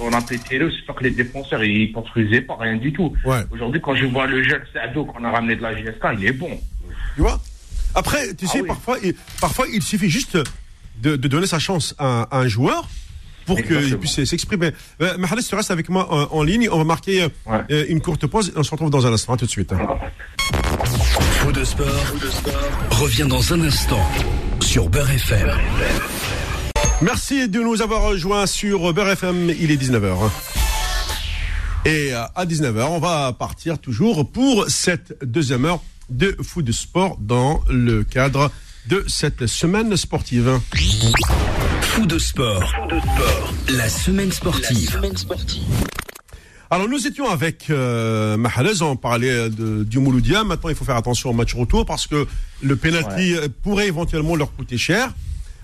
on 0.00 0.12
a 0.12 0.20
pété 0.22 0.58
le, 0.58 0.70
c'est 0.70 0.86
pas 0.86 0.94
que 0.94 1.04
les 1.04 1.10
défenseurs, 1.10 1.62
ils 1.64 1.92
construisaient 1.92 2.40
pas 2.42 2.56
rien 2.58 2.76
du 2.76 2.92
tout. 2.92 3.12
Ouais. 3.24 3.40
Aujourd'hui, 3.50 3.80
quand 3.82 3.94
je 3.96 4.06
vois 4.06 4.26
le 4.26 4.42
jeune 4.44 4.62
Sado 4.72 5.04
qu'on 5.04 5.24
a 5.24 5.30
ramené 5.30 5.56
de 5.56 5.62
la 5.62 5.74
GSK, 5.74 6.04
il 6.18 6.24
est 6.26 6.32
bon. 6.32 6.58
Tu 7.16 7.20
vois? 7.22 7.38
Après, 7.96 8.32
tu 8.34 8.44
Ah 8.48 8.52
sais, 8.52 8.60
oui. 8.60 8.68
parfois, 8.68 8.96
il, 9.02 9.14
parfois, 9.40 9.66
il 9.72 9.82
suffit 9.82 10.08
juste 10.08 10.38
de, 11.02 11.16
de 11.16 11.28
donner 11.28 11.46
sa 11.46 11.58
chance 11.58 11.94
à, 11.98 12.22
à 12.30 12.38
un 12.40 12.48
joueur 12.48 12.88
pour 13.46 13.56
qu'il 13.62 13.98
puisse 13.98 14.22
s'exprimer. 14.24 14.70
Euh, 15.00 15.16
Mahalis, 15.18 15.44
tu 15.48 15.54
restes 15.54 15.70
avec 15.70 15.88
moi 15.88 16.06
en, 16.12 16.38
en 16.38 16.42
ligne. 16.42 16.68
On 16.70 16.78
va 16.78 16.84
marquer 16.84 17.22
euh, 17.22 17.28
Ouais. 17.46 17.60
euh, 17.70 17.84
une 17.88 18.00
courte 18.00 18.26
pause 18.26 18.52
et 18.54 18.58
on 18.58 18.62
se 18.62 18.70
retrouve 18.70 18.90
dans 18.90 19.06
un 19.06 19.12
instant. 19.12 19.32
À 19.32 19.36
tout 19.36 19.46
de 19.46 19.50
suite. 19.50 19.72
Faux 21.40 21.52
de 21.52 21.64
sport, 21.64 21.86
revient 22.90 23.26
dans 23.28 23.52
un 23.52 23.62
instant 23.62 24.06
sur 24.60 24.88
Beurre 24.88 25.10
FM. 25.10 25.50
Merci 27.02 27.48
de 27.48 27.60
nous 27.60 27.80
avoir 27.82 28.02
rejoints 28.02 28.46
sur 28.46 28.92
Beurre 28.92 29.10
FM. 29.10 29.50
Il 29.58 29.70
est 29.70 29.76
19h. 29.82 30.16
Et 31.86 32.12
euh, 32.12 32.22
à 32.36 32.44
19h, 32.44 32.82
on 32.90 32.98
va 32.98 33.32
partir 33.32 33.78
toujours 33.78 34.30
pour 34.30 34.66
cette 34.68 35.16
deuxième 35.24 35.64
heure 35.64 35.80
de 36.10 36.36
foot 36.42 36.64
de 36.64 36.72
sport 36.72 37.16
dans 37.18 37.62
le 37.70 38.04
cadre 38.04 38.50
de 38.86 39.04
cette 39.06 39.46
semaine 39.46 39.96
sportive. 39.96 40.58
Fou 41.82 42.06
de 42.06 42.18
sport, 42.18 42.72
la 43.68 43.88
semaine 43.88 44.32
sportive. 44.32 45.00
Alors 46.70 46.88
nous 46.88 47.06
étions 47.06 47.28
avec 47.28 47.68
euh, 47.70 48.36
Mahalez, 48.36 48.80
on 48.82 48.96
parlait 48.96 49.50
de, 49.50 49.82
du 49.82 49.98
Mouloudia. 49.98 50.44
Maintenant, 50.44 50.70
il 50.70 50.76
faut 50.76 50.84
faire 50.84 50.96
attention 50.96 51.30
au 51.30 51.32
match 51.32 51.54
retour 51.54 51.84
parce 51.84 52.06
que 52.06 52.26
le 52.62 52.76
penalty 52.76 53.34
euh, 53.34 53.48
pourrait 53.62 53.88
éventuellement 53.88 54.36
leur 54.36 54.54
coûter 54.54 54.78
cher. 54.78 55.12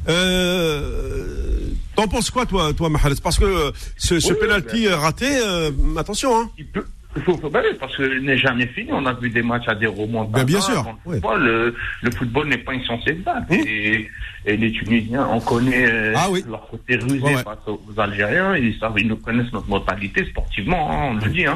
Euh, 0.09 1.69
T'en 1.95 2.09
penses 2.09 2.31
quoi, 2.31 2.45
toi, 2.45 2.73
toi, 2.75 2.91
Mahalez 2.91 3.17
Parce 3.23 3.39
que 3.39 3.73
ce, 3.97 4.21
ce 4.21 4.33
Oui, 4.33 4.39
penalty 4.41 4.89
raté, 4.89 5.27
euh, 5.31 5.71
attention, 5.97 6.39
hein. 6.39 6.51
Il 6.59 6.67
peut. 6.67 6.85
Il 7.17 7.23
faut, 7.23 7.37
faut- 7.39 7.49
bah 7.51 7.61
oui, 7.64 7.77
parce 7.81 7.97
que 7.97 8.19
n'est 8.21 8.37
jamais 8.39 8.67
fini. 8.69 8.91
On 8.93 9.05
a 9.07 9.12
vu 9.14 9.31
des 9.31 9.43
matchs 9.43 9.69
à 9.69 9.75
des 9.75 9.87
remontes. 9.87 10.31
Ben, 10.31 10.45
bien 10.45 10.61
sûr, 10.61 10.85
Le 11.07 11.19
le, 11.39 11.75
le 12.03 12.11
football 12.11 12.49
n'est 12.49 12.59
pas 12.59 12.75
une 12.75 12.83
science 12.85 13.07
exacte. 13.07 13.51
Et, 13.53 14.09
et 14.45 14.57
les 14.57 14.71
Tunisiens, 14.73 15.27
on 15.31 15.41
connaît 15.41 16.12
Ah 16.14 16.27
oui. 16.31 16.45
leur 16.49 16.69
côté 16.69 16.97
rusé 16.97 17.21
Ouais, 17.21 17.35
ouais. 17.37 17.43
face 17.43 17.59
aux, 17.67 17.81
Algériens. 17.99 18.55
Ils, 18.57 18.79
savent, 18.79 18.95
ils 18.99 19.09
nous 19.09 19.17
connaissent 19.17 19.53
notre 19.53 19.69
mortalité 19.69 20.25
sportivement, 20.27 20.91
hein, 20.91 21.09
on 21.12 21.25
le 21.25 21.31
dit. 21.31 21.47
Hein. 21.47 21.55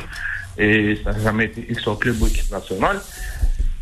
Et 0.59 0.97
ça 1.05 1.13
n'a 1.13 1.19
jamais 1.21 1.45
été 1.47 1.75
ce 1.75 1.81
soit 1.81 1.97
club 1.99 2.21
ou 2.21 2.27
équipe 2.27 2.51
nationale. 2.51 2.99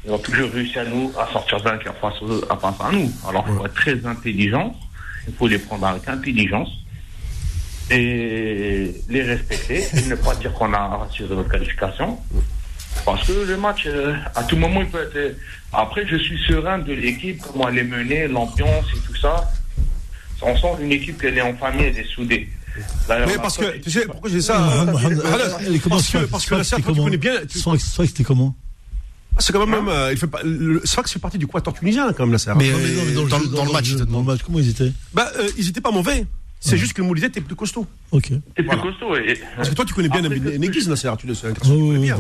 Ils 0.05 0.11
ont 0.13 0.19
toujours 0.19 0.51
réussi 0.51 0.79
à 0.79 0.85
nous 0.85 1.11
à 1.19 1.27
sortir 1.33 1.59
vainqueurs 1.61 1.97
face, 1.97 2.15
à 2.51 2.57
face 2.57 2.81
à 2.81 2.93
nous. 2.93 3.11
Alors, 3.29 3.45
il 3.49 3.55
faut 3.57 3.67
être 3.67 3.75
très 3.75 4.07
intelligent. 4.07 4.75
Il 5.27 5.35
faut 5.35 5.47
les 5.49 5.59
prendre 5.59 5.87
avec 5.87 6.09
intelligence 6.09 6.71
et 7.91 8.95
les 9.09 9.23
respecter 9.23 9.85
et 9.97 10.03
ne 10.09 10.15
pas 10.15 10.35
dire 10.37 10.53
qu'on 10.53 10.73
a 10.73 10.79
rassuré 10.99 11.35
notre 11.35 11.49
qualification. 11.51 12.19
Parce 13.05 13.27
que 13.27 13.33
le 13.33 13.57
match, 13.57 13.85
euh, 13.87 14.15
à 14.35 14.43
tout 14.45 14.57
moment, 14.57 14.81
il 14.83 14.89
peut 14.89 15.03
être. 15.03 15.17
euh, 15.17 15.33
Après, 15.73 16.07
je 16.07 16.17
suis 16.17 16.39
serein 16.49 16.79
de 16.79 16.93
l'équipe, 16.93 17.41
comment 17.53 17.69
elle 17.69 17.79
est 17.79 17.85
menée, 17.85 18.27
l'ambiance 18.29 18.85
et 18.95 18.99
tout 19.07 19.17
ça. 19.17 19.51
On 20.43 20.57
sent 20.57 20.83
une 20.83 20.93
équipe 20.93 21.21
qu'elle 21.21 21.37
est 21.39 21.43
en 21.43 21.55
famille, 21.57 21.85
elle 21.87 21.99
est 21.99 22.09
soudée. 22.15 22.49
Mais 23.09 23.19
la 23.27 23.39
parce 23.39 23.57
que, 23.57 23.79
tu 23.79 23.91
sais, 23.91 24.07
pourquoi 24.07 24.31
j'ai 24.31 24.41
ça 24.41 24.57
euh, 24.63 24.87
euh, 24.87 25.79
Parce 25.89 26.09
que, 26.11 26.19
parce 26.27 26.47
que 26.47 26.55
la 26.55 26.65
toi, 26.65 26.79
tu 26.79 27.01
connais 27.01 27.17
bien. 27.17 27.35
tu- 27.49 27.59
Sfax, 27.59 27.85
Sfax, 27.85 28.09
c'était 28.11 28.23
comment 28.25 28.55
Ah, 29.37 29.41
C'est 29.41 29.53
quand 29.53 29.67
même, 29.67 29.89
euh, 29.89 30.13
il 30.13 30.19
fait 30.19 30.27
pas, 30.29 30.41
le, 30.45 30.81
Sfax 30.85 31.13
fait 31.13 31.19
partie 31.19 31.39
du 31.39 31.47
quator 31.47 31.75
tunisien, 31.75 32.13
quand 32.13 32.25
même, 32.25 32.33
la 32.33 32.39
Serre. 32.39 32.57
Mais, 32.57 32.71
Non, 32.71 32.79
mais 32.79 32.89
non, 32.95 33.03
mais 33.07 33.13
dans, 33.15 33.65
le 33.65 33.73
match, 33.73 33.91
dans 33.95 34.19
le 34.21 34.25
match, 34.25 34.41
comment 34.45 34.59
ils 34.61 34.69
étaient 34.71 34.93
Bah, 35.13 35.31
euh, 35.39 35.49
ils 35.59 35.69
étaient 35.69 35.81
pas 35.81 35.91
mauvais. 35.91 36.25
C'est 36.61 36.77
juste 36.77 36.93
que 36.93 37.03
Mouloudia 37.03 37.29
était 37.29 37.41
plus 37.41 37.55
costaud. 37.55 37.87
Ok. 38.11 38.27
C'est 38.29 38.41
plus 38.55 38.65
Voilà. 38.65 38.83
costaud. 38.83 39.17
Et, 39.17 39.41
Parce 39.57 39.71
que 39.71 39.75
toi, 39.75 39.85
tu 39.85 39.95
connais 39.95 40.09
bien 40.09 40.23
Neguiz, 40.23 40.89
Nasser, 40.89 41.11
tu 41.19 41.27
le 41.27 41.35
sais. 41.35 41.49
Oh. 41.49 41.93
Je 41.95 42.13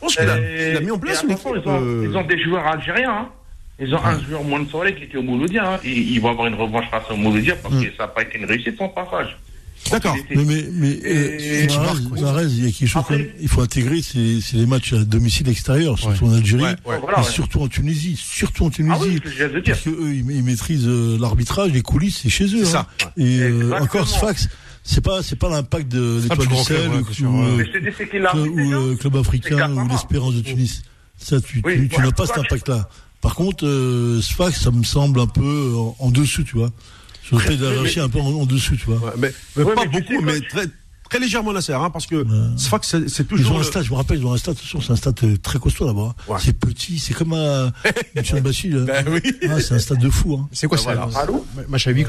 pense 0.00 0.16
qu'il 0.16 0.28
a, 0.28 0.80
mis 0.80 0.90
en 0.90 0.98
place 0.98 1.22
une 1.22 1.30
attention, 1.32 1.54
équipe. 1.54 1.64
ils, 1.66 1.70
ont, 1.70 1.82
euh, 1.82 2.06
ils 2.10 2.16
ont 2.16 2.24
des 2.26 2.42
joueurs 2.42 2.66
algériens. 2.66 3.10
Hein. 3.10 3.28
Ils 3.78 3.94
ont 3.94 4.02
un 4.04 4.18
joueur 4.20 4.42
Mansouré 4.44 4.94
qui 4.94 5.04
était 5.04 5.18
au 5.18 5.22
Mouloudia. 5.22 5.74
Hein. 5.74 5.80
Il, 5.84 6.12
il 6.12 6.20
va 6.20 6.30
avoir 6.30 6.46
une 6.46 6.54
revanche 6.54 6.88
face 6.90 7.10
au 7.10 7.16
Mouloudia 7.16 7.56
parce 7.56 7.74
que 7.74 7.90
ça 7.96 8.04
n'a 8.04 8.08
pas 8.08 8.22
été 8.22 8.38
une 8.38 8.46
réussite 8.46 8.76
son 8.78 8.88
passage. 8.88 9.36
D'accord. 9.90 10.16
Mais, 10.30 10.44
mais, 10.44 10.64
mais 10.72 10.98
euh, 11.04 11.66
Et- 11.68 12.20
Mahrez, 12.20 12.46
il 12.46 12.64
y 12.64 12.68
a 12.68 12.72
quelque 12.72 12.88
chose 12.88 13.02
Après- 13.02 13.34
il 13.40 13.48
faut 13.48 13.60
intégrer, 13.60 14.00
c'est 14.02 14.40
c'est 14.40 14.56
les 14.56 14.66
matchs 14.66 14.92
à 14.92 15.04
domicile 15.04 15.48
extérieur, 15.48 15.98
surtout 15.98 16.26
en 16.26 16.32
Algérie, 16.34 16.62
Ouais, 16.62 16.70
ouais. 16.86 16.98
Voilà, 17.00 17.18
et 17.18 17.22
ouais. 17.22 17.30
surtout 17.30 17.60
en 17.60 17.68
Tunisie, 17.68 18.16
surtout 18.22 18.64
en 18.64 18.68
Ah 18.68 18.70
oui, 19.00 19.20
Tunisie. 19.20 19.62
parce 19.66 19.80
que 19.80 19.90
eux, 19.90 20.14
ils, 20.14 20.30
ils 20.30 20.42
maîtrisent 20.42 20.86
euh, 20.86 21.16
l'arbitrage, 21.20 21.72
les 21.72 21.82
coulisses, 21.82 22.20
c'est 22.22 22.28
chez 22.30 22.44
eux. 22.44 22.64
C'est 22.64 22.76
hein. 22.76 22.86
ça. 22.98 23.10
Et 23.16 23.40
euh, 23.40 23.48
Exactement. 23.64 23.84
encore 23.84 24.08
Sfax, 24.08 24.48
c'est 24.82 25.02
pas, 25.04 25.22
c'est 25.22 25.36
pas 25.36 25.48
l'impact 25.50 25.88
de 25.88 26.20
l'étoile 26.22 26.38
le 26.48 26.56
du 26.56 26.62
sel 26.62 26.88
ou, 26.90 26.92
ouais. 26.94 27.02
euh, 27.24 27.64
euh, 28.36 28.92
hein. 28.92 28.96
club 28.96 29.16
africain 29.16 29.72
ou 29.72 29.88
l'espérance 29.88 30.34
de 30.34 30.40
Tunis. 30.40 30.82
Ça, 31.18 31.40
tu, 31.40 31.62
n'as 31.62 32.10
pas 32.12 32.26
cet 32.26 32.38
impact-là. 32.38 32.88
Par 33.22 33.34
contre, 33.34 33.66
euh, 33.66 34.20
Sfax, 34.20 34.60
ça 34.62 34.70
me 34.70 34.84
semble 34.84 35.18
un 35.20 35.26
peu 35.26 35.72
en, 35.76 35.96
en 35.98 36.10
dessous, 36.10 36.44
tu 36.44 36.56
vois. 36.56 36.70
Je 37.26 37.30
voudrais 37.36 37.56
d'arracher 37.56 38.00
un 38.00 38.08
peu 38.08 38.20
en, 38.20 38.26
en 38.32 38.46
dessous, 38.46 38.76
tu 38.76 38.86
vois. 38.86 38.96
Ouais, 38.98 39.12
mais 39.18 39.32
mais 39.56 39.62
Ouais, 39.64 39.74
pas 39.74 39.82
mais 39.84 40.00
beaucoup, 40.00 40.20
mais 40.22 40.40
coach- 40.40 40.48
très, 40.48 40.66
très 41.10 41.18
légèrement 41.20 41.52
Nasser, 41.52 41.72
hein, 41.72 41.90
parce 41.90 42.06
que 42.06 42.24
Sfax, 42.56 42.88
c'est 42.88 43.08
c'est 43.08 43.22
Ils 43.24 43.26
toujours. 43.26 43.56
ont 43.56 43.60
un 43.60 43.62
stade, 43.62 43.84
je 43.84 43.90
me 43.90 43.96
rappelle, 43.96 44.18
ils 44.18 44.26
ont 44.26 44.32
un 44.32 44.36
stade, 44.36 44.56
c'est 44.58 44.90
un 44.92 44.96
stade 44.96 45.18
euh, 45.24 45.36
très 45.38 45.58
costaud 45.58 45.86
là-bas. 45.86 46.14
Ouais. 46.28 46.38
C'est 46.40 46.52
petit, 46.58 46.98
c'est 46.98 47.14
comme 47.14 47.32
un 47.32 47.72
Michel 48.16 48.42
Bachil. 48.42 48.84
Ben 48.86 49.04
oui. 49.08 49.20
Ah, 49.48 49.60
c'est 49.60 49.74
un 49.74 49.78
stade 49.78 49.98
de 50.00 50.08
fou. 50.10 50.34
Hein. 50.40 50.48
C'est 50.52 50.66
quoi 50.66 50.78
ça 50.78 50.90
Allô 51.16 51.44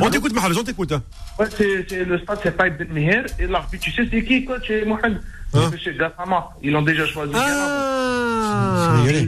On 0.01 0.09
t'écoute, 0.09 0.33
on 0.35 0.63
t'écoute. 0.63 0.91
hein. 0.91 1.03
Ouais, 1.39 1.47
c'est, 1.57 1.85
c'est 1.89 2.05
le 2.05 2.19
stade, 2.19 2.39
c'est 2.43 2.57
Ben 2.57 2.73
Meher. 2.91 3.23
Et 3.39 3.47
l'arbitre, 3.47 3.83
tu 3.83 3.91
sais, 3.91 4.07
c'est 4.11 4.23
qui, 4.23 4.45
coach, 4.45 4.63
c'est 4.67 4.85
Mohamed 4.85 5.19
Hein 5.53 5.61
C'est 5.63 5.71
Monsieur 5.71 5.93
Gassama. 5.93 6.49
Ils 6.61 6.71
l'ont 6.71 6.81
déjà 6.81 7.05
choisi. 7.07 7.31
Ah 7.35 9.03
C'est. 9.07 9.21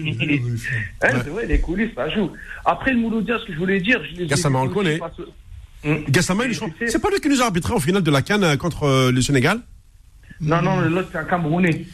Hein, 1.01 1.21
c'est 1.23 1.29
vrai, 1.29 1.45
les 1.45 1.61
coulisses, 1.61 1.91
ça 1.95 2.09
joue. 2.09 2.31
Après, 2.65 2.91
le 2.91 2.99
Mouloudia, 2.99 3.37
ce 3.39 3.45
que 3.45 3.53
je 3.53 3.57
voulais 3.57 3.79
dire, 3.79 4.01
je 4.11 4.17
les 4.17 4.23
ai 4.23 4.27
Gassama, 4.27 4.59
on 4.59 4.65
le 4.65 4.73
connaît. 4.73 4.99
Sais- 6.79 6.87
c'est 6.87 6.99
pas 7.01 7.09
lui 7.09 7.19
qui 7.21 7.29
nous 7.29 7.41
a 7.41 7.45
arbitré 7.45 7.73
en 7.73 7.79
finale 7.79 8.03
de 8.03 8.11
la 8.11 8.21
Cannes 8.21 8.43
euh, 8.43 8.57
contre 8.57 8.83
euh, 8.83 9.11
le 9.11 9.21
Sénégal? 9.21 9.59
Non, 10.41 10.61
non, 10.61 10.81
l'autre, 10.81 11.09
c'est 11.11 11.17
un 11.17 11.23
Camerounais. 11.23 11.85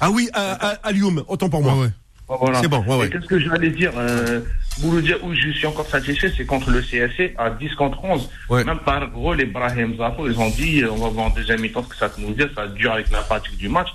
Ah 0.00 0.10
oui, 0.10 0.28
à 0.34 0.92
Lyoum, 0.92 1.22
autant 1.28 1.48
pour 1.48 1.62
moi. 1.62 1.88
Voilà. 2.28 2.60
C'est 2.62 2.68
bon, 2.68 2.82
ouais, 2.98 3.10
qu'est-ce 3.10 3.26
que 3.26 3.38
j'allais 3.38 3.68
dire 3.70 3.92
euh, 3.96 4.40
Mouloudia, 4.80 5.16
où 5.22 5.34
je 5.34 5.50
suis 5.50 5.66
encore 5.66 5.86
satisfait, 5.86 6.32
c'est 6.34 6.46
contre 6.46 6.70
le 6.70 6.80
CSC 6.80 7.34
à 7.36 7.50
10 7.50 7.74
contre 7.74 8.02
11. 8.02 8.30
Ouais. 8.48 8.64
Même 8.64 8.78
par 8.78 9.06
gros, 9.10 9.34
les 9.34 9.44
Brahim 9.44 9.94
Zafo, 9.98 10.26
ils 10.28 10.38
ont 10.38 10.48
dit, 10.48 10.82
euh, 10.82 10.90
on 10.92 10.96
va 10.96 11.08
voir 11.10 11.26
en 11.26 11.30
deuxième 11.30 11.60
mi-temps 11.60 11.82
ce 11.84 11.88
que 11.88 11.96
ça 11.96 12.08
va 12.08 12.14
nous 12.18 12.32
dire, 12.32 12.48
ça 12.54 12.66
dure 12.68 12.92
avec 12.92 13.10
la 13.10 13.22
fatigue 13.22 13.56
du 13.58 13.68
match. 13.68 13.88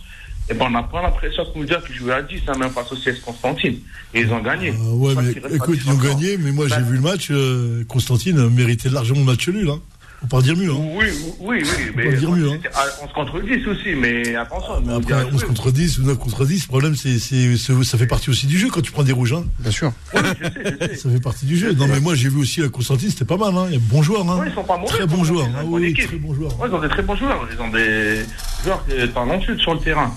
Et 0.50 0.54
ben, 0.54 0.66
on 0.68 0.70
n'a 0.72 0.84
pas 0.84 1.02
l'impression 1.02 1.43
que 1.43 1.50
Mouloudia 1.56 1.82
qui 1.86 1.93
jouait 1.93 2.14
à 2.14 2.22
10, 2.22 2.39
hein, 2.48 2.54
même 2.58 2.70
face 2.70 2.89
au 2.91 2.95
CS 2.95 3.20
Constantine. 3.26 3.80
Et 4.14 4.22
ils 4.22 4.32
ont 4.32 4.41
gagné. 4.41 4.70
Euh, 4.70 4.91
ouais, 4.93 5.14
mais 5.16 5.34
qui 5.34 5.56
écoute, 5.56 5.80
ils 5.86 5.91
ont 5.91 5.98
gagné, 5.98 6.38
mais 6.38 6.52
moi 6.52 6.68
j'ai 6.70 6.76
Ben- 6.78 6.84
vu 6.86 6.95
le 6.95 7.02
match. 7.02 7.28
euh, 7.32 7.84
Constantine 7.86 8.48
méritait 8.50 8.89
largement 8.89 9.20
le 9.20 9.26
match 9.26 9.48
nul. 9.50 9.70
Hein. 9.70 9.80
Faut 10.22 10.28
pas 10.28 10.41
dire 10.41 10.56
mieux. 10.58 10.72
Hein. 10.72 10.78
Oui, 10.95 11.06
oui, 11.41 11.62
oui, 11.64 11.91
mais 11.95 12.06
pas 12.10 12.16
dire 12.18 12.32
mieux, 12.32 12.50
hein. 12.50 12.54
c'était 12.64 12.74
à 12.76 12.86
11 13.04 13.12
contre 13.14 13.39
10 13.41 13.68
aussi, 13.68 13.89
mais 13.95 14.36
attention. 14.36 14.80
Mais 14.80 14.93
Mouloudia 14.93 15.18
après, 15.18 15.30
a 15.30 15.34
11 15.34 15.39
joué. 15.41 15.48
contre 15.50 15.72
10 15.72 16.00
ou 16.00 16.04
9 16.06 16.18
contre 16.18 16.45
10, 16.45 16.62
le 16.64 16.68
problème, 16.70 16.95
c'est, 16.95 17.20
c'est, 17.20 17.56
c'est- 17.58 17.84
ça 17.84 17.98
fait 18.00 18.08
partie 18.08 18.30
aussi 18.32 18.48
du 18.48 18.58
jeu 18.58 18.70
quand 18.72 18.82
tu 18.82 18.91
prends 18.91 19.04
des 19.04 19.12
rouges. 19.12 19.34
Hein. 19.34 19.43
Bien 19.60 19.70
sûr. 19.72 19.91
Oui, 20.16 20.22
je 20.24 20.43
sais, 20.45 20.78
je 20.82 20.88
sais. 20.88 20.95
Ça 20.95 21.10
fait 21.12 21.20
partie 21.22 21.45
du 21.45 21.56
jeu. 21.58 21.74
Non, 21.74 21.88
mais 21.88 22.00
moi 22.00 22.16
j'ai 22.16 22.30
vu 22.30 22.39
aussi 22.39 22.62
la 22.62 22.70
Constantine, 22.70 23.10
c'était 23.12 23.26
pas 23.26 23.38
mal. 23.38 23.54
Hein. 23.56 23.66
Il 23.68 23.74
y 23.74 23.78
a 23.78 23.80
de 23.80 23.84
bons 23.84 24.02
joueurs. 24.02 24.28
Hein. 24.28 24.39
Ouais, 24.39 24.48
ils 24.50 24.56
sont 24.56 24.64
pas 24.64 24.78
mauvais, 24.78 24.88
très 24.88 25.00
sont 25.02 25.08
Ah 25.12 25.62
ils 25.62 25.68
ont 25.68 25.78
une 25.78 25.84
oui, 25.84 25.93
très 25.93 26.18
bons 26.18 26.34
joueurs. 26.34 26.60
Ouais, 26.60 26.68
ils 26.68 26.74
ont 26.74 26.82
des 26.82 26.89
très 26.89 27.02
bons 27.04 27.16
joueurs. 27.16 27.48
Ils 27.54 27.62
ont 27.62 27.68
des 27.70 28.22
joueurs 28.64 28.86
euh, 28.89 29.08
talentueux 29.08 29.58
sur 29.60 29.74
le 29.76 29.80
terrain. 29.82 30.12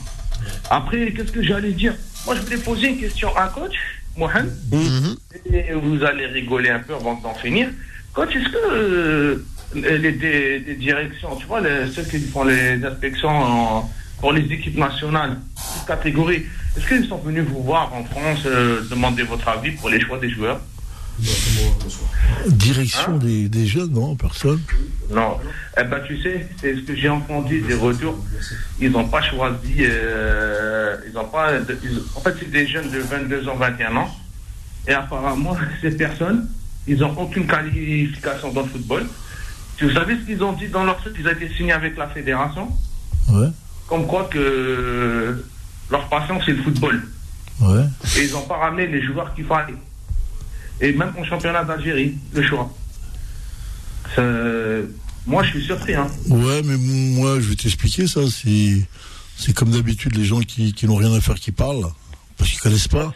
Après, 0.70 1.12
qu'est-ce 1.12 1.32
que 1.32 1.42
j'allais 1.42 1.72
dire? 1.72 1.94
Moi, 2.26 2.34
je 2.36 2.42
voulais 2.42 2.56
poser 2.58 2.88
une 2.88 2.98
question 2.98 3.34
à 3.36 3.44
un 3.44 3.48
coach. 3.48 3.74
Mohamed, 4.16 4.52
Mhm. 4.72 5.16
et 5.54 5.72
vous 5.72 6.02
allez 6.04 6.26
rigoler 6.26 6.68
un 6.70 6.80
peu 6.80 6.94
avant 6.94 7.14
d'en 7.14 7.32
finir. 7.34 7.68
Quand 8.12 8.24
est-ce 8.24 8.48
que 8.48 8.56
euh, 8.72 9.44
les 9.74 10.74
directions, 10.76 11.36
tu 11.36 11.46
vois, 11.46 11.60
les, 11.60 11.86
ceux 11.92 12.02
qui 12.02 12.18
font 12.18 12.42
les 12.44 12.84
inspections 12.84 13.28
en- 13.30 13.90
pour 14.20 14.32
les 14.32 14.42
équipes 14.52 14.76
nationales, 14.78 15.38
toutes 15.54 15.86
catégories, 15.86 16.44
est-ce 16.76 16.86
qu'ils 16.88 17.06
sont 17.06 17.18
venus 17.18 17.44
vous 17.44 17.62
voir 17.62 17.94
en 17.94 18.04
France, 18.04 18.40
euh, 18.46 18.82
demander 18.90 19.22
votre 19.22 19.46
avis 19.48 19.70
pour 19.72 19.88
les 19.88 20.00
choix 20.00 20.18
des 20.18 20.28
joueurs? 20.28 20.60
Direction 22.46 23.18
des, 23.18 23.48
des 23.48 23.66
jeunes, 23.66 23.90
non, 23.92 24.16
personne? 24.16 24.60
Non. 25.10 25.38
Eh 25.78 25.84
ben, 25.84 26.00
tu 26.06 26.20
sais, 26.22 26.46
c'est 26.60 26.74
ce 26.76 26.80
que 26.80 26.94
j'ai 26.96 27.08
entendu 27.08 27.60
des 27.60 27.74
retours. 27.74 28.18
Ils 28.80 28.90
n'ont 28.90 29.08
pas 29.08 29.22
choisi. 29.22 29.76
euh, 29.80 30.96
ils 31.10 31.16
ont 31.18 31.24
pas. 31.28 31.52
ils- 31.58 32.02
en 32.14 32.20
fait, 32.20 32.34
c'est 32.38 32.50
des 32.50 32.66
jeunes 32.66 32.90
de 32.90 32.98
22 33.00 33.48
ans, 33.48 33.56
21 33.56 33.96
ans. 33.96 34.16
Et 34.88 34.92
apparemment, 34.92 35.56
ces 35.82 35.90
personnes, 35.92 36.48
ils 36.86 36.98
n'ont 36.98 37.16
aucune 37.18 37.46
qualification 37.46 38.52
dans 38.52 38.62
le 38.62 38.68
football. 38.68 39.06
Vous 39.82 39.90
savez 39.92 40.16
ce 40.20 40.26
qu'ils 40.26 40.42
ont 40.42 40.52
dit 40.52 40.68
dans 40.68 40.84
leur 40.84 41.02
site? 41.02 41.12
Ils 41.18 41.26
ont 41.26 41.30
été 41.32 41.48
signés 41.56 41.72
avec 41.72 41.96
la 41.96 42.06
fédération. 42.08 42.68
Ouais, 43.30 43.48
Comme 43.88 44.06
quoi 44.06 44.28
que 44.30 45.44
leur 45.90 46.08
passion, 46.08 46.38
c'est 46.44 46.52
le 46.52 46.62
football. 46.62 47.02
ouais. 47.60 47.84
Et 48.18 48.24
ils 48.26 48.32
n'ont 48.32 48.42
pas 48.42 48.56
ramené 48.58 48.86
les 48.86 49.02
joueurs 49.02 49.34
qu'il 49.34 49.44
fallait. 49.46 49.74
Et 50.80 50.92
même 50.92 51.12
au 51.18 51.24
championnat 51.24 51.64
d'Algérie, 51.64 52.14
le 52.32 52.42
choix. 52.42 52.72
Moi, 55.26 55.42
je 55.44 55.50
suis 55.50 55.64
surpris. 55.64 55.94
Hein. 55.94 56.08
Ouais, 56.28 56.62
mais 56.64 56.76
moi, 56.76 57.40
je 57.40 57.48
vais 57.48 57.54
t'expliquer 57.54 58.06
ça. 58.06 58.20
C'est, 58.28 59.52
comme 59.52 59.70
d'habitude 59.70 60.16
les 60.16 60.24
gens 60.24 60.40
qui, 60.40 60.72
qui 60.72 60.86
n'ont 60.86 60.96
rien 60.96 61.12
à 61.12 61.20
faire 61.20 61.36
qui 61.36 61.52
parlent 61.52 61.86
parce 62.36 62.50
qu'ils 62.50 62.60
connaissent 62.60 62.88
pas. 62.88 63.12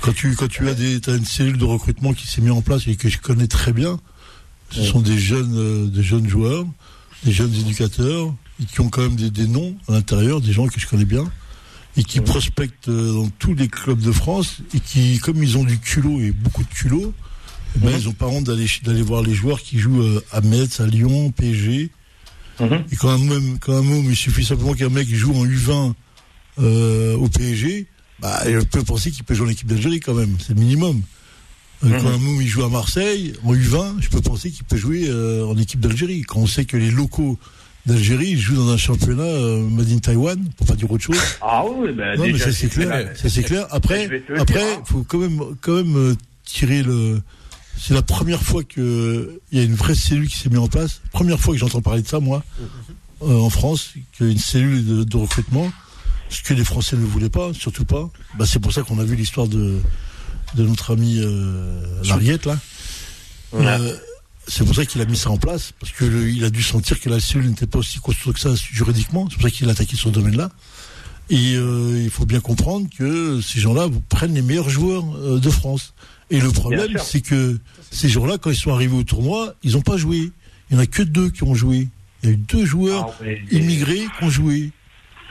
Quand 0.00 0.12
tu, 0.12 0.34
quand 0.34 0.48
tu 0.48 0.68
as 0.68 0.74
des, 0.74 1.00
t'as 1.00 1.16
une 1.16 1.24
cellule 1.24 1.58
de 1.58 1.64
recrutement 1.64 2.12
qui 2.12 2.26
s'est 2.26 2.40
mise 2.40 2.52
en 2.52 2.62
place 2.62 2.86
et 2.86 2.96
que 2.96 3.08
je 3.08 3.18
connais 3.18 3.46
très 3.46 3.72
bien, 3.72 3.98
ce 4.70 4.82
sont 4.82 5.00
des 5.00 5.18
jeunes, 5.18 5.56
euh, 5.56 5.86
des 5.86 6.02
jeunes 6.02 6.28
joueurs, 6.28 6.64
des 7.24 7.32
jeunes 7.32 7.52
éducateurs, 7.54 8.32
qui 8.72 8.80
ont 8.80 8.88
quand 8.88 9.02
même 9.02 9.16
des, 9.16 9.30
des 9.30 9.46
noms 9.46 9.76
à 9.88 9.92
l'intérieur, 9.92 10.40
des 10.40 10.52
gens 10.52 10.68
que 10.68 10.78
je 10.78 10.86
connais 10.86 11.04
bien, 11.04 11.24
et 11.96 12.04
qui 12.04 12.20
prospectent 12.20 12.88
euh, 12.88 13.12
dans 13.12 13.28
tous 13.38 13.54
les 13.54 13.68
clubs 13.68 14.00
de 14.00 14.12
France, 14.12 14.58
et 14.74 14.80
qui, 14.80 15.18
comme 15.18 15.42
ils 15.42 15.58
ont 15.58 15.64
du 15.64 15.78
culot 15.78 16.20
et 16.20 16.30
beaucoup 16.30 16.62
de 16.62 16.68
culot, 16.68 17.12
eh 17.76 17.78
ben, 17.78 17.92
ils 17.96 18.08
ont 18.08 18.12
pas 18.12 18.26
honte 18.26 18.44
d'aller, 18.44 18.66
d'aller 18.84 19.02
voir 19.02 19.22
les 19.22 19.34
joueurs 19.34 19.60
qui 19.60 19.78
jouent 19.78 20.02
euh, 20.02 20.24
à 20.32 20.40
Metz, 20.40 20.80
à 20.80 20.86
Lyon, 20.86 21.30
PSG. 21.32 21.90
Mhm. 22.60 22.84
Et 22.92 22.96
quand 22.96 23.18
même, 23.18 23.58
quand 23.58 23.76
un 23.76 23.82
il 23.82 24.16
suffit 24.16 24.44
simplement 24.44 24.74
qu'un 24.74 24.88
mec 24.88 25.08
joue 25.08 25.34
en 25.34 25.46
U20 25.46 25.94
euh, 26.58 27.16
au 27.16 27.28
PSG, 27.28 27.86
bah, 28.20 28.42
il 28.48 28.66
peut 28.66 28.82
penser 28.82 29.10
qu'il 29.10 29.24
peut 29.24 29.34
jouer 29.34 29.46
en 29.46 29.50
équipe 29.50 29.68
d'Algérie 29.68 30.00
quand 30.00 30.14
même, 30.14 30.36
c'est 30.38 30.54
le 30.54 30.60
minimum. 30.60 31.02
Euh, 31.84 31.88
Mhm. 31.88 32.02
Quand 32.02 32.08
un 32.08 32.18
môme 32.18 32.42
il 32.42 32.48
joue 32.48 32.62
à 32.64 32.68
Marseille, 32.68 33.32
en 33.44 33.54
U20, 33.54 34.00
je 34.00 34.08
peux 34.08 34.20
penser 34.20 34.50
qu'il 34.50 34.64
peut 34.64 34.76
jouer 34.76 35.06
euh, 35.08 35.46
en 35.46 35.56
équipe 35.56 35.80
d'Algérie. 35.80 36.22
Quand 36.22 36.40
on 36.40 36.46
sait 36.46 36.66
que 36.66 36.76
les 36.76 36.90
locaux 36.90 37.38
d'Algérie 37.86 38.28
ils 38.30 38.38
jouent 38.38 38.56
dans 38.56 38.70
un 38.70 38.76
championnat 38.76 39.22
euh, 39.22 39.62
made 39.68 39.90
in 39.90 39.98
Taiwan, 39.98 40.38
pour 40.56 40.66
pas 40.66 40.74
dire 40.74 40.90
autre 40.90 41.02
chose. 41.04 41.16
Ah 41.40 41.64
oui, 41.66 41.92
ben 41.92 42.16
non, 42.18 42.24
mais 42.26 42.38
ça 42.38 42.52
c'est 42.52 42.68
clair. 42.68 42.88
la- 42.88 43.14
Ça 43.16 43.28
c'est 43.28 43.42
clair. 43.42 43.66
Après, 43.70 44.08
après, 44.38 44.54
dire, 44.58 44.78
hein. 44.78 44.82
faut 44.84 45.04
quand 45.08 45.18
même, 45.18 45.40
quand 45.60 45.74
même 45.74 45.96
euh, 45.96 46.14
tirer 46.44 46.82
le. 46.82 47.20
C'est 47.78 47.94
la 47.94 48.02
première 48.02 48.42
fois 48.42 48.62
que 48.62 49.40
il 49.52 49.58
y 49.58 49.62
a 49.62 49.64
une 49.64 49.74
vraie 49.74 49.94
cellule 49.94 50.28
qui 50.28 50.36
s'est 50.36 50.50
mise 50.50 50.58
en 50.58 50.68
place. 50.68 51.00
Première 51.12 51.40
fois 51.40 51.54
que 51.54 51.60
j'entends 51.60 51.80
parler 51.80 52.02
de 52.02 52.08
ça, 52.08 52.20
moi, 52.20 52.44
euh, 53.22 53.34
en 53.38 53.48
France, 53.48 53.94
qu'il 54.16 54.26
y 54.26 54.28
a 54.28 54.32
une 54.32 54.38
cellule 54.38 54.84
de, 54.86 55.04
de 55.04 55.16
recrutement, 55.16 55.72
ce 56.28 56.42
que 56.42 56.52
les 56.52 56.64
Français 56.64 56.96
ne 56.96 57.04
voulaient 57.06 57.30
pas, 57.30 57.54
surtout 57.54 57.86
pas. 57.86 58.10
Bah, 58.38 58.44
c'est 58.46 58.58
pour 58.58 58.72
ça 58.72 58.82
qu'on 58.82 58.98
a 58.98 59.04
vu 59.04 59.16
l'histoire 59.16 59.48
de 59.48 59.78
de 60.56 60.64
notre 60.66 60.92
ami 60.92 61.18
euh, 61.20 61.80
Lariette 62.04 62.44
là. 62.44 62.58
Euh, 63.54 63.96
c'est 64.46 64.64
pour 64.64 64.74
ça 64.74 64.84
qu'il 64.86 65.00
a 65.00 65.04
mis 65.04 65.16
ça 65.16 65.30
en 65.30 65.36
place, 65.36 65.72
parce 65.78 65.92
que 65.92 66.04
le- 66.04 66.28
il 66.30 66.44
a 66.44 66.50
dû 66.50 66.62
sentir 66.62 66.98
que 67.00 67.08
la 67.08 67.20
cellule 67.20 67.48
n'était 67.50 67.66
pas 67.66 67.78
aussi 67.78 67.98
costaud 68.00 68.32
que 68.32 68.40
ça 68.40 68.54
juridiquement. 68.72 69.26
C'est 69.30 69.34
pour 69.36 69.44
ça 69.44 69.50
qu'il 69.50 69.68
a 69.68 69.72
attaqué 69.72 69.96
ce 69.96 70.08
domaine-là. 70.08 70.50
Et 71.32 71.54
euh, 71.54 72.00
il 72.02 72.10
faut 72.10 72.26
bien 72.26 72.40
comprendre 72.40 72.88
que 72.98 73.40
ces 73.40 73.60
gens-là 73.60 73.86
prennent 74.08 74.34
les 74.34 74.42
meilleurs 74.42 74.68
joueurs 74.68 75.04
euh, 75.16 75.38
de 75.38 75.48
France. 75.50 75.94
Et 76.30 76.40
le 76.40 76.50
problème, 76.50 76.92
c'est 77.04 77.20
que 77.20 77.58
ces 77.92 78.08
gens-là, 78.08 78.38
quand 78.38 78.50
ils 78.50 78.56
sont 78.56 78.72
arrivés 78.74 78.96
au 78.96 79.04
tournoi, 79.04 79.54
ils 79.62 79.72
n'ont 79.72 79.82
pas 79.82 79.96
joué. 79.96 80.32
Il 80.70 80.76
n'y 80.76 80.78
en 80.78 80.82
a 80.82 80.86
que 80.86 81.02
deux 81.02 81.30
qui 81.30 81.44
ont 81.44 81.54
joué. 81.54 81.88
Il 82.22 82.28
y 82.28 82.32
a 82.32 82.34
eu 82.34 82.36
deux 82.36 82.64
joueurs 82.66 83.14
Ah 83.20 83.24
immigrés 83.52 84.06
qui 84.18 84.24
ont 84.24 84.30
joué. 84.30 84.72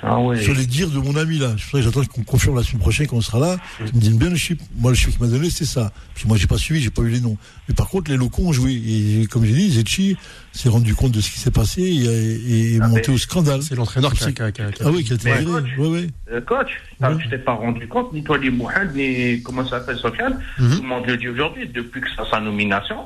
Ah 0.02 0.20
ouais. 0.20 0.42
Sur 0.42 0.54
les 0.54 0.66
dires 0.66 0.90
de 0.90 0.98
mon 1.00 1.16
ami 1.16 1.38
là. 1.40 1.56
J'attends 1.74 2.04
qu'on 2.06 2.24
confirme 2.24 2.56
la 2.56 2.64
semaine 2.64 2.80
prochaine 2.80 3.08
quand 3.08 3.18
on 3.18 3.22
sera 3.22 3.40
là. 3.40 3.58
Qui 3.86 3.96
me 3.96 4.00
disent 4.00 4.14
bien 4.18 4.30
le 4.30 4.36
chiffre. 4.36 4.64
Moi, 4.78 4.92
le 4.92 4.96
chiffre 4.96 5.12
qu'il 5.18 5.22
m'a 5.26 5.32
donné, 5.32 5.50
c'est 5.50 5.66
ça. 5.66 5.92
Puis 6.16 6.26
moi, 6.28 6.38
j'ai 6.38 6.48
pas 6.48 6.58
suivi, 6.58 6.82
j'ai 6.82 6.90
pas 6.90 7.02
eu 7.02 7.10
les 7.10 7.20
noms. 7.22 7.38
Mais 7.68 7.76
par 7.76 7.90
contre, 7.90 8.10
les 8.12 8.18
locaux 8.18 8.44
ont 8.44 8.54
joué. 8.54 8.72
Et 8.74 9.26
comme 9.30 9.44
j'ai 9.46 9.54
dit, 9.54 9.72
Zetchi 9.72 10.16
s'est 10.54 10.70
rendu 10.70 10.96
compte 10.96 11.12
de 11.12 11.22
ce 11.22 11.30
qui 11.32 11.40
s'est 11.40 11.52
passé 11.52 11.82
et, 11.82 12.06
et- 12.06 12.76
et 12.76 12.80
Ah, 12.82 12.88
monté 12.88 13.12
au 13.12 13.18
scandale. 13.18 13.62
C'est 13.62 13.76
l'entraîneur 13.76 14.14
qui 14.14 14.24
a, 14.24 14.32
qui 14.32 14.42
a- 14.42 14.52
qui 14.52 14.62
a- 14.62 14.72
qui 14.72 14.82
a- 14.84 14.86
Ah 14.88 14.92
oui, 14.92 15.04
qui 15.04 15.12
a 15.12 15.16
été 15.16 15.30
viré. 15.32 15.46
Ouais, 15.78 15.88
ouais. 15.88 16.08
Euh, 16.32 16.42
coach, 16.42 16.70
t'as- 17.00 17.12
Ouais. 17.12 17.18
tu 17.22 17.30
t'es 17.30 17.38
pas 17.38 17.54
rendu 17.54 17.88
compte, 17.88 18.14
ni 18.14 18.24
toi, 18.24 18.38
ni 18.40 18.50
Mohamed, 18.50 18.96
ni 18.96 19.42
comment 19.44 19.64
ça 19.66 19.80
s'appelle, 19.80 19.98
Sofiane, 19.98 20.40
Mhm. 20.60 20.76
tout 20.76 20.82
le 20.82 20.88
monde 20.88 21.06
le 21.08 21.18
dit 21.18 21.28
aujourd'hui, 21.28 21.68
depuis 21.68 22.02
que 22.02 22.08
ça 22.16 22.24
sa 22.30 22.40
nomination, 22.40 22.98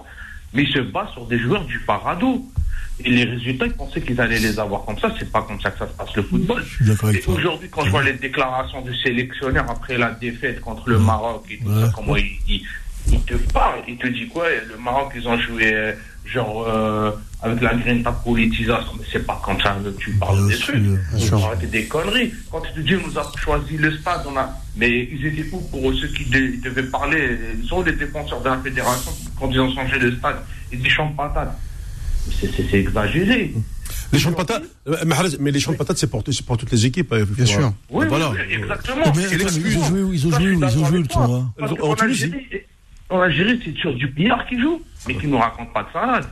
mais 0.54 0.64
il 0.64 0.72
se 0.72 0.80
bat 0.80 1.10
sur 1.14 1.26
des 1.26 1.40
joueurs 1.40 1.66
du 1.66 1.80
Parado. 1.80 2.46
Et 3.00 3.10
les 3.10 3.24
résultats, 3.26 3.66
ils 3.66 3.74
pensaient 3.74 4.02
qu'ils 4.02 4.20
allaient 4.22 4.40
les 4.40 4.60
avoir 4.60 4.86
comme 4.86 5.00
ça. 5.00 5.12
C'est 5.18 5.32
pas 5.32 5.42
comme 5.42 5.60
ça 5.60 5.72
que 5.72 5.80
ça 5.80 5.88
se 5.88 5.94
passe 5.94 6.16
le 6.16 6.24
football. 6.24 6.64
Et 7.14 7.22
aujourd'hui, 7.28 7.70
quand 7.70 7.84
je 7.86 7.90
vois 7.90 8.04
les 8.04 8.14
déclarations 8.14 8.82
du 8.82 8.96
sélectionneur 8.96 9.66
après 9.70 9.98
la 9.98 10.12
défaite 10.12 10.62
contre 10.62 10.88
le 10.90 11.00
Maroc 11.00 11.44
et 11.50 11.58
tout 11.58 11.70
Ouais. 11.70 11.82
ça, 11.86 11.92
comment 11.96 12.16
il, 12.16 12.28
il, 12.48 12.62
il 13.12 13.20
te 13.22 13.34
parle, 13.52 13.80
il 13.88 13.98
te 13.98 14.08
dit 14.08 14.28
quoi? 14.28 14.46
Le 14.70 14.78
Maroc, 14.78 15.12
ils 15.16 15.28
ont 15.28 15.38
joué 15.40 15.74
euh, 15.74 15.94
genre 16.26 16.66
euh, 16.70 17.12
avec 17.42 17.62
la 17.62 17.74
grinta 17.74 18.12
politisation, 18.12 18.94
mais 18.98 19.06
c'est 19.12 19.26
pas 19.26 19.42
comme 19.44 19.60
ça 19.60 19.76
que 19.84 19.90
tu 20.00 20.12
parles 20.12 20.48
des 20.48 20.58
trucs. 20.58 20.84
faut 21.30 21.36
arrêter 21.44 21.68
des 21.68 21.86
conneries. 21.86 22.32
Quand 22.52 22.62
tu 22.62 22.72
te 22.74 22.80
dis, 22.80 22.96
on 22.96 23.08
nous 23.08 23.18
a 23.20 23.30
choisi 23.44 23.76
le 23.76 23.98
stade, 23.98 24.22
on 24.28 24.38
a... 24.38 24.50
mais 24.78 25.10
ils 25.12 25.26
étaient 25.26 25.50
où 25.52 25.60
pour 25.62 25.94
ceux 25.96 26.08
qui 26.10 26.26
de- 26.26 26.62
devaient 26.64 26.84
parler? 26.84 27.38
Ils 27.62 27.68
sont 27.68 27.82
les 27.82 27.94
défenseurs 27.94 28.40
de 28.42 28.50
la 28.50 28.58
fédération 28.60 29.12
quand 29.40 29.50
ils 29.52 29.60
ont 29.60 29.74
changé 29.74 29.98
le 30.00 30.16
stade 30.16 30.38
Ils 30.72 30.80
disent 30.80 30.92
champ 30.94 31.10
de 31.10 31.16
patates. 31.18 31.58
C'est- 32.32 32.74
exagéré. 32.78 33.54
Les 34.12 34.20
champs 34.20 34.32
de 34.32 34.36
patates, 34.36 34.64
euh, 34.88 34.96
mais 35.40 35.52
les 35.52 35.60
champs 35.60 35.72
de 35.72 35.78
patates, 35.78 35.98
c'est 35.98 36.10
pour, 36.10 36.24
pour 36.46 36.58
toutes 36.58 36.72
les 36.72 36.86
équipes. 36.86 37.12
euh, 37.14 37.26
Bien 37.28 37.46
sûr. 37.46 37.74
Oui, 37.90 38.06
Voilà. 38.08 38.32
oui, 38.32 38.38
exactement. 38.52 39.12
Mais 39.16 39.28
l'excuse. 39.38 39.74
ils 39.74 39.78
ont 39.78 39.84
joué 39.86 40.02
où 40.04 40.14
Ils 40.14 40.28
ont 40.28 40.32
joué 40.32 40.54
Ils 40.54 40.78
ont 40.80 40.86
joué 40.86 41.00
le 41.00 41.08
tournoi 41.08 41.46
Parce 41.58 41.72
En. 41.82 41.94
Algérie, 41.94 42.46
en 43.10 43.20
Algérie, 43.22 43.60
c'est 43.64 43.76
sur 43.78 43.94
du 43.94 44.08
billard 44.08 44.46
qui 44.48 44.60
joue, 44.60 44.82
mais 45.08 45.16
qui 45.16 45.28
nous 45.28 45.38
raconte 45.38 45.74
pas 45.74 45.84
de 45.84 45.92
salade. 45.92 46.26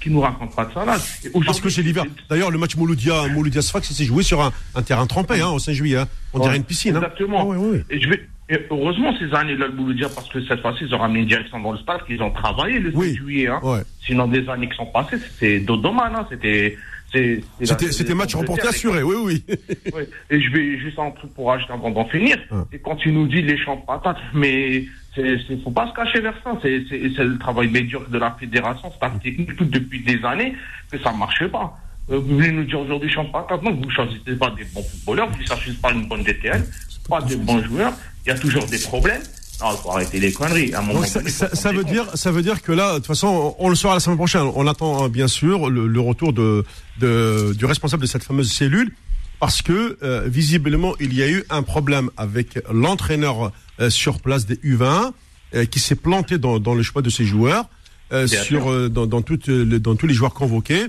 Qui 0.00 0.10
nous 0.10 0.20
raconte 0.20 0.54
pas 0.54 0.64
de 0.66 0.72
salade. 0.72 1.00
Et 1.24 1.30
Parce 1.44 1.60
que 1.60 1.68
c'est 1.68 1.82
l'hiver. 1.82 2.04
D'ailleurs, 2.30 2.50
le 2.50 2.58
match 2.58 2.76
Mouloudia, 2.76 3.26
Mouloudia 3.28 3.60
Sfax, 3.62 3.90
il 3.90 3.94
s'est 3.94 4.04
joué 4.04 4.22
sur 4.22 4.40
un, 4.40 4.52
un 4.74 4.82
terrain 4.82 5.06
trempé, 5.06 5.40
hein, 5.40 5.48
au 5.48 5.58
5 5.58 5.72
juillet. 5.72 5.96
hein. 5.98 6.08
On 6.32 6.38
dirait 6.38 6.50
Ouais, 6.52 6.56
une 6.58 6.64
piscine. 6.64 6.94
hein. 6.96 7.00
Exactement. 7.00 7.40
Ah 7.40 7.44
ouais, 7.44 7.56
ouais, 7.56 7.70
ouais. 7.70 7.84
Et 7.90 8.00
je 8.00 8.08
vais. 8.08 8.28
Et 8.48 8.58
heureusement 8.70 9.12
ces 9.18 9.32
années-là, 9.34 9.66
le 9.68 9.94
dire 9.94 10.08
parce 10.14 10.28
que 10.28 10.40
cette 10.44 10.60
fois-ci, 10.60 10.84
ils 10.84 10.94
ont 10.94 10.98
ramené 10.98 11.20
une 11.20 11.26
direction 11.26 11.58
dans 11.60 11.72
le 11.72 11.78
stade, 11.78 12.04
qu'ils 12.06 12.22
ont 12.22 12.30
travaillé 12.30 12.78
le 12.78 12.90
7 12.90 12.98
Oui. 12.98 13.14
juillet. 13.16 13.48
Hein. 13.48 13.60
Ouais. 13.62 13.80
Sinon, 14.06 14.28
des 14.28 14.48
années 14.48 14.68
qui 14.68 14.76
sont 14.76 14.86
passées, 14.86 15.18
c'était 15.18 15.60
dodoman. 15.60 16.12
Hein. 16.14 16.26
C'était. 16.30 16.76
c'est- 17.12 17.42
c'est 17.60 17.92
C'était, 17.92 18.14
match 18.14 18.30
c'est- 18.32 18.36
remporté 18.38 18.62
c'est- 18.62 18.68
assuré, 18.68 19.02
oui, 19.02 19.16
oui. 19.24 19.44
Et 20.30 20.40
je 20.40 20.50
vais 20.52 20.78
juste 20.78 20.98
un 20.98 21.10
truc 21.10 21.32
pour 21.34 21.50
ajouter 21.52 21.72
avant 21.72 21.90
d'en 21.90 22.04
finir. 22.06 22.36
Ouais. 22.50 22.58
Et 22.72 22.78
quand 22.78 22.96
tu 22.96 23.10
nous 23.12 23.26
dis 23.26 23.42
les 23.42 23.56
champs 23.58 23.76
de 23.76 23.86
patates, 23.86 24.18
mais 24.34 24.84
c'est, 25.14 25.38
c'est, 25.48 25.60
faut 25.62 25.70
pas 25.70 25.88
se 25.88 25.94
cacher 25.94 26.20
vers 26.20 26.34
ça. 26.44 26.52
C'est, 26.62 26.84
c'est, 26.88 27.10
c'est 27.16 27.24
le 27.24 27.38
travail 27.38 27.68
médiocre 27.68 28.10
de 28.10 28.18
la 28.18 28.30
fédération, 28.38 28.90
staff 28.92 29.18
technique, 29.22 29.56
tout 29.56 29.64
depuis 29.64 30.00
des 30.04 30.22
années, 30.24 30.54
que 30.92 30.98
ça 30.98 31.12
marche 31.12 31.46
pas. 31.48 31.74
Euh, 32.10 32.18
vous 32.18 32.34
voulez 32.34 32.52
nous 32.52 32.64
dire 32.64 32.80
aujourd'hui 32.80 33.10
champ 33.10 33.24
de 33.24 33.30
patates, 33.32 33.62
non, 33.62 33.74
vous 33.74 33.90
choisissez 33.90 34.36
pas 34.38 34.50
des 34.50 34.64
bons 34.72 34.82
footballeurs, 34.82 35.28
vous 35.30 35.38
ne 35.40 35.46
choisissez 35.46 35.72
pas 35.82 35.90
une 35.92 36.06
bonne 36.06 36.22
DTN, 36.22 36.64
pas 37.08 37.20
des 37.22 37.36
bons 37.36 37.62
joueurs, 37.64 37.92
il 38.24 38.28
y 38.28 38.32
a 38.32 38.38
toujours 38.38 38.64
des 38.66 38.78
problèmes. 38.78 39.22
Non, 39.60 39.68
il 39.72 39.78
faut 39.82 39.90
arrêter 39.90 40.20
les 40.20 40.32
conneries. 40.32 40.74
À 40.74 40.80
un 40.80 40.82
moment 40.82 41.00
Donc 41.00 41.12
donné, 41.14 41.30
ça- 41.30 41.54
ça 41.54 41.72
veut 41.72 41.82
comptes. 41.82 41.92
dire, 41.92 42.04
ça 42.14 42.30
veut 42.30 42.42
dire 42.42 42.60
que 42.62 42.72
là, 42.72 42.92
de 42.92 42.96
toute 42.98 43.06
façon, 43.06 43.54
on, 43.58 43.66
on 43.66 43.68
le 43.70 43.74
saura 43.74 43.94
la 43.94 44.00
semaine 44.00 44.18
prochaine. 44.18 44.42
On 44.54 44.66
attend 44.66 45.02
hein, 45.02 45.08
bien 45.08 45.28
sûr 45.28 45.70
le, 45.70 45.86
le 45.86 46.00
retour 46.00 46.32
de, 46.34 46.64
de- 47.00 47.54
du 47.56 47.64
responsable 47.64 48.02
de 48.02 48.06
cette 48.06 48.22
fameuse 48.22 48.52
cellule, 48.52 48.92
parce 49.40 49.62
que 49.62 49.96
euh, 50.02 50.24
visiblement 50.26 50.94
il 51.00 51.14
y 51.14 51.22
a 51.22 51.28
eu 51.30 51.42
un 51.48 51.62
problème 51.62 52.10
avec 52.18 52.58
l'entraîneur 52.70 53.50
euh, 53.80 53.88
sur 53.90 54.20
place 54.20 54.44
des 54.46 54.56
U20 54.56 55.12
euh, 55.54 55.64
qui 55.64 55.80
s'est 55.80 55.94
planté 55.96 56.36
dans, 56.38 56.58
dans 56.60 56.74
le 56.74 56.82
choix 56.82 57.00
de 57.02 57.08
ses 57.10 57.24
joueurs, 57.24 57.64
euh, 58.12 58.26
sur 58.26 58.70
euh, 58.70 58.88
dans, 58.90 59.06
dans, 59.06 59.22
toutes, 59.22 59.48
les- 59.48 59.80
dans 59.80 59.96
tous 59.96 60.06
les 60.06 60.14
joueurs 60.14 60.34
convoqués. 60.34 60.86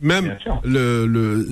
Même 0.00 0.36
le, 0.64 1.06
le 1.06 1.46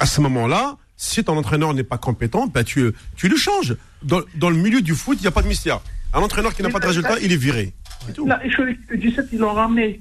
à 0.00 0.06
ce 0.06 0.20
moment-là, 0.22 0.76
si 0.96 1.22
ton 1.24 1.36
entraîneur 1.36 1.74
n'est 1.74 1.84
pas 1.84 1.98
compétent, 1.98 2.46
bah 2.46 2.64
tu, 2.64 2.92
tu 3.16 3.28
le 3.28 3.36
changes. 3.36 3.76
Dans, 4.02 4.20
dans 4.36 4.50
le 4.50 4.56
milieu 4.56 4.80
du 4.80 4.94
foot, 4.94 5.16
il 5.18 5.22
n'y 5.22 5.28
a 5.28 5.30
pas 5.30 5.42
de 5.42 5.48
mystère. 5.48 5.80
Un 6.12 6.20
entraîneur 6.20 6.54
qui 6.54 6.62
n'a 6.62 6.70
pas 6.70 6.78
de 6.78 6.84
ça- 6.84 6.88
résultat, 6.88 7.18
il 7.20 7.32
est 7.32 7.36
viré. 7.36 7.72
C'est 8.06 8.12
tout. 8.14 8.24
Il 8.26 8.32
a 8.32 8.44
échoué 8.44 8.64
avec 8.64 8.78
le 8.88 8.96
17, 8.98 9.26
ils 9.32 9.38
l'ont 9.38 9.52
ramené. 9.54 10.00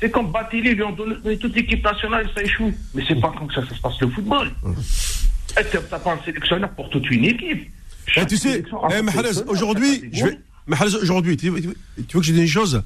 C'est 0.00 0.10
comme 0.10 0.30
Batilly, 0.32 0.70
ils 0.70 0.74
lui 0.76 0.82
ont 0.82 0.92
donné 0.92 1.38
toute 1.38 1.54
l'équipe 1.54 1.82
nationale, 1.82 2.28
ça 2.34 2.42
échoue. 2.42 2.72
Mais 2.94 3.02
c'est 3.06 3.20
pas 3.20 3.32
comme 3.38 3.50
ça 3.50 3.62
que 3.62 3.68
ça 3.68 3.74
se 3.74 3.80
passe 3.80 4.00
le 4.00 4.08
football. 4.10 4.50
Eh, 5.58 5.62
t'as 5.90 5.98
pas 5.98 6.12
un 6.14 6.24
sélectionneur 6.24 6.70
pour 6.70 6.90
toute 6.90 7.08
une 7.10 7.24
équipe? 7.24 7.70
Eh, 8.06 8.10
Chaque 8.10 8.28
tu 8.28 8.36
sais, 8.36 8.62
eh, 8.90 9.42
aujourd'hui, 9.46 10.10
je 10.12 10.24
vais, 10.26 10.38
aujourd'hui, 11.00 11.36
tu, 11.36 11.50
tu- 11.52 12.04
tu 12.06 12.16
veux 12.16 12.20
que 12.20 12.26
je 12.26 12.32
dise 12.32 12.42
une 12.42 12.48
chose? 12.48 12.82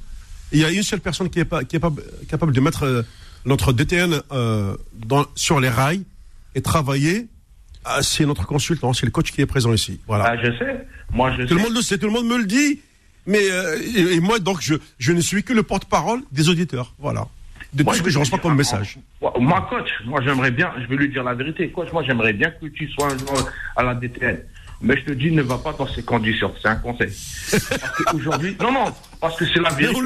Il 0.51 0.59
y 0.59 0.65
a 0.65 0.71
une 0.71 0.83
seule 0.83 0.99
personne 1.01 1.29
qui 1.29 1.39
est, 1.39 1.45
pas, 1.45 1.63
qui 1.63 1.75
est 1.75 1.79
pas, 1.79 1.91
capable 2.27 2.53
de 2.53 2.61
mettre 2.61 2.83
euh, 2.83 3.01
notre 3.45 3.73
DTN 3.73 4.21
euh, 4.31 4.75
dans, 4.93 5.25
sur 5.35 5.59
les 5.59 5.69
rails 5.69 6.03
et 6.55 6.61
travailler. 6.61 7.27
Ah, 7.85 8.01
c'est 8.01 8.25
notre 8.25 8.45
consultant, 8.45 8.93
c'est 8.93 9.05
le 9.05 9.11
coach 9.11 9.31
qui 9.31 9.41
est 9.41 9.45
présent 9.45 9.73
ici. 9.73 9.99
Voilà. 10.07 10.25
Ah, 10.25 10.37
je 10.37 10.51
sais. 10.57 10.85
Moi, 11.11 11.33
je 11.37 11.43
Tout 11.43 11.55
le 11.55 11.61
monde 11.61 11.73
le 11.75 11.81
sait, 11.81 11.97
tout 11.97 12.07
le 12.07 12.13
monde 12.13 12.27
me 12.27 12.37
le 12.37 12.45
dit. 12.45 12.81
Mais 13.25 13.49
euh, 13.49 13.79
et, 13.95 14.15
et 14.15 14.19
moi, 14.19 14.39
donc, 14.39 14.57
je, 14.61 14.75
je 14.97 15.11
ne 15.11 15.21
suis 15.21 15.43
que 15.43 15.53
le 15.53 15.63
porte-parole 15.63 16.21
des 16.31 16.49
auditeurs. 16.49 16.93
Voilà. 16.99 17.27
De 17.73 17.83
Moi, 17.83 17.93
tout 17.93 17.99
ce 17.99 18.03
que 18.03 18.09
je 18.09 18.17
reçois 18.17 18.39
comme 18.39 18.55
message. 18.55 18.97
Moi, 19.21 19.33
moi, 19.39 19.67
coach, 19.69 19.89
moi 20.05 20.21
j'aimerais 20.23 20.49
bien, 20.49 20.71
je 20.81 20.87
vais 20.87 20.95
lui 20.95 21.09
dire 21.09 21.23
la 21.23 21.35
vérité, 21.35 21.69
coach, 21.69 21.91
moi 21.93 22.03
j'aimerais 22.03 22.33
bien 22.33 22.49
que 22.49 22.65
tu 22.65 22.87
sois 22.89 23.11
un 23.13 23.17
joueur 23.17 23.47
à 23.75 23.83
la 23.83 23.93
DTN. 23.93 24.39
Mais 24.81 24.97
je 24.97 25.05
te 25.05 25.11
dis, 25.11 25.31
ne 25.31 25.41
va 25.41 25.57
pas 25.57 25.73
dans 25.73 25.87
ces 25.87 26.01
conditions, 26.03 26.53
c'est 26.61 26.69
un 26.69 26.77
conseil. 26.77 27.13
Parce 27.51 28.05
qu'aujourd'hui, 28.07 28.55
non, 28.61 28.71
non, 28.71 28.85
parce 29.19 29.35
que 29.35 29.45
c'est 29.45 29.59
la 29.59 29.69
vérité. 29.69 29.99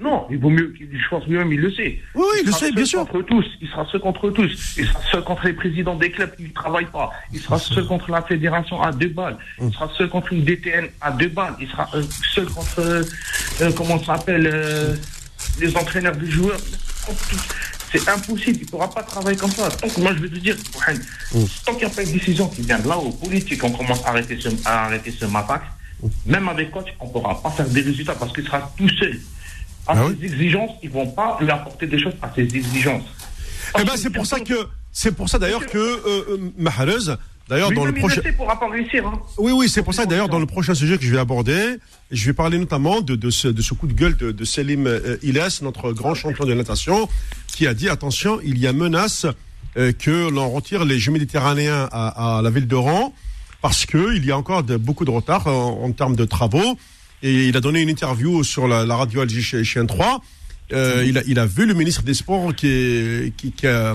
Non, 0.00 0.26
il 0.30 0.38
vaut 0.38 0.48
mieux, 0.48 0.72
je 0.80 1.08
pense 1.10 1.26
lui-même, 1.26 1.52
il 1.52 1.60
le 1.60 1.70
sait. 1.70 2.00
Oui, 2.14 2.24
oui, 2.32 2.38
il 2.40 2.46
le 2.46 2.52
sait, 2.52 2.72
bien 2.72 2.84
sûr. 2.86 3.06
contre 3.06 3.22
tous, 3.26 3.44
il 3.60 3.68
sera 3.68 3.84
seul 3.86 4.00
contre 4.00 4.30
tous. 4.30 4.74
Il 4.78 4.86
sera 4.86 5.00
seul 5.12 5.22
contre 5.22 5.46
les 5.46 5.52
présidents 5.52 5.96
des 5.96 6.10
clubs 6.10 6.34
qui 6.34 6.44
ne 6.44 6.48
travaillent 6.48 6.90
pas. 6.90 7.10
Il 7.32 7.40
sera 7.40 7.58
seul 7.58 7.86
contre 7.86 8.10
la 8.10 8.22
fédération 8.22 8.80
à 8.80 8.90
deux 8.92 9.08
balles. 9.08 9.36
Il 9.60 9.70
sera 9.72 9.90
seul 9.96 10.08
contre 10.08 10.32
une 10.32 10.44
DTN 10.44 10.86
à 11.02 11.10
deux 11.10 11.28
balles. 11.28 11.54
Il 11.60 11.68
sera 11.68 11.88
euh, 11.94 12.02
seul 12.34 12.46
contre, 12.46 12.78
euh, 12.80 13.02
euh, 13.60 13.70
comment 13.76 13.98
ça 13.98 14.16
s'appelle, 14.16 14.48
euh, 14.50 14.96
les 15.60 15.76
entraîneurs 15.76 16.16
des 16.16 16.30
joueurs. 16.30 16.58
C'est 17.92 18.08
impossible, 18.08 18.58
il 18.60 18.64
ne 18.64 18.70
pourra 18.70 18.90
pas 18.90 19.02
travailler 19.02 19.36
comme 19.36 19.50
ça. 19.50 19.68
Donc, 19.68 19.96
moi, 19.98 20.12
je 20.16 20.22
vais 20.22 20.28
te 20.28 20.38
dire, 20.38 20.56
Mohamed, 20.74 21.02
tant 21.64 21.72
qu'il 21.74 21.86
n'y 21.86 21.92
a 21.92 21.94
pas 21.94 22.02
une 22.02 22.12
décision 22.12 22.48
qui 22.48 22.62
vient 22.62 22.78
de 22.78 22.88
là-haut, 22.88 23.10
politique, 23.10 23.62
on 23.62 23.70
commence 23.70 24.04
à 24.04 24.08
arrêter 24.08 24.38
ce, 24.40 24.48
à 24.64 24.86
arrêter 24.86 25.10
ce 25.12 25.24
massacre, 25.26 25.66
même 26.26 26.48
avec 26.48 26.70
coach, 26.72 26.88
on 26.98 27.06
ne 27.06 27.12
pourra 27.12 27.40
pas 27.40 27.50
faire 27.50 27.68
des 27.68 27.82
résultats 27.82 28.14
parce 28.14 28.32
qu'il 28.32 28.44
sera 28.44 28.72
tout 28.76 28.88
seul. 28.88 29.18
À 29.86 29.92
Ah 29.96 30.06
ses 30.18 30.24
exigences, 30.26 30.72
ils 30.82 30.90
vont 30.90 31.06
pas 31.06 31.38
lui 31.40 31.50
apporter 31.50 31.86
des 31.86 31.98
choses 31.98 32.14
à 32.22 32.32
ses 32.34 32.42
exigences. 32.42 33.04
Eh 33.78 33.84
ben, 33.84 33.92
c'est 33.96 34.10
pour 34.10 34.26
ça 34.26 34.40
que, 34.40 34.68
c'est 34.92 35.12
pour 35.12 35.28
ça 35.28 35.38
d'ailleurs 35.38 35.66
que 35.66 35.78
euh, 35.78 36.24
euh, 36.30 36.50
Mahrez, 36.58 37.14
d'ailleurs 37.48 37.70
dans 37.72 37.84
le 37.84 37.92
prochain. 37.92 38.20
réussir. 38.70 39.06
Hein. 39.06 39.20
Oui, 39.38 39.52
oui, 39.52 39.68
c'est 39.68 39.82
pour 39.82 39.94
ça 39.94 40.06
d'ailleurs 40.06 40.28
dans 40.28 40.38
le 40.38 40.46
prochain 40.46 40.74
sujet 40.74 40.98
que 40.98 41.04
je 41.04 41.10
vais 41.12 41.18
aborder, 41.18 41.76
je 42.10 42.26
vais 42.26 42.32
parler 42.32 42.58
notamment 42.58 43.00
de, 43.00 43.14
de, 43.14 43.30
ce, 43.30 43.48
de 43.48 43.62
ce 43.62 43.74
coup 43.74 43.86
de 43.86 43.92
gueule 43.92 44.16
de, 44.16 44.32
de 44.32 44.44
Selim 44.44 44.86
euh, 44.86 45.16
Iles, 45.22 45.42
notre 45.62 45.92
grand 45.92 46.14
champion 46.14 46.44
de 46.44 46.54
natation, 46.54 47.08
qui 47.46 47.66
a 47.66 47.74
dit 47.74 47.88
attention, 47.88 48.40
il 48.44 48.58
y 48.58 48.66
a 48.66 48.72
menace 48.72 49.26
euh, 49.76 49.92
que 49.92 50.30
l'on 50.30 50.48
retire 50.50 50.84
les 50.84 50.98
Jeux 50.98 51.12
méditerranéens 51.12 51.88
à, 51.92 52.38
à 52.38 52.42
la 52.42 52.50
ville 52.50 52.66
d'Oran 52.66 53.12
parce 53.62 53.86
que 53.86 54.14
il 54.16 54.24
y 54.24 54.30
a 54.32 54.36
encore 54.38 54.62
de, 54.62 54.76
beaucoup 54.76 55.04
de 55.04 55.10
retard 55.10 55.46
en, 55.46 55.82
en 55.84 55.92
termes 55.92 56.16
de 56.16 56.24
travaux. 56.24 56.78
Et 57.22 57.48
il 57.48 57.56
a 57.56 57.60
donné 57.60 57.80
une 57.80 57.88
interview 57.88 58.44
sur 58.44 58.68
la, 58.68 58.84
la 58.84 58.96
radio 58.96 59.22
Alger 59.22 59.40
chez 59.40 59.80
N3. 59.80 60.20
Euh, 60.72 61.04
il, 61.06 61.16
a, 61.18 61.22
il 61.26 61.38
a 61.38 61.46
vu 61.46 61.64
le 61.64 61.74
ministre 61.74 62.02
des 62.02 62.14
Sports 62.14 62.54
qui, 62.54 62.66
est, 62.68 63.36
qui, 63.36 63.52
qui, 63.52 63.66
a, 63.66 63.92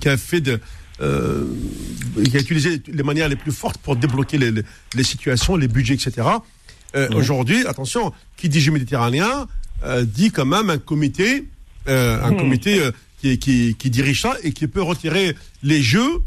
qui 0.00 0.08
a 0.08 0.16
fait 0.16 0.40
de, 0.40 0.58
euh, 1.00 1.44
qui 2.24 2.36
a 2.36 2.40
utilisé 2.40 2.80
les 2.86 3.02
manières 3.02 3.28
les 3.28 3.36
plus 3.36 3.52
fortes 3.52 3.78
pour 3.78 3.94
débloquer 3.94 4.38
les, 4.38 4.50
les, 4.50 4.62
les 4.94 5.04
situations, 5.04 5.56
les 5.56 5.68
budgets, 5.68 5.94
etc. 5.94 6.26
Euh, 6.96 7.08
Aujourd'hui, 7.14 7.66
attention, 7.66 8.12
qui 8.36 8.48
dit 8.48 8.60
Jeux 8.60 8.72
méditerranéen 8.72 9.46
euh, 9.84 10.04
dit 10.04 10.30
quand 10.30 10.46
même 10.46 10.70
un 10.70 10.78
comité, 10.78 11.46
euh, 11.88 12.24
un 12.24 12.34
comité 12.34 12.80
euh, 12.80 12.90
qui, 13.20 13.38
qui, 13.38 13.76
qui 13.78 13.90
dirige 13.90 14.22
ça 14.22 14.36
et 14.42 14.52
qui 14.52 14.66
peut 14.66 14.82
retirer 14.82 15.36
les 15.62 15.82
Jeux 15.82 16.20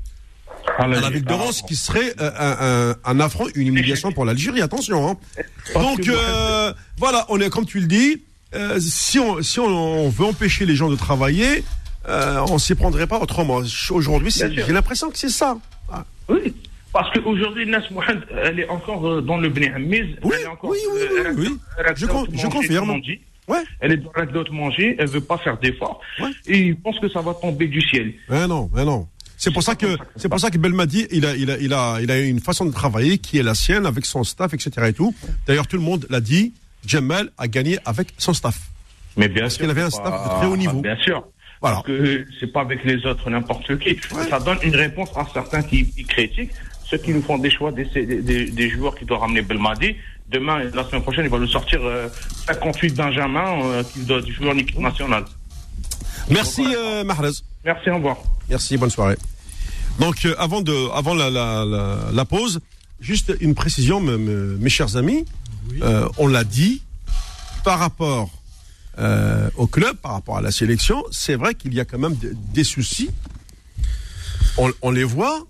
à 0.78 0.88
la 0.88 1.10
ville 1.10 1.24
de 1.26 1.34
Reims, 1.34 1.58
ce 1.58 1.64
qui 1.64 1.76
serait 1.76 2.14
euh, 2.20 2.32
un, 2.38 2.92
un, 2.92 2.96
un 3.12 3.20
affront, 3.20 3.48
une 3.56 3.68
humiliation 3.68 4.12
pour 4.12 4.26
l'Algérie. 4.26 4.62
Attention. 4.62 5.08
Hein. 5.10 5.16
Donc 5.74 6.08
euh, 6.08 6.74
voilà, 6.98 7.26
on 7.30 7.40
est 7.40 7.50
comme 7.50 7.66
tu 7.66 7.80
le 7.80 7.88
dis. 7.88 8.22
euh, 8.54 8.80
si 8.80 9.20
on 9.20 9.42
si 9.42 9.60
on, 9.60 9.66
on 9.66 10.10
veut 10.10 10.26
empêcher 10.26 10.66
les 10.66 10.76
gens 10.76 10.90
de 10.90 10.96
travailler, 10.96 11.64
euh, 12.10 12.40
on 12.50 12.58
s'y 12.58 12.76
prendrait 12.76 13.08
pas 13.08 13.20
autrement. 13.20 13.62
Aujourd'hui, 13.92 14.32
j'ai 14.32 14.74
l'impression 14.74 15.10
que 15.10 15.18
c'est 15.18 15.30
ça. 15.30 15.58
Ah. 15.92 16.04
Oui, 16.30 16.54
parce 16.94 17.12
qu'aujourd'hui, 17.14 17.66
Nas 17.66 17.84
Mohamed, 17.92 18.24
elle 18.44 18.60
est 18.60 18.70
encore 18.70 19.08
euh, 19.08 19.22
dans 19.22 19.38
le 19.38 19.50
Bni 19.50 19.68
Hamiz. 19.68 20.16
Oui, 20.24 20.36
elle 20.40 20.46
est 20.46 20.48
encore, 20.48 20.70
oui, 20.72 20.78
oui, 20.94 21.02
euh, 21.02 21.34
oui, 21.38 21.48
oui. 21.50 21.58
Je 21.96 22.06
con- 22.06 22.28
je 22.34 22.48
confirme. 22.48 23.02
Ouais. 23.48 23.64
Elle 23.82 23.94
est 23.94 23.98
dans 23.98 24.12
la 24.16 24.26
manger, 24.52 24.96
elle 25.00 25.08
veut 25.08 25.20
pas 25.20 25.38
faire 25.38 25.58
d'efforts. 25.58 26.00
Ouais. 26.22 26.30
Et 26.48 26.60
il 26.60 26.76
pense 26.80 26.98
que 27.00 27.10
ça 27.10 27.22
va 27.22 27.34
tomber 27.34 27.68
du 27.68 27.82
ciel. 27.82 28.14
Mais 28.30 28.48
non, 28.48 28.70
mais 28.74 28.86
non. 28.86 29.08
C'est 29.44 29.52
pour 29.52 29.64
ça 29.64 29.74
que 29.76 29.98
c'est 30.18 30.30
pour 30.30 30.40
ça 30.40 30.52
que 30.52 30.58
Belmadi 30.60 31.08
il 31.12 31.26
a 31.26 31.36
il 31.36 31.50
a 31.50 31.58
il 31.58 31.74
a 31.74 31.98
il 32.02 32.12
a 32.12 32.20
une 32.20 32.40
façon 32.40 32.64
de 32.66 32.72
travailler 32.72 33.18
qui 33.18 33.40
est 33.40 33.44
la 33.44 33.56
sienne 33.56 33.86
avec 33.88 34.06
son 34.06 34.24
staff 34.24 34.54
etc 34.54 34.70
et 34.90 34.94
tout. 34.94 35.14
D'ailleurs 35.48 35.66
tout 35.68 35.78
le 35.78 35.82
monde 35.84 36.06
l'a 36.10 36.22
dit. 36.22 36.54
Jamel 36.86 37.30
a 37.38 37.48
gagné 37.48 37.78
avec 37.86 38.08
son 38.18 38.34
staff. 38.34 38.58
Mais 39.18 39.28
bien 39.28 39.44
Parce 39.44 39.54
sûr. 39.56 39.62
qu'il 39.62 39.70
avait 39.72 39.82
un 39.82 39.90
staff 39.90 40.24
de 40.26 40.30
très 40.38 40.46
haut 40.48 40.58
niveau. 40.58 40.82
Bien 40.82 40.96
sûr. 40.98 41.24
Voilà. 41.60 41.78
Parce 41.78 41.88
que 41.88 42.26
c'est 42.40 42.52
pas 42.54 42.62
avec 42.62 42.84
les 42.84 43.06
autres 43.06 43.30
n'importe 43.30 43.78
qui. 43.80 43.98
Ça 44.30 44.40
donne 44.40 44.58
une 44.64 44.76
réponse 44.76 45.10
à 45.16 45.26
certains 45.34 45.62
qui, 45.64 45.86
qui 45.92 46.04
critiquent, 46.06 46.52
ceux 46.90 46.98
qui 46.98 47.12
nous 47.12 47.22
font 47.22 47.38
des 47.38 47.52
choix 47.52 47.72
des, 47.72 47.86
des, 47.86 48.22
des- 48.22 48.50
des 48.52 48.70
joueurs 48.70 48.96
qui 48.96 49.06
doivent 49.06 49.22
ramener 49.22 49.42
Belmadi. 49.44 49.96
Demain, 50.30 50.64
la 50.74 50.84
semaine 50.88 51.02
prochaine, 51.04 51.26
il 51.26 51.32
va 51.32 51.38
nous 51.40 51.48
sortir 51.48 51.80
euh, 51.84 52.08
58 52.48 52.96
Benjamin 52.96 53.62
euh, 53.64 53.84
qui 53.84 54.00
doit 54.06 54.22
jouer 54.26 54.50
en 54.50 54.58
équipe 54.58 54.80
nationale. 54.80 55.26
Merci 56.30 56.64
euh, 56.76 57.04
Mahrez. 57.04 57.32
Merci, 57.66 57.90
au 57.90 57.96
revoir. 57.96 58.18
Merci, 58.50 58.78
bonne 58.78 58.90
soirée. 58.90 59.18
Donc, 60.02 60.26
euh, 60.26 60.34
avant, 60.40 60.62
de, 60.62 60.90
avant 60.94 61.14
la, 61.14 61.30
la, 61.30 61.64
la, 61.64 61.98
la 62.12 62.26
pause, 62.26 62.60
juste 63.00 63.32
une 63.40 63.54
précision, 63.56 64.02
me- 64.02 64.18
me- 64.18 64.58
mes 64.58 64.70
chers 64.70 64.98
amis. 64.98 65.26
Euh, 65.84 66.10
on 66.18 66.28
l'a 66.28 66.44
dit, 66.44 66.82
par 67.64 67.78
rapport 67.80 68.30
euh, 69.00 69.50
au 69.56 69.68
club, 69.68 69.96
par 69.98 70.14
rapport 70.14 70.38
à 70.38 70.42
la 70.42 70.52
sélection, 70.52 71.04
c'est 71.12 71.36
vrai 71.36 71.54
qu'il 71.56 71.74
y 71.76 71.80
a 71.80 71.86
quand 71.86 72.00
même 72.00 72.16
de- 72.18 72.36
des 72.54 72.64
soucis. 72.64 73.10
On, 74.58 74.72
on 74.82 74.90
les 74.92 75.04
voit. 75.06 75.46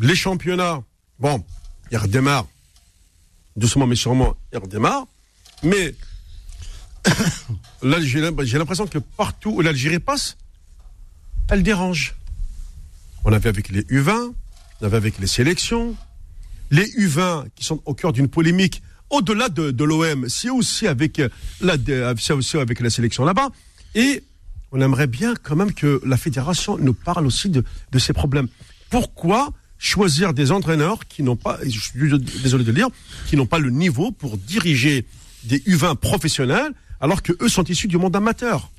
Les 0.00 0.16
championnats, 0.16 0.82
bon, 1.20 1.44
ils 1.92 1.98
redémarrent. 1.98 2.48
Doucement 3.56 3.86
mais 3.86 3.96
sûrement, 3.96 4.34
ils 4.52 4.58
redémarrent. 4.58 5.06
Mais 5.62 5.94
là, 7.82 8.00
j'ai 8.00 8.20
l'impression 8.58 8.86
que 8.86 8.98
partout 8.98 9.50
où 9.50 9.60
l'Algérie 9.60 9.98
passe, 10.00 10.36
elle 11.50 11.62
dérange. 11.62 12.14
On 13.24 13.32
avait 13.32 13.48
avec 13.48 13.68
les 13.70 13.82
U20, 13.82 14.32
on 14.80 14.86
avait 14.86 14.96
avec 14.96 15.18
les 15.18 15.26
sélections. 15.26 15.96
Les 16.70 16.84
U20 16.98 17.46
qui 17.54 17.64
sont 17.64 17.80
au 17.84 17.94
cœur 17.94 18.12
d'une 18.12 18.28
polémique 18.28 18.82
au-delà 19.10 19.48
de, 19.48 19.84
l'OM, 19.84 20.28
c'est 20.28 20.50
aussi 20.50 20.86
avec 20.88 21.20
euh, 21.20 21.28
la, 21.60 21.76
de- 21.76 22.14
c'est 22.18 22.32
aussi 22.32 22.56
avec 22.58 22.80
la 22.80 22.90
sélection 22.90 23.24
là-bas. 23.24 23.50
Et 23.94 24.24
on 24.72 24.80
aimerait 24.80 25.06
bien 25.06 25.34
quand 25.40 25.54
même 25.54 25.72
que 25.72 26.00
la 26.04 26.16
fédération 26.16 26.78
nous 26.78 26.94
parle 26.94 27.26
aussi 27.26 27.48
de, 27.48 27.62
de 27.92 27.98
ces 27.98 28.12
problèmes. 28.12 28.48
Pourquoi 28.90 29.52
choisir 29.78 30.32
des 30.34 30.50
entraîneurs 30.50 31.06
qui 31.06 31.22
n'ont 31.22 31.36
pas, 31.36 31.58
je 31.62 31.78
suis 31.78 32.18
désolé 32.42 32.64
de 32.64 32.70
le 32.70 32.74
dire, 32.76 32.88
qui 33.26 33.36
n'ont 33.36 33.46
pas 33.46 33.58
le 33.58 33.70
niveau 33.70 34.10
pour 34.10 34.36
diriger 34.38 35.04
des 35.44 35.58
U20 35.60 35.96
professionnels 35.96 36.72
alors 37.00 37.22
que 37.22 37.32
eux 37.40 37.48
sont 37.48 37.64
issus 37.64 37.86
du 37.86 37.98
monde 37.98 38.16
amateur? 38.16 38.70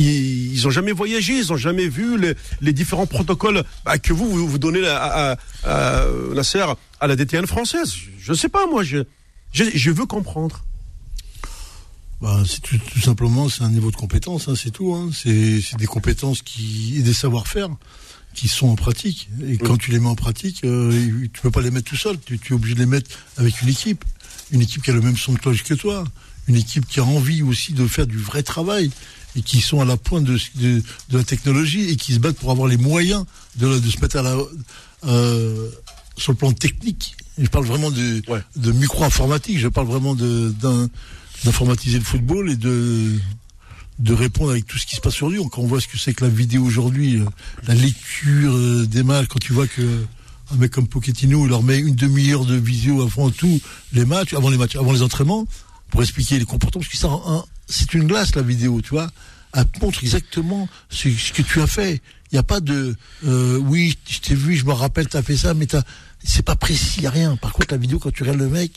Ils, 0.00 0.52
ils 0.54 0.66
ont 0.66 0.70
jamais 0.70 0.92
voyagé, 0.92 1.38
ils 1.38 1.52
ont 1.52 1.56
jamais 1.56 1.88
vu 1.88 2.18
les, 2.18 2.34
les 2.60 2.72
différents 2.72 3.06
protocoles 3.06 3.62
bah, 3.84 3.98
que 3.98 4.12
vous 4.12 4.28
vous, 4.28 4.48
vous 4.48 4.58
donnez 4.58 4.86
à, 4.86 5.32
à, 5.32 5.36
à, 5.64 6.06
Nasser, 6.34 6.64
à 7.00 7.06
la 7.06 7.16
DTN 7.16 7.46
française. 7.46 7.92
Je 8.18 8.32
ne 8.32 8.36
sais 8.36 8.48
pas, 8.48 8.66
moi, 8.66 8.82
je, 8.82 8.98
je, 9.52 9.64
je 9.74 9.90
veux 9.90 10.06
comprendre. 10.06 10.64
Bah, 12.20 12.42
c'est 12.46 12.60
tout, 12.60 12.78
tout 12.92 13.00
simplement, 13.00 13.48
c'est 13.48 13.62
un 13.62 13.70
niveau 13.70 13.90
de 13.90 13.96
compétence, 13.96 14.48
hein, 14.48 14.54
c'est 14.54 14.70
tout. 14.70 14.94
Hein. 14.94 15.10
C'est 15.12 15.76
des 15.76 15.86
compétences 15.86 16.42
qui 16.42 16.96
et 16.98 17.02
des 17.02 17.14
savoir-faire 17.14 17.68
qui 18.34 18.48
sont 18.48 18.68
en 18.68 18.76
pratique. 18.76 19.28
Et 19.46 19.58
quand 19.58 19.76
tu 19.76 19.90
les 19.90 19.98
mets 19.98 20.08
en 20.08 20.14
pratique, 20.14 20.64
euh, 20.64 21.26
tu 21.32 21.40
peux 21.40 21.50
pas 21.50 21.62
les 21.62 21.70
mettre 21.70 21.88
tout 21.88 21.96
seul. 21.96 22.18
Tu, 22.24 22.38
tu 22.38 22.52
es 22.52 22.56
obligé 22.56 22.74
de 22.74 22.80
les 22.80 22.86
mettre 22.86 23.10
avec 23.36 23.60
une 23.62 23.68
équipe, 23.68 24.04
une 24.52 24.60
équipe 24.60 24.82
qui 24.82 24.90
a 24.90 24.94
le 24.94 25.00
même 25.00 25.16
son 25.16 25.32
de 25.32 25.38
cloche 25.38 25.64
que 25.64 25.74
toi, 25.74 26.04
une 26.46 26.56
équipe 26.56 26.86
qui 26.86 27.00
a 27.00 27.04
envie 27.04 27.42
aussi 27.42 27.72
de 27.72 27.86
faire 27.86 28.06
du 28.06 28.18
vrai 28.18 28.42
travail 28.42 28.90
et 29.36 29.42
qui 29.42 29.60
sont 29.60 29.80
à 29.80 29.84
la 29.84 29.96
pointe 29.96 30.24
de, 30.24 30.38
de, 30.56 30.82
de 31.10 31.18
la 31.18 31.24
technologie 31.24 31.88
et 31.88 31.96
qui 31.96 32.12
se 32.14 32.18
battent 32.18 32.36
pour 32.36 32.50
avoir 32.50 32.66
les 32.68 32.76
moyens 32.76 33.24
de, 33.56 33.78
de 33.78 33.90
se 33.90 33.98
mettre 34.00 34.16
à 34.16 34.22
la, 34.22 34.36
euh, 35.06 35.68
sur 36.16 36.32
le 36.32 36.36
plan 36.38 36.52
technique. 36.52 37.16
Je 37.38 37.46
parle 37.48 37.64
vraiment 37.64 37.90
de, 37.90 38.22
Ouais. 38.28 38.42
de 38.56 38.72
micro-informatique, 38.72 39.58
je 39.58 39.68
parle 39.68 39.86
vraiment 39.86 40.14
d'informatiser 40.14 41.98
le 41.98 42.04
football 42.04 42.50
et 42.50 42.56
de, 42.56 43.18
de 43.98 44.12
répondre 44.12 44.50
avec 44.50 44.66
tout 44.66 44.78
ce 44.78 44.86
qui 44.86 44.96
se 44.96 45.00
passe 45.00 45.14
aujourd'hui. 45.16 45.40
Quand 45.50 45.62
on 45.62 45.66
voit 45.66 45.80
ce 45.80 45.88
que 45.88 45.98
c'est 45.98 46.12
que 46.14 46.24
la 46.24 46.30
vidéo 46.30 46.64
aujourd'hui, 46.64 47.16
euh, 47.20 47.24
la 47.66 47.74
lecture 47.74 48.54
euh, 48.54 48.86
des 48.86 49.02
matchs, 49.02 49.28
quand 49.28 49.38
tu 49.38 49.52
vois 49.52 49.66
que 49.66 50.04
un 50.52 50.56
mec 50.56 50.72
comme 50.72 50.88
Pochettino, 50.88 51.44
il 51.46 51.48
leur 51.50 51.62
met 51.62 51.78
une 51.78 51.94
demi-heure 51.94 52.44
de 52.44 52.56
visio 52.56 53.02
avant 53.02 53.30
tous 53.30 53.60
les 53.92 54.04
matchs, 54.04 54.34
avant 54.34 54.50
les 54.50 54.56
matchs, 54.58 54.74
avant 54.76 54.92
les 54.92 55.02
entraînements, 55.02 55.46
pour 55.90 56.02
expliquer 56.02 56.38
les 56.40 56.44
comportements, 56.44 56.82
parce 56.82 56.92
que 56.92 56.98
ça, 56.98 57.08
un- 57.08 57.44
c'est 57.70 57.94
une 57.94 58.06
glace 58.06 58.34
la 58.34 58.42
vidéo, 58.42 58.80
tu 58.82 58.90
vois. 58.90 59.08
Elle 59.54 59.64
montre 59.80 60.02
exactement 60.02 60.68
ce, 60.90 61.08
que 61.32 61.42
tu 61.42 61.60
as 61.60 61.66
fait, 61.66 62.00
Il 62.30 62.34
n'y 62.34 62.38
a 62.38 62.44
pas 62.44 62.60
de 62.60 62.94
euh, 63.26 63.58
oui, 63.58 63.98
je 64.08 64.20
t'ai 64.20 64.34
vu, 64.34 64.54
je 64.54 64.64
me 64.64 64.72
rappelle, 64.72 65.08
t'as 65.08 65.22
fait 65.22 65.36
ça, 65.36 65.54
mais 65.54 65.66
t'as 65.66 65.82
c'est 66.22 66.44
pas 66.44 66.56
précis, 66.56 67.02
y 67.02 67.06
a 67.06 67.10
rien. 67.10 67.36
Par 67.36 67.52
contre, 67.52 67.72
la 67.72 67.78
vidéo, 67.78 67.98
quand 67.98 68.12
tu 68.12 68.22
regardes 68.22 68.38
le 68.38 68.48
mec, 68.48 68.72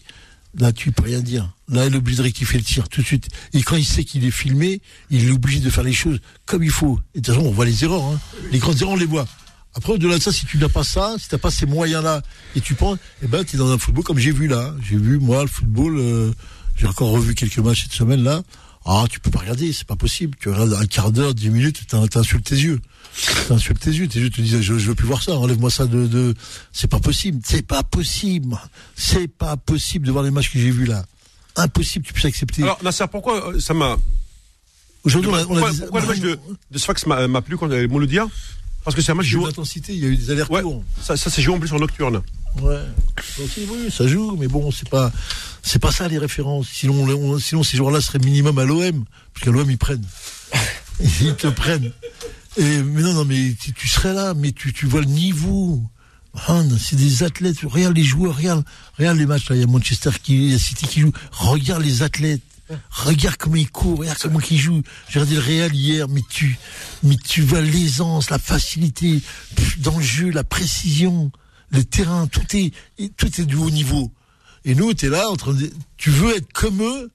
là, 0.57 0.71
tu 0.71 0.91
peux 0.91 1.03
rien 1.03 1.19
dire. 1.19 1.51
Là, 1.67 1.85
il 1.85 1.93
est 1.93 1.97
obligé 1.97 2.17
de 2.17 2.23
rectifier 2.23 2.57
le 2.57 2.63
tir 2.63 2.87
tout 2.89 3.01
de 3.01 3.05
suite. 3.05 3.27
Et 3.53 3.61
quand 3.63 3.75
il 3.75 3.85
sait 3.85 4.03
qu'il 4.03 4.23
est 4.25 4.31
filmé, 4.31 4.81
il 5.09 5.27
est 5.27 5.31
obligé 5.31 5.59
de 5.59 5.69
faire 5.69 5.83
les 5.83 5.93
choses 5.93 6.19
comme 6.45 6.63
il 6.63 6.69
faut. 6.69 6.99
Et 7.13 7.19
de 7.19 7.25
toute 7.25 7.35
façon, 7.35 7.47
on 7.47 7.51
voit 7.51 7.65
les 7.65 7.83
erreurs. 7.83 8.03
Hein. 8.03 8.19
Les 8.51 8.59
grandes 8.59 8.81
erreurs, 8.81 8.93
on 8.93 8.97
les 8.97 9.05
voit. 9.05 9.27
Après, 9.75 9.93
au-delà 9.93 10.17
de 10.17 10.23
ça, 10.23 10.31
si 10.31 10.45
tu 10.45 10.57
n'as 10.57 10.69
pas 10.69 10.83
ça, 10.83 11.15
si 11.17 11.27
tu 11.27 11.35
n'as 11.35 11.39
pas 11.39 11.49
ces 11.49 11.65
moyens-là, 11.65 12.21
et 12.55 12.61
tu 12.61 12.75
penses, 12.75 12.99
eh 13.23 13.27
ben, 13.27 13.43
tu 13.43 13.55
es 13.55 13.59
dans 13.59 13.71
un 13.71 13.79
football 13.79 14.03
comme 14.03 14.19
j'ai 14.19 14.31
vu 14.31 14.47
là. 14.47 14.73
J'ai 14.87 14.97
vu, 14.97 15.17
moi, 15.17 15.41
le 15.41 15.47
football, 15.47 15.97
euh, 15.97 16.31
j'ai 16.75 16.85
encore 16.85 17.09
revu 17.09 17.33
quelques 17.33 17.57
matchs 17.57 17.83
cette 17.83 17.93
semaine-là. 17.93 18.43
Ah, 18.85 19.05
tu 19.09 19.19
peux 19.19 19.31
pas 19.31 19.39
regarder, 19.39 19.71
c'est 19.71 19.87
pas 19.87 19.95
possible. 19.95 20.37
Tu 20.39 20.49
regardes 20.49 20.73
un 20.73 20.85
quart 20.85 21.11
d'heure, 21.11 21.33
dix 21.33 21.49
minutes, 21.49 21.87
t'insultes 21.87 22.45
tes 22.45 22.55
yeux. 22.55 22.81
T'insultes 23.47 23.79
tes 23.79 23.91
yeux, 23.91 24.07
tes 24.07 24.19
yeux 24.19 24.29
te 24.29 24.41
disent, 24.41 24.59
je, 24.61 24.77
je 24.77 24.87
veux 24.87 24.95
plus 24.95 25.07
voir 25.07 25.21
ça, 25.23 25.33
enlève-moi 25.37 25.69
ça 25.69 25.85
de, 25.85 26.05
de... 26.07 26.33
c'est 26.73 26.89
pas 26.89 26.99
possible, 26.99 27.39
c'est 27.45 27.65
pas 27.65 27.83
possible. 27.83 28.57
C'est 28.95 29.27
pas 29.29 29.55
possible 29.55 30.05
de 30.05 30.11
voir 30.11 30.23
les 30.23 30.31
matchs 30.31 30.51
que 30.51 30.59
j'ai 30.59 30.71
vus 30.71 30.85
là. 30.85 31.05
Impossible, 31.55 32.05
tu 32.05 32.13
puisses 32.13 32.25
accepter. 32.25 32.63
Alors, 32.63 32.79
Nasser, 32.83 33.05
pourquoi 33.09 33.53
euh, 33.53 33.59
ça 33.59 33.73
m'a. 33.73 33.95
Aujourd'hui, 35.03 35.29
on 35.31 35.35
a, 35.35 35.45
on 35.45 35.57
a 35.63 35.73
Pourquoi, 35.73 36.01
le 36.01 36.07
match 36.07 36.19
de, 36.19 36.39
de 36.71 36.77
Sfax 36.77 37.05
m'a 37.05 37.41
plu 37.41 37.57
quand 37.57 37.69
y 37.69 37.73
avait 37.75 37.87
Mouloudia 37.87 38.27
Parce 38.83 38.95
que 38.95 39.01
c'est 39.01 39.11
un 39.11 39.15
match 39.15 39.27
joué. 39.27 39.45
l'intensité, 39.45 39.93
il 39.93 39.99
y 39.99 40.05
a 40.05 40.07
eu 40.07 40.15
des 40.17 40.25
Ouais, 40.25 40.31
allers-retours. 40.31 40.83
ça, 41.01 41.15
ça 41.15 41.29
s'est 41.29 41.41
joué 41.41 41.53
en 41.55 41.59
plus 41.59 41.71
en 41.73 41.79
nocturne. 41.79 42.21
Ouais. 42.61 42.79
Oui, 43.39 43.89
ça 43.91 44.07
joue, 44.07 44.35
mais 44.37 44.47
bon, 44.47 44.71
c'est 44.71 44.87
pas, 44.89 45.11
c'est 45.61 45.79
pas 45.79 45.91
ça 45.91 46.07
les 46.07 46.17
références. 46.17 46.67
Sinon, 46.71 47.03
on- 47.03 47.09
on- 47.33 47.39
sinon 47.39 47.63
ces 47.63 47.77
joueurs-là 47.77 47.99
seraient 48.01 48.19
minimum 48.19 48.57
à 48.59 48.65
l'OM, 48.65 49.05
parce 49.33 49.45
qu'à 49.45 49.51
l'OM 49.51 49.69
ils 49.69 49.77
prennent, 49.77 50.05
ils 51.21 51.35
te 51.35 51.47
prennent. 51.47 51.91
Et 52.57 52.83
mais 52.83 53.01
non, 53.01 53.13
non, 53.13 53.25
mais 53.25 53.55
tu, 53.59 53.73
tu 53.73 53.87
serais 53.87 54.13
là, 54.13 54.33
mais 54.35 54.51
tu, 54.51 54.71
tu 54.73 54.85
vois 54.85 55.01
le 55.01 55.07
niveau. 55.07 55.81
Han, 56.47 56.67
c'est 56.79 56.95
des 56.95 57.23
athlètes. 57.23 57.57
Regarde 57.63 57.95
les 57.95 58.03
joueurs, 58.03 58.37
regarde, 58.37 58.63
regarde 58.97 59.17
les 59.17 59.25
matchs 59.25 59.49
là. 59.49 59.55
Il 59.55 59.61
y 59.61 59.63
a 59.63 59.67
Manchester 59.67 60.09
qui, 60.21 60.35
il 60.47 60.51
y 60.51 60.55
a 60.55 60.59
City 60.59 60.87
qui 60.87 60.99
joue. 61.01 61.11
Regarde 61.31 61.83
les 61.83 62.01
athlètes. 62.03 62.41
Regarde 62.89 63.35
comment 63.37 63.55
ils 63.57 63.69
courent, 63.69 63.99
regarde 63.99 64.17
comment 64.19 64.39
ils 64.49 64.57
jouent. 64.59 64.81
J'ai 65.09 65.19
regardé 65.19 65.35
le 65.35 65.41
Real 65.41 65.75
hier, 65.75 66.07
mais 66.07 66.21
tu, 66.27 66.57
mais 67.03 67.17
tu 67.17 67.41
vois 67.41 67.61
l'aisance, 67.61 68.29
la 68.31 68.39
facilité 68.39 69.21
dans 69.79 69.97
le 69.97 70.03
jeu, 70.03 70.29
la 70.31 70.43
précision, 70.43 71.31
le 71.73 71.83
terrain, 71.83 72.27
tout 72.27 72.55
est, 72.55 72.71
et 72.97 73.09
tout 73.09 73.41
est 73.41 73.45
du 73.45 73.55
haut 73.55 73.69
niveau. 73.69 74.11
Et 74.65 74.75
nous, 74.75 74.93
t'es 74.93 75.09
là 75.09 75.29
en 75.29 75.35
train 75.35 75.53
de, 75.53 75.69
tu 75.97 76.09
veux 76.09 76.35
être 76.37 76.51
comme 76.53 76.81
eux, 76.81 77.11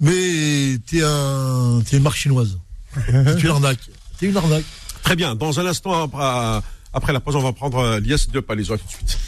mais 0.00 0.78
t'es 0.86 1.02
un, 1.02 1.82
t'es 1.84 1.96
une 1.96 2.02
marque 2.02 2.16
chinoise. 2.16 2.58
tu 3.06 3.12
es 3.12 3.40
une 3.40 3.48
arnaque. 3.48 3.80
T'es 4.18 4.26
une 4.26 4.36
arnaque. 4.36 4.64
Très 5.02 5.16
bien. 5.16 5.34
Dans 5.34 5.58
un 5.58 5.66
instant, 5.66 6.04
après, 6.04 6.62
après 6.92 7.12
la 7.12 7.20
pause, 7.20 7.36
on 7.36 7.42
va 7.42 7.52
prendre 7.52 7.78
euh, 7.78 8.00
Lies 8.00 8.26
de 8.32 8.40
Palaiso. 8.40 8.74
À 8.74 8.78
tout 8.78 8.84
de 8.84 8.90
suite. 8.90 9.18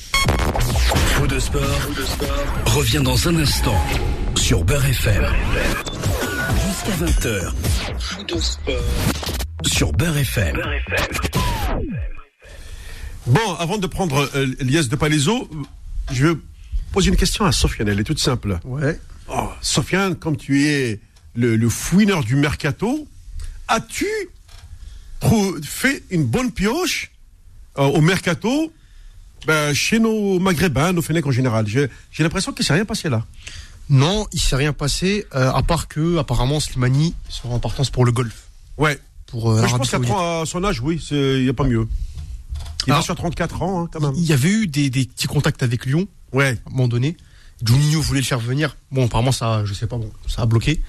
Faux 1.14 1.26
de 1.26 1.38
sport, 1.38 1.62
revient 2.66 3.00
dans 3.02 3.28
un 3.28 3.36
instant 3.36 3.80
sur 4.36 4.64
Beurre 4.64 4.84
FM. 4.84 5.26
Jusqu'à 6.68 7.04
20h. 7.04 7.52
Sur 9.64 9.92
Beurre 9.92 10.18
FM. 10.18 10.60
Bon, 13.26 13.54
avant 13.58 13.78
de 13.78 13.86
prendre 13.86 14.28
euh, 14.34 14.46
Lies 14.60 14.88
de 14.88 14.96
Palaiso, 14.96 15.48
je 16.12 16.26
vais 16.26 16.38
poser 16.92 17.08
une 17.08 17.16
question 17.16 17.44
à 17.44 17.52
Sofiane. 17.52 17.88
Elle 17.88 18.00
est 18.00 18.04
toute 18.04 18.18
simple. 18.18 18.58
Ouais. 18.64 19.00
Oh, 19.28 19.48
Sofiane, 19.62 20.14
comme 20.16 20.36
tu 20.36 20.66
es 20.66 21.00
le, 21.34 21.56
le 21.56 21.68
fouineur 21.70 22.22
du 22.22 22.36
mercato, 22.36 23.08
as-tu 23.68 24.06
fait 25.62 26.02
une 26.10 26.24
bonne 26.24 26.52
pioche 26.52 27.12
euh, 27.78 27.84
au 27.84 28.02
mercato 28.02 28.70
ben, 29.46 29.72
chez 29.72 29.98
nos 29.98 30.38
maghrébins, 30.38 30.92
nos 30.92 31.00
Fennecs 31.00 31.26
en 31.26 31.30
général? 31.30 31.66
J'ai 31.66 31.88
l'impression 32.18 32.52
qu'il 32.52 32.62
ne 32.62 32.66
s'est 32.66 32.74
rien 32.74 32.84
passé 32.84 33.08
là. 33.08 33.24
Non, 33.88 34.26
il 34.32 34.40
s'est 34.40 34.56
rien 34.56 34.74
passé, 34.74 35.26
euh, 35.34 35.50
à 35.50 35.62
part 35.62 35.88
que, 35.88 36.18
apparemment, 36.18 36.60
Slimani 36.60 37.14
sera 37.30 37.54
en 37.54 37.58
partance 37.58 37.88
pour 37.88 38.04
le 38.04 38.12
golf. 38.12 38.48
Ouais. 38.76 38.98
Pour 39.26 39.50
euh, 39.50 39.66
je 39.66 39.76
pense 39.76 39.94
à 39.94 40.44
son 40.46 40.62
âge, 40.64 40.80
oui, 40.80 41.02
il 41.10 41.42
n'y 41.42 41.48
a 41.48 41.54
pas 41.54 41.64
mieux. 41.64 41.88
Il 42.86 42.90
va 42.90 42.94
Alors, 42.96 43.04
sur 43.04 43.14
34 43.14 43.62
ans, 43.62 43.84
hein, 43.84 43.88
quand 43.92 44.00
même. 44.00 44.12
Il 44.16 44.24
y 44.24 44.32
avait 44.32 44.48
eu 44.50 44.66
des, 44.66 44.90
des 44.90 45.04
petits 45.06 45.26
contacts 45.26 45.62
avec 45.62 45.86
Lyon, 45.86 46.06
Ouais. 46.32 46.58
à 46.66 46.68
un 46.68 46.70
moment 46.70 46.88
donné. 46.88 47.16
Juninho 47.64 48.00
voulait 48.02 48.20
le 48.20 48.26
faire 48.26 48.40
venir. 48.40 48.76
Bon, 48.90 49.06
apparemment, 49.06 49.32
ça, 49.32 49.64
je 49.64 49.72
sais 49.74 49.86
pas, 49.86 49.96
bon, 49.96 50.10
ça 50.26 50.42
a 50.42 50.46
bloqué. 50.46 50.82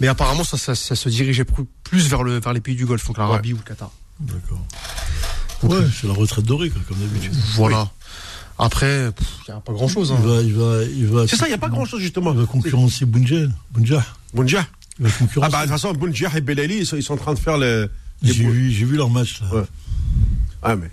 Mais 0.00 0.06
apparemment, 0.08 0.44
ça, 0.44 0.56
ça, 0.56 0.74
ça 0.74 0.94
se 0.96 1.08
dirigeait 1.08 1.44
plus- 1.44 2.06
vers, 2.08 2.22
le, 2.22 2.40
vers 2.40 2.52
les 2.52 2.60
pays 2.60 2.76
du 2.76 2.86
Golfe, 2.86 3.06
donc 3.06 3.18
l'Arabie 3.18 3.52
ou 3.52 3.56
le 3.58 3.62
Qatar. 3.62 3.90
D'accord. 4.20 4.64
Ouais, 5.64 5.84
c'est 6.00 6.06
la 6.06 6.12
retraite 6.14 6.44
dorée, 6.44 6.70
quoi, 6.70 6.80
comme 6.88 6.98
d'habitude. 6.98 7.34
Voilà. 7.54 7.90
Après, 8.58 9.10
il 9.48 9.50
n'y 9.50 9.54
a 9.54 9.60
pas 9.60 9.72
grand 9.72 9.88
chose. 9.88 10.12
Il 10.16 10.26
va, 10.28 10.40
il 10.42 10.54
va, 10.54 10.84
il 10.84 11.06
va. 11.06 11.26
C'est 11.26 11.36
ça, 11.36 11.46
il 11.46 11.50
n'y 11.50 11.54
a 11.54 11.58
pas 11.58 11.68
grand-chose, 11.68 12.00
justement. 12.00 12.32
Il 12.32 12.38
va 12.38 12.46
concurrencer. 12.46 13.04
Bunja. 13.04 13.48
Bunja. 13.72 14.04
Il 15.00 15.06
va 15.06 15.10
Ah 15.42 15.48
bah, 15.48 15.58
de 15.58 15.62
toute 15.62 15.70
façon, 15.72 15.92
Bunja 15.92 16.30
et 16.36 16.40
Belali, 16.40 16.78
ils 16.78 16.86
sont, 16.86 16.96
ils 16.96 17.02
sont 17.02 17.14
en 17.14 17.18
train 17.18 17.34
de 17.34 17.38
faire 17.38 17.58
le... 17.58 17.90
les 18.22 18.32
j'ai 18.32 18.44
vu, 18.44 18.70
j'ai 18.70 18.84
vu 18.84 18.96
leur 18.96 19.10
match, 19.10 19.40
là. 19.40 19.54
Ouais. 19.54 19.64
Ah, 20.62 20.76
mais... 20.76 20.90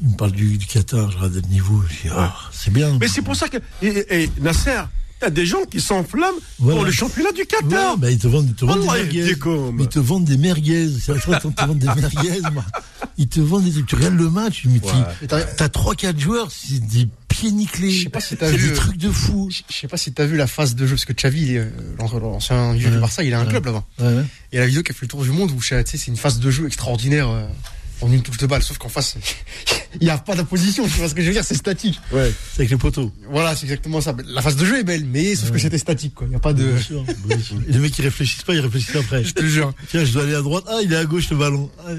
Il 0.00 0.08
me 0.10 0.16
parle 0.16 0.32
du, 0.32 0.58
du 0.58 0.66
Qatar, 0.66 1.10
je 1.10 1.16
regarde 1.16 1.34
le 1.34 1.40
niveau. 1.52 1.82
Je 1.88 2.08
dis, 2.08 2.14
ah, 2.14 2.34
c'est 2.52 2.72
bien. 2.72 2.96
Mais 3.00 3.08
c'est 3.08 3.22
pour 3.22 3.34
ça 3.36 3.48
que. 3.48 3.56
Et, 3.82 4.22
et 4.24 4.30
Nasser, 4.40 4.80
t'as 5.18 5.30
des 5.30 5.44
gens 5.44 5.64
qui 5.68 5.80
s'enflamment 5.80 6.38
Voilà. 6.60 6.76
pour 6.76 6.84
le 6.86 6.92
championnat 6.92 7.32
du 7.32 7.44
Qatar. 7.46 7.94
Ouais, 7.94 7.98
bah, 7.98 8.10
ils 8.10 8.18
te 8.18 8.28
vendent, 8.28 8.48
ils 8.48 8.54
te 8.54 8.64
vendent 8.64 8.78
Wallah, 8.84 9.04
des 9.04 9.12
merguez. 9.22 9.36
Mais 9.74 9.82
ils 9.84 9.88
te 9.88 9.98
vendent 9.98 10.24
des 10.24 10.36
merguez. 10.38 10.88
C'est 11.00 11.12
vrai, 11.12 11.38
ils 11.44 11.54
te 11.54 11.64
vendent 11.64 11.78
des 11.78 11.86
merguez. 12.00 12.40
moi. 12.52 12.64
Ils 13.20 13.26
te 13.28 13.40
vendent 13.40 13.64
des 13.64 13.72
trucs. 13.72 13.86
Tu 13.86 13.96
regardes 13.96 14.14
le 14.14 14.30
match, 14.30 14.62
mais 14.66 14.78
tu- 14.78 14.86
Et 15.24 15.26
t'as- 15.26 15.42
t'as 15.42 15.68
trois, 15.68 15.96
quatre 15.96 16.20
joueurs, 16.20 16.48
c'est 16.52 16.78
des 16.78 17.08
pieds 17.26 17.50
nickelés. 17.50 17.90
Je 17.90 18.04
sais 18.04 18.08
pas 18.10 18.20
si 18.20 18.36
t'as 18.36 18.48
C'est 18.50 18.56
vu, 18.56 18.68
des 18.68 18.72
euh, 18.72 18.76
trucs 18.76 18.96
de 18.98 19.10
fou. 19.10 19.50
Je 19.50 19.74
sais 19.74 19.88
pas 19.88 19.96
si 19.96 20.12
t'as 20.12 20.26
vu 20.26 20.36
la 20.36 20.46
phase 20.46 20.76
de 20.76 20.86
jeu, 20.86 20.94
parce 20.94 21.04
que 21.04 21.12
Xavi, 21.12 21.42
il 21.42 21.50
est, 21.56 21.58
euh, 21.58 21.70
l'an- 21.98 22.16
l'ancien 22.20 22.72
vieux 22.74 22.88
du 22.88 22.94
Ouais. 22.94 23.00
Barça, 23.00 23.24
il 23.24 23.34
a 23.34 23.40
un 23.40 23.42
Ouais. 23.42 23.48
club 23.50 23.66
là-bas. 23.66 23.84
Ouais, 23.98 24.06
ouais. 24.14 24.24
Et 24.52 24.58
la 24.58 24.66
vidéo 24.68 24.84
qui 24.84 24.92
a 24.92 24.94
fait 24.94 25.02
le 25.06 25.08
tour 25.08 25.24
du 25.24 25.30
monde 25.32 25.50
où 25.50 25.56
tu 25.60 25.66
sais, 25.66 25.82
c'est 25.84 26.06
une 26.06 26.16
phase 26.16 26.38
de 26.38 26.48
jeu 26.52 26.66
extraordinaire 26.68 27.28
euh, 27.28 27.44
en 28.00 28.12
une 28.12 28.22
touche 28.22 28.36
de 28.38 28.46
balle, 28.46 28.62
sauf 28.62 28.78
qu'en 28.78 28.88
face, 28.88 29.16
il 30.00 30.04
n'y 30.04 30.10
a 30.10 30.18
pas 30.18 30.34
d'opposition, 30.36 30.84
tu 30.84 30.90
vois 30.98 31.08
ce 31.08 31.14
que 31.14 31.22
je 31.22 31.26
veux 31.26 31.32
dire, 31.32 31.44
c'est 31.44 31.54
statique. 31.56 32.00
Ouais. 32.12 32.32
C'est 32.52 32.60
avec 32.60 32.70
les 32.70 32.76
poteaux. 32.76 33.12
Voilà, 33.30 33.56
c'est 33.56 33.64
exactement 33.64 34.00
ça. 34.00 34.14
La 34.26 34.42
phase 34.42 34.56
de 34.56 34.64
jeu 34.64 34.78
est 34.78 34.84
belle, 34.84 35.04
mais 35.04 35.34
sauf 35.34 35.50
que 35.50 35.58
c'était 35.58 35.78
statique, 35.78 36.14
quoi. 36.14 36.26
Il 36.26 36.30
n'y 36.30 36.36
a 36.36 36.40
pas 36.40 36.52
de. 36.52 36.64
Bien 36.64 36.80
sûr, 36.82 37.04
bien 37.26 37.38
sûr. 37.40 37.56
Et 37.68 37.72
les 37.72 37.78
mecs, 37.78 37.98
ils 37.98 38.02
réfléchissent 38.02 38.42
pas, 38.42 38.54
ils 38.54 38.60
réfléchissent 38.60 38.96
après. 38.96 39.24
Je 39.24 39.32
te 39.32 39.44
jure. 39.44 39.72
Tiens, 39.90 40.04
je 40.04 40.12
dois 40.12 40.22
aller 40.24 40.34
à 40.34 40.42
droite. 40.42 40.64
Ah, 40.68 40.78
il 40.82 40.92
est 40.92 40.96
à 40.96 41.04
gauche, 41.04 41.30
le 41.30 41.36
ballon. 41.36 41.70
Ah, 41.86 41.90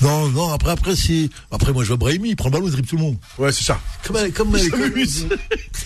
Non, 0.00 0.28
non, 0.30 0.50
après, 0.52 0.70
après, 0.72 0.96
c'est. 0.96 1.28
Après, 1.50 1.72
moi, 1.72 1.82
je 1.84 1.88
vois 1.88 1.96
Brahimi, 1.96 2.30
il 2.30 2.36
prend 2.36 2.48
le 2.48 2.52
ballon, 2.54 2.66
il 2.66 2.72
dribble 2.72 2.88
tout 2.88 2.96
le 2.96 3.02
monde. 3.02 3.16
Ouais, 3.38 3.52
c'est 3.52 3.64
ça. 3.64 3.80
Comme, 4.04 4.30
comme 4.32 4.56
Il 4.56 4.70
s'amuse. 4.70 5.26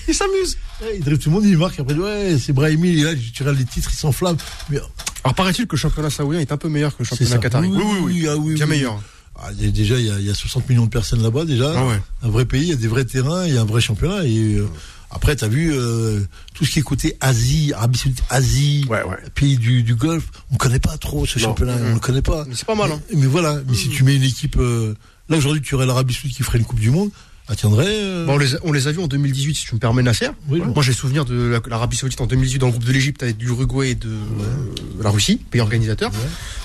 Il 0.08 0.14
s'amuse. 0.14 0.56
Ouais, 0.80 0.96
il 0.96 1.00
dribble 1.04 1.18
tout 1.22 1.30
le 1.30 1.34
monde, 1.36 1.44
il 1.44 1.58
marque. 1.58 1.78
Après, 1.80 1.94
ouais, 1.94 2.36
c'est 2.40 2.52
Brahimi, 2.52 3.00
et 3.00 3.02
là, 3.04 3.10
tu 3.14 3.42
regardes 3.42 3.58
les 3.58 3.64
titres, 3.64 3.90
il 3.92 3.96
s'enflamme. 3.96 4.36
Mais 4.70 4.78
Alors, 5.24 5.34
paraît-il 5.34 5.66
que 5.66 5.74
le 5.76 5.80
championnat 5.80 6.10
saoudien 6.10 6.40
est 6.40 6.52
un 6.52 6.56
peu 6.56 6.68
meilleur 6.68 6.92
que 6.96 7.02
le 7.02 7.04
championnat 7.04 7.38
qatari. 7.38 7.68
Oui, 7.68 7.82
oui, 7.82 7.98
oui, 8.02 8.26
ah 8.28 8.36
oui, 8.36 8.54
Bien 8.54 8.64
oui. 8.66 8.70
meilleur. 8.70 9.02
Ah, 9.40 9.50
il 9.56 9.64
y 9.64 9.68
a- 9.68 9.70
déjà, 9.70 9.98
il 9.98 10.06
y, 10.06 10.10
a, 10.10 10.18
il 10.18 10.26
y 10.26 10.30
a 10.30 10.34
60 10.34 10.68
millions 10.68 10.84
de 10.84 10.90
personnes 10.90 11.22
là-bas, 11.22 11.44
déjà. 11.44 11.72
Ah 11.76 11.86
ouais. 11.86 12.00
Un 12.22 12.28
vrai 12.28 12.44
pays, 12.44 12.62
il 12.62 12.68
y 12.68 12.72
a 12.72 12.76
des 12.76 12.88
vrais 12.88 13.04
terrains, 13.04 13.46
il 13.46 13.54
y 13.54 13.58
a 13.58 13.60
un 13.60 13.64
vrai 13.66 13.80
championnat. 13.80 14.24
Et 14.24 14.54
euh, 14.56 14.66
après, 15.10 15.36
tu 15.36 15.44
as 15.44 15.48
vu 15.48 15.70
euh, 15.72 16.20
tout 16.54 16.64
ce 16.64 16.72
qui 16.72 16.80
est 16.80 16.82
côté 16.82 17.16
Asie, 17.20 17.72
Arabie 17.72 17.98
Saoudite, 17.98 18.22
Asie, 18.30 18.84
Ouais, 18.90 19.02
ouais. 19.04 19.16
pays 19.34 19.56
du, 19.56 19.82
du 19.84 19.94
Golfe. 19.94 20.28
On 20.50 20.56
connaît 20.56 20.80
pas 20.80 20.96
trop 20.98 21.24
ce 21.24 21.38
Non. 21.38 21.44
championnat, 21.46 21.76
on 21.80 21.94
le 21.94 22.00
connaît 22.00 22.22
pas. 22.22 22.44
Mais 22.48 22.54
c'est 22.56 22.66
pas 22.66 22.74
mal, 22.74 22.90
hein. 22.90 23.00
Mais, 23.14 23.20
mais 23.20 23.26
voilà, 23.26 23.60
mais 23.68 23.74
si 23.76 23.88
tu 23.88 24.02
mets 24.02 24.16
une 24.16 24.24
équipe. 24.24 24.56
euh, 24.58 24.94
là, 25.28 25.36
aujourd'hui, 25.36 25.62
tu 25.62 25.74
aurais 25.76 25.86
l'Arabie 25.86 26.14
Saoudite 26.14 26.36
qui 26.36 26.42
ferait 26.42 26.58
une 26.58 26.64
Coupe 26.64 26.80
du 26.80 26.90
Monde. 26.90 27.10
Tiendrait. 27.56 27.84
euh, 27.88 28.26
Bon, 28.26 28.34
on, 28.34 28.38
les 28.38 28.54
a, 28.54 28.58
on 28.62 28.72
les 28.72 28.86
a 28.88 28.92
vus 28.92 29.00
en 29.00 29.06
2018, 29.06 29.54
si 29.54 29.64
tu 29.66 29.74
me 29.74 29.80
permets, 29.80 30.02
Nasser. 30.02 30.28
Oui, 30.48 30.60
Moi, 30.60 30.82
j'ai 30.82 30.92
souvenir 30.92 31.24
de 31.24 31.34
la- 31.34 31.60
l'Arabie 31.68 31.96
Saoudite 31.96 32.20
en 32.20 32.26
2018 32.26 32.58
dans 32.58 32.66
le 32.66 32.72
groupe 32.72 32.84
de 32.84 32.92
l'Égypte 32.92 33.22
avec 33.22 33.36
l'Uruguay 33.40 33.90
et 33.90 33.94
de 33.94 34.08
euh, 34.08 35.02
la 35.02 35.10
Russie, 35.10 35.36
pays 35.50 35.60
organisateur. 35.60 36.10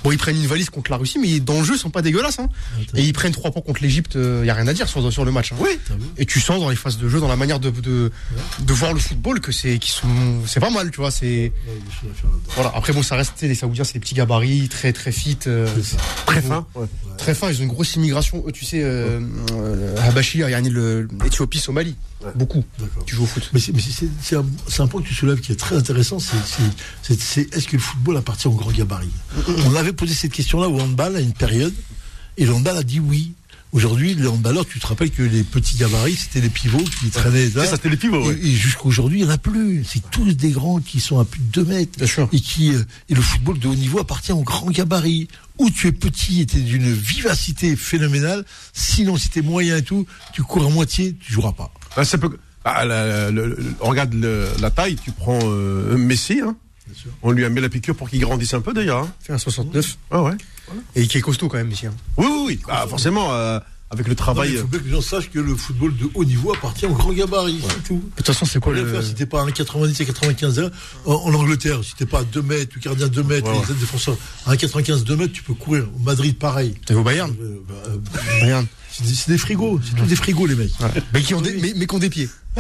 Bon, 0.04 0.12
ils 0.12 0.18
prennent 0.18 0.36
une 0.38 0.48
valise 0.48 0.70
contre 0.70 0.92
la 0.92 0.98
Russie, 0.98 1.20
mais 1.20 1.40
dans 1.40 1.60
le 1.60 1.64
jeu, 1.64 1.76
ils 1.76 1.80
sont 1.80 1.90
pas 1.90 2.02
dégueulasses. 2.02 2.40
Hein. 2.40 2.50
Attends. 2.82 2.98
Et 2.98 3.04
ils 3.04 3.14
prennent 3.14 3.32
trois 3.32 3.52
points 3.52 3.62
contre 3.62 3.82
l'Égypte, 3.82 4.16
il 4.16 4.46
y 4.46 4.50
a 4.50 4.54
rien 4.54 4.68
à 4.68 4.74
dire 4.74 4.88
sur, 4.90 5.12
sur 5.12 5.24
le 5.26 5.32
match. 5.32 5.54
hein. 5.54 5.58
Oui. 5.60 5.70
Et 6.18 6.26
tu 6.26 6.40
sens 6.40 6.60
dans 6.60 6.70
les 6.70 6.76
phases 6.76 6.98
de 6.98 7.08
jeu, 7.08 7.20
dans 7.20 7.28
la 7.28 7.36
manière 7.38 7.60
de, 7.60 7.70
de, 7.70 8.12
de 8.60 8.74
voir 8.74 8.94
le 8.94 9.00
football, 9.00 9.40
que 9.40 9.52
c'est 9.52 9.78
qu'ils 9.80 9.92
sont, 9.94 10.08
c'est 10.46 10.60
pas 10.60 10.70
mal, 10.70 10.92
tu 10.92 10.98
vois. 10.98 11.12
C'est 11.12 11.52
voilà. 12.56 12.72
Après, 12.76 12.92
bon, 12.94 13.04
ça 13.04 13.16
reste 13.16 13.42
les 13.42 13.56
Saoudiens, 13.56 13.84
c'est 13.84 13.94
des 13.94 14.00
petits 14.00 14.16
gabarits, 14.16 14.68
très 14.70 14.92
très 14.94 15.12
fit, 15.12 15.38
euh, 15.48 15.68
Très 16.26 16.42
fin. 16.42 16.66
Ouais. 16.76 16.86
très 17.18 17.34
fins. 17.36 17.50
Ils 17.50 17.60
ont 17.60 17.64
une 17.64 17.68
grosse 17.70 17.96
immigration. 17.96 18.44
Tu 18.54 18.66
sais, 18.66 18.82
euh, 18.84 19.20
euh, 19.54 19.96
Habashi, 20.08 20.40
yani 20.40 20.70
le 20.74 21.08
l'Éthiopie, 21.24 21.60
Somalie, 21.60 21.96
beaucoup. 22.36 22.64
Tu 23.06 23.16
joues 23.16 23.24
au 23.24 23.28
foot. 23.28 23.50
Mais 23.54 23.60
c'est 23.60 24.36
un, 24.36 24.88
point 24.88 25.02
que 25.02 25.08
tu 25.08 25.14
soulèves 25.14 25.40
qui 25.40 25.52
est 25.52 25.56
très 25.56 25.78
intéressant. 25.78 26.20
C'est 26.20 26.38
c'est 27.02 27.56
est-ce 27.56 27.68
que 27.68 27.78
le 27.78 27.82
football 27.82 28.18
appartient 28.18 28.48
au 28.48 28.54
grand 28.54 28.72
gabarit? 28.72 29.10
On 29.66 29.76
avait 29.76 29.94
posé 29.94 30.14
cette 30.14 30.32
question-là 30.32 30.68
au 30.68 30.80
handball 30.80 31.16
à 31.16 31.20
une 31.22 31.34
période, 31.34 31.74
et 32.38 32.46
le 32.46 32.54
handball 32.54 32.78
a 32.78 32.84
dit 32.84 33.00
oui. 33.00 33.34
Aujourd'hui, 33.74 34.14
les 34.14 34.28
handballeurs, 34.28 34.68
tu 34.68 34.80
te 34.80 34.86
rappelles 34.86 35.10
que 35.10 35.24
les 35.24 35.44
petits 35.44 35.78
gabarits, 35.78 36.16
c'était 36.16 36.42
les 36.42 36.50
pivots 36.50 36.78
qui 37.00 37.10
traînaient 37.10 37.50
là. 37.56 37.66
Ça, 37.66 37.72
c'était 37.76 37.90
les 37.90 37.98
pivots, 37.98 38.24
ouais. 38.28 38.38
Et, 38.42 38.48
et 38.50 38.52
jusqu'aujourd'hui, 38.52 39.22
il 39.22 39.26
n'y 39.26 39.30
en 39.32 39.34
a 39.34 39.40
plus. 39.40 39.84
C'est 39.84 40.10
tous 40.12 40.32
des 40.34 40.52
grands 40.52 40.80
qui 40.80 41.00
sont 41.00 41.20
à 41.20 41.26
plus 41.26 41.40
de 41.40 41.64
2 41.64 41.66
mètres. 41.66 41.98
Bien 41.98 42.06
sûr. 42.06 42.30
Et 42.32 42.40
qui, 42.40 42.72
euh, 42.76 42.84
et 43.10 43.16
le 43.16 43.22
football 43.22 43.58
de 43.58 43.68
haut 43.68 43.74
niveau 43.76 44.00
appartient 44.00 44.32
aux 44.32 44.44
grands 44.44 44.70
gabarits. 44.70 45.28
Où 45.58 45.70
tu 45.72 45.88
es 45.88 45.92
petit 45.92 46.42
et 46.42 46.46
tu 46.46 46.58
es 46.58 46.62
d'une 46.62 46.94
vivacité 46.94 47.76
phénoménale. 47.76 48.46
Sinon, 48.74 49.18
si 49.18 49.30
tu 49.30 49.40
es 49.40 49.42
moyen 49.42 49.78
et 49.78 49.84
tout, 49.84 50.06
tu 50.34 50.44
cours 50.44 50.66
à 50.66 50.70
moitié, 50.70 51.16
tu 51.20 51.34
joueras 51.34 51.54
pas. 51.54 51.72
Ça 52.04 52.18
peut- 52.20 52.38
ah, 52.66 52.86
la- 52.86 53.08
la- 53.08 53.32
le- 53.32 53.48
le- 53.48 53.74
regarde 53.80 54.14
le- 54.14 54.48
la 54.62 54.70
taille, 54.70 54.98
tu 55.04 55.12
prends 55.12 55.40
euh, 55.44 55.98
Messi, 55.98 56.42
hein. 56.44 56.56
sûr. 56.96 57.12
on 57.24 57.32
lui 57.32 57.44
a 57.44 57.50
mis 57.50 57.60
la 57.62 57.70
piqûre 57.70 57.96
pour 57.96 58.10
qu'il 58.10 58.20
grandisse 58.22 58.54
un 58.54 58.62
peu 58.62 58.74
d'ailleurs. 58.74 59.00
Hein. 59.04 59.14
fait 59.20 59.34
un 59.34 59.38
69 59.40 59.98
Ah 60.12 60.22
ouais. 60.24 60.34
Et 60.96 61.08
qui 61.08 61.18
est 61.18 61.22
costaud 61.22 61.48
quand 61.50 61.58
même 61.58 61.72
ici. 61.72 61.88
hein. 61.88 61.94
Oui, 62.18 62.26
oui, 62.30 62.44
oui. 62.48 62.60
Ah, 62.70 62.86
forcément, 62.90 63.34
euh, 63.34 63.60
avec 63.92 64.08
le 64.08 64.14
Non, 64.14 64.16
travail. 64.16 64.52
il 64.54 64.58
faut 64.58 64.68
bien 64.68 64.80
que 64.80 64.86
les 64.86 64.92
gens 64.92 65.02
sachent 65.02 65.30
que 65.30 65.38
le 65.40 65.56
football 65.56 65.96
de 65.96 66.10
haut 66.16 66.26
niveau 66.26 66.52
appartient 66.54 66.86
aux 66.88 66.94
grands 66.96 67.14
gabarits. 67.14 67.62
C'est 67.68 67.84
tout. 67.84 67.96
De 67.96 68.16
toute 68.18 68.26
façon, 68.26 68.46
c'est 68.46 68.60
quoi 68.60 68.74
le 68.74 68.86
faire 68.92 69.04
si 69.04 69.14
t'es 69.14 69.26
pas 69.28 69.42
à 69.42 69.46
1,90 69.46 70.02
et 70.02 70.06
95 70.06 70.60
ans, 70.60 70.70
en, 71.06 71.14
en 71.14 71.34
Angleterre, 71.36 71.84
si 71.84 71.94
t'es 71.96 72.06
pas 72.08 72.20
à 72.22 72.24
2 72.24 72.42
mètres, 72.42 72.72
tu 72.74 72.80
gardien 72.80 73.08
2 73.08 73.24
mètres, 73.24 73.52
Ouais, 73.52 73.62
les 73.70 73.76
défenseurs 73.76 74.18
à 74.46 74.54
1,95, 74.56 75.04
2 75.04 75.16
mètres, 75.16 75.34
tu 75.34 75.44
peux 75.44 75.54
courir. 75.54 75.86
Au 75.96 76.00
Madrid, 76.00 76.36
pareil. 76.38 76.74
T'es 76.86 76.94
au 76.96 77.04
Bayern 77.04 77.32
Euh, 77.40 77.58
bah, 77.68 77.74
euh, 77.90 77.98
Bayern. 78.42 78.66
c'est 78.92 79.28
des, 79.30 79.38
frigos, 79.38 79.80
c'est 79.84 79.96
tous 79.96 80.06
des 80.06 80.16
frigos, 80.16 80.48
les 80.48 80.56
mecs. 80.56 80.72
Mais 81.14 81.22
qui 81.22 81.34
ont 81.36 81.42
des, 81.42 81.54
mais, 81.58 81.74
mais 81.76 81.86
qui 81.86 81.94
ont 81.96 82.00
des 82.00 82.10
pieds. 82.10 82.30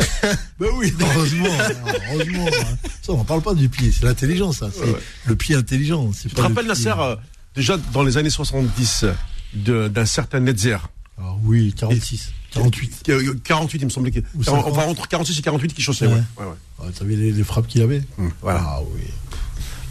Ben 0.59 0.69
oui, 0.75 0.91
heureusement, 0.99 1.45
heureusement. 2.13 2.47
hein. 2.47 2.75
Ça, 3.01 3.11
on 3.13 3.23
parle 3.23 3.41
pas 3.41 3.53
du 3.53 3.69
pied, 3.69 3.91
c'est 3.91 4.05
l'intelligence, 4.05 4.57
ça. 4.59 4.69
C'est 4.73 4.95
le 5.27 5.35
pied 5.35 5.55
intelligent. 5.55 6.09
Tu 6.19 6.29
te 6.29 6.41
rappelles. 6.41 6.65
Nasser, 6.67 6.93
euh, 6.97 7.15
déjà 7.55 7.77
dans 7.93 8.03
les 8.03 8.17
années 8.17 8.29
70, 8.29 9.05
de- 9.53 9.87
d'un 9.87 10.05
certain 10.05 10.39
Netzer 10.39 10.77
Ah 11.17 11.33
oui, 11.43 11.73
46, 11.77 12.31
48. 12.51 13.09
Euh, 13.09 13.33
48, 13.43 13.79
il 13.79 13.85
me 13.85 13.89
semblait. 13.89 14.11
Ou 14.35 14.41
Enfin, 14.41 14.51
50. 14.63 14.77
entre 14.89 15.07
46 15.07 15.39
et 15.39 15.41
48 15.41 15.73
qui 15.73 15.81
chaussait. 15.81 16.07
Ouais. 16.07 16.13
Ouais. 16.13 16.21
Ouais, 16.39 16.45
ouais. 16.45 16.91
Ah, 16.99 17.03
les, 17.05 17.31
les 17.31 17.43
frappes 17.43 17.67
qu'il 17.67 17.81
avait 17.81 18.03
Hum, 18.17 18.31
voilà. 18.41 18.61
Ah 18.63 18.79
oui. 18.95 19.01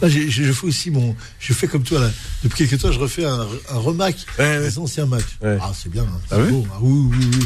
Là, 0.01 0.09
je 0.09 0.51
fais 0.51 0.67
aussi 0.67 0.91
mon. 0.91 1.15
Je 1.39 1.53
fais 1.53 1.67
comme 1.67 1.83
toi, 1.83 2.01
là. 2.01 2.09
Depuis 2.43 2.67
quelques 2.67 2.81
temps, 2.81 2.91
je 2.91 2.99
refais 2.99 3.23
un, 3.25 3.47
un 3.69 3.77
remac 3.77 4.15
des 4.37 4.77
anciens 4.77 5.05
matchs. 5.05 5.37
Ah, 5.41 5.71
c'est 5.73 5.89
bien. 5.89 6.03
hein, 6.03 6.19
Ah 6.29 6.35
c'est 6.37 6.51
beau. 6.51 6.67
Ah, 6.73 6.77
oui, 6.81 7.09
oui, 7.17 7.25
oui. 7.39 7.45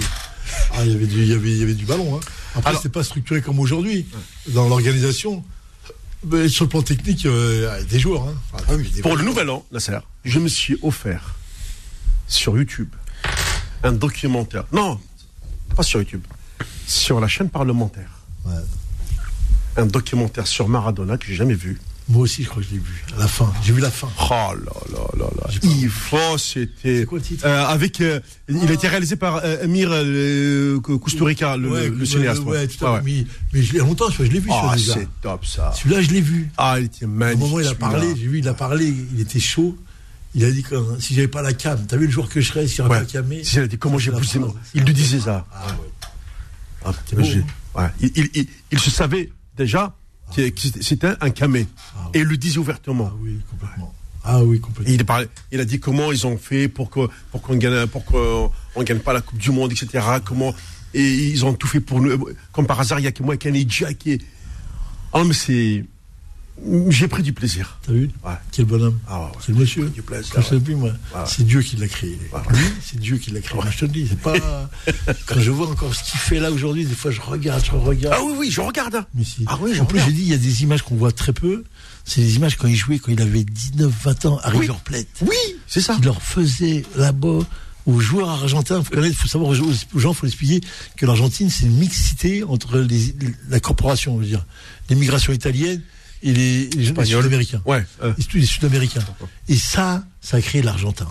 Ah, 0.73 0.85
il 0.85 0.91
y 0.91 0.95
avait 0.95 1.06
du, 1.06 1.22
il 1.22 1.27
y 1.27 1.34
avait, 1.34 1.52
il 1.52 1.57
y 1.57 1.64
avait 1.64 1.73
du 1.76 1.85
ballon. 1.85 2.15
Hein. 2.18 2.19
Après, 2.56 2.73
c'était 2.76 2.89
pas 2.89 3.03
structuré 3.03 3.41
comme 3.41 3.60
aujourd'hui. 3.60 4.07
Dans 4.49 4.68
l'organisation, 4.68 5.44
mais 6.23 6.49
sur 6.49 6.65
le 6.65 6.69
plan 6.69 6.81
technique, 6.81 7.26
euh, 7.26 7.84
des 7.84 7.99
joueurs. 7.99 8.27
Hein. 8.27 8.35
Enfin, 8.53 8.77
des 8.77 9.02
Pour 9.02 9.15
le 9.15 9.23
nouvel 9.23 9.49
an, 9.49 9.65
Nasser, 9.72 9.99
je 10.26 10.39
me 10.39 10.48
suis 10.48 10.77
offert 10.81 11.35
sur 12.27 12.57
YouTube 12.57 12.89
un 13.84 13.91
documentaire. 13.91 14.65
Non, 14.72 14.99
pas 15.76 15.84
sur 15.84 15.99
YouTube. 15.99 16.23
Sur 16.85 17.19
la 17.19 17.27
chaîne 17.27 17.49
parlementaire. 17.49 18.10
Ouais. 18.45 18.53
Un 19.76 19.85
documentaire 19.85 20.48
sur 20.48 20.68
Maradona 20.68 21.18
que 21.18 21.26
j'ai 21.26 21.35
jamais 21.35 21.53
vu. 21.53 21.80
Moi 22.09 22.21
aussi, 22.21 22.43
je 22.43 22.47
crois 22.49 22.61
que 22.63 22.69
je 22.69 22.73
l'ai 22.75 22.79
vu. 22.79 23.03
À 23.17 23.19
la 23.19 23.27
fin. 23.27 23.51
J'ai 23.63 23.73
vu 23.73 23.81
la 23.81 23.91
fin. 23.91 24.07
Oh 24.17 24.29
là 24.29 24.53
là 24.93 24.99
là 25.17 25.25
là. 25.41 25.53
Il 25.63 25.89
faut, 25.89 26.38
c'était. 26.38 26.99
C'est 27.01 27.05
quoi 27.05 27.17
le 27.17 27.23
titre 27.25 27.45
Euh, 27.45 27.65
avec, 27.65 27.99
euh, 27.99 28.21
il 28.47 28.65
a 28.69 28.71
été 28.71 28.88
réalisé 28.88 29.17
par 29.17 29.41
euh, 29.43 29.63
Amir 29.65 29.89
euh, 29.91 30.79
Kusturica, 31.03 31.57
le, 31.57 31.69
ouais, 31.69 31.89
le 31.89 32.05
cinéaste. 32.05 32.43
Ouais, 32.43 32.59
ouais. 32.59 32.67
tout 32.67 32.85
à 32.85 32.93
ouais. 32.93 33.01
Mais, 33.03 33.25
mais 33.51 33.61
je 33.61 33.73
l'ai 33.73 33.79
longtemps, 33.79 34.09
je 34.09 34.23
l'ai 34.23 34.39
vu 34.39 34.49
Ah, 34.53 34.75
c'est 34.77 35.07
top 35.21 35.45
ça. 35.45 35.73
Celui-là, 35.75 36.01
je 36.01 36.09
l'ai 36.11 36.21
vu. 36.21 36.49
Ah, 36.57 36.75
il 36.79 36.85
était 36.85 37.03
Au 37.03 37.09
magnifique. 37.09 37.41
moment 37.41 37.55
où 37.57 37.59
il 37.59 37.67
a 37.67 37.75
parlé, 37.75 38.07
j'ai 38.15 38.27
vu, 38.27 38.39
il 38.39 38.47
a 38.47 38.53
parlé, 38.53 38.85
il 39.13 39.19
était 39.19 39.39
chaud. 39.41 39.75
Il 40.34 40.45
a 40.45 40.51
dit 40.51 40.63
que 40.63 40.75
si 40.99 41.13
j'avais 41.13 41.27
pas 41.27 41.41
la 41.41 41.51
cam, 41.53 41.85
t'as 41.88 41.97
vu 41.97 42.05
le 42.05 42.11
jour 42.11 42.29
que 42.29 42.39
je 42.39 42.47
serais, 42.47 42.67
si 42.67 42.75
j'avais 42.75 42.89
pas 42.89 42.99
la 42.99 43.05
camé. 43.05 43.43
Si, 43.43 43.55
il 43.57 43.63
a 43.63 43.67
dit 43.67 43.77
comment 43.77 43.97
j'ai 43.97 44.11
poussé. 44.11 44.39
mon- 44.39 44.53
Il 44.75 44.84
lui 44.84 44.93
disait 44.93 45.19
ça. 45.19 45.45
Ah 45.51 45.65
ouais. 45.71 45.89
Ah, 46.85 46.91
C'est 47.05 47.15
beau, 47.17 47.23
j'ai- 47.23 47.39
hein. 47.39 47.81
ouais. 47.81 47.89
il, 47.99 48.11
il- 48.15 48.29
il- 48.35 48.47
il 48.71 48.79
se 48.79 48.91
savait 48.91 49.29
déjà 49.57 49.93
que 50.35 50.49
que 50.49 50.81
c'était 50.83 51.13
un 51.21 51.29
camé. 51.29 51.67
Ah 51.95 52.09
Et 52.13 52.19
il 52.19 52.25
le 52.25 52.37
disait 52.37 52.57
ouvertement. 52.59 53.09
Ah 53.11 53.15
oui, 53.21 53.39
complètement. 53.49 53.93
Ah 54.23 54.43
oui, 54.43 54.57
Et 54.57 54.59
complètement. 54.59 54.93
il, 54.93 55.01
a 55.01 55.03
parlé- 55.05 55.27
il 55.51 55.59
a 55.59 55.65
dit 55.65 55.79
comment 55.79 56.11
ils 56.11 56.27
ont 56.27 56.37
fait 56.37 56.67
pour 56.67 56.89
que 56.89 57.07
pour 57.31 57.41
qu'on 57.41 57.55
gagne 57.55 57.87
pour 57.87 58.03
qu'on 58.05 58.51
on 58.75 58.83
gagne 58.83 58.99
pas 58.99 59.13
la 59.13 59.21
Coupe 59.21 59.39
du 59.39 59.51
Monde, 59.51 59.71
etc. 59.71 60.05
Comment 60.25 60.53
et 60.93 61.03
ils 61.29 61.45
ont 61.45 61.53
tout 61.53 61.67
fait 61.67 61.79
pour 61.81 62.01
nous. 62.01 62.29
Comme 62.51 62.65
par 62.65 62.79
hasard, 62.79 62.99
il 62.99 63.03
y 63.03 63.07
a 63.07 63.11
que 63.11 63.21
moi, 63.23 63.35
Kanedja 63.37 63.93
qui 63.93 64.11
est. 64.13 64.21
Ah 65.13 65.23
mais 65.25 65.33
c'est. 65.33 65.85
J'ai 66.89 67.07
pris 67.07 67.23
du 67.23 67.34
plaisir. 67.34 67.77
T'as 67.85 67.93
vu 67.93 68.09
Ouais. 68.25 68.34
Quel 68.51 68.65
bonhomme. 68.65 68.97
Ah 69.07 69.21
ouais. 69.21 69.27
C'est 69.45 69.51
le 69.51 69.59
monsieur. 69.59 69.89
Du 69.89 70.01
plaisir, 70.01 70.34
Je 70.38 70.41
sais 70.41 70.59
plus, 70.59 70.75
moi. 70.75 70.89
Ouais. 70.89 71.21
C'est 71.25 71.45
Dieu 71.45 71.61
qui 71.61 71.75
l'a 71.75 71.88
créé. 71.88 72.17
Lui, 72.49 72.65
c'est 72.84 72.99
Dieu 72.99 73.17
qui 73.17 73.31
l'a 73.31 73.41
créé. 73.41 73.61
Je 73.71 73.77
te 73.77 73.85
le 73.85 73.91
dis, 73.91 74.07
c'est 74.07 74.19
pas. 74.19 74.34
Quand 75.27 75.39
je 75.39 75.51
vois 75.51 75.69
encore 75.69 75.93
ce 75.93 76.09
qu'il 76.09 76.19
fait 76.19 76.39
là 76.39 76.51
aujourd'hui, 76.51 76.85
des 76.85 76.95
fois, 76.95 77.11
je 77.11 77.21
regarde, 77.21 77.63
je 77.63 77.71
regarde. 77.71 78.15
Ah 78.17 78.23
oui 78.23 78.34
oui, 78.38 78.51
je 78.51 78.61
regarde. 78.61 79.05
Mais 79.13 79.23
si. 79.23 79.43
Ah 79.47 79.57
oui, 79.61 79.73
je 79.75 79.81
en 79.81 79.85
plus, 79.85 79.99
j'ai 79.99 80.11
dit, 80.11 80.23
il 80.23 80.29
y 80.29 80.34
a 80.34 80.38
des 80.38 80.63
images 80.63 80.81
qu'on 80.81 80.95
voit 80.95 81.11
très 81.11 81.34
peu. 81.34 81.63
C'est 82.05 82.21
des 82.21 82.35
images 82.38 82.57
quand 82.57 82.67
il 82.67 82.75
jouait, 82.75 82.99
quand 82.99 83.11
il 83.11 83.21
avait 83.21 83.43
19, 83.43 83.91
20 84.03 84.25
ans, 84.25 84.39
à 84.43 84.49
River 84.49 84.73
Plate. 84.84 85.07
Oui, 85.21 85.35
c'est 85.67 85.81
ça. 85.81 85.95
Il 85.99 86.05
leur 86.05 86.21
faisait 86.21 86.84
là-bas 86.95 87.39
aux 87.85 87.99
joueurs 87.99 88.29
argentins. 88.29 88.84
Faut 88.84 88.93
connaître, 88.93 89.15
faut 89.15 89.27
savoir 89.27 89.51
aux 89.51 89.55
gens, 89.55 89.65
gens, 89.95 90.13
faut 90.13 90.25
expliquer 90.27 90.61
que 90.95 91.05
l'Argentine, 91.05 91.49
c'est 91.49 91.65
une 91.65 91.77
mixité 91.77 92.43
entre 92.43 92.79
les, 92.79 93.15
la 93.49 93.59
corporation, 93.59 94.15
on 94.15 94.17
veut 94.17 94.25
dire, 94.25 94.45
l'immigration 94.89 95.34
italienne 95.34 95.81
et 96.23 96.34
les, 96.34 96.69
les, 96.69 96.91
les 96.91 97.06
Sud-Américains. 97.06 97.61
Ouais. 97.65 97.85
euh, 98.03 98.14
les 98.34 98.45
Sud-Américains. 98.45 99.06
Et 99.48 99.56
ça, 99.56 100.03
ça 100.22 100.38
a 100.38 100.41
créé 100.41 100.61
l'Argentin. 100.61 101.07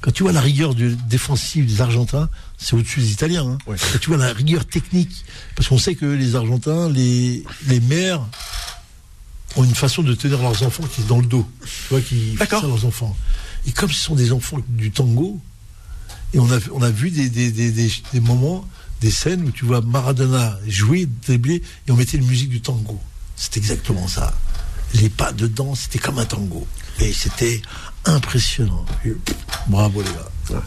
Quand 0.00 0.10
tu 0.10 0.24
vois 0.24 0.32
la 0.32 0.40
rigueur 0.40 0.74
du 0.74 0.96
défensive 1.08 1.64
des 1.64 1.80
Argentins, 1.80 2.28
c'est 2.58 2.74
au-dessus 2.74 3.00
des 3.00 3.12
Italiens. 3.12 3.46
Hein. 3.46 3.58
Ouais. 3.66 3.76
Quand 3.92 3.98
tu 4.00 4.08
vois 4.08 4.18
la 4.18 4.32
rigueur 4.32 4.64
technique, 4.66 5.24
parce 5.54 5.68
qu'on 5.68 5.78
sait 5.78 5.94
que 5.94 6.06
les 6.06 6.34
Argentins, 6.34 6.90
les, 6.90 7.44
les 7.68 7.80
mères 7.80 8.20
ont 9.54 9.64
une 9.64 9.74
façon 9.74 10.02
de 10.02 10.14
tenir 10.14 10.42
leurs 10.42 10.62
enfants 10.64 10.82
qui 10.92 11.02
est 11.02 11.06
dans 11.06 11.20
le 11.20 11.26
dos. 11.26 11.48
Tu 11.62 11.68
vois, 11.90 12.00
qui 12.00 12.36
fixent 12.36 12.62
leurs 12.62 12.84
enfants. 12.84 13.16
Et 13.66 13.70
comme 13.70 13.92
ce 13.92 14.02
sont 14.02 14.16
des 14.16 14.32
enfants 14.32 14.58
du 14.70 14.90
tango, 14.90 15.40
et 16.34 16.40
on 16.40 16.50
a, 16.50 16.58
on 16.72 16.82
a 16.82 16.90
vu 16.90 17.10
des, 17.10 17.28
des, 17.28 17.52
des, 17.52 17.70
des, 17.70 17.92
des 18.12 18.20
moments, 18.20 18.66
des 19.00 19.10
scènes 19.10 19.44
où 19.44 19.50
tu 19.52 19.64
vois 19.66 19.82
Maradona 19.82 20.58
jouer, 20.66 21.06
dribbler, 21.26 21.62
et 21.86 21.92
on 21.92 21.96
mettait 21.96 22.16
une 22.16 22.26
musique 22.26 22.48
du 22.48 22.60
tango. 22.60 22.98
C'est 23.36 23.56
exactement 23.56 24.06
ça. 24.08 24.32
Les 24.94 25.08
pas 25.08 25.32
dedans, 25.32 25.74
c'était 25.74 25.98
comme 25.98 26.18
un 26.18 26.24
tango. 26.24 26.66
Et 27.00 27.12
c'était 27.12 27.62
impressionnant. 28.04 28.84
Et, 29.04 29.12
bravo 29.68 30.02
les 30.02 30.10
gars. 30.10 30.60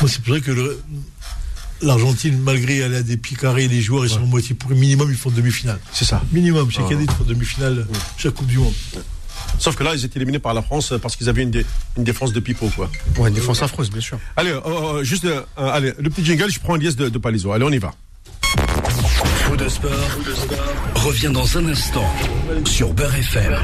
Moi, 0.00 0.08
c'est 0.10 0.20
pour 0.22 0.34
ça 0.34 0.40
que 0.40 0.50
le- 0.50 0.82
l'Argentine, 1.82 2.38
malgré 2.40 2.82
aller 2.82 2.96
à 2.96 3.02
des 3.02 3.16
pieds 3.16 3.36
carrés, 3.36 3.68
les 3.68 3.80
joueurs, 3.80 4.04
ils 4.04 4.10
sont 4.10 4.22
en 4.22 4.26
moitié 4.26 4.54
pour 4.56 4.70
minimum, 4.72 5.10
ils 5.10 5.16
font 5.16 5.30
demi-finale. 5.30 5.78
c'est 5.92 6.04
ça. 6.04 6.20
Minimum, 6.32 6.70
chaque 6.70 6.86
Ah. 6.90 6.94
année, 6.94 7.04
ils 7.08 7.14
font 7.14 7.24
demi-finale, 7.24 7.86
chaque 8.16 8.34
Coupe 8.34 8.46
du 8.48 8.58
Monde. 8.58 8.74
Sauf 9.60 9.76
que 9.76 9.84
là, 9.84 9.94
ils 9.94 10.04
étaient 10.04 10.18
éliminés 10.18 10.40
par 10.40 10.54
la 10.54 10.62
France 10.62 10.92
parce 11.00 11.14
qu'ils 11.16 11.28
avaient 11.28 11.42
une, 11.42 11.50
dé- 11.52 11.64
une 11.96 12.04
défense 12.04 12.32
de 12.32 12.40
pipeau, 12.40 12.68
quoi. 12.74 12.90
Ouais, 13.16 13.28
une 13.28 13.34
défense 13.34 13.62
affreuse, 13.62 13.90
bien 13.90 14.00
sûr. 14.00 14.18
Allez, 14.36 14.50
euh, 14.50 14.60
euh, 14.66 15.04
juste, 15.04 15.24
euh, 15.24 15.42
euh, 15.58 15.70
allez, 15.72 15.92
le 15.98 16.10
petit 16.10 16.24
jingle, 16.24 16.50
je 16.50 16.58
prends 16.58 16.74
un 16.74 16.78
liesse 16.78 16.96
de, 16.96 17.08
de 17.08 17.18
Palaiso. 17.18 17.52
Allez, 17.52 17.64
on 17.64 17.70
y 17.70 17.78
va. 17.78 17.94
De 19.68 19.72
sport, 19.72 19.90
revient 20.94 21.30
dans 21.30 21.58
un 21.58 21.68
instant 21.68 22.06
sur 22.64 22.94
Beurre 22.94 23.14
FM. 23.16 23.54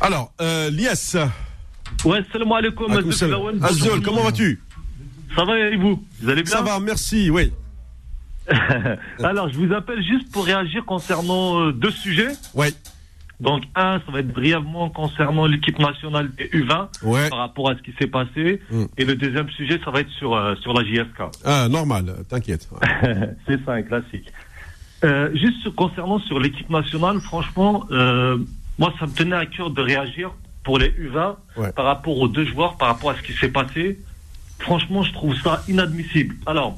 Alors, 0.00 0.32
euh, 0.40 0.70
Lies, 0.70 1.16
Ouais, 2.04 2.20
salam 2.30 2.52
alaikum, 2.52 2.92
Azul 3.60 4.00
comment 4.00 4.22
vas-tu? 4.22 4.62
Ça 5.34 5.44
va 5.44 5.58
et 5.58 5.76
vous? 5.76 6.04
Vous 6.20 6.30
allez 6.30 6.44
bien? 6.44 6.52
Ça 6.52 6.62
va, 6.62 6.78
merci, 6.78 7.30
oui. 7.30 7.52
Alors, 9.24 9.48
je 9.48 9.58
vous 9.58 9.74
appelle 9.74 10.04
juste 10.04 10.30
pour 10.30 10.44
réagir 10.44 10.84
concernant 10.84 11.62
euh, 11.62 11.72
deux 11.72 11.90
sujets. 11.90 12.30
Ouais, 12.54 12.72
Donc, 13.42 13.64
un, 13.74 14.00
ça 14.06 14.12
va 14.12 14.20
être 14.20 14.32
brièvement 14.32 14.88
concernant 14.90 15.46
l'équipe 15.46 15.78
nationale 15.78 16.30
des 16.36 16.46
U20 16.48 16.88
ouais. 17.02 17.28
par 17.28 17.40
rapport 17.40 17.70
à 17.70 17.76
ce 17.76 17.82
qui 17.82 17.92
s'est 17.98 18.06
passé. 18.06 18.60
Mm. 18.70 18.84
Et 18.98 19.04
le 19.04 19.16
deuxième 19.16 19.50
sujet, 19.50 19.80
ça 19.84 19.90
va 19.90 20.00
être 20.00 20.10
sur, 20.10 20.34
euh, 20.34 20.54
sur 20.56 20.72
la 20.72 20.84
JSK. 20.84 21.20
Ah, 21.44 21.68
normal, 21.68 22.14
t'inquiète. 22.28 22.68
C'est 23.48 23.64
ça, 23.64 23.72
un 23.74 23.82
classique. 23.82 24.32
Euh, 25.04 25.30
juste 25.34 25.68
concernant 25.74 26.20
sur 26.20 26.38
l'équipe 26.38 26.70
nationale, 26.70 27.20
franchement, 27.20 27.84
euh, 27.90 28.38
moi, 28.78 28.94
ça 29.00 29.06
me 29.06 29.12
tenait 29.12 29.36
à 29.36 29.46
cœur 29.46 29.70
de 29.70 29.82
réagir 29.82 30.30
pour 30.64 30.78
les 30.78 30.90
U20 30.90 31.36
Ouais. 31.56 31.72
par 31.72 31.84
rapport 31.86 32.16
aux 32.18 32.28
deux 32.28 32.46
joueurs, 32.46 32.76
par 32.76 32.88
rapport 32.88 33.10
à 33.10 33.16
ce 33.16 33.22
qui 33.22 33.32
s'est 33.32 33.48
passé. 33.50 33.98
Franchement, 34.60 35.02
je 35.02 35.12
trouve 35.12 35.34
ça 35.42 35.62
inadmissible. 35.68 36.36
Alors, 36.46 36.76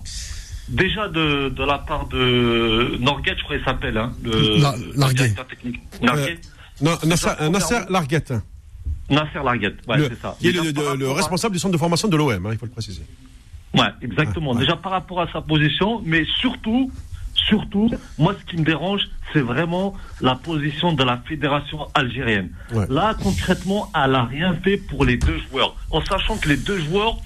déjà 0.70 1.08
de, 1.08 1.50
de 1.50 1.62
la 1.64 1.76
part 1.78 2.08
de 2.08 2.96
Norguet, 2.98 3.34
je 3.36 3.44
crois 3.44 3.56
qu'il 3.56 3.64
s'appelle, 3.66 3.98
hein, 3.98 4.12
le, 4.24 4.30
La- 4.62 4.74
le 4.76 4.98
Larguet. 4.98 5.14
directeur 5.16 5.46
technique. 5.46 5.80
Non, 6.80 6.96
Nasser, 7.06 7.80
Larguette, 7.88 8.32
Nasser 9.10 9.38
Larguet, 9.44 9.74
ouais, 9.86 9.98
le- 9.98 10.08
c'est 10.08 10.20
ça. 10.20 10.36
qui 10.40 10.48
est 10.48 10.52
le, 10.52 11.08
à- 11.10 11.14
responsable 11.14 11.52
du 11.54 11.58
centre 11.58 11.72
de 11.72 11.78
formation 11.78 12.08
de 12.08 12.16
l'OM, 12.16 12.46
hein, 12.46 12.50
il 12.52 12.58
faut 12.58 12.66
le 12.66 12.72
préciser. 12.72 13.02
Ouais, 13.74 13.86
exactement. 14.02 14.52
Ouais. 14.52 14.60
Déjà 14.60 14.76
par 14.76 14.92
rapport 14.92 15.20
à 15.20 15.30
sa 15.32 15.40
position, 15.40 16.00
mais 16.04 16.24
surtout, 16.40 16.90
surtout, 17.34 17.90
moi 18.18 18.34
ce 18.40 18.50
qui 18.50 18.56
me 18.56 18.64
dérange, 18.64 19.02
c'est 19.32 19.40
vraiment 19.40 19.94
la 20.20 20.34
position 20.36 20.92
de 20.92 21.02
la 21.04 21.18
fédération 21.18 21.86
algérienne. 21.94 22.50
Ouais. 22.72 22.86
Là, 22.88 23.14
concrètement, 23.22 23.90
elle 23.94 24.14
a 24.14 24.24
rien 24.24 24.54
fait 24.62 24.76
pour 24.76 25.04
les 25.04 25.16
deux 25.16 25.38
joueurs, 25.50 25.74
en 25.90 26.04
sachant 26.04 26.36
que 26.36 26.48
les 26.48 26.56
deux 26.56 26.78
joueurs, 26.80 27.18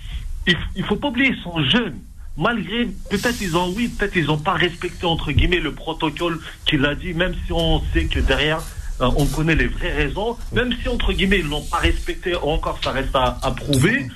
il, 0.47 0.57
il 0.77 0.85
faut 0.85 0.97
pas 0.97 1.09
oublier, 1.09 1.31
ils 1.37 1.43
sont 1.43 1.63
jeunes. 1.65 1.99
Malgré, 2.37 2.87
peut-être 3.11 3.41
ils 3.43 3.57
ont, 3.57 3.73
oui, 3.77 3.89
peut-être 3.89 4.15
ils 4.17 4.31
ont 4.31 4.39
pas 4.39 4.53
respecté, 4.55 5.05
entre 5.07 5.33
guillemets, 5.33 5.59
le 5.61 5.73
protocole 5.73 6.39
qu'il 6.65 6.85
a 6.87 6.95
dit, 6.95 7.13
même 7.13 7.35
si 7.47 7.53
on 7.53 7.83
sait 7.93 8.05
que 8.07 8.21
derrière, 8.21 8.61
euh, 9.01 9.11
on 9.17 9.27
connaît 9.27 9.55
les 9.55 9.69
vraies 9.69 9.93
raisons, 9.93 10.37
même 10.53 10.73
si, 10.83 10.89
entre 10.89 11.13
guillemets, 11.13 11.41
ils 11.41 11.49
l'ont 11.49 11.65
pas 11.65 11.79
respecté, 11.79 12.35
encore, 12.35 12.79
ça 12.83 12.91
reste 12.91 13.15
à, 13.15 13.39
à 13.43 13.51
prouver. 13.53 14.09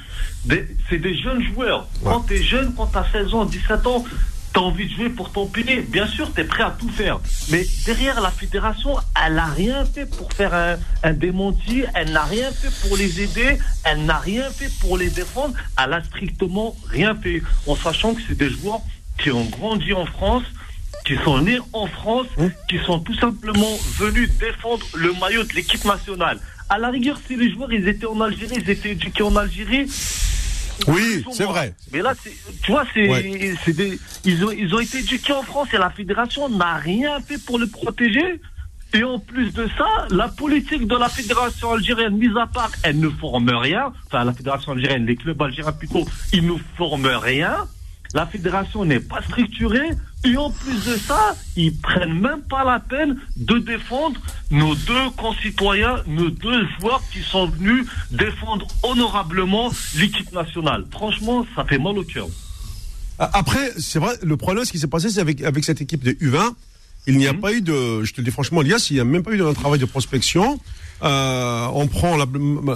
C'est 0.88 0.98
des 0.98 1.16
jeunes 1.16 1.42
joueurs. 1.52 1.86
Quand 2.02 2.22
tu 2.22 2.34
es 2.34 2.42
jeune, 2.42 2.74
quand 2.74 2.88
tu 2.88 2.98
as 2.98 3.06
16 3.12 3.34
ans, 3.34 3.44
17 3.44 3.86
ans, 3.86 4.04
tu 4.52 4.58
as 4.58 4.62
envie 4.62 4.86
de 4.86 4.92
jouer 4.92 5.08
pour 5.08 5.30
ton 5.30 5.46
pays. 5.46 5.80
Bien 5.82 6.06
sûr, 6.06 6.32
tu 6.34 6.40
es 6.40 6.44
prêt 6.44 6.64
à 6.64 6.74
tout 6.76 6.88
faire. 6.88 7.20
Mais 7.50 7.64
derrière 7.86 8.20
la 8.20 8.30
fédération, 8.30 8.96
elle 9.24 9.34
n'a 9.34 9.46
rien 9.46 9.84
fait 9.84 10.06
pour 10.06 10.32
faire 10.32 10.52
un, 10.52 10.76
un 11.04 11.12
démenti. 11.12 11.84
Elle 11.94 12.10
n'a 12.10 12.24
rien 12.24 12.50
fait 12.50 12.70
pour 12.86 12.96
les 12.96 13.22
aider. 13.22 13.58
Elle 13.84 14.04
n'a 14.04 14.18
rien 14.18 14.50
fait 14.50 14.70
pour 14.80 14.98
les 14.98 15.10
défendre. 15.10 15.54
Elle 15.82 15.92
a 15.92 16.02
strictement 16.02 16.76
rien 16.88 17.14
fait. 17.14 17.42
En 17.66 17.76
sachant 17.76 18.14
que 18.14 18.20
c'est 18.28 18.36
des 18.36 18.50
joueurs 18.50 18.80
qui 19.18 19.30
ont 19.30 19.44
grandi 19.44 19.92
en 19.92 20.06
France, 20.06 20.44
qui 21.04 21.16
sont 21.24 21.38
nés 21.42 21.58
en 21.72 21.86
France, 21.86 22.26
qui 22.68 22.78
sont 22.86 23.00
tout 23.00 23.14
simplement 23.14 23.76
venus 23.98 24.30
défendre 24.38 24.84
le 24.94 25.12
maillot 25.20 25.44
de 25.44 25.52
l'équipe 25.54 25.84
nationale. 25.84 26.38
À 26.68 26.78
la 26.78 26.90
rigueur, 26.90 27.18
si 27.26 27.36
les 27.36 27.50
joueurs 27.52 27.72
ils 27.72 27.86
étaient 27.88 28.06
en 28.06 28.20
Algérie, 28.20 28.56
ils 28.64 28.70
étaient 28.70 28.92
éduqués 28.92 29.22
en 29.22 29.36
Algérie, 29.36 29.86
Oui, 30.88 31.24
c'est 31.32 31.44
vrai. 31.44 31.74
Mais 31.92 32.00
là, 32.02 32.14
tu 32.62 32.70
vois, 32.72 32.84
c'est, 32.94 33.08
Ouais. 33.08 33.22
des, 33.68 33.98
ils 34.24 34.44
ont, 34.44 34.50
ils 34.50 34.74
ont 34.74 34.80
été 34.80 34.98
éduqués 34.98 35.32
en 35.32 35.42
France 35.42 35.68
et 35.74 35.78
la 35.78 35.90
fédération 35.90 36.48
n'a 36.48 36.74
rien 36.76 37.20
fait 37.20 37.38
pour 37.44 37.58
le 37.58 37.66
protéger. 37.66 38.40
Et 38.94 39.04
en 39.04 39.18
plus 39.18 39.52
de 39.52 39.68
ça, 39.78 40.06
la 40.10 40.28
politique 40.28 40.86
de 40.86 40.96
la 40.96 41.08
fédération 41.08 41.72
algérienne, 41.72 42.16
mise 42.16 42.36
à 42.36 42.46
part, 42.46 42.70
elle 42.82 42.98
ne 43.00 43.08
forme 43.08 43.50
rien. 43.50 43.92
Enfin, 44.06 44.24
la 44.24 44.32
fédération 44.34 44.72
algérienne, 44.72 45.06
les 45.06 45.16
clubs 45.16 45.40
algériens 45.40 45.72
plutôt, 45.72 46.06
ils 46.32 46.44
ne 46.46 46.54
forment 46.76 47.06
rien. 47.06 47.56
La 48.14 48.26
fédération 48.26 48.84
n'est 48.84 49.00
pas 49.00 49.22
structurée. 49.22 49.90
Et 50.24 50.36
en 50.36 50.50
plus 50.50 50.84
de 50.84 50.96
ça, 50.96 51.34
ils 51.56 51.74
prennent 51.76 52.20
même 52.20 52.42
pas 52.42 52.62
la 52.64 52.78
peine 52.78 53.16
de 53.36 53.58
défendre 53.58 54.20
nos 54.52 54.74
deux 54.76 55.10
concitoyens, 55.16 55.96
nos 56.06 56.30
deux 56.30 56.64
joueurs 56.78 57.02
qui 57.12 57.20
sont 57.22 57.46
venus 57.48 57.86
défendre 58.12 58.68
honorablement 58.84 59.72
l'équipe 59.96 60.32
nationale. 60.32 60.84
Franchement, 60.92 61.44
ça 61.56 61.64
fait 61.64 61.78
mal 61.78 61.98
au 61.98 62.04
cœur. 62.04 62.28
Après, 63.18 63.72
c'est 63.78 63.98
vrai, 63.98 64.14
le 64.22 64.36
problème, 64.36 64.64
ce 64.64 64.70
qui 64.72 64.78
s'est 64.78 64.86
passé, 64.86 65.10
c'est 65.10 65.20
avec, 65.20 65.42
avec 65.42 65.64
cette 65.64 65.80
équipe 65.80 66.04
de 66.04 66.12
U20, 66.12 66.54
il 67.08 67.18
n'y 67.18 67.26
a 67.26 67.34
pas 67.34 67.52
eu 67.52 67.60
de, 67.60 68.04
je 68.04 68.12
te 68.12 68.20
le 68.20 68.24
dis 68.24 68.30
franchement, 68.30 68.62
Lias, 68.62 68.86
il 68.90 68.94
n'y 68.94 69.00
a 69.00 69.04
même 69.04 69.24
pas 69.24 69.32
eu 69.32 69.42
un 69.42 69.52
travail 69.54 69.80
de 69.80 69.84
prospection. 69.86 70.60
Euh, 71.02 71.66
on 71.74 71.88
prend 71.88 72.16
la, 72.16 72.26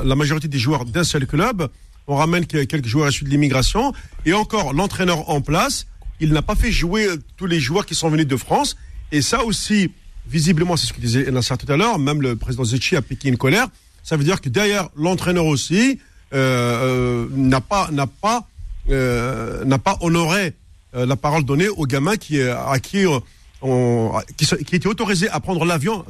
la 0.05 0.17
majorité 0.17 0.49
des 0.49 0.59
joueurs 0.59 0.85
d'un 0.85 1.05
seul 1.05 1.27
club, 1.29 1.69
on 2.09 2.17
ramène 2.17 2.45
que- 2.45 2.65
quelques 2.65 2.87
joueurs 2.89 3.09
issus 3.09 3.23
de 3.25 3.31
l'immigration, 3.31 3.93
et 4.25 4.33
encore, 4.33 4.73
l'entraîneur 4.73 5.31
en 5.31 5.41
place, 5.41 5.87
il 6.21 6.33
n'a 6.33 6.43
pas 6.43 6.55
fait 6.55 6.71
jouer 6.73 7.09
tous 7.37 7.47
les 7.47 7.61
joueurs 7.61 7.87
qui 7.87 7.95
sont 7.95 8.09
venus 8.09 8.27
de 8.27 8.37
France, 8.37 8.77
et 9.13 9.23
ça 9.23 9.45
aussi, 9.45 9.91
visiblement, 10.29 10.77
c'est 10.77 10.87
ce 10.87 10.93
que 10.93 11.01
disait 11.01 11.31
Nassar 11.31 11.59
tout 11.59 11.71
à 11.71 11.77
l'heure, 11.77 11.99
même 11.99 12.23
le 12.23 12.37
président 12.37 12.65
Zetchi 12.65 12.97
a 12.97 13.03
piqué 13.03 13.29
une 13.29 13.37
colère, 13.37 13.69
ça 14.03 14.17
veut 14.17 14.25
dire 14.25 14.41
que 14.41 14.49
derrière 14.49 14.89
l'entraîneur 14.97 15.47
aussi, 15.47 15.99
euh, 16.33 17.27
euh, 17.27 17.29
n'a 17.33 17.61
pas, 17.61 17.91
n'a 17.93 18.07
pas, 18.07 18.49
euh, 18.91 19.65
n'a 19.65 19.79
pas 19.79 19.97
honoré 20.01 20.55
euh, 20.95 21.07
la 21.07 21.17
parole 21.17 21.45
donnée 21.45 21.69
aux 21.69 21.87
gamins 21.87 22.17
qui, 22.17 22.39
euh, 22.41 22.57
à 22.59 22.79
qui, 22.81 23.05
euh, 23.07 23.19
on, 23.63 24.13
qui, 24.37 24.47
qui 24.47 24.77
étaient 24.77 24.87
autorisés 24.89 25.29
à 25.31 25.41
prendre 25.41 25.65
l'avion 25.65 26.05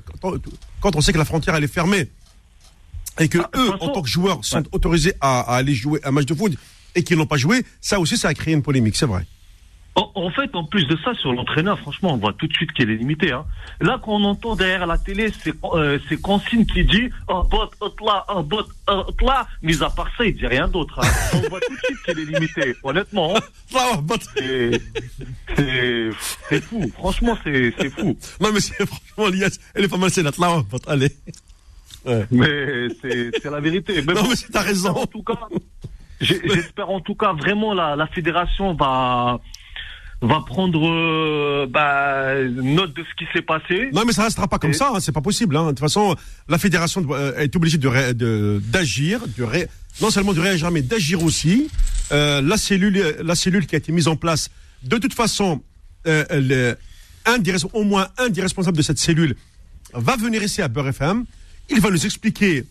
quand, 0.80 0.96
on- 0.96 1.00
sait 1.00 1.12
que 1.12 1.18
la 1.18 1.24
frontière 1.24 1.54
elle 1.54 1.64
est 1.64 1.68
fermée. 1.72 2.08
Et 3.18 3.28
que 3.28 3.38
Ah, 3.38 3.50
eux, 3.56 3.70
en 3.80 3.88
tant 3.88 4.02
que 4.02 4.08
joueurs, 4.08 4.44
sont 4.44 4.62
autorisés 4.72 5.14
à, 5.20 5.40
à 5.40 5.56
aller 5.56 5.74
jouer 5.74 6.00
un 6.04 6.10
match 6.10 6.26
de 6.26 6.34
foot 6.34 6.52
et 6.94 7.02
qui 7.02 7.16
n'ont 7.16 7.26
pas 7.26 7.38
joué, 7.38 7.64
ça 7.80 7.98
aussi, 7.98 8.16
ça 8.18 8.28
a 8.28 8.34
créé 8.34 8.52
une 8.54 8.62
polémique, 8.62 8.96
c'est 8.96 9.06
vrai. 9.06 9.26
En, 9.96 10.10
en 10.14 10.30
fait, 10.30 10.54
en 10.54 10.64
plus 10.64 10.86
de 10.86 10.96
ça, 11.02 11.14
sur 11.14 11.32
l'entraîneur, 11.32 11.78
franchement, 11.78 12.12
on 12.12 12.18
voit 12.18 12.34
tout 12.34 12.46
de 12.46 12.52
suite 12.52 12.70
qu'il 12.72 12.90
est 12.90 12.96
limité. 12.96 13.32
Hein. 13.32 13.46
Là, 13.80 13.98
quand 14.02 14.12
on 14.12 14.24
entend 14.24 14.54
derrière 14.54 14.86
la 14.86 14.98
télé, 14.98 15.32
c'est 15.42 15.54
euh, 15.64 15.98
Consigne 16.22 16.66
qui 16.66 16.84
dit 16.84 17.08
oh, 17.28 17.42
bot, 17.44 17.70
là, 18.04 18.26
oh, 18.28 18.42
bot, 18.42 18.66
là. 19.22 19.46
Mis 19.62 19.82
à 19.82 19.88
part 19.88 20.10
ça, 20.18 20.26
il 20.26 20.36
dit 20.36 20.46
rien 20.46 20.68
d'autre. 20.68 21.00
Hein. 21.00 21.08
On 21.34 21.48
voit 21.48 21.60
tout 21.60 21.72
de 21.72 21.78
suite 21.78 22.02
qu'il 22.04 22.18
est 22.18 22.24
limité. 22.38 22.76
Honnêtement, 22.82 23.36
hein. 23.36 23.40
C'est 26.48 26.60
fou. 26.60 26.90
Franchement, 26.94 27.36
c'est 27.42 27.72
c'est 27.78 27.90
fou. 27.90 28.16
Non, 28.40 28.50
mais 28.52 28.60
c'est 28.60 28.86
franchement, 28.86 29.28
Lias, 29.28 29.58
elle 29.74 29.84
est 29.84 29.88
pas 29.88 29.96
mal, 29.96 30.10
c'est 30.10 30.22
la 30.22 30.30
là, 30.38 30.62
allez. 30.86 31.10
Ouais. 32.04 32.26
Mais 32.30 32.88
c'est 33.00 33.30
c'est 33.42 33.50
la 33.50 33.60
vérité. 33.60 34.02
Mais 34.06 34.14
Non, 34.14 34.22
bon, 34.22 34.28
mais 34.28 34.36
t'as 34.52 34.60
raison. 34.60 34.90
En 34.90 35.06
tout 35.06 35.22
cas, 35.22 35.38
j'espère 36.20 36.90
en 36.90 37.00
tout 37.00 37.14
cas 37.14 37.32
vraiment 37.32 37.74
la, 37.74 37.96
la 37.96 38.06
fédération 38.06 38.74
va 38.74 39.40
va 40.22 40.40
prendre 40.46 40.80
euh, 40.88 41.66
bah, 41.68 42.34
note 42.44 42.94
de 42.94 43.02
ce 43.02 43.14
qui 43.16 43.30
s'est 43.32 43.42
passé. 43.42 43.90
Non, 43.92 44.04
mais 44.06 44.12
ça 44.12 44.24
restera 44.24 44.48
pas 44.48 44.58
comme 44.58 44.70
Et- 44.70 44.74
ça, 44.74 44.90
hein, 44.94 45.00
c'est 45.00 45.12
pas 45.12 45.20
possible. 45.20 45.56
Hein. 45.56 45.64
De 45.64 45.68
toute 45.70 45.80
façon, 45.80 46.16
la 46.48 46.58
fédération 46.58 47.04
euh, 47.10 47.36
est 47.38 47.54
obligée 47.54 47.78
de 47.78 48.60
d'agir, 48.64 49.20
de, 49.36 49.42
ré- 49.44 49.68
non 50.00 50.10
seulement 50.10 50.32
de 50.32 50.40
réagir, 50.40 50.70
mais 50.70 50.82
d'agir 50.82 51.22
aussi. 51.22 51.68
Euh, 52.12 52.40
la 52.40 52.56
cellule, 52.56 53.16
la 53.22 53.34
cellule 53.34 53.66
qui 53.66 53.74
a 53.74 53.78
été 53.78 53.92
mise 53.92 54.08
en 54.08 54.16
place, 54.16 54.48
de 54.82 54.96
toute 54.96 55.12
façon, 55.14 55.60
euh, 56.06 56.74
un 57.24 57.38
des, 57.38 57.54
au 57.72 57.82
moins 57.82 58.08
un 58.18 58.28
des 58.28 58.40
responsables 58.40 58.76
de 58.76 58.82
cette 58.82 58.98
cellule 58.98 59.34
va 59.92 60.16
venir 60.16 60.42
ici 60.42 60.62
à 60.62 60.68
Beurre 60.68 60.88
FM. 60.88 61.24
Il 61.68 61.80
va 61.80 61.90
nous 61.90 62.04
expliquer 62.06 62.64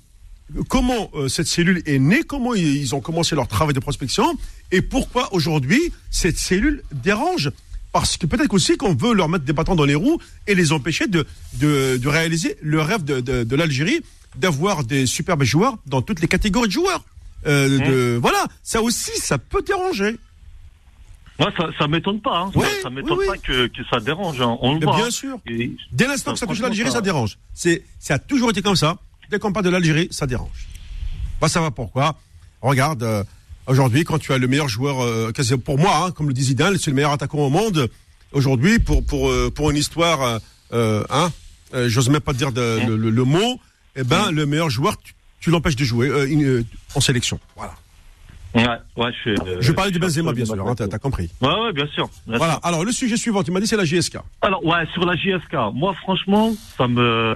comment 0.68 1.10
euh, 1.16 1.28
cette 1.28 1.48
cellule 1.48 1.82
est 1.86 2.00
née, 2.00 2.24
comment 2.24 2.54
ils, 2.54 2.94
ont 2.96 3.02
commencé 3.02 3.36
leur 3.36 3.48
travail 3.48 3.74
de 3.74 3.80
prospection 3.80 4.38
et 4.72 4.82
pourquoi 4.82 5.34
aujourd'hui 5.34 5.80
cette 6.12 6.38
cellule 6.38 6.84
dérange. 6.92 7.52
Parce 7.92 8.18
que 8.18 8.26
peut-être 8.26 8.54
aussi 8.54 8.76
qu'on 8.78 8.94
veut 8.94 9.14
leur 9.14 9.30
mettre 9.30 9.46
des 9.46 9.54
bâtons 9.54 9.76
dans 9.76 9.86
les 9.86 9.96
roues 9.96 10.20
et 10.48 10.56
les 10.56 10.74
empêcher 10.74 11.08
de, 11.08 11.26
de, 11.54 11.98
de 11.98 12.08
réaliser 12.10 12.58
le 12.62 12.82
rêve 12.82 13.04
de, 13.06 13.22
de, 13.22 13.44
de 13.44 13.56
l'Algérie 13.56 14.02
d'avoir 14.36 14.84
des 14.84 15.06
superbes 15.06 15.44
joueurs 15.44 15.78
dans 15.86 16.02
toutes 16.02 16.20
les 16.20 16.28
catégories 16.28 16.68
de 16.68 16.74
joueurs. 16.74 17.06
Euh, 17.48 17.78
de, 17.80 18.18
voilà, 18.22 18.46
ça 18.64 18.82
aussi, 18.82 19.12
ça 19.18 19.38
peut 19.38 19.62
déranger. 19.62 20.18
Moi, 21.40 21.52
ça, 21.58 21.70
ça 21.78 21.88
m'étonne 21.88 22.22
pas. 22.22 22.38
Hein. 22.40 22.52
Ouais, 22.56 22.66
ça, 22.66 22.84
ça 22.84 22.90
m'étonne 22.90 23.18
oui, 23.20 23.26
pas 23.28 23.38
que, 23.38 23.68
que 23.68 23.82
ça 23.90 24.00
dérange. 24.00 24.42
hein. 24.42 24.58
On 24.62 24.76
le 24.78 24.86
voit. 24.86 24.96
bien 24.96 25.06
hein. 25.08 25.12
sûr. 25.12 25.38
Et- 25.48 25.72
Dès 25.92 26.08
l'instant 26.08 26.34
que 26.34 26.40
ça 26.40 26.48
touche 26.48 26.60
l'Algérie, 26.60 26.92
ça 26.92 27.02
dérange. 27.02 27.38
C'est, 27.54 27.84
ça 28.00 28.16
a 28.16 28.20
toujours 28.20 28.50
été 28.50 28.62
comme 28.62 28.76
ça. 28.76 28.98
Dès 29.30 29.40
qu'on 29.40 29.52
parle 29.52 29.66
de 29.66 29.70
l'Algérie, 29.72 30.08
ça 30.12 30.28
dérange. 30.28 30.68
Bah, 31.42 31.48
ça 31.48 31.62
va 31.62 31.72
pourquoi? 31.72 32.16
Regarde, 32.62 33.04
euh, 33.04 33.24
aujourd'hui, 33.68 34.04
quand 34.04 34.18
tu 34.20 34.34
as 34.34 34.38
le 34.38 34.48
meilleur 34.48 34.68
joueur, 34.70 35.02
euh, 35.04 35.32
pour 35.64 35.78
moi, 35.78 36.06
hein, 36.08 36.12
comme 36.12 36.28
le 36.28 36.34
dit 36.34 36.44
Zidane, 36.44 36.78
c'est 36.78 36.92
le 36.92 36.96
meilleur 36.96 37.12
attaquant 37.12 37.40
au 37.40 37.50
monde. 37.50 37.90
Aujourd'hui, 38.32 38.80
pour 38.80 39.06
pour 39.06 39.30
euh, 39.30 39.52
pour 39.54 39.72
une 39.72 39.78
histoire, 39.78 40.40
hein, 40.72 41.32
j'ose 41.88 42.10
même 42.10 42.22
pas 42.22 42.34
dire 42.34 42.52
de- 42.52 42.80
le, 42.88 42.98
le- 42.98 43.10
le 43.10 43.24
mot. 43.24 43.60
Eh 43.96 44.04
ben, 44.04 44.30
le 44.32 44.46
meilleur 44.46 44.70
joueur, 44.70 44.98
tu, 45.02 45.14
tu 45.40 45.50
l'empêches 45.52 45.76
de 45.78 45.86
jouer 45.86 46.08
une- 46.28 46.66
en 46.96 47.00
sélection. 47.00 47.40
Voilà. 47.56 47.74
Ouais, 48.54 48.64
ouais, 48.96 49.12
je, 49.26 49.32
euh, 49.32 49.74
parlais 49.74 49.92
de 49.92 49.96
suis 49.96 50.00
Benzema, 50.22 50.32
bien 50.34 50.46
sûr. 50.46 50.66
Hein, 50.68 50.76
t'as, 50.76 50.88
t'as 50.88 50.98
compris. 50.98 51.30
Ouais, 51.42 51.50
ouais, 51.50 51.74
bien 51.74 51.88
sûr. 51.88 52.10
bien 52.26 52.38
Voilà. 52.38 52.54
sûr. 52.54 52.62
Alors, 52.66 52.86
le 52.86 52.92
sujet 52.94 53.18
suivant, 53.18 53.44
tu 53.44 53.52
m'as 53.52 53.60
dit, 53.60 53.68
c'est 53.68 53.76
la 53.76 53.84
JSK. 53.84 54.18
Alors, 54.42 54.66
ouais, 54.66 54.86
sur 54.94 55.06
la 55.06 55.16
JSK, 55.18 55.54
moi, 55.74 55.94
franchement, 55.94 56.54
ça 56.78 56.88
me. 56.88 57.36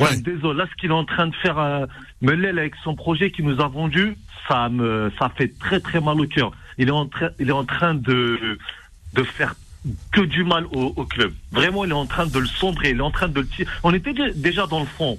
Ouais. 0.00 0.16
me 0.16 0.22
désole. 0.22 0.56
Là, 0.56 0.66
ce 0.70 0.74
qu'il 0.80 0.90
est 0.90 0.94
en 0.94 1.04
train 1.04 1.26
de 1.28 1.34
faire, 1.36 1.58
euh, 1.58 1.86
Melel, 2.20 2.58
avec 2.58 2.74
son 2.82 2.94
projet 2.94 3.30
qu'il 3.30 3.44
nous 3.44 3.60
a 3.60 3.68
vendu, 3.68 4.16
ça 4.48 4.68
me, 4.68 5.12
ça 5.18 5.30
fait 5.36 5.56
très, 5.58 5.80
très 5.80 6.00
mal 6.00 6.20
au 6.20 6.26
cœur. 6.26 6.52
Il 6.78 6.88
est 6.88 6.92
en 6.92 7.06
train, 7.06 7.28
il 7.38 7.48
est 7.48 7.52
en 7.52 7.64
train 7.64 7.94
de, 7.94 8.58
de 9.14 9.22
faire 9.22 9.54
que 10.12 10.22
du 10.22 10.42
mal 10.44 10.66
au, 10.72 10.92
au 10.96 11.04
club. 11.04 11.32
Vraiment, 11.52 11.84
il 11.84 11.90
est 11.90 11.94
en 11.94 12.06
train 12.06 12.26
de 12.26 12.38
le 12.38 12.46
sombrer, 12.46 12.90
il 12.90 12.96
est 12.98 13.02
en 13.02 13.10
train 13.10 13.28
de 13.28 13.40
le 13.40 13.46
tirer. 13.46 13.70
On 13.82 13.92
était 13.94 14.12
dé- 14.12 14.32
déjà 14.34 14.66
dans 14.66 14.80
le 14.80 14.86
fond. 14.86 15.18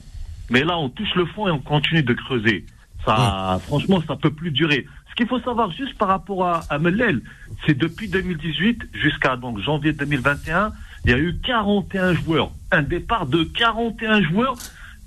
Mais 0.50 0.64
là, 0.64 0.78
on 0.78 0.90
touche 0.90 1.14
le 1.16 1.26
fond 1.26 1.48
et 1.48 1.52
on 1.52 1.60
continue 1.60 2.04
de 2.04 2.14
creuser. 2.14 2.66
Ça, 3.06 3.60
franchement, 3.66 4.02
ça 4.08 4.16
peut 4.16 4.32
plus 4.32 4.52
durer. 4.52 4.86
Ce 5.10 5.16
qu'il 5.16 5.28
faut 5.28 5.40
savoir 5.40 5.72
juste 5.72 5.98
par 5.98 6.08
rapport 6.10 6.46
à, 6.46 6.62
à 6.70 6.80
Mellel, 6.80 7.22
c'est 7.66 7.78
depuis 7.78 8.10
2018 8.10 8.90
jusqu'à 8.94 9.38
donc 9.38 9.60
janvier 9.60 9.94
2021, 9.94 10.72
il 11.06 11.12
y 11.12 11.14
a 11.14 11.18
eu 11.20 11.38
41 11.46 12.16
joueurs. 12.16 12.52
Un 12.72 12.82
départ 12.82 13.28
de 13.28 13.44
41 13.44 14.24
joueurs 14.24 14.56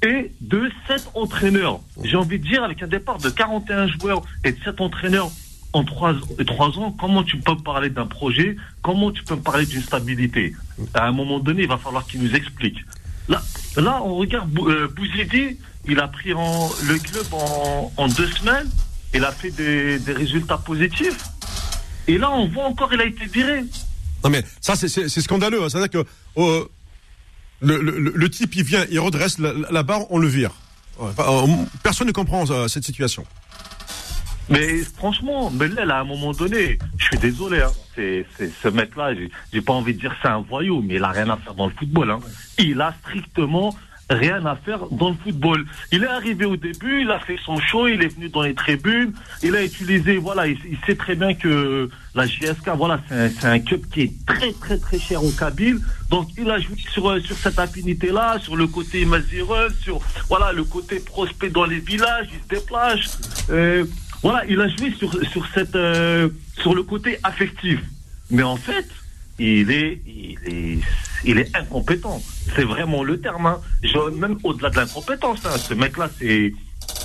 et 0.07 0.31
de 0.41 0.70
7 0.87 1.11
entraîneurs. 1.15 1.81
J'ai 2.05 2.16
envie 2.16 2.39
de 2.39 2.47
dire, 2.47 2.62
avec 2.62 2.83
un 2.85 2.87
départ 2.87 3.19
de 3.19 3.29
41 3.29 3.89
joueurs 3.89 4.23
et 4.45 4.53
de 4.53 4.62
7 4.62 4.81
entraîneurs 4.81 5.31
en 5.73 5.85
3, 5.85 6.15
ans, 6.79 6.97
comment 6.99 7.25
tu 7.25 7.37
peux 7.39 7.53
me 7.53 7.62
parler 7.62 7.91
d'un 7.91 8.07
projet? 8.07 8.57
Comment 8.81 9.11
tu 9.11 9.25
peux 9.25 9.35
me 9.35 9.43
parler 9.43 9.66
d'une 9.66 9.83
stabilité? 9.83 10.55
À 10.95 11.09
un 11.09 11.12
moment 11.12 11.41
donné, 11.41 11.62
il 11.62 11.69
va 11.69 11.79
falloir 11.79 12.07
qu'il 12.07 12.23
nous 12.23 12.35
explique. 12.35 12.79
Là, 13.29 13.43
là 13.77 14.01
on 14.03 14.15
regarde 14.15 14.57
euh, 14.61 14.89
Bouzidi, 14.89 15.59
il 15.87 15.99
a 15.99 16.09
pris 16.09 16.31
le 16.31 16.99
club 16.99 17.27
en, 17.33 17.93
en 17.97 18.09
deux 18.09 18.29
semaines, 18.29 18.69
il 19.12 19.25
a 19.25 19.33
fait 19.33 19.51
des, 19.51 19.99
des 19.99 20.12
résultats 20.12 20.59
positifs. 20.59 21.19
Et 22.07 22.16
là, 22.16 22.31
on 22.31 22.47
voit 22.47 22.65
encore, 22.65 22.95
il 22.95 23.01
a 23.01 23.05
été 23.05 23.27
viré. 23.27 23.65
Non 24.24 24.31
mais 24.31 24.43
ça 24.61 24.74
c'est, 24.77 25.09
scandaleux. 25.09 25.62
hein. 25.62 25.69
C'est-à-dire 25.69 26.05
que 26.05 26.69
le, 27.61 28.28
type 28.28 28.57
il 28.57 28.65
vient, 28.65 28.85
il 28.90 29.01
redresse 29.01 29.39
la, 29.39 29.82
barre, 29.82 30.11
on 30.11 30.19
le 30.19 30.28
vire. 30.28 30.53
Euh, 31.01 31.47
personne 31.82 32.09
ne 32.09 32.12
comprend 32.12 32.45
euh, 32.51 32.69
cette 32.69 32.85
situation. 32.85 33.24
Mais 34.51 34.78
franchement, 34.78 35.51
Mellel, 35.51 35.90
à 35.90 36.01
un 36.01 36.05
moment 36.05 36.32
donné, 36.32 36.78
je 36.97 37.05
suis 37.05 37.19
désolé, 37.19 37.61
hein, 37.61 37.70
c'est, 37.95 38.27
ce 38.62 38.69
mec-là, 38.69 39.12
j'ai 39.53 39.61
pas 39.61 39.74
envie 39.74 39.95
de 39.95 40.01
dire 40.01 40.15
c'est 40.23 40.28
un 40.28 40.40
voyou, 40.40 40.82
mais 40.82 40.95
il 40.95 41.05
a 41.05 41.11
rien 41.11 41.28
à 41.28 41.36
faire 41.36 41.55
dans 41.55 41.66
le 41.66 41.73
football. 41.78 42.11
Hein. 42.11 42.20
Il 42.59 42.81
a 42.81 42.95
strictement 43.01 43.77
rien 44.10 44.44
à 44.47 44.56
faire 44.56 44.86
dans 44.90 45.10
le 45.10 45.16
football. 45.22 45.64
Il 45.93 46.05
est 46.05 46.09
arrivé 46.09 46.44
au 46.44 46.56
début, 46.56 47.02
il 47.02 47.10
a 47.10 47.18
fait 47.20 47.36
son 47.44 47.59
show, 47.59 47.89
il 47.89 48.02
est 48.02 48.14
venu 48.14 48.28
dans 48.28 48.43
les 48.43 48.55
tribunes, 48.55 49.12
il 49.43 49.55
a 49.55 49.64
utilisé, 49.64 50.16
voilà, 50.16 50.47
il, 50.47 50.59
sait 50.86 50.94
très 50.97 51.14
bien 51.14 51.35
que 51.35 51.89
la 52.14 52.26
JSK, 52.26 52.70
voilà, 52.76 53.01
c'est 53.09 53.44
un, 53.44 53.52
un 53.52 53.59
club 53.60 53.82
qui 53.93 54.02
est 54.02 54.26
très 54.26 54.52
très 54.52 54.78
très 54.78 54.98
cher 54.98 55.22
au 55.22 55.30
Kabyle. 55.30 55.78
Donc 56.10 56.28
il 56.39 56.51
a 56.51 56.59
joué 56.59 56.76
sur, 56.93 57.10
euh, 57.10 57.20
sur 57.20 57.36
cette 57.36 57.59
affinité-là, 57.59 58.39
sur 58.40 58.56
le 58.56 58.66
côté 58.66 59.05
mazireux, 59.05 59.68
sur 59.82 60.01
voilà 60.28 60.52
le 60.52 60.64
côté 60.64 61.01
prospect 61.01 61.51
dans 61.51 61.66
les 61.66 61.80
villages, 61.80 62.28
il 62.32 62.40
se 62.40 62.60
déplace. 62.60 63.18
Euh, 63.51 63.85
voilà, 64.22 64.44
il 64.48 64.60
a 64.60 64.68
joué 64.68 64.93
sur, 64.98 65.12
sur 65.30 65.47
cette 65.55 65.76
euh, 65.76 66.28
sur 66.60 66.74
le 66.74 66.82
côté 66.82 67.18
affectif. 67.22 67.80
Mais 68.30 68.43
en 68.43 68.56
fait, 68.56 68.86
il 69.39 69.70
est 69.70 70.01
il 70.06 70.39
est 70.47 70.78
il 71.24 71.39
est 71.39 71.56
incompétent. 71.56 72.23
C'est 72.55 72.65
vraiment 72.65 73.02
le 73.02 73.20
terme. 73.20 73.47
Hein. 73.47 73.60
Même 74.16 74.39
au-delà 74.44 74.70
de 74.70 74.77
l'incompétence, 74.77 75.39
hein, 75.44 75.56
ce 75.59 75.74
mec-là, 75.74 76.09
c'est 76.19 76.52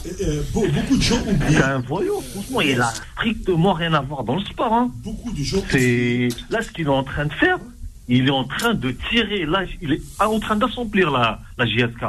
Euh, 0.06 0.42
be- 0.54 0.72
beaucoup 0.72 0.98
de 0.98 1.02
gens 1.02 1.20
oublient. 1.28 1.56
c'est 1.56 1.64
un 1.64 1.80
voyou. 1.80 2.22
Franchement, 2.34 2.62
il 2.62 2.80
a 2.82 2.92
strictement 3.16 3.74
rien 3.74 3.94
à 3.94 4.02
voir 4.02 4.24
dans 4.24 4.36
le 4.36 4.42
sport. 4.46 4.72
Hein. 4.74 4.92
Beaucoup 5.04 5.32
de 5.32 5.44
gens. 5.44 5.64
C'est 5.70 6.30
là 6.50 6.62
ce 6.62 6.72
qu'il 6.72 6.86
est 6.86 6.90
en 6.90 7.04
train 7.04 7.26
de 7.26 7.34
faire. 7.34 7.58
Il 8.08 8.28
est 8.28 8.32
en 8.32 8.44
train 8.44 8.74
de 8.74 8.92
tirer. 9.10 9.46
Là, 9.46 9.64
il 9.82 9.94
est 9.94 10.02
en 10.20 10.40
train 10.40 10.56
d'assombrir 10.56 11.10
la 11.12 11.40
la 11.58 11.66
JSK. 11.66 12.02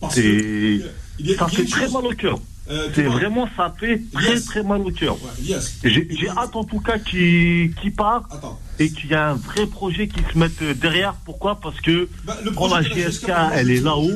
Parce 0.00 0.14
que, 0.14 0.20
euh, 0.20 0.90
il 1.18 1.26
y 1.26 1.34
a- 1.34 1.38
ça 1.38 1.48
fait 1.48 1.64
très 1.64 1.84
chose- 1.84 1.94
mal 1.94 2.06
au 2.06 2.14
cœur. 2.14 2.38
Euh, 2.70 2.88
C'est 2.94 3.02
vraiment 3.04 3.48
ça 3.56 3.74
fait 3.78 4.00
très 4.12 4.30
Yes. 4.34 4.44
très 4.46 4.62
mal 4.62 4.80
au 4.80 4.90
cœur. 4.90 5.14
ouais, 5.14 5.58
J'ai 5.84 6.28
hâte 6.36 6.56
en 6.56 6.64
tout 6.64 6.80
cas 6.80 6.98
qu'il 6.98 7.74
qu'il 7.74 7.92
part 7.94 8.24
Attends. 8.30 8.58
et 8.78 8.90
qu'il 8.90 9.10
y 9.10 9.14
a 9.14 9.30
un 9.30 9.34
vrai 9.34 9.66
projet 9.66 10.08
qui 10.08 10.20
se 10.32 10.38
mette 10.38 10.60
euh, 10.62 10.74
derrière. 10.74 11.14
Pourquoi? 11.24 11.60
Parce 11.60 11.80
que 11.80 12.08
Bah, 12.24 12.36
le 12.42 12.50
la 12.50 12.52
projet 12.52 12.74
de 12.84 12.88
la 12.88 12.94
GSK 12.94 13.26
GSK, 13.26 13.30
elle 13.54 13.70
est 13.70 13.80
là-haut, 13.80 14.10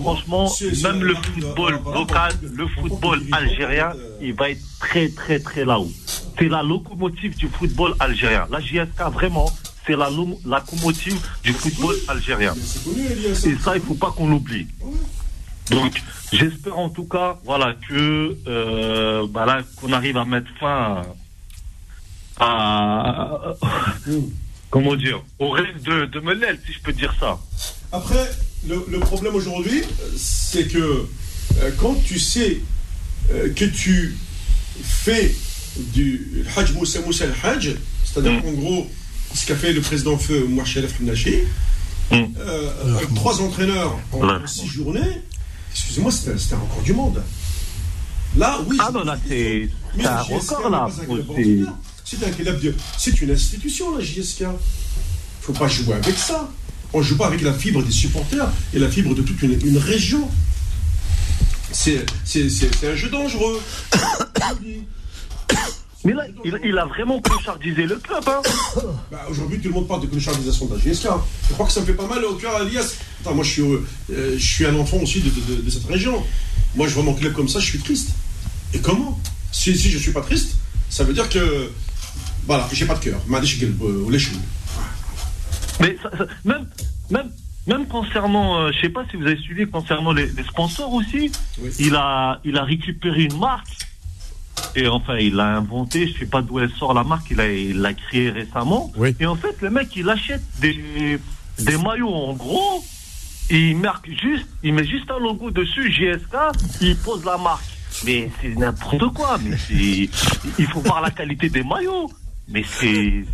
franchement, 0.00 0.50
même 0.82 1.02
le 1.02 1.14
de- 1.14 1.18
football 1.18 1.80
local, 1.94 2.32
le 2.52 2.66
football 2.68 3.22
algérien, 3.32 3.92
euh, 3.96 4.18
il 4.20 4.34
va 4.34 4.50
être 4.50 4.60
très 4.80 5.08
très 5.08 5.38
très 5.40 5.64
là-haut. 5.64 5.90
C'est 6.38 6.48
la 6.48 6.62
locomotive 6.62 7.36
du 7.36 7.48
football 7.48 7.94
algérien. 8.00 8.46
La 8.50 8.60
JSK 8.60 9.00
vraiment, 9.12 9.50
c'est 9.86 9.96
la 9.96 10.10
lo- 10.10 10.40
la 10.44 10.58
locomotive 10.58 11.18
du 11.42 11.52
football 11.52 11.94
algérien. 12.08 12.54
Et 13.46 13.54
ça, 13.62 13.76
il 13.76 13.82
faut 13.82 13.94
pas 13.94 14.10
qu'on 14.16 14.28
l'oublie. 14.28 14.66
Donc, 15.70 16.02
j'espère 16.32 16.78
en 16.78 16.90
tout 16.90 17.04
cas, 17.04 17.38
voilà, 17.44 17.74
que 17.88 18.36
euh, 18.46 19.26
bah 19.30 19.46
là, 19.46 19.62
qu'on 19.76 19.92
arrive 19.92 20.16
à 20.16 20.24
mettre 20.24 20.48
fin 20.60 21.02
à, 22.38 22.46
à- 22.46 23.54
comment 24.70 24.96
dire, 24.96 25.22
au 25.38 25.50
rêve 25.50 25.82
de, 25.82 26.06
de 26.06 26.20
Melel, 26.20 26.60
si 26.66 26.72
je 26.72 26.80
peux 26.80 26.92
dire 26.92 27.14
ça. 27.18 27.38
Après, 27.92 28.28
le, 28.66 28.84
le 28.90 28.98
problème 28.98 29.34
aujourd'hui, 29.34 29.82
c'est 30.16 30.66
que 30.68 31.06
euh, 31.58 31.70
quand 31.78 31.94
tu 32.04 32.18
sais 32.18 32.60
euh, 33.32 33.52
que 33.54 33.64
tu 33.64 34.16
fais 34.82 35.34
du 35.76 36.44
Hajj 36.56 36.72
Moussa 36.74 37.00
Moussa 37.02 37.24
al-Hajj, 37.24 37.74
c'est-à-dire 38.04 38.32
Mm. 38.32 38.42
qu'en 38.42 38.52
gros, 38.52 38.90
ce 39.34 39.46
qu'a 39.46 39.56
fait 39.56 39.72
le 39.72 39.80
président 39.80 40.18
feu 40.18 40.44
Mouachalef 40.48 41.00
Hamnachi, 41.00 41.38
Mm. 42.10 42.16
euh, 42.38 42.70
trois 43.14 43.40
entraîneurs 43.40 43.98
en, 44.12 44.28
en 44.28 44.46
six 44.46 44.66
journées, 44.66 45.22
excusez-moi, 45.74 46.10
c'était 46.12 46.38
c'était 46.38 46.54
un 46.54 46.58
record 46.58 46.82
du 46.82 46.92
monde. 46.94 47.22
Là, 48.36 48.58
oui. 48.66 48.76
Ah 48.80 48.90
non, 48.92 49.04
là, 49.04 49.18
c'est 49.28 49.68
c'est 49.96 50.06
un 50.06 50.22
record, 50.22 50.70
là. 50.70 50.88
C'est-. 50.90 51.60
C'est 52.04 52.16
C'est 52.98 53.20
une 53.22 53.30
institution, 53.30 53.96
la 53.96 54.02
JSK. 54.02 54.44
faut 55.40 55.52
pas 55.52 55.68
jouer 55.68 55.94
avec 55.94 56.16
ça. 56.16 56.48
On 56.92 57.02
joue 57.02 57.16
pas 57.16 57.26
avec 57.26 57.42
la 57.42 57.52
fibre 57.52 57.82
des 57.82 57.90
supporters 57.90 58.48
et 58.72 58.78
la 58.78 58.88
fibre 58.88 59.14
de 59.14 59.22
toute 59.22 59.40
une, 59.42 59.58
une 59.66 59.78
région. 59.78 60.28
C'est 61.72 62.04
c'est- 62.24 62.48
c'est- 62.48 62.70
c'est 62.78 62.90
un 62.92 62.94
jeu 62.96 63.08
dangereux. 63.10 63.60
Mais 66.04 66.12
là, 66.12 66.26
il, 66.44 66.78
a 66.78 66.84
vraiment 66.84 67.18
clochardisé 67.20 67.86
le 67.86 67.96
club. 67.96 68.22
Hein. 68.26 68.42
Bah, 69.10 69.26
aujourd'hui, 69.30 69.58
tout 69.58 69.68
le 69.68 69.74
monde 69.74 69.88
parle 69.88 70.02
de 70.02 70.06
clochardisation 70.06 70.66
de 70.66 70.74
la 70.74 70.80
GSK. 70.80 71.08
Je 71.48 71.54
crois 71.54 71.66
que 71.66 71.72
ça 71.72 71.80
me 71.80 71.86
fait 71.86 71.94
pas 71.94 72.06
mal 72.06 72.22
au 72.24 72.34
cœur, 72.34 72.54
Alias. 72.56 72.96
Moi, 73.24 73.42
je 73.42 73.50
suis, 73.50 73.62
euh, 73.62 73.86
je 74.36 74.44
suis 74.44 74.66
un 74.66 74.76
enfant 74.76 74.98
aussi 74.98 75.22
de, 75.22 75.70
cette 75.70 75.86
région. 75.86 76.22
Moi, 76.74 76.88
je 76.88 76.94
vois 76.94 77.04
mon 77.04 77.14
club 77.14 77.32
comme 77.32 77.48
ça, 77.48 77.58
je 77.58 77.66
suis 77.66 77.78
triste. 77.78 78.10
Et 78.74 78.80
comment? 78.80 79.18
Si, 79.50 79.76
si 79.76 79.90
je 79.90 79.98
suis 79.98 80.12
pas 80.12 80.20
triste, 80.20 80.56
ça 80.90 81.04
veut 81.04 81.14
dire 81.14 81.28
que. 81.28 81.70
Voilà, 82.46 82.68
j'ai 82.72 82.84
pas 82.84 82.96
de 82.96 83.00
cœur. 83.00 83.20
Euh, 83.30 84.18
Mais 85.80 85.96
ça, 86.02 86.10
ça, 86.18 86.26
même, 86.44 86.66
même, 87.10 87.30
même 87.66 87.86
concernant, 87.86 88.58
euh, 88.58 88.72
je 88.72 88.80
sais 88.82 88.88
pas 88.90 89.06
si 89.10 89.16
vous 89.16 89.26
avez 89.26 89.38
suivi, 89.38 89.66
concernant 89.66 90.12
les, 90.12 90.28
sponsors 90.46 90.92
aussi, 90.92 91.32
il, 91.78 91.94
a, 91.94 92.40
il 92.44 92.58
a 92.58 92.64
récupéré 92.64 93.22
une 93.22 93.38
marque 93.38 93.86
et 94.76 94.88
enfin, 94.88 95.16
il 95.18 95.34
l'a 95.36 95.56
inventé, 95.56 96.08
je 96.08 96.18
sais 96.18 96.26
pas 96.26 96.42
d'où 96.42 96.58
elle 96.58 96.70
sort 96.70 96.94
la 96.94 97.04
marque, 97.04 97.30
il 97.30 97.36
l'a 97.36 97.48
il 97.52 97.80
l'a 97.80 97.94
créée 97.94 98.30
récemment. 98.30 98.92
Oui. 98.96 99.14
Et 99.20 99.26
en 99.26 99.36
fait, 99.36 99.54
le 99.60 99.70
mec, 99.70 99.94
il 99.94 100.08
achète 100.10 100.42
des, 100.60 101.18
des 101.60 101.76
maillots 101.78 102.12
en 102.12 102.32
gros, 102.34 102.84
et 103.50 103.70
il 103.70 103.76
marque 103.76 104.08
juste, 104.08 104.46
il 104.64 104.74
met 104.74 104.84
juste 104.86 105.10
un 105.10 105.18
logo 105.20 105.50
dessus, 105.52 105.92
GSK, 105.92 106.34
il 106.80 106.96
pose 106.96 107.24
la 107.24 107.36
marque. 107.38 107.64
Mais 108.04 108.28
c'est 108.42 108.56
n'importe 108.56 109.12
quoi, 109.14 109.38
mais 109.44 109.56
c'est, 109.56 110.08
il 110.58 110.66
faut 110.66 110.80
voir 110.80 111.00
la 111.00 111.10
qualité 111.12 111.48
des 111.48 111.62
maillots. 111.62 112.10
Mais 112.48 112.64
c'est, 112.78 113.24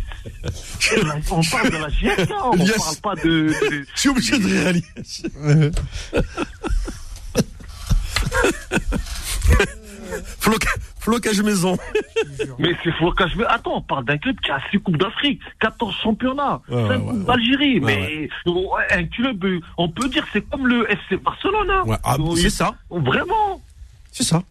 on 1.31 1.41
parle 1.43 1.71
de 1.71 1.77
la 1.77 1.89
GSK, 1.89 2.31
on 2.45 2.55
Yes. 2.57 2.77
parle 2.77 2.95
pas 2.97 3.15
de, 3.23 3.47
de- 3.69 3.85
Je 3.95 3.99
suis 3.99 4.09
obligé 4.09 4.37
de 4.37 4.47
Elias. 4.69 5.23
Floca- 10.39 10.75
Flocage 11.01 11.41
maison. 11.41 11.77
Mais 12.59 12.69
c'est 12.83 12.91
flocage. 12.93 13.35
Mais 13.35 13.43
attends, 13.45 13.77
on 13.77 13.81
parle 13.81 14.05
d'un 14.05 14.17
club 14.17 14.35
qui 14.39 14.51
a 14.51 14.59
6 14.71 14.79
Coupes 14.79 14.97
d'Afrique, 14.97 15.41
14 15.59 15.93
championnats, 16.01 16.61
Ouais, 16.69 16.75
5 16.87 16.89
ouais, 16.89 16.97
Coupes 16.99 17.17
ouais, 17.19 17.25
d'Algérie. 17.25 17.79
Ouais, 17.79 18.29
mais 18.45 18.51
ouais, 18.51 18.83
un 18.91 19.03
club, 19.05 19.43
on 19.77 19.89
peut 19.89 20.07
dire 20.09 20.23
que 20.25 20.29
c'est 20.33 20.47
comme 20.49 20.67
le 20.67 20.89
FC 20.91 21.17
Barcelone. 21.17 21.69
hein. 21.69 21.83
Ouais, 21.85 21.97
ah, 22.03 22.17
c'est 22.35 22.49
ça. 22.49 22.75
Vraiment. 22.89 23.61
C'est 24.11 24.23
ça. 24.23 24.43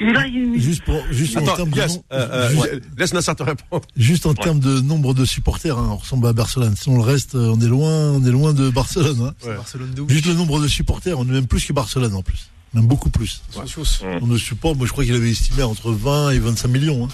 Et 0.00 0.12
là, 0.12 0.26
il- 0.26 0.58
Juste 0.60 0.82
pour, 0.84 0.96
juste 1.10 1.36
en 1.36 1.42
termes 1.42 1.70
de, 1.70 1.76
Elias, 1.76 1.88
nom- 1.96 2.04
euh, 2.12 2.28
euh, 2.30 2.48
juste, 2.50 2.62
ouais, 2.62 2.80
laisse 2.96 3.12
Nasser 3.12 3.34
te 3.34 3.42
répondre. 3.42 3.82
juste 3.96 4.24
en 4.26 4.32
termes 4.34 4.58
de 4.58 4.80
nombre 4.80 5.12
de 5.14 5.24
supporters, 5.26 5.76
hein, 5.78 5.88
on 5.92 5.96
ressemble 5.96 6.26
à 6.26 6.32
Barcelone. 6.32 6.74
Si 6.74 6.88
on 6.88 6.96
le 6.96 7.02
reste, 7.02 7.34
euh, 7.34 7.52
on 7.54 7.60
est 7.60 7.66
loin, 7.68 8.10
on 8.12 8.24
est 8.24 8.30
loin 8.30 8.52
de 8.54 8.70
Barcelone. 8.70 9.20
hein. 9.30 9.46
Ouais. 9.46 9.56
Barcelone 9.56 9.92
de 9.94 10.00
ouf. 10.00 10.10
Juste 10.10 10.26
le 10.26 10.34
nombre 10.34 10.58
de 10.60 10.68
supporters, 10.68 11.18
on 11.18 11.24
est 11.24 11.32
même 11.32 11.46
plus 11.46 11.64
que 11.66 11.72
Barcelone 11.74 12.14
en 12.14 12.22
plus. 12.22 12.48
Même 12.74 12.86
beaucoup 12.86 13.10
plus. 13.10 13.42
Socios. 13.50 13.84
On 14.22 14.26
ne 14.26 14.38
supporte, 14.38 14.76
moi 14.76 14.86
je 14.86 14.92
crois 14.92 15.04
qu'il 15.04 15.14
avait 15.14 15.30
estimé 15.30 15.62
entre 15.62 15.90
20 15.92 16.30
et 16.30 16.38
25 16.38 16.68
millions. 16.68 17.04
Hein. 17.04 17.08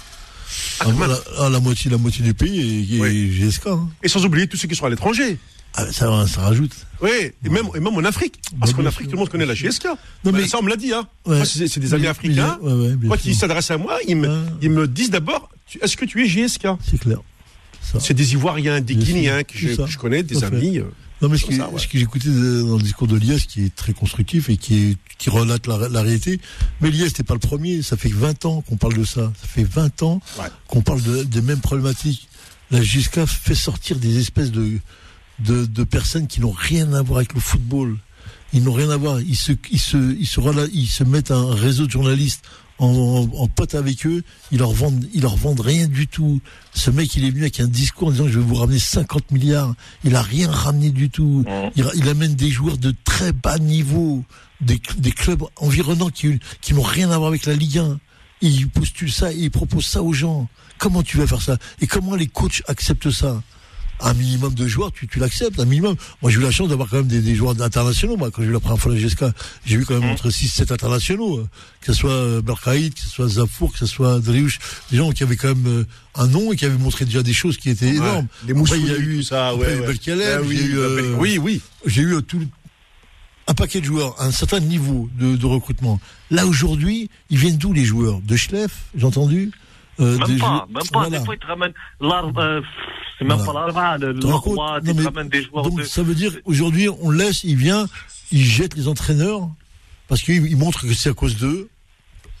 Ah, 0.79 0.85
voilà, 0.89 1.17
ah, 1.39 1.49
la 1.49 1.59
moitié, 1.59 1.89
la 1.91 1.97
moitié 1.97 2.23
du 2.23 2.33
pays 2.33 2.59
et, 2.93 2.95
et 2.95 2.99
Oui. 3.01 3.29
GSK. 3.31 3.67
Hein. 3.67 3.89
Et 4.03 4.07
sans 4.07 4.23
oublier 4.25 4.47
tous 4.47 4.55
ceux 4.57 4.67
qui 4.67 4.75
sont 4.75 4.85
à 4.85 4.89
l'étranger. 4.89 5.37
Ah, 5.73 5.91
ça, 5.91 6.25
ça 6.27 6.41
rajoute. 6.41 6.71
Oui, 7.01 7.09
et 7.43 7.49
même, 7.49 7.65
et 7.75 7.79
même 7.79 7.93
en 7.95 8.03
Afrique. 8.05 8.39
Parce 8.59 8.71
Bah, 8.71 8.77
qu'en 8.77 8.81
bien 8.83 8.89
Afrique, 8.89 9.01
sûr. 9.05 9.09
tout 9.11 9.15
le 9.15 9.19
monde 9.19 9.29
connaît 9.29 9.45
la 9.45 9.53
GSK. 9.55 9.85
Non, 9.85 9.95
Bah, 10.25 10.31
mais- 10.33 10.47
ça, 10.47 10.57
on 10.59 10.63
me 10.63 10.69
l'a 10.69 10.75
dit. 10.75 10.93
Hein. 10.93 11.07
Ouais. 11.25 11.43
C'est 11.45 11.79
des 11.79 11.93
amis 11.93 12.03
Mais- 12.03 12.07
africains. 12.09 12.57
mais- 12.63 12.71
ouais, 12.71 12.87
ouais, 12.89 12.95
bien 12.95 13.09
Quand 13.09 13.19
sûr. 13.19 13.31
ils 13.31 13.35
s'adressent 13.35 13.71
à 13.71 13.77
moi, 13.77 13.97
ils 14.07 14.15
me, 14.15 14.27
Ah. 14.29 14.39
ils 14.61 14.69
me 14.71 14.87
disent 14.87 15.09
d'abord 15.11 15.49
Est-ce 15.81 15.97
que 15.97 16.05
tu 16.05 16.23
es 16.23 16.27
GSK 16.27 16.67
C'est 16.89 16.97
clair. 16.99 17.17
C'est 17.99 18.13
des 18.13 18.33
Ivoiriens, 18.33 18.79
des 18.79 18.95
Bien 18.95 19.05
Guinéens 19.05 19.43
que 19.43 19.57
je, 19.57 19.67
que 19.75 19.97
connais, 19.97 20.23
des 20.23 20.43
à 20.43 20.49
fait. 20.49 20.83
Non, 21.21 21.29
mais 21.29 21.37
ce, 21.37 21.45
qui- 21.45 21.55
ça, 21.55 21.69
ouais. 21.69 21.79
ce 21.79 21.87
que 21.87 21.97
j'écoutais 21.97 22.29
dans 22.29 22.77
le 22.77 22.81
discours 22.83 23.07
de 23.07 23.17
Lias, 23.17 23.45
qui 23.47 23.63
est 23.65 23.75
très 23.75 23.93
constructif 23.93 24.49
et 24.49 24.57
qui, 24.57 24.75
est, 24.91 24.97
qui 25.17 25.29
relate 25.29 25.65
la, 25.67 25.89
la 25.89 26.01
réalité. 26.01 26.39
Mais 26.81 26.91
Lias 26.91 27.05
n'était 27.05 27.23
pas 27.23 27.33
le 27.33 27.39
premier. 27.39 27.81
Ça 27.81 27.97
fait 27.97 28.09
20 28.09 28.45
ans 28.45 28.61
qu'on 28.61 28.77
parle 28.77 28.93
de 28.95 29.03
ça. 29.03 29.31
Ça 29.41 29.47
fait 29.47 29.63
20 29.63 30.03
ans 30.03 30.21
Ouais. 30.39 30.45
qu'on 30.67 30.81
parle 30.81 31.01
de- 31.01 31.23
des 31.23 31.41
mêmes 31.41 31.59
problématiques. 31.61 32.27
La 32.69 32.81
JSK 32.83 33.25
fait 33.25 33.55
sortir 33.55 33.97
des 33.97 34.19
espèces 34.19 34.51
de, 34.51 34.77
de, 35.39 35.65
de 35.65 35.83
personnes 35.83 36.27
qui 36.27 36.41
n'ont 36.41 36.51
rien 36.55 36.91
à 36.93 37.01
voir 37.01 37.17
avec 37.17 37.33
le 37.33 37.39
football. 37.39 37.97
Ils 38.53 38.63
n'ont 38.63 38.73
rien 38.73 38.89
à 38.89 38.97
voir. 38.97 39.19
Ils 39.21 39.35
se, 39.35 39.53
ils 39.71 39.79
se, 39.79 39.97
ils 40.19 40.27
se, 40.27 40.69
ils 40.73 40.87
se 40.87 41.03
mettent 41.03 41.31
un 41.31 41.53
réseau 41.55 41.85
de 41.85 41.91
journalistes 41.91 42.43
en, 42.79 43.27
en, 43.33 43.47
pote 43.47 43.75
avec 43.75 44.05
eux. 44.05 44.23
Ils 44.51 44.59
leur 44.59 44.71
vendent, 44.71 45.07
ils 45.13 45.21
leur 45.21 45.35
vendent 45.35 45.59
rien 45.61 45.87
du 45.87 46.07
tout. 46.07 46.41
Ce 46.73 46.91
mec, 46.91 47.15
il 47.15 47.25
est 47.25 47.29
venu 47.29 47.41
avec 47.41 47.59
un 47.59 47.67
discours 47.67 48.09
en 48.09 48.11
disant 48.11 48.27
je 48.27 48.39
vais 48.39 48.45
vous 48.45 48.55
ramener 48.55 48.79
50 48.79 49.31
milliards. 49.31 49.73
Il 50.03 50.15
a 50.15 50.21
rien 50.21 50.49
ramené 50.49 50.91
du 50.91 51.09
tout. 51.09 51.43
Mhm. 51.47 51.71
Il, 51.75 51.85
il 51.95 52.09
amène 52.09 52.35
des 52.35 52.49
joueurs 52.49 52.77
de 52.77 52.93
très 53.03 53.31
bas 53.31 53.57
niveau, 53.57 54.23
des, 54.61 54.79
des 54.97 55.11
clubs 55.11 55.43
environnants 55.57 56.09
qui, 56.09 56.39
qui 56.61 56.73
n'ont 56.73 56.81
rien 56.81 57.11
à 57.11 57.17
voir 57.17 57.29
avec 57.29 57.45
la 57.45 57.53
Ligue 57.53 57.79
1. 57.79 57.99
Et 58.43 58.47
il 58.47 58.69
postule 58.69 59.11
ça 59.11 59.33
et 59.33 59.37
il 59.37 59.51
propose 59.51 59.85
ça 59.85 60.03
aux 60.03 60.13
gens. 60.13 60.47
Comment 60.77 61.01
tu 61.01 61.17
vas 61.17 61.25
faire 61.25 61.41
ça? 61.41 61.57
Et 61.81 61.87
comment 61.87 62.15
les 62.15 62.27
coachs 62.27 62.61
acceptent 62.67 63.09
ça? 63.09 63.41
Un 63.99 64.13
minimum 64.13 64.53
de 64.53 64.67
joueurs, 64.67 64.91
tu, 64.91 65.07
tu 65.07 65.19
l'acceptes, 65.19 65.59
un 65.59 65.65
minimum. 65.65 65.95
Moi, 66.21 66.31
j'ai 66.31 66.37
eu 66.39 66.43
la 66.43 66.51
chance 66.51 66.69
d'avoir 66.69 66.89
quand 66.89 66.97
même 66.97 67.07
des, 67.07 67.19
des 67.21 67.35
joueurs 67.35 67.59
internationaux. 67.61 68.15
Moi, 68.17 68.29
quand 68.31 68.41
j'ai 68.43 68.49
eu 68.49 68.51
la 68.51 68.59
première 68.59 68.79
fois 68.79 68.93
la 68.93 68.99
GSK, 68.99 69.25
j'ai 69.65 69.75
eu 69.77 69.85
quand 69.85 69.99
même 69.99 70.09
entre 70.09 70.29
6 70.29 70.47
7 70.47 70.71
internationaux. 70.71 71.39
euh, 71.39 71.47
Que 71.81 71.93
ce 71.93 71.99
soit 71.99 72.11
euh, 72.11 72.41
Berkaïd, 72.41 72.93
que 72.93 72.99
ce 73.01 73.09
soit 73.09 73.27
Zafour, 73.27 73.71
que 73.73 73.79
ce 73.79 73.85
soit 73.87 74.19
Driouche. 74.19 74.59
Des 74.91 74.97
gens 74.97 75.11
qui 75.11 75.23
avaient 75.23 75.35
quand 75.35 75.49
même 75.55 75.67
euh, 75.67 75.85
un 76.15 76.27
nom 76.27 76.51
et 76.51 76.55
qui 76.55 76.65
avaient 76.65 76.77
montré 76.77 77.05
déjà 77.05 77.23
des 77.23 77.33
choses 77.33 77.57
qui 77.57 77.69
étaient 77.69 77.89
énormes. 77.95 78.27
Les 78.45 78.51
Après, 78.51 78.59
Moussouli, 78.59 78.81
il 78.81 78.87
y 78.87 78.91
a 78.91 78.97
eu 78.99 79.23
ça, 79.23 79.49
après, 79.49 79.73
ouais, 79.75 79.79
ouais. 79.81 79.87
Belkalem, 79.87 80.39
Ah 80.43 80.45
oui, 80.47 80.57
eu, 80.57 80.77
euh, 80.77 81.15
oui, 81.17 81.37
oui. 81.37 81.61
j'ai 81.85 82.01
eu 82.03 82.21
tout, 82.23 82.41
un 83.47 83.53
paquet 83.53 83.79
de 83.79 83.85
joueurs, 83.85 84.15
un 84.21 84.31
certain 84.31 84.59
niveau 84.59 85.09
de, 85.17 85.35
de 85.37 85.45
recrutement. 85.45 85.99
Là 86.31 86.45
aujourd'hui, 86.45 87.09
ils 87.29 87.37
viennent 87.37 87.57
d'où 87.57 87.71
les 87.73 87.85
joueurs? 87.85 88.19
De 88.21 88.35
Schleff, 88.35 88.71
j'ai 88.95 89.05
entendu? 89.05 89.51
Euh, 89.99 90.17
Même 90.17 90.39
pas, 90.39 90.67
même 90.67 90.73
pas. 90.73 90.99
Voilà. 90.99 91.19
Des 91.19 91.25
fois, 91.25 91.35
ils 91.35 91.39
te 91.39 91.47
ramènent 91.47 91.73
l'arbre, 92.01 92.39
euh, 92.39 92.61
c'est 93.17 93.25
même 93.25 93.37
Voilà. 93.37 93.71
pas 93.73 93.83
l'arbre, 93.83 94.05
le 94.05 94.25
rends 94.25 94.39
compte 94.41 94.55
roi, 94.55 94.79
ils 94.83 94.95
te 94.95 95.01
ramènent 95.03 95.29
des 95.29 95.43
joueurs 95.43 95.63
Donc 95.63 95.79
de. 95.79 95.83
ça 95.83 96.03
veut 96.03 96.15
dire 96.15 96.33
aujourd'hui 96.45 96.87
on 96.89 97.09
laisse, 97.09 97.43
il 97.43 97.55
vient, 97.55 97.87
il 98.31 98.43
jette 98.43 98.75
les 98.75 98.87
entraîneurs 98.87 99.47
parce 100.07 100.21
qu'il 100.21 100.45
il 100.45 100.57
montre 100.57 100.81
que 100.87 100.93
c'est 100.93 101.09
à 101.09 101.13
cause 101.13 101.37
d'eux. 101.37 101.69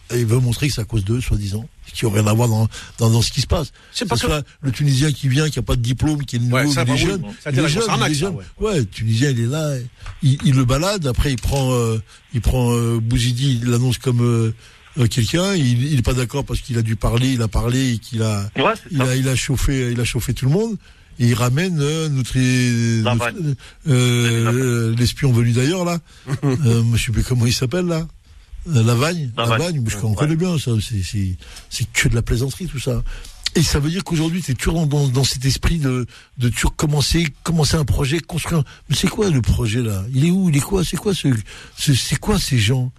Et 0.09 0.21
il 0.21 0.25
veut 0.25 0.39
montrer 0.39 0.69
que 0.69 0.73
c'est 0.73 0.79
à 0.79 0.85
cause 0.85 1.03
d'eux, 1.03 1.19
soi-disant, 1.19 1.67
qui 1.93 2.05
n'a 2.05 2.11
rien 2.13 2.25
à 2.27 2.33
voir 2.33 2.47
dans, 2.47 2.69
dans, 2.97 3.09
dans 3.09 3.21
ce 3.21 3.29
qui 3.29 3.41
se 3.41 3.45
passe. 3.47 3.73
C'est 3.91 4.05
Que 4.05 4.09
parce 4.11 4.21
ce 4.21 4.27
soit 4.27 4.41
le 4.61 4.71
Tunisien 4.71 5.11
qui 5.11 5.27
vient, 5.27 5.49
qui 5.49 5.59
n'a 5.59 5.63
pas 5.63 5.75
de 5.75 5.81
diplôme, 5.81 6.23
qui 6.23 6.37
est 6.37 6.39
nouveau, 6.39 6.55
Ouais, 6.55 6.67
ça, 6.67 6.83
il 6.83 6.87
est 6.87 6.91
oui, 6.93 6.97
jeune, 6.97 7.21
il 7.25 7.33
c'est 7.43 7.49
est 7.49 7.55
jeune, 7.67 7.83
il 7.83 8.03
est 8.03 8.07
ça, 8.07 8.13
jeune. 8.13 8.35
ouais. 8.61 8.77
Le 8.77 8.85
Tunisien, 8.85 9.31
il 9.31 9.39
est 9.41 9.47
là, 9.47 9.75
il, 10.23 10.37
il 10.45 10.55
le 10.55 10.63
balade, 10.63 11.07
après 11.07 11.31
il 11.33 11.35
prend, 11.41 11.73
euh, 11.73 12.01
il 12.33 12.39
prend 12.39 12.71
euh, 12.73 13.01
Bouzidi, 13.01 13.59
il 13.61 13.69
l'annonce 13.69 13.97
comme 13.97 14.21
euh, 14.21 14.53
quelqu'un, 15.05 15.53
il 15.53 15.95
n'est 15.95 16.01
pas 16.01 16.13
d'accord 16.15 16.43
parce 16.43 16.61
qu'il 16.61 16.77
a 16.77 16.81
dû 16.81 16.95
parler, 16.95 17.33
il 17.33 17.41
a 17.43 17.47
parlé 17.47 17.93
et 17.93 17.97
qu'il 17.99 18.23
a, 18.23 18.49
Ouais, 18.57 18.73
il 18.89 19.01
a, 19.01 19.15
il 19.15 19.27
a 19.29 19.35
chauffé, 19.35 19.91
il 19.91 19.99
a 19.99 20.05
chauffé 20.05 20.33
tout 20.33 20.45
le 20.45 20.51
monde. 20.51 20.75
Et 21.19 21.27
il 21.29 21.33
ramène 21.33 21.79
euh, 21.81 22.09
notre, 22.09 22.37
Lavagne. 23.03 23.35
notre- 23.41 23.57
euh, 23.87 24.95
l'espion 24.95 25.31
venu 25.31 25.51
d'ailleurs 25.51 25.83
là. 25.85 25.99
euh, 26.43 26.83
je 26.95 27.05
sais 27.05 27.11
plus 27.11 27.23
comment 27.23 27.45
il 27.45 27.53
s'appelle 27.53 27.85
là. 27.85 28.07
Euh, 28.69 28.83
Lavagne, 28.83 29.31
Lavagne. 29.57 29.83
Je 29.89 29.95
connais 30.19 30.35
bien 30.35 30.57
ça. 30.59 30.71
C'est, 30.81 31.01
c'est, 31.03 31.35
c'est 31.69 31.91
que 31.91 32.07
de 32.09 32.15
la 32.15 32.21
plaisanterie 32.21 32.67
tout 32.67 32.79
ça. 32.79 33.03
Et 33.55 33.63
ça 33.63 33.79
veut 33.79 33.89
dire 33.89 34.03
qu'aujourd'hui, 34.03 34.43
tu 34.43 34.51
es 34.51 34.53
toujours 34.53 34.85
dans, 34.85 35.07
dans, 35.07 35.23
cet 35.23 35.43
esprit 35.45 35.79
de, 35.79 36.05
de 36.37 36.49
toujours 36.49 36.75
commencer, 36.75 37.27
commencer 37.43 37.75
un 37.77 37.85
projet, 37.85 38.19
construire. 38.19 38.63
Mais 38.89 38.95
c'est 38.95 39.07
quoi 39.07 39.29
le 39.31 39.41
projet 39.41 39.81
là? 39.81 40.03
Il 40.13 40.25
est 40.25 40.29
où? 40.31 40.49
Il 40.49 40.57
est 40.57 40.61
quoi? 40.61 40.83
C'est 40.83 40.97
quoi 40.97 41.15
ce, 41.15 41.29
ce- 41.77 41.95
c'est 41.95 42.19
quoi 42.19 42.37
ces 42.39 42.59
gens? 42.59 42.91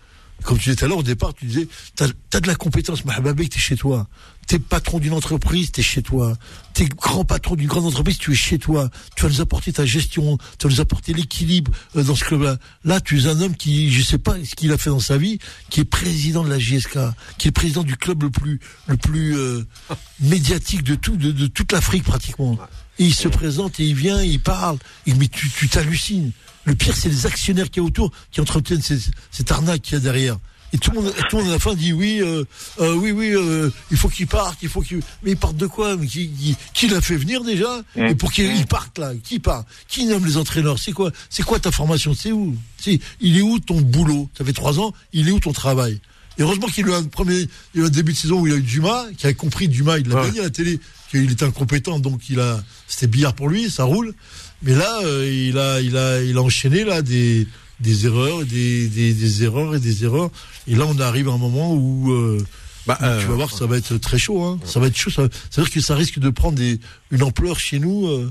Comme 0.44 0.56
tu 0.58 0.64
disais 0.64 0.76
tout 0.76 0.84
à 0.84 0.88
l'heure 0.88 0.98
au 0.98 1.02
départ, 1.02 1.34
tu 1.34 1.46
disais, 1.46 1.68
t'as 1.96 2.06
as 2.32 2.40
de 2.40 2.46
la 2.46 2.54
compétence, 2.54 3.04
Mahababek, 3.04 3.50
t'es 3.50 3.58
chez 3.58 3.76
toi. 3.76 4.08
T'es 4.46 4.58
patron 4.58 4.98
d'une 4.98 5.12
entreprise, 5.12 5.72
t'es 5.72 5.82
chez 5.82 6.00
toi. 6.00 6.38
T'es 6.72 6.86
grand 6.86 7.24
patron 7.24 7.54
d'une 7.54 7.66
grande 7.66 7.84
entreprise, 7.84 8.16
tu 8.18 8.32
es 8.32 8.34
chez 8.34 8.58
toi. 8.58 8.88
Tu 9.14 9.24
vas 9.24 9.28
nous 9.28 9.40
apporter 9.40 9.72
ta 9.72 9.84
gestion, 9.84 10.38
tu 10.58 10.66
vas 10.66 10.72
nous 10.72 10.80
apporter 10.80 11.12
l'équilibre 11.12 11.70
euh, 11.96 12.02
dans 12.02 12.14
ce 12.14 12.24
club-là. 12.24 12.56
Là, 12.84 13.00
tu 13.00 13.18
es 13.18 13.26
un 13.26 13.40
homme 13.40 13.56
qui, 13.56 13.92
je 13.92 14.02
sais 14.02 14.16
pas 14.16 14.36
ce 14.42 14.54
qu'il 14.54 14.72
a 14.72 14.78
fait 14.78 14.90
dans 14.90 15.00
sa 15.00 15.18
vie, 15.18 15.38
qui 15.68 15.80
est 15.80 15.84
président 15.84 16.44
de 16.44 16.48
la 16.48 16.58
JSK, 16.58 16.98
qui 17.36 17.48
est 17.48 17.52
président 17.52 17.82
du 17.82 17.96
club 17.96 18.22
le 18.22 18.30
plus, 18.30 18.60
le 18.86 18.96
plus 18.96 19.36
euh, 19.36 19.66
médiatique 20.20 20.82
de 20.82 20.94
tout, 20.94 21.16
de, 21.16 21.30
de 21.30 21.46
toute 21.46 21.72
l'Afrique 21.72 22.04
pratiquement. 22.04 22.58
Et 22.98 23.04
il 23.04 23.14
se 23.14 23.28
présente 23.28 23.78
et 23.80 23.84
il 23.84 23.94
vient, 23.94 24.22
il 24.22 24.40
parle. 24.40 24.78
Et, 25.06 25.14
mais 25.14 25.28
tu 25.28 25.50
tu 25.50 25.68
t'hallucines. 25.68 26.32
Le 26.64 26.74
pire, 26.74 26.94
c'est 26.96 27.08
les 27.08 27.26
actionnaires 27.26 27.70
qui 27.70 27.78
y 27.80 27.82
a 27.82 27.84
autour 27.86 28.10
qui 28.30 28.40
entretiennent 28.40 28.82
ces- 28.82 28.98
cette 29.30 29.50
arnaque 29.50 29.82
qu'il 29.82 29.94
y 29.94 29.96
a 29.96 30.00
derrière. 30.00 30.38
Et 30.74 30.76
tout 30.76 30.90
le 30.90 31.00
monde, 31.00 31.14
tout 31.30 31.36
le 31.38 31.42
monde 31.44 31.50
à 31.50 31.54
la 31.54 31.58
fin 31.58 31.74
dit 31.74 31.94
oui, 31.94 32.18
euh, 32.20 32.44
euh, 32.80 32.92
oui, 32.94 33.10
oui, 33.10 33.30
euh, 33.34 33.70
il 33.90 33.96
faut 33.96 34.10
qu'il 34.10 34.26
parte, 34.26 34.58
il 34.60 34.68
faut 34.68 34.82
qu'il. 34.82 35.00
Mais 35.22 35.30
il 35.30 35.36
parte 35.38 35.56
de 35.56 35.66
quoi? 35.66 35.96
Mais 35.96 36.06
qui, 36.06 36.28
qui, 36.28 36.56
qui 36.74 36.88
l'a 36.88 37.00
fait 37.00 37.16
venir 37.16 37.42
déjà? 37.42 37.82
Et 37.96 38.14
pour 38.14 38.30
qu'il 38.30 38.54
il 38.54 38.66
parte 38.66 38.98
là 38.98 39.12
Qui 39.24 39.38
part? 39.38 39.64
Qui 39.88 40.04
nomme 40.04 40.26
les 40.26 40.36
entraîneurs? 40.36 40.78
C'est 40.78 40.92
quoi 40.92 41.10
C'est 41.30 41.42
quoi 41.42 41.58
ta 41.58 41.70
formation? 41.70 42.12
C'est 42.14 42.32
où? 42.32 42.54
C'est 42.76 43.00
il 43.22 43.38
est 43.38 43.42
où 43.42 43.58
ton 43.60 43.80
boulot? 43.80 44.28
Ça 44.36 44.44
fait 44.44 44.52
trois 44.52 44.78
ans. 44.78 44.92
Il 45.14 45.26
est 45.28 45.32
où 45.32 45.40
ton 45.40 45.52
travail? 45.54 46.00
Et 46.36 46.42
heureusement 46.42 46.66
qu'il 46.66 46.84
a 46.84 46.90
eu 46.90 46.92
un 46.92 47.04
premier, 47.04 47.48
il 47.74 47.80
y 47.80 47.80
a 47.80 47.84
eu 47.84 47.86
un 47.86 47.90
début 47.90 48.12
de 48.12 48.18
saison 48.18 48.40
où 48.40 48.46
il 48.46 48.52
a 48.52 48.56
eu 48.56 48.62
Dumas, 48.62 49.06
qui 49.16 49.26
a 49.26 49.32
compris 49.32 49.68
Dumas, 49.68 49.98
il 49.98 50.08
l'a 50.08 50.20
Ouais. 50.22 50.30
dit 50.30 50.38
à 50.38 50.44
la 50.44 50.50
télé 50.50 50.78
qu'il 51.10 51.32
était 51.32 51.44
incompétent, 51.46 51.98
donc 51.98 52.28
il 52.28 52.38
a, 52.40 52.62
c'était 52.86 53.06
billard 53.08 53.34
pour 53.34 53.48
lui, 53.48 53.70
ça 53.70 53.84
roule. 53.84 54.14
Mais 54.62 54.74
là, 54.74 55.00
euh, 55.04 55.28
il 55.30 55.56
a, 55.58 55.80
il 55.80 55.96
a, 55.96 56.22
il 56.22 56.36
a 56.36 56.42
enchaîné 56.42 56.84
là 56.84 57.02
des, 57.02 57.46
des 57.80 58.06
erreurs, 58.06 58.42
et 58.42 58.44
des, 58.44 58.88
des, 58.88 59.12
des 59.14 59.44
erreurs 59.44 59.74
et 59.76 59.80
des 59.80 60.04
erreurs. 60.04 60.30
Et 60.66 60.74
là, 60.74 60.84
on 60.88 60.98
arrive 61.00 61.28
à 61.28 61.32
un 61.32 61.38
moment 61.38 61.74
où, 61.74 62.10
euh, 62.12 62.44
Bah, 62.86 62.98
où 63.00 63.04
euh, 63.04 63.20
tu 63.20 63.26
vas 63.28 63.34
voir, 63.34 63.50
que 63.52 63.56
ça 63.56 63.66
va 63.66 63.76
être 63.76 63.96
très 63.98 64.18
chaud. 64.18 64.42
Hein. 64.42 64.58
Ça 64.64 64.80
va 64.80 64.88
être 64.88 64.96
chaud. 64.96 65.10
Ça, 65.10 65.28
ça 65.50 65.60
veut 65.60 65.66
dire 65.66 65.74
que 65.74 65.80
ça 65.80 65.94
risque 65.94 66.18
de 66.18 66.30
prendre 66.30 66.56
des, 66.58 66.80
une 67.10 67.22
ampleur 67.22 67.58
chez 67.60 67.78
nous. 67.78 68.06
euh, 68.08 68.30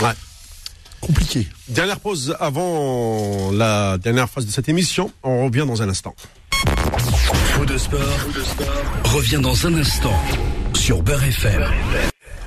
Ouais. 0.00 0.12
Compliqué. 1.00 1.46
Dernière 1.68 1.98
pause 2.00 2.36
avant 2.40 3.50
la 3.52 3.96
dernière 3.98 4.28
phase 4.28 4.44
de 4.46 4.50
cette 4.50 4.68
émission. 4.68 5.10
On 5.22 5.46
revient 5.46 5.64
dans 5.66 5.80
un 5.82 5.88
instant. 5.88 6.14
Faux 7.54 7.64
de 7.64 7.78
sport, 7.78 8.00
revient 9.04 9.40
dans 9.42 9.66
un 9.66 9.74
instant 9.74 10.14
sur 10.90 11.04
Beurre 11.04 11.22
FM. 11.22 11.62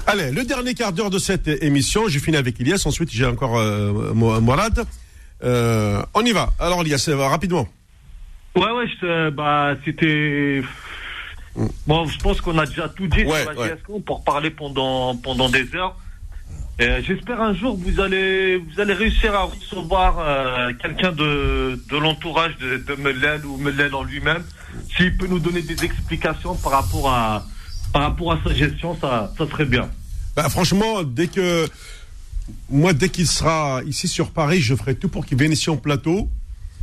Allez, 0.05 0.29
le 0.31 0.43
dernier 0.43 0.73
quart 0.73 0.91
d'heure 0.91 1.09
de 1.09 1.17
cette 1.17 1.47
émission. 1.47 2.09
Je 2.09 2.19
finis 2.19 2.35
avec 2.35 2.59
Ilias. 2.59 2.83
Ensuite, 2.85 3.09
j'ai 3.09 3.25
encore 3.25 3.57
euh, 3.57 4.13
Mourad. 4.13 4.85
Euh, 5.45 6.03
on 6.13 6.25
y 6.25 6.33
va. 6.33 6.51
Alors, 6.59 6.81
Ilias, 6.81 7.05
euh, 7.07 7.15
rapidement. 7.25 7.69
Ouais, 8.57 8.69
ouais, 8.69 8.85
je- 9.01 9.29
bah, 9.29 9.75
c'était. 9.85 10.61
Bon, 11.87 12.05
je 12.05 12.19
pense 12.19 12.41
qu'on 12.41 12.57
a 12.57 12.65
déjà 12.65 12.89
tout 12.89 13.07
dit 13.07 13.23
Ouais, 13.23 13.43
sur 13.43 13.53
la 13.53 13.61
ouais. 13.61 13.69
GSK 13.77 14.03
pour 14.05 14.25
parler 14.25 14.49
pendant, 14.49 15.15
pendant 15.15 15.47
des 15.47 15.73
heures. 15.73 15.95
Euh, 16.81 16.99
J'espère 17.07 17.41
un 17.41 17.53
jour 17.55 17.79
que 17.79 17.89
vous 17.89 18.01
allez, 18.01 18.57
vous 18.57 18.81
allez 18.81 18.93
réussir 18.93 19.33
à 19.33 19.43
recevoir 19.43 20.17
euh, 20.19 20.73
quelqu'un 20.81 21.13
de, 21.13 21.81
de 21.89 21.97
l'entourage 21.97 22.57
de, 22.57 22.75
de 22.75 23.45
ou 23.45 23.55
Mellel 23.55 23.95
en 23.95 24.03
lui-même. 24.03 24.43
S'il 24.97 25.15
peut 25.15 25.27
nous 25.27 25.39
donner 25.39 25.61
des 25.61 25.85
explications 25.85 26.55
par 26.55 26.73
rapport 26.73 27.09
à, 27.09 27.45
par 27.93 28.01
rapport 28.01 28.33
à 28.33 28.39
sa 28.43 28.53
gestion, 28.53 28.97
ça, 28.99 29.31
ça 29.37 29.47
serait 29.47 29.65
bien. 29.65 29.89
Bah, 30.35 30.49
franchement, 30.49 31.03
dès 31.03 31.27
que 31.27 31.67
moi, 32.69 32.91
dès 32.93 33.09
qu'il 33.09 33.27
sera 33.27 33.81
ici 33.85 34.07
sur 34.07 34.31
Paris, 34.31 34.59
je 34.59 34.75
ferai 34.75 34.95
tout 34.95 35.07
pour 35.07 35.25
qu'il 35.25 35.37
vienne 35.37 35.51
ici 35.51 35.69
en 35.69 35.77
plateau, 35.77 36.27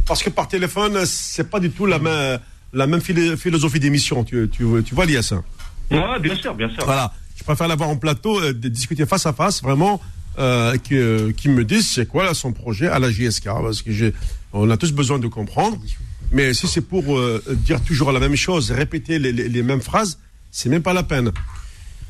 parce 0.07 0.23
que 0.23 0.31
par 0.31 0.49
téléphone, 0.49 1.05
c'est 1.05 1.51
pas 1.51 1.61
du 1.61 1.71
tout 1.71 1.85
la 1.87 1.99
même 1.99 2.39
la 2.73 2.87
même 2.87 3.01
philo- 3.01 3.37
philosophie 3.37 3.81
d'émission. 3.81 4.23
Tu, 4.23 4.49
tu, 4.51 4.65
tu 4.87 4.95
vois, 4.95 5.05
Lias. 5.05 5.33
hein. 5.35 5.43
Ouais, 5.91 6.21
bien 6.21 6.37
sûr, 6.37 6.55
bien 6.55 6.69
sûr. 6.71 6.85
Voilà. 6.85 7.13
Je 7.37 7.43
préfère 7.43 7.67
l'avoir 7.67 7.89
en 7.89 7.97
plateau, 7.97 8.41
euh, 8.41 8.53
discuter 8.53 9.07
face 9.07 9.27
à 9.27 9.33
face, 9.33 9.61
vraiment, 9.61 10.01
euh, 10.39 10.77
que- 10.79 11.31
qu'il 11.33 11.51
me 11.51 11.65
dise 11.65 11.89
c'est 11.89 12.07
quoi 12.07 12.23
là, 12.25 12.33
son 12.35 12.53
projet 12.53 12.87
à 12.87 13.01
la 13.01 13.11
JSK, 13.11 13.45
parce 13.47 13.83
que 13.83 13.91
j'ai, 13.91 14.15
on 14.53 14.71
a 14.71 14.77
tous 14.77 14.93
besoin 14.93 15.19
de 15.19 15.27
comprendre. 15.27 15.79
Mais 16.31 16.55
si 16.55 16.69
c'est 16.69 16.83
pour 16.83 17.19
euh, 17.19 17.43
dire 17.67 17.83
toujours 17.83 18.13
la 18.13 18.21
même 18.21 18.37
chose, 18.37 18.71
répéter 18.71 19.19
les, 19.19 19.33
les- 19.33 19.49
les 19.49 19.63
mêmes 19.65 19.81
phrases, 19.81 20.19
c'est 20.51 20.69
même 20.69 20.83
pas 20.83 20.93
la 20.93 21.03
peine. 21.03 21.31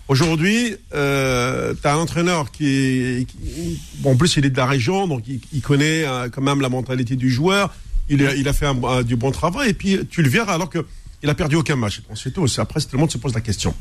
Aujourd'hui, 0.08 0.74
euh, 0.92 1.72
tu 1.80 1.86
as 1.86 1.94
un 1.94 1.98
entraîneur 1.98 2.50
qui, 2.50 3.26
qui- 3.28 3.80
bon, 3.98 4.12
en 4.12 4.16
plus 4.16 4.36
il 4.36 4.44
est 4.44 4.50
de 4.50 4.56
la 4.56 4.66
région, 4.66 5.06
donc 5.06 5.22
il, 5.28 5.40
il 5.52 5.60
connaît 5.62 6.04
euh, 6.04 6.28
quand 6.28 6.42
même 6.42 6.60
la 6.60 6.68
mentalité 6.68 7.14
du 7.16 7.30
joueur. 7.30 7.72
Il 8.08 8.26
a, 8.26 8.34
il 8.34 8.48
a 8.48 8.52
fait 8.52 8.66
un- 8.66 8.82
un- 8.82 9.02
du 9.04 9.14
bon 9.14 9.30
travail 9.30 9.70
et 9.70 9.74
puis 9.74 10.00
tu 10.10 10.22
le 10.22 10.28
verras 10.28 10.54
alors 10.54 10.68
que 10.68 10.84
il 11.22 11.30
a 11.30 11.34
perdu 11.34 11.54
aucun 11.56 11.76
match. 11.76 12.00
Bon, 12.08 12.16
C'est 12.16 12.32
tout. 12.32 12.48
C'est- 12.48 12.60
Après, 12.60 12.80
tout 12.80 12.88
le 12.92 12.98
monde 12.98 13.10
se 13.12 13.18
pose 13.18 13.34
la 13.34 13.40
question. 13.40 13.72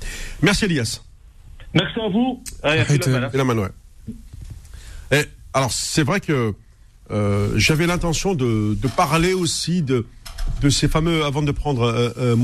Merci 0.43 0.65
Elias. 0.65 1.01
Merci 1.73 1.99
à 1.99 2.09
vous. 2.09 2.43
Allez, 2.61 2.81
euh, 2.81 3.21
hein. 3.23 3.29
Et 3.33 3.37
la 3.37 3.43
Manuel. 3.43 3.71
Et 5.11 5.23
alors, 5.53 5.71
c'est 5.71 6.03
vrai 6.03 6.19
que 6.19 6.53
euh, 7.11 7.53
j'avais 7.55 7.87
l'intention 7.87 8.35
de, 8.35 8.77
de 8.79 8.87
parler 8.87 9.33
aussi 9.33 9.81
de, 9.81 10.05
de 10.61 10.69
ces 10.69 10.87
fameux, 10.87 11.23
avant 11.25 11.41
de 11.41 11.51
prendre 11.51 11.83
euh, 12.17 12.35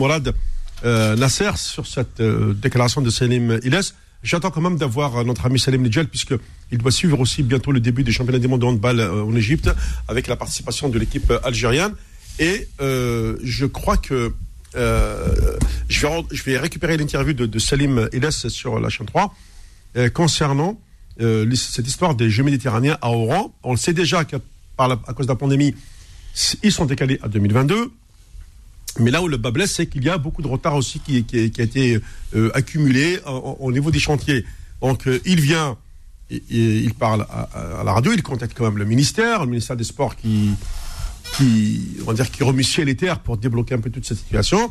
euh, 0.84 1.16
Nasser 1.16 1.52
sur 1.58 1.88
cette 1.88 2.20
euh, 2.20 2.54
déclaration 2.54 3.02
de 3.02 3.10
Salim 3.10 3.60
Iles. 3.64 3.80
J'attends 4.24 4.50
quand 4.52 4.62
même 4.62 4.78
d'avoir 4.78 5.18
euh, 5.18 5.24
notre 5.24 5.46
ami 5.46 5.60
Salim 5.60 5.84
Nidjel, 5.84 6.08
puisqu'il 6.08 6.78
doit 6.78 6.92
suivre 6.92 7.20
aussi 7.20 7.44
bientôt 7.44 7.72
le 7.72 7.80
début 7.80 8.04
des 8.04 8.12
championnats 8.12 8.40
du 8.40 8.48
monde 8.48 8.62
de 8.62 8.66
handball 8.66 9.00
euh, 9.00 9.24
en 9.24 9.36
Égypte, 9.36 9.70
avec 10.08 10.28
la 10.28 10.36
participation 10.36 10.90
de 10.90 10.98
l'équipe 11.00 11.30
euh, 11.32 11.40
algérienne. 11.44 11.94
Et 12.40 12.68
euh, 12.82 13.38
je 13.44 13.66
crois 13.66 13.98
que 13.98 14.34
je, 14.76 16.06
vais, 16.08 16.24
je 16.32 16.44
vais 16.44 16.58
récupérer 16.58 16.98
l'interview 16.98 17.34
de, 17.34 17.60
Salim 17.60 18.10
Iles 18.12 18.32
sur 18.32 18.78
la 18.80 18.90
chaîne 18.90 19.06
3 19.06 19.34
euh, 19.98 20.10
concernant 20.10 20.80
cette 21.18 21.88
histoire 21.88 22.14
des 22.16 22.30
Jeux 22.30 22.44
méditerranéens 22.44 22.98
à 23.02 23.10
Oran. 23.12 23.56
On 23.64 23.72
le 23.72 23.78
sait 23.78 23.94
déjà 23.94 24.26
que 24.26 24.36
par 24.76 24.90
la- 24.90 25.00
à 25.08 25.14
cause 25.14 25.28
de 25.28 25.32
la 25.32 25.38
pandémie, 25.38 25.74
ils 26.62 26.74
sont 26.74 26.84
décalés 26.84 27.20
à 27.22 27.30
2022. 27.30 27.90
Mais 29.00 29.12
là 29.12 29.22
où 29.22 29.28
le 29.28 29.38
bas 29.38 29.52
blesse, 29.52 29.74
c'est 29.74 29.88
qu'il 29.88 30.04
y 30.04 30.10
a 30.10 30.18
beaucoup 30.18 30.42
de 30.42 30.48
retard 30.48 30.76
aussi 30.76 31.00
qui, 31.00 31.26
a 31.34 31.42
été 31.64 32.00
euh, 32.36 32.50
accumulé 32.54 33.20
au, 33.26 33.30
au- 33.32 33.58
au 33.60 33.72
niveau 33.72 33.92
des 33.92 34.00
chantiers. 34.00 34.46
Donc 34.82 35.08
euh, 35.08 35.20
il 35.26 35.42
vient, 35.42 35.78
il 36.30 36.94
parle 36.94 37.26
à, 37.30 37.84
la 37.84 37.92
radio, 37.94 38.14
il 38.14 38.24
contacte 38.24 38.54
quand 38.58 38.66
même 38.66 38.78
le 38.78 38.86
ministère, 38.86 39.42
le 39.42 39.48
ministère 39.50 39.76
des 39.76 39.84
Sports 39.84 40.16
qui, 40.16 40.52
qui, 41.36 41.98
on 42.02 42.06
va 42.06 42.14
dire, 42.14 42.32
qui 42.32 42.44
remue 42.44 42.64
ciel 42.64 42.88
et 42.90 42.96
terre 42.96 43.20
pour 43.20 43.38
débloquer 43.38 43.76
un 43.76 43.80
peu 43.80 43.90
toute 43.90 44.06
cette 44.06 44.18
situation. 44.18 44.70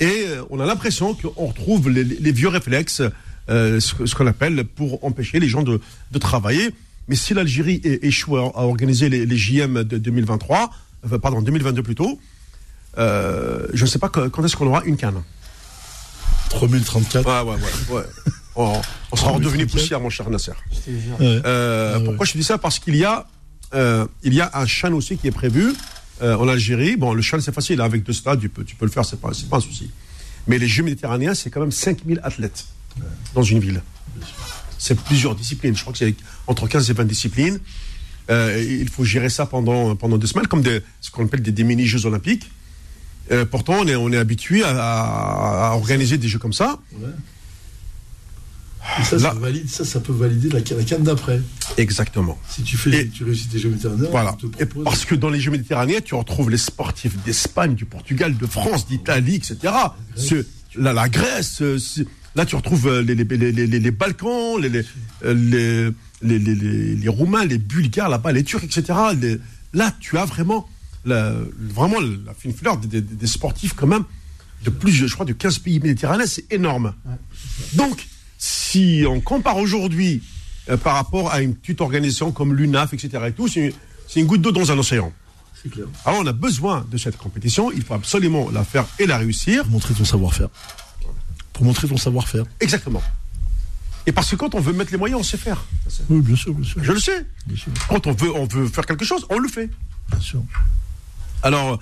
Et 0.00 0.24
euh, 0.26 0.42
on 0.50 0.60
a 0.60 0.66
l'impression 0.66 1.14
qu'on 1.14 1.46
retrouve 1.46 1.88
les, 1.88 2.32
vieux 2.32 2.48
réflexes 2.48 3.02
ce, 3.48 3.78
ce 3.80 4.14
qu'on 4.14 4.26
appelle 4.26 4.64
pour 4.64 5.04
empêcher 5.04 5.38
les 5.40 5.48
gens 5.48 5.62
de, 5.62 5.80
travailler. 6.18 6.70
Mais 7.08 7.16
si 7.16 7.34
l'Algérie 7.34 7.80
échoue 7.84 8.36
à, 8.36 8.64
organiser 8.64 9.08
les, 9.08 9.36
JM 9.36 9.84
de 9.84 9.98
2023, 9.98 10.70
enfin, 11.04 11.18
pardon, 11.18 11.42
2022 11.42 11.82
plutôt, 11.82 12.18
euh, 12.98 13.66
je 13.72 13.84
ne 13.84 13.88
sais 13.88 13.98
pas 13.98 14.08
que- 14.08 14.28
quand 14.28 14.44
est-ce 14.44 14.56
qu'on 14.56 14.66
aura 14.66 14.82
une 14.84 14.96
canne. 14.96 15.22
3034. 16.50 17.26
Ouais, 17.26 17.50
ouais, 17.52 17.60
ouais. 17.90 17.96
ouais. 17.96 18.04
On, 18.56 18.80
on 19.10 19.16
sera 19.16 19.32
redevenu 19.32 19.66
poussière, 19.66 20.00
mon 20.00 20.10
cher 20.10 20.30
Nasser. 20.30 20.52
Ouais. 20.88 20.96
Euh, 21.44 21.92
Ah 21.94 21.98
ouais. 21.98 22.04
Pourquoi 22.04 22.26
je 22.26 22.32
dis 22.32 22.44
ça? 22.44 22.58
Parce 22.58 22.78
qu'il 22.78 22.94
y 22.96 23.04
a, 23.04 23.26
euh, 23.74 24.06
il 24.22 24.32
y 24.34 24.40
a 24.40 24.50
un 24.54 24.66
chan 24.66 24.92
aussi 24.92 25.16
qui 25.16 25.26
est 25.26 25.32
prévu 25.32 25.72
euh, 26.22 26.36
en 26.36 26.46
Algérie. 26.48 26.96
Bon, 26.96 27.12
le 27.14 27.22
chan 27.22 27.38
c'est 27.40 27.54
facile, 27.54 27.80
hein, 27.80 27.84
avec 27.84 28.04
deux 28.04 28.12
stades, 28.12 28.40
tu 28.40 28.48
peux, 28.48 28.62
tu 28.64 28.76
peux 28.76 28.84
le 28.84 28.90
faire, 28.92 29.04
c'est 29.04 29.20
pas, 29.20 29.30
pas 29.50 29.56
un 29.56 29.60
souci. 29.60 29.90
Mais 30.46 30.58
les 30.58 30.68
Jeux 30.68 30.84
méditerranéens, 30.84 31.34
c'est 31.34 31.50
quand 31.50 31.60
même 31.60 31.72
5000 31.72 32.20
athlètes 32.22 32.66
dans 33.34 33.42
une 33.42 33.58
ville. 33.58 33.82
C'est 34.78 34.98
plusieurs 35.00 35.34
disciplines. 35.34 35.74
Je 35.74 35.80
crois 35.80 35.92
que 35.92 35.98
c'est 35.98 36.14
entre 36.46 36.68
15 36.68 36.90
et 36.90 36.92
20 36.92 37.04
disciplines. 37.06 37.58
Euh, 38.30 38.62
il 38.80 38.88
faut 38.88 39.04
gérer 39.04 39.30
ça 39.30 39.46
pendant, 39.46 39.96
pendant 39.96 40.16
deux 40.18 40.26
semaines, 40.26 40.46
comme 40.46 40.62
des, 40.62 40.80
ce 41.00 41.10
qu'on 41.10 41.24
appelle 41.24 41.42
des, 41.42 41.50
des 41.52 41.64
mini-Jeux 41.64 42.06
olympiques. 42.06 42.50
Euh, 43.32 43.46
pourtant, 43.46 43.76
on 43.80 43.86
est, 43.86 43.96
on 43.96 44.12
est 44.12 44.18
habitué 44.18 44.62
à, 44.62 44.68
à- 44.70 45.70
à 45.70 45.74
organiser 45.76 46.18
des 46.18 46.28
jeux 46.28 46.38
comme 46.38 46.52
ça. 46.52 46.78
Et 49.00 49.04
ça, 49.04 49.16
Là- 49.16 49.32
ça, 49.32 49.34
valide, 49.34 49.68
ça, 49.70 49.84
ça 49.84 49.98
peut 49.98 50.12
valider 50.12 50.50
la, 50.50 50.58
la 50.58 50.84
canne 50.84 51.02
d'après. 51.04 51.40
Exactement. 51.78 52.38
Si 52.48 52.62
tu 52.62 52.76
fais, 52.76 53.02
Et- 53.04 53.08
tu 53.08 53.24
réussis 53.24 53.48
tes 53.48 53.58
jeux 53.58 53.70
méditerranéens, 53.70 54.10
Voilà. 54.10 54.36
te 54.38 54.62
Et 54.62 54.66
parce 54.66 55.06
que 55.06 55.14
dans 55.14 55.30
les 55.30 55.40
Jeux 55.40 55.50
méditerranéens, 55.52 56.00
tu 56.04 56.14
retrouves 56.14 56.50
les 56.50 56.58
sportifs 56.58 57.16
d'Espagne, 57.24 57.74
du 57.74 57.86
Portugal, 57.86 58.36
de 58.36 58.46
France, 58.46 58.86
d'Italie, 58.86 59.36
etc. 59.36 59.72
Ce- 60.16 60.44
la, 60.76 60.92
la 60.92 61.08
Grèce, 61.08 61.62
euh, 61.62 61.78
là 62.34 62.44
tu 62.44 62.56
retrouves 62.56 62.88
euh, 62.88 63.00
les, 63.02 63.14
les, 63.14 63.90
Balkans, 63.90 64.60
les, 64.60 67.08
Roumains, 67.08 67.46
les 67.46 67.58
Bulgares, 67.58 68.10
là-bas, 68.10 68.32
les 68.32 68.44
Turcs, 68.44 68.64
etc. 68.64 68.92
Là, 69.72 69.94
tu 69.98 70.18
as 70.18 70.26
vraiment, 70.26 70.68
la, 71.04 71.32
vraiment 71.58 72.00
la 72.00 72.34
fine 72.34 72.52
fleur 72.54 72.76
des, 72.78 72.88
des- 72.88 73.00
des 73.00 73.26
sportifs 73.26 73.74
quand 73.74 73.86
même 73.86 74.04
de 74.64 74.70
plus, 74.70 74.92
je 74.92 75.06
crois, 75.12 75.26
de 75.26 75.34
15 75.34 75.58
pays 75.58 75.78
méditerranéens, 75.78 76.26
c'est 76.26 76.50
énorme. 76.50 76.94
Donc, 77.74 78.06
si 78.38 79.04
on 79.06 79.20
compare 79.20 79.58
aujourd'hui 79.58 80.22
euh, 80.70 80.78
par 80.78 80.94
rapport 80.94 81.30
à 81.32 81.42
une 81.42 81.54
petite 81.54 81.82
organisation 81.82 82.32
comme 82.32 82.54
l'UNAF, 82.54 82.94
etc. 82.94 83.24
et 83.28 83.32
tout, 83.32 83.46
c'est 83.48 83.74
une 84.16 84.24
goutte 84.26 84.40
d'eau 84.40 84.52
dans 84.52 84.70
un 84.72 84.78
océan. 84.78 85.12
Clair. 85.70 85.86
Alors, 86.04 86.20
on 86.20 86.26
a 86.26 86.32
besoin 86.32 86.86
de 86.90 86.96
cette 86.98 87.16
compétition. 87.16 87.70
Il 87.72 87.82
faut 87.82 87.94
absolument 87.94 88.50
la 88.50 88.64
faire 88.64 88.86
et 88.98 89.06
la 89.06 89.16
réussir. 89.18 89.62
Pour 89.64 89.72
montrer 89.72 89.94
ton 89.94 90.04
savoir-faire. 90.04 90.48
Pour 91.54 91.64
montrer 91.64 91.86
ton 91.88 91.96
savoir-faire. 91.96 92.44
Exactement. 92.60 93.02
Et 94.06 94.12
parce 94.12 94.30
que 94.30 94.36
quand 94.36 94.54
on 94.54 94.60
veut 94.60 94.72
mettre 94.74 94.92
les 94.92 94.98
moyens, 94.98 95.20
on 95.20 95.24
sait 95.24 95.38
faire. 95.38 95.64
Oui, 96.10 96.20
bien 96.20 96.36
sûr, 96.36 96.52
bien 96.54 96.68
sûr. 96.68 96.84
Je 96.84 96.92
le 96.92 97.00
sais. 97.00 97.24
Bien 97.46 97.56
sûr. 97.56 97.72
Quand 97.88 98.06
on 98.06 98.12
veut, 98.12 98.30
on 98.34 98.44
veut 98.46 98.66
faire 98.66 98.84
quelque 98.84 99.04
chose, 99.06 99.24
on 99.30 99.38
le 99.38 99.48
fait. 99.48 99.70
Bien 100.10 100.20
sûr. 100.20 100.42
Alors, 101.44 101.78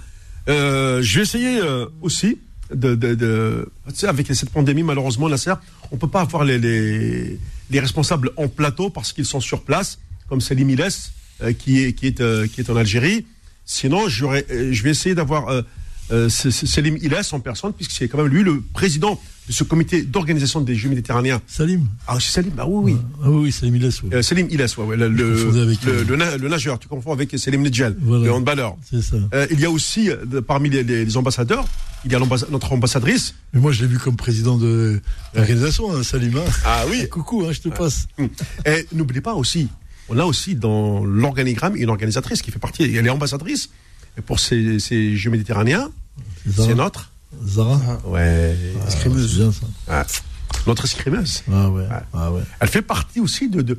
euh, 0.48 1.00
je 1.02 1.16
vais 1.16 1.22
essayer 1.22 1.58
euh, 1.60 1.86
aussi 2.02 2.38
de, 2.74 2.94
de, 2.96 3.14
de- 3.14 3.70
tu 3.90 3.94
sais, 3.94 4.08
avec 4.08 4.26
cette 4.34 4.50
pandémie, 4.50 4.82
malheureusement, 4.82 5.28
la 5.28 5.36
serre, 5.36 5.60
on 5.92 5.96
peut 5.96 6.08
pas 6.08 6.22
avoir 6.22 6.42
les, 6.44 6.58
les, 6.58 7.38
les 7.70 7.80
responsables 7.80 8.30
en 8.36 8.48
plateau 8.48 8.90
parce 8.90 9.12
qu'ils 9.12 9.24
sont 9.24 9.40
sur 9.40 9.62
place, 9.62 9.98
comme 10.28 10.40
Salim 10.40 10.68
Iles, 10.68 10.88
euh, 11.42 11.52
qui 11.52 11.82
est 11.84 11.92
qui 11.92 12.08
est 12.08 12.20
euh, 12.20 12.46
qui 12.48 12.60
est 12.60 12.70
en 12.70 12.76
Algérie. 12.76 13.24
Sinon, 13.64 14.08
j'aurais, 14.08 14.44
euh, 14.50 14.72
je 14.72 14.82
vais 14.82 14.90
essayer 14.90 15.14
d'avoir 15.14 15.48
euh, 16.10 16.28
Salim 16.28 16.96
Iles 17.00 17.16
en 17.32 17.40
personne, 17.40 17.72
puisque 17.72 17.92
c'est 17.92 18.08
quand 18.08 18.18
même 18.18 18.26
lui 18.28 18.42
le 18.42 18.60
président 18.60 19.20
de 19.48 19.52
ce 19.52 19.64
comité 19.64 20.02
d'organisation 20.02 20.60
des 20.60 20.74
Jeux 20.74 20.88
méditerranéens. 20.88 21.40
Salim 21.46 21.86
Ah, 22.06 22.18
c'est 22.20 22.30
Salim, 22.32 22.52
bah 22.54 22.64
oui, 22.68 22.92
oui. 22.92 22.98
Ah 23.24 23.30
oui, 23.30 23.50
Salim 23.52 23.76
Iles. 23.76 23.90
oui. 24.04 24.10
Euh, 24.12 24.22
Salim 24.22 24.46
Iles, 24.50 24.66
ouais, 24.78 24.84
ouais, 24.84 24.96
le, 24.96 25.04
euh, 25.06 26.04
le 26.06 26.16
na- 26.16 26.36
le 26.36 26.48
nageur, 26.48 26.78
tu 26.78 26.88
confonds 26.88 27.12
avec 27.12 27.36
Salim 27.38 27.62
Nedjel, 27.62 27.96
Voilà. 28.00 28.24
le 28.26 28.32
handballeur. 28.32 28.76
C'est 28.88 29.02
ça. 29.02 29.16
Euh, 29.34 29.46
il 29.50 29.60
y 29.60 29.64
a 29.64 29.70
aussi, 29.70 30.10
euh, 30.10 30.40
parmi 30.46 30.68
les, 30.70 30.82
les- 30.84 31.04
les 31.04 31.16
ambassadeurs, 31.16 31.64
il 32.04 32.12
y 32.12 32.14
a 32.14 32.18
notre 32.50 32.72
ambassadrice. 32.72 33.34
Mais 33.52 33.60
moi, 33.60 33.72
je 33.72 33.80
l'ai 33.82 33.86
vu 33.88 33.98
comme 33.98 34.16
président 34.16 34.56
de 34.58 35.00
l'organisation, 35.34 35.94
hein, 35.94 36.02
Salim. 36.02 36.36
hein. 36.36 36.50
Ah 36.64 36.84
oui. 36.90 37.08
Coucou, 37.10 37.44
hein, 37.46 37.52
je 37.52 37.60
te 37.60 37.68
passe. 37.68 38.06
Et 38.66 38.86
n'oubliez 38.92 39.20
pas 39.22 39.34
aussi, 39.34 39.68
on 40.08 40.18
a 40.18 40.24
aussi 40.24 40.54
dans 40.54 41.04
l'organigramme 41.04 41.74
une 41.76 41.88
organisatrice 41.90 42.42
qui 42.42 42.50
fait 42.50 42.58
partie, 42.58 42.82
elle 42.84 43.06
est 43.06 43.10
ambassadrice 43.10 43.70
pour 44.26 44.38
ces, 44.40 44.78
ces 44.78 45.16
Jeux 45.16 45.30
méditerranéens. 45.30 45.90
C'est 46.54 46.74
notre 46.74 47.10
Zara 47.46 47.78
Ouais. 48.04 48.56
Ah, 48.86 49.08
bien 49.08 49.52
ça. 49.52 49.66
Ah, 49.88 50.06
notre 50.66 50.84
escrimeuse. 50.84 51.42
Ah 51.50 51.70
ouais. 51.70 51.86
Ah 52.12 52.30
ouais. 52.30 52.42
Elle 52.60 52.68
fait 52.68 52.82
partie 52.82 53.20
aussi 53.20 53.48
de, 53.48 53.62
de, 53.62 53.78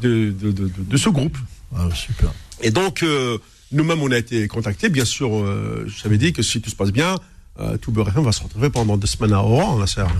de, 0.00 0.30
de, 0.30 0.50
de- 0.52 0.70
de 0.78 0.96
ce 0.96 1.08
groupe. 1.08 1.36
Ah, 1.76 1.88
super. 1.94 2.32
Et 2.60 2.70
donc, 2.70 3.02
euh, 3.02 3.38
nous-mêmes, 3.72 4.00
on 4.00 4.10
a 4.12 4.18
été 4.18 4.46
contactés. 4.46 4.88
Bien 4.90 5.04
sûr, 5.04 5.34
euh, 5.34 5.84
je 5.88 6.02
t'avais 6.02 6.18
dit 6.18 6.32
que 6.32 6.42
si 6.42 6.60
tout 6.60 6.70
se 6.70 6.76
passe 6.76 6.92
bien, 6.92 7.16
euh, 7.58 7.76
tout 7.78 7.90
Beurre 7.90 8.08
FM 8.10 8.22
va 8.24 8.32
se 8.32 8.42
retrouver 8.42 8.70
pendant 8.70 8.96
deux 8.96 9.06
semaines 9.08 9.32
à 9.32 9.40
Oran, 9.40 9.78
la 9.78 9.86
sœur. 9.88 10.10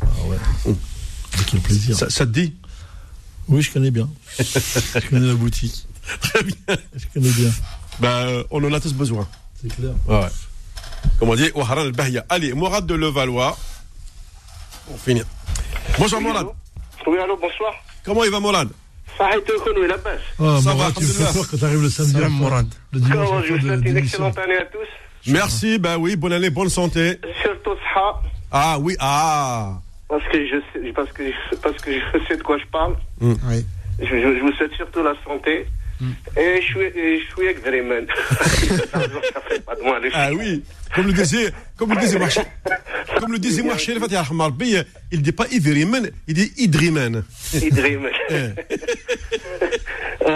Ah 0.00 0.06
ouais. 0.28 0.36
Avec 1.34 1.46
quel 1.50 1.60
plaisir. 1.60 1.96
Ça, 1.96 2.08
ça 2.08 2.24
te 2.26 2.30
dit? 2.32 2.54
Oui, 3.48 3.60
je 3.60 3.70
connais 3.70 3.90
bien. 3.90 4.08
je 4.38 5.08
connais 5.10 5.26
la 5.26 5.34
boutique. 5.34 5.86
Très 6.20 6.42
bien. 6.42 6.56
Je 6.96 7.04
connais 7.12 7.30
bien. 7.30 7.50
Ben, 8.00 8.08
euh, 8.08 8.42
on 8.50 8.62
en 8.64 8.72
a 8.72 8.80
tous 8.80 8.92
besoin. 8.94 9.26
C'est 9.60 9.74
clair. 9.74 9.92
Ouais. 10.08 10.26
Comme 11.18 11.28
on 11.30 11.34
dit, 11.34 11.50
al-Bahia. 11.54 12.24
Allez, 12.28 12.52
Mourad 12.52 12.86
de 12.86 12.94
Levallois. 12.94 13.56
Pour 14.86 14.98
finir. 15.00 15.24
Bonjour 15.98 16.20
Mourad. 16.20 16.46
Oui, 17.06 17.18
allô, 17.18 17.36
bonsoir. 17.36 17.72
Comment 18.04 18.24
il 18.24 18.30
va 18.30 18.40
Mourad? 18.40 18.68
Ça 19.16 19.26
a 19.26 19.36
été 19.36 19.52
reconnu, 19.52 19.86
la 19.86 19.96
baisse. 19.96 20.20
Ah, 20.40 20.58
Ça 20.62 20.72
Mourad, 20.74 20.92
va, 20.92 21.00
tu 21.00 21.06
me 21.06 21.12
fais 21.12 21.32
peur 21.32 21.48
quand 21.50 21.56
t'arrives 21.58 21.82
le 21.82 21.88
samedi. 21.90 22.12
Salam, 22.12 22.32
à- 22.32 22.36
Mourad. 22.36 22.66
Le 22.92 23.00
dimanche. 23.00 23.26
Comment 23.28 23.38
à 23.38 23.42
je 23.42 23.52
vous 23.54 23.60
souhaite 23.60 23.84
une 23.86 23.96
excellente 23.96 24.38
année 24.38 24.56
à 24.56 24.64
tous. 24.64 25.30
Merci, 25.32 25.78
ben 25.78 25.96
oui, 25.96 26.16
bonne 26.16 26.32
année, 26.34 26.50
bonne 26.50 26.68
santé. 26.68 27.18
Surtout 27.42 27.70
Saha, 27.94 28.20
Ah 28.50 28.76
oui, 28.78 28.94
ah. 28.98 29.78
parce 30.08 30.22
que 30.24 30.46
je 30.46 30.56
sais, 30.72 30.92
parce 30.92 31.10
que 31.12 31.22
je, 31.26 31.56
parce 31.56 31.76
que 31.76 31.90
je 31.92 32.18
sais 32.28 32.36
de 32.36 32.42
quoi 32.42 32.58
je 32.58 32.66
parle. 32.66 32.96
Oui. 33.22 33.64
Je, 34.00 34.04
je- 34.06 34.36
je 34.36 34.40
vous 34.40 34.52
souhaite 34.52 34.72
surtout 34.74 35.02
la 35.02 35.14
santé. 35.24 35.66
Et 36.36 36.60
je 36.60 36.66
suis, 36.66 36.80
et 36.80 37.20
je 37.20 37.24
suis 37.34 37.48
avec. 37.48 37.58
Ça 37.64 39.40
fait 39.48 39.64
pas 39.64 39.74
de 39.76 39.82
moi 39.82 39.98
les 40.00 40.10
Ah 40.12 40.30
oui, 40.32 40.62
comme 40.94 41.06
le 41.06 41.12
disait, 41.12 41.52
comme 41.76 41.90
le 41.94 42.00
disait 42.00 42.18
Marché, 42.18 42.40
comme 43.18 43.32
le 43.32 43.38
disait 43.38 43.62
Marché, 43.62 43.94
il 45.12 45.22
dit 45.22 45.32
pas 45.32 45.46
Idrimen, 45.50 46.10
il 46.26 46.34
dit 46.34 46.52
Idrimen. 46.58 47.24
Idrim. 47.54 48.08
Eh. 48.30 48.50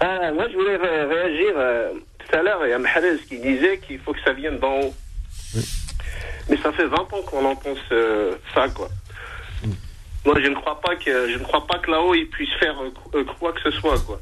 Ah, 0.00 0.30
moi, 0.32 0.46
je 0.50 0.54
voulais 0.56 0.76
ré- 0.76 1.04
réagir. 1.04 1.52
euh, 1.56 1.90
tout 2.18 2.36
à 2.36 2.42
l'heure, 2.42 2.60
il 2.66 2.70
y 2.70 2.72
a 2.72 2.78
Mahrez 2.78 3.16
qui 3.28 3.38
disait 3.38 3.78
qu'il 3.78 3.98
faut 4.00 4.12
que 4.12 4.20
ça 4.24 4.32
vienne 4.32 4.58
d'en 4.58 4.80
haut. 4.80 4.94
Mais 6.48 6.56
ça 6.62 6.72
fait 6.72 6.86
20 6.86 6.96
ans 6.96 7.22
qu'on 7.26 7.44
entend 7.44 7.74
ce- 7.88 8.36
ça, 8.54 8.68
quoi. 8.68 8.88
Moi, 10.24 10.40
je 10.42 10.48
ne 10.48 10.54
crois 10.56 10.80
pas 10.80 10.96
que, 10.96 11.28
je 11.32 11.38
ne 11.38 11.42
crois 11.44 11.66
pas 11.66 11.78
que 11.78 11.90
là-haut, 11.90 12.14
ils 12.14 12.28
puissent 12.28 12.52
faire 12.58 12.74
euh, 12.82 12.90
euh, 13.14 13.24
quoi 13.38 13.52
que 13.52 13.60
ce 13.62 13.70
soit, 13.78 13.98
quoi. 14.00 14.20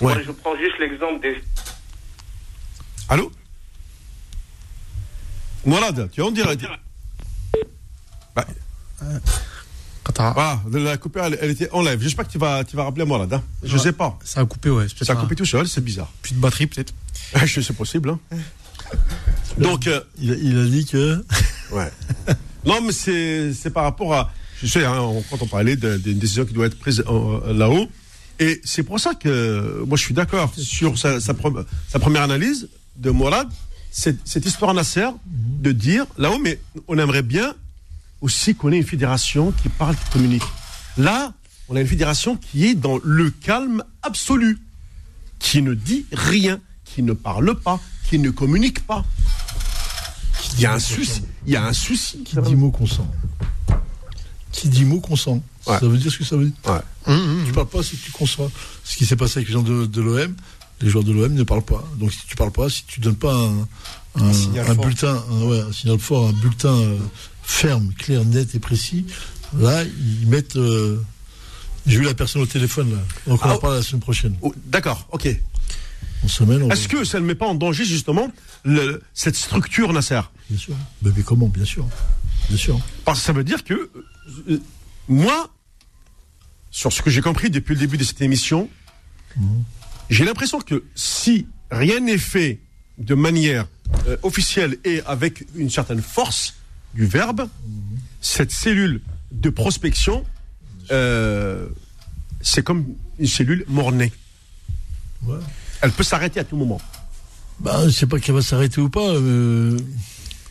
Ouais. 0.00 0.14
Moi, 0.14 0.22
je 0.26 0.32
prends 0.32 0.56
juste 0.56 0.78
l'exemple 0.78 1.20
des. 1.22 1.42
Allô 3.08 3.30
Mourad, 5.64 6.08
tu 6.12 6.20
es 6.20 6.22
en 6.22 6.30
direct. 6.30 6.64
Bah, 8.34 8.44
ah, 10.38 10.60
la 10.72 10.96
coupure, 10.96 11.24
elle, 11.24 11.38
elle 11.40 11.50
était 11.50 11.70
en 11.72 11.82
live. 11.82 12.00
J'espère 12.00 12.26
que 12.26 12.32
tu 12.32 12.38
vas, 12.38 12.62
tu 12.64 12.76
vas 12.76 12.84
rappeler 12.84 13.04
Mourad. 13.04 13.32
Hein. 13.32 13.42
Je 13.62 13.76
sais 13.76 13.92
pas. 13.92 14.18
Ça 14.24 14.40
a 14.40 14.44
coupé, 14.46 14.70
ouais. 14.70 14.86
Ça 15.02 15.12
a 15.12 15.16
coupé 15.16 15.32
un- 15.32 15.36
tout 15.36 15.44
seul, 15.46 15.66
c'est 15.66 15.80
bizarre. 15.82 16.10
Plus 16.22 16.34
de 16.34 16.38
batterie, 16.40 16.66
peut-être. 16.66 16.94
c'est 17.46 17.76
possible. 17.76 18.10
Hein. 18.10 18.18
Donc, 19.58 19.86
euh, 19.86 20.00
Il 20.18 20.32
a, 20.32 20.34
il 20.36 20.58
a 20.58 20.64
dit 20.64 20.84
que. 20.86 21.24
Ouais. 21.72 21.90
non, 22.64 22.80
mais 22.80 22.92
c'est 22.92 23.52
c'est 23.52 23.70
par 23.70 23.82
rapport 23.82 24.14
à. 24.14 24.32
Je 24.62 24.68
sais, 24.68 24.84
hein, 24.84 25.00
on- 25.00 25.20
quand 25.22 25.42
on 25.42 25.48
parlait 25.48 25.74
d'une 25.74 26.18
décision 26.20 26.44
qui 26.46 26.52
doit 26.54 26.66
être 26.66 26.78
prise 26.78 27.02
euh, 27.08 27.52
là-haut. 27.52 27.88
Et 28.38 28.60
c'est 28.64 28.82
pour 28.82 29.00
ça 29.00 29.14
que 29.14 29.82
moi, 29.86 29.96
je 29.96 30.02
suis 30.02 30.14
d'accord 30.14 30.52
sur 30.56 30.98
sa, 30.98 31.20
sa, 31.20 31.32
pre- 31.32 31.64
sa 31.88 31.98
première 31.98 32.22
analyse 32.22 32.68
de 32.96 33.10
Mourad. 33.10 33.48
Cette, 33.90 34.44
histoire 34.44 34.74
Nasser 34.74 35.08
de 35.24 35.72
dire 35.72 36.04
là-haut, 36.18 36.38
mais 36.38 36.60
on 36.86 36.98
aimerait 36.98 37.22
bien 37.22 37.54
aussi 38.20 38.54
qu'on 38.54 38.70
ait 38.72 38.76
une 38.76 38.84
fédération 38.86 39.52
qui 39.62 39.70
parle, 39.70 39.96
qui 39.96 40.10
communique. 40.10 40.42
Là, 40.98 41.32
on 41.70 41.76
a 41.76 41.80
une 41.80 41.86
fédération 41.86 42.36
qui 42.36 42.66
est 42.66 42.74
dans 42.74 42.98
le 43.02 43.30
calme 43.30 43.82
absolu, 44.02 44.58
qui 45.38 45.62
ne 45.62 45.72
dit 45.72 46.04
rien, 46.12 46.60
qui 46.84 47.02
ne 47.02 47.14
parle 47.14 47.54
pas, 47.58 47.80
qui 48.08 48.18
ne 48.18 48.30
communique 48.30 48.86
pas. 48.86 49.02
Il 50.54 50.60
y 50.60 50.66
a 50.66 50.74
un 50.74 50.78
souci. 50.78 51.22
Il 51.46 51.52
y 51.54 51.56
a 51.56 51.64
un 51.64 51.72
souci. 51.72 52.22
Qui 52.22 52.36
dit 52.42 52.54
mot 52.54 52.70
consent 52.70 53.10
Qui 54.52 54.68
dit 54.68 54.84
mot 54.84 55.00
consent 55.00 55.42
Ouais. 55.66 55.80
Ça 55.80 55.88
veut 55.88 55.98
dire 55.98 56.12
ce 56.12 56.18
que 56.18 56.24
ça 56.24 56.36
veut 56.36 56.44
dire 56.46 56.54
Ouais. 56.72 56.80
Tu 57.06 57.52
parles 57.52 57.68
pas 57.68 57.82
si 57.82 57.96
tu 57.96 58.10
conçois. 58.10 58.50
Ce 58.84 58.96
qui 58.96 59.06
s'est 59.06 59.16
passé 59.16 59.38
avec 59.38 59.48
les 59.48 59.54
gens 59.54 59.62
de, 59.62 59.86
de 59.86 60.00
l'OM, 60.00 60.34
les 60.80 60.88
joueurs 60.90 61.04
de 61.04 61.12
l'OM 61.12 61.32
ne 61.32 61.42
parlent 61.44 61.62
pas. 61.64 61.84
Donc 61.98 62.12
si 62.12 62.26
tu 62.26 62.34
parles 62.36 62.50
pas, 62.52 62.68
si 62.68 62.84
tu 62.84 63.00
donnes 63.00 63.16
pas 63.16 63.34
un, 63.34 63.68
un, 64.20 64.28
un 64.28 64.32
fort. 64.64 64.74
bulletin, 64.76 65.24
un, 65.30 65.42
ouais, 65.44 65.60
un 65.60 65.72
signal 65.72 65.98
fort, 65.98 66.28
un 66.28 66.32
bulletin 66.32 66.74
euh, 66.74 66.98
ferme, 67.42 67.92
clair, 67.94 68.24
net 68.24 68.54
et 68.54 68.58
précis, 68.58 69.06
Là, 69.56 69.84
ils 69.84 70.26
mettent. 70.28 70.56
euh, 70.56 71.00
J'ai 71.86 71.98
eu 71.98 72.02
la 72.02 72.14
personne 72.14 72.42
au 72.42 72.46
téléphone, 72.46 72.90
là. 72.90 72.98
Donc 73.28 73.44
on 73.44 73.48
Ah, 73.48 73.54
en 73.54 73.58
parle 73.58 73.76
la 73.76 73.82
semaine 73.82 74.00
prochaine. 74.02 74.36
Oh, 74.42 74.52
D'accord, 74.66 75.06
ok. 75.12 75.28
En 76.24 76.28
semaine, 76.28 76.62
on 76.64 76.68
Est-ce 76.70 76.88
que 76.88 77.04
ça 77.04 77.20
ne 77.20 77.24
met 77.26 77.36
pas 77.36 77.46
en 77.46 77.54
danger 77.54 77.84
justement 77.84 78.28
le- 78.64 79.00
cette 79.14 79.36
structure, 79.36 79.92
Nasser? 79.92 80.20
Bien 80.50 80.58
sûr. 80.58 80.74
Mais, 81.02 81.12
mais 81.16 81.22
comment? 81.22 81.46
Bien 81.46 81.64
sûr. 81.64 81.86
Bien 82.48 82.58
sûr. 82.58 82.80
Parce 83.04 83.20
que 83.20 83.24
ça 83.26 83.32
veut 83.32 83.44
dire 83.44 83.62
que 83.62 83.88
euh, 84.50 84.60
moi, 85.08 85.48
sur 86.70 86.92
ce 86.92 87.02
que 87.02 87.10
j'ai 87.10 87.22
compris 87.22 87.50
depuis 87.50 87.74
le 87.74 87.80
début 87.80 87.96
de 87.96 88.04
cette 88.04 88.20
émission, 88.20 88.68
j'ai 90.10 90.24
l'impression 90.24 90.60
que 90.60 90.84
si 90.94 91.46
rien 91.70 92.00
n'est 92.00 92.18
fait 92.18 92.58
de 92.98 93.14
manière 93.14 93.66
euh, 94.08 94.16
officielle 94.22 94.78
et 94.84 95.02
avec 95.06 95.44
une 95.54 95.70
certaine 95.70 96.00
force 96.02 96.54
du 96.94 97.06
verbe, 97.06 97.48
cette 98.20 98.50
cellule 98.52 99.00
de 99.32 99.50
prospection, 99.50 100.24
euh, 100.90 101.66
c'est 102.40 102.62
comme 102.62 102.86
une 103.18 103.26
cellule 103.26 103.64
mornée. 103.68 104.12
Ouais. 105.24 105.38
Elle 105.82 105.92
peut 105.92 106.04
s'arrêter 106.04 106.40
à 106.40 106.44
tout 106.44 106.56
moment. 106.56 106.80
Bah, 107.60 107.82
je 107.86 107.90
sais 107.90 108.06
pas 108.06 108.18
qu'elle 108.18 108.34
va 108.34 108.42
s'arrêter 108.42 108.80
ou 108.80 108.88
pas. 108.90 109.08
euh, 109.08 109.78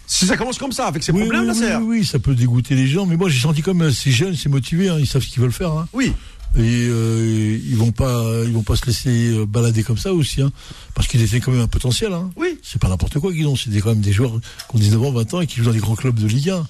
Si 0.08 0.26
ça 0.26 0.38
commence 0.38 0.58
comme 0.58 0.72
ça, 0.72 0.86
avec 0.88 1.04
ces 1.04 1.12
oui, 1.12 1.22
problèmes, 1.22 1.42
oui, 1.42 1.48
Nasser. 1.48 1.76
oui, 1.78 1.84
oui, 1.84 1.98
oui, 2.00 2.06
ça 2.06 2.20
peut 2.20 2.36
dégoûter 2.36 2.76
les 2.76 2.88
gens. 2.88 3.06
Mais 3.06 3.18
moi, 3.18 3.30
j'ai 3.30 3.40
senti 3.40 3.62
comme 3.62 3.92
ces 3.92 4.12
jeunes, 4.12 4.36
c'est 4.36 4.50
motivé. 4.50 4.90
Hein, 4.90 4.98
ils 5.00 5.08
savent 5.08 5.24
ce 5.24 5.28
qu'ils 5.30 5.42
veulent 5.42 5.52
faire. 5.52 5.72
Hein. 5.72 5.88
Oui. 5.94 6.14
Et 6.58 6.88
euh, 6.90 7.60
ils 7.68 7.76
vont 7.76 7.92
pas, 7.92 8.24
ils 8.46 8.54
vont 8.54 8.64
pas 8.64 8.76
se 8.78 8.86
laisser 8.86 9.30
euh, 9.34 9.46
balader 9.46 9.84
comme 9.84 9.98
ça 9.98 10.14
aussi, 10.14 10.42
hein, 10.42 10.52
parce 10.94 11.06
qu'ils 11.08 11.22
étaient 11.22 11.42
quand 11.42 11.52
même 11.52 11.60
un 11.62 11.68
potentiel. 11.68 12.14
Hein. 12.14 12.30
Oui. 12.38 12.58
C'est 12.64 12.80
pas 12.80 12.88
n'importe 12.88 13.20
quoi 13.20 13.34
qu'ils 13.34 13.46
ont. 13.48 13.56
C'est 13.58 13.70
des- 13.70 13.82
quand 13.82 13.90
même 13.90 14.00
des 14.00 14.14
joueurs 14.14 14.32
qui 14.70 14.76
ont 14.76 14.80
19 14.80 15.02
ans, 15.04 15.12
20 15.12 15.34
ans 15.34 15.42
et 15.42 15.48
qui 15.48 15.58
jouent 15.58 15.66
dans 15.66 15.72
les 15.72 15.80
grands 15.80 15.96
clubs 15.96 16.18
de 16.18 16.28
Ligue 16.28 16.52
1. 16.52 16.66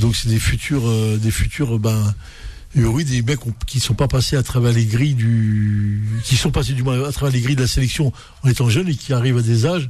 Donc 0.00 0.16
c'est 0.16 0.28
des 0.28 0.38
futurs, 0.38 0.82
euh, 0.86 1.16
des 1.16 1.30
futurs, 1.30 1.78
ben, 1.78 2.14
oui, 2.74 3.04
des 3.04 3.22
mecs 3.22 3.40
qui 3.66 3.80
sont 3.80 3.94
pas 3.94 4.08
passés 4.08 4.36
à 4.36 4.42
travers 4.42 4.72
les 4.72 4.84
grilles 4.86 5.14
du, 5.14 6.02
qui 6.24 6.36
sont 6.36 6.50
passés 6.50 6.72
du 6.72 6.82
moins 6.82 7.02
à 7.02 7.12
travers 7.12 7.32
les 7.34 7.40
grilles 7.40 7.56
de 7.56 7.62
la 7.62 7.66
sélection 7.68 8.12
en 8.42 8.48
étant 8.48 8.68
jeunes 8.68 8.88
et 8.88 8.94
qui 8.94 9.12
arrivent 9.14 9.38
à 9.38 9.42
des 9.42 9.64
âges. 9.66 9.88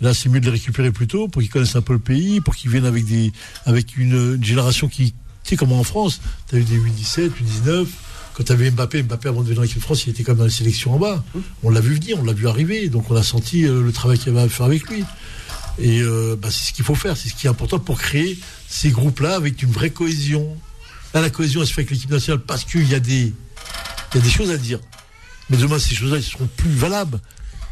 Là, 0.00 0.14
c'est 0.14 0.28
mieux 0.28 0.40
de 0.40 0.44
les 0.46 0.52
récupérer 0.52 0.92
plus 0.92 1.06
tôt 1.08 1.26
pour 1.28 1.42
qu'ils 1.42 1.50
connaissent 1.50 1.74
un 1.76 1.82
peu 1.82 1.92
le 1.92 1.98
pays, 1.98 2.40
pour 2.40 2.54
qu'ils 2.54 2.70
viennent 2.70 2.84
avec 2.86 3.04
des, 3.04 3.32
avec 3.66 3.96
une, 3.96 4.34
une 4.36 4.44
génération 4.44 4.88
qui, 4.88 5.12
tu 5.12 5.50
sais, 5.50 5.56
comme 5.56 5.72
en 5.72 5.82
France, 5.82 6.20
tu 6.48 6.56
as 6.56 6.58
eu 6.60 6.62
des 6.64 6.78
8-17, 6.78 7.30
8-19. 7.64 7.86
Quand 8.34 8.44
tu 8.44 8.52
avais 8.52 8.70
Mbappé, 8.70 9.02
Mbappé 9.02 9.28
avant 9.28 9.40
de 9.40 9.46
venir 9.46 9.56
dans 9.56 9.62
l'équipe 9.62 9.78
de 9.78 9.82
France, 9.82 10.06
il 10.06 10.10
était 10.10 10.22
comme 10.22 10.38
dans 10.38 10.44
la 10.44 10.50
sélection 10.50 10.94
en 10.94 10.98
bas. 10.98 11.24
On 11.64 11.70
l'a 11.70 11.80
vu 11.80 11.94
venir, 11.96 12.18
on 12.20 12.24
l'a 12.24 12.32
vu 12.32 12.46
arriver, 12.46 12.88
donc 12.88 13.10
on 13.10 13.16
a 13.16 13.24
senti 13.24 13.64
euh, 13.64 13.82
le 13.82 13.90
travail 13.90 14.18
qu'il 14.18 14.32
y 14.32 14.36
avait 14.36 14.46
à 14.46 14.48
faire 14.48 14.66
avec 14.66 14.88
lui. 14.88 15.02
Et 15.80 16.00
euh, 16.02 16.36
bah, 16.40 16.48
c'est 16.52 16.68
ce 16.68 16.72
qu'il 16.72 16.84
faut 16.84 16.94
faire, 16.94 17.16
c'est 17.16 17.28
ce 17.28 17.34
qui 17.34 17.46
est 17.48 17.50
important 17.50 17.80
pour 17.80 17.98
créer 18.00 18.38
ces 18.68 18.90
groupes-là 18.90 19.34
avec 19.34 19.60
une 19.62 19.70
vraie 19.72 19.90
cohésion. 19.90 20.56
Là, 21.14 21.20
la 21.22 21.30
cohésion, 21.30 21.60
elle 21.62 21.66
se 21.66 21.72
fait 21.72 21.80
avec 21.80 21.90
l'équipe 21.90 22.10
nationale 22.10 22.40
parce 22.46 22.64
qu'il 22.64 22.88
y, 22.88 22.94
a 22.94 23.00
des- 23.00 23.32
il 24.12 24.16
y 24.16 24.18
a 24.18 24.20
des 24.20 24.30
choses 24.30 24.50
à 24.50 24.56
dire. 24.56 24.78
Mais 25.50 25.56
demain, 25.56 25.78
ces 25.80 25.94
choses-là, 25.96 26.18
elles 26.18 26.22
seront 26.22 26.48
plus 26.56 26.70
valables. 26.70 27.18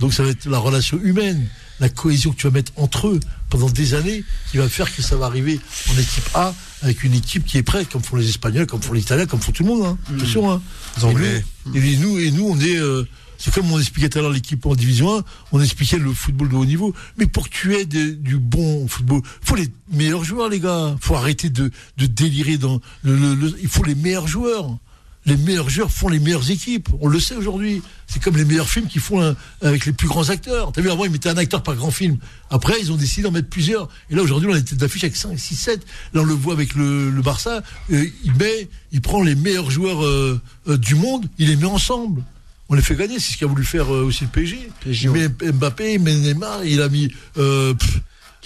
Donc 0.00 0.12
ça 0.14 0.22
va 0.24 0.30
être 0.30 0.46
la 0.46 0.58
relation 0.58 0.98
humaine, 1.02 1.46
la 1.80 1.88
cohésion 1.88 2.30
que 2.32 2.36
tu 2.36 2.46
vas 2.46 2.52
mettre 2.52 2.72
entre 2.76 3.08
eux 3.08 3.20
pendant 3.50 3.68
des 3.70 3.94
années, 3.94 4.24
qui 4.50 4.56
va 4.58 4.68
faire 4.68 4.94
que 4.94 5.02
ça 5.02 5.16
va 5.16 5.26
arriver 5.26 5.60
en 5.94 5.98
équipe 5.98 6.28
A 6.34 6.54
avec 6.82 7.04
une 7.04 7.14
équipe 7.14 7.44
qui 7.44 7.58
est 7.58 7.62
prête, 7.62 7.88
comme 7.90 8.02
font 8.02 8.16
les 8.16 8.28
Espagnols, 8.28 8.66
comme 8.66 8.82
font 8.82 8.92
les 8.92 9.00
Italiens, 9.00 9.26
comme 9.26 9.40
font 9.40 9.52
tout 9.52 9.62
le 9.62 9.68
monde. 9.68 9.84
Hein. 9.86 9.98
Bien 10.10 10.26
sûr. 10.26 10.48
Hein. 10.50 10.62
Les 10.98 11.04
Anglais. 11.04 11.44
Et 11.74 11.80
nous, 11.80 11.86
et 11.86 11.96
nous, 11.96 12.18
et 12.18 12.30
nous, 12.30 12.48
on 12.48 12.58
est. 12.60 12.76
euh, 12.76 13.04
c'est 13.38 13.52
comme 13.52 13.70
on 13.70 13.78
expliquait 13.78 14.08
tout 14.08 14.18
à 14.18 14.22
l'heure 14.22 14.30
l'équipe 14.30 14.64
en 14.64 14.74
division 14.74 15.18
1, 15.18 15.22
on 15.52 15.60
expliquait 15.62 15.98
le 15.98 16.10
football 16.14 16.48
de 16.48 16.54
haut 16.54 16.64
niveau. 16.64 16.94
Mais 17.18 17.26
pour 17.26 17.48
que 17.50 17.54
tu 17.54 17.74
aies 17.74 17.84
de- 17.84 18.12
du 18.14 18.38
bon 18.38 18.88
football, 18.88 19.20
faut 19.42 19.56
les 19.56 19.68
meilleurs 19.92 20.24
joueurs, 20.24 20.48
les 20.48 20.58
gars. 20.60 20.96
faut 21.02 21.16
arrêter 21.16 21.50
de, 21.50 21.70
de 21.98 22.06
délirer 22.06 22.56
dans 22.56 22.80
le, 23.02 23.14
le- 23.16 23.34
le- 23.34 23.54
Il 23.60 23.68
faut 23.68 23.84
les 23.84 23.94
meilleurs 23.94 24.26
joueurs. 24.26 24.78
Les 25.26 25.36
meilleurs 25.36 25.68
joueurs 25.68 25.90
font 25.90 26.08
les 26.08 26.20
meilleures 26.20 26.50
équipes. 26.50 26.88
On 27.00 27.08
le 27.08 27.18
sait 27.20 27.34
aujourd'hui. 27.34 27.82
C'est 28.06 28.22
comme 28.22 28.36
les 28.36 28.44
meilleurs 28.44 28.68
films 28.68 28.86
qu'ils 28.86 29.00
font 29.00 29.20
un- 29.20 29.34
avec 29.60 29.84
les 29.84 29.92
plus 29.92 30.06
grands 30.06 30.30
acteurs. 30.30 30.70
T'as 30.72 30.80
vu, 30.80 30.90
avant, 30.90 31.04
ils 31.04 31.10
mettaient 31.10 31.28
un 31.28 31.36
acteur 31.36 31.62
par 31.64 31.74
grand 31.74 31.90
film. 31.90 32.18
Après, 32.50 32.74
ils 32.80 32.92
ont 32.92 32.96
décidé 32.96 33.22
d'en 33.22 33.32
mettre 33.32 33.48
plusieurs. 33.48 33.88
Et 34.08 34.14
là, 34.14 34.22
aujourd'hui, 34.22 34.48
on 34.48 34.54
a 34.54 34.60
d'affiche 34.60 35.02
avec 35.04 35.16
5, 35.16 35.36
6, 35.38 35.56
7. 35.56 35.80
Là, 36.14 36.20
on 36.20 36.24
le 36.24 36.32
voit 36.34 36.52
avec 36.54 36.74
le, 36.74 37.10
le 37.10 37.22
Barça. 37.22 37.62
Euh, 37.92 38.06
il 38.24 38.34
met, 38.34 38.68
il 38.92 39.00
prend 39.00 39.20
les 39.22 39.34
meilleurs 39.34 39.70
joueurs 39.70 40.04
euh, 40.04 40.40
euh, 40.68 40.76
du 40.78 40.94
monde, 40.94 41.26
il 41.38 41.48
les 41.48 41.56
met 41.56 41.64
ensemble. 41.66 42.22
On 42.68 42.74
les 42.74 42.82
fait 42.82 42.94
gagner. 42.96 43.18
C'est 43.18 43.32
ce 43.32 43.38
qu'a 43.38 43.46
voulu 43.46 43.64
faire 43.64 43.92
euh, 43.92 44.04
aussi 44.04 44.22
le 44.24 44.30
PSG. 44.30 44.70
PSG, 44.80 45.08
il 45.08 45.10
met 45.10 45.28
Mbappé, 45.52 45.94
il 45.94 46.00
met 46.02 46.14
Neymar, 46.14 46.64
il 46.64 46.80
a 46.82 46.88
mis, 46.88 47.12
euh, 47.36 47.74
pff, 47.74 48.00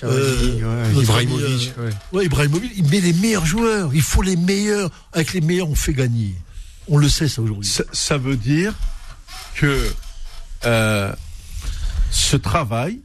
euh, 0.05 0.55
ouais, 0.95 1.03
Ibrahimovic, 1.03 1.73
euh, 1.79 1.87
ouais. 1.87 1.93
Ouais, 2.13 2.25
Ibrahimovic, 2.25 2.73
il 2.77 2.85
met 2.89 3.01
les 3.01 3.13
meilleurs 3.13 3.45
joueurs. 3.45 3.91
Il 3.95 4.01
faut 4.03 4.23
les 4.23 4.37
meilleurs. 4.37 4.91
Avec 5.13 5.35
les 5.35 5.43
meilleurs, 5.43 5.69
on 5.69 5.75
fait 5.75 5.93
gagner. 5.93 6.35
On 6.91 6.99
le 6.99 7.09
sait, 7.09 7.29
ça, 7.29 7.41
aujourd'hui. 7.41 7.69
Ça, 7.69 7.85
ça 7.93 8.19
veut 8.19 8.37
dire 8.37 8.75
que 9.55 9.91
euh, 10.65 11.15
ce 12.11 12.37
travail, 12.37 12.99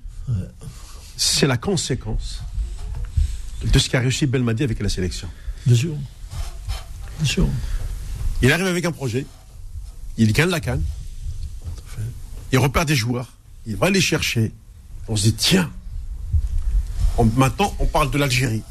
c'est 1.17 1.45
la 1.47 1.57
conséquence 1.57 2.41
de 3.63 3.79
ce 3.79 3.89
qu'a 3.89 3.99
réussi 3.99 4.25
Belmadi 4.25 4.63
avec 4.63 4.79
la 4.79 4.89
sélection. 4.89 5.29
Bien 5.65 5.75
sûr. 5.75 5.93
Bien 7.19 7.25
sûr. 7.27 7.47
Il 8.41 8.51
arrive 8.51 8.65
avec 8.65 8.85
un 8.85 8.91
projet, 8.91 9.25
il 10.17 10.33
gagne 10.33 10.49
la 10.49 10.59
canne, 10.59 10.83
il 12.51 12.59
repère 12.59 12.85
des 12.85 12.95
joueurs, 12.95 13.33
il 13.65 13.75
va 13.75 13.89
les 13.89 14.01
chercher. 14.01 14.51
On 15.07 15.15
se 15.15 15.23
dit, 15.23 15.33
tiens, 15.33 15.71
on- 17.17 17.25
maintenant 17.25 17.73
on 17.79 17.85
parle 17.85 18.11
de 18.11 18.17
l'Algérie. 18.17 18.63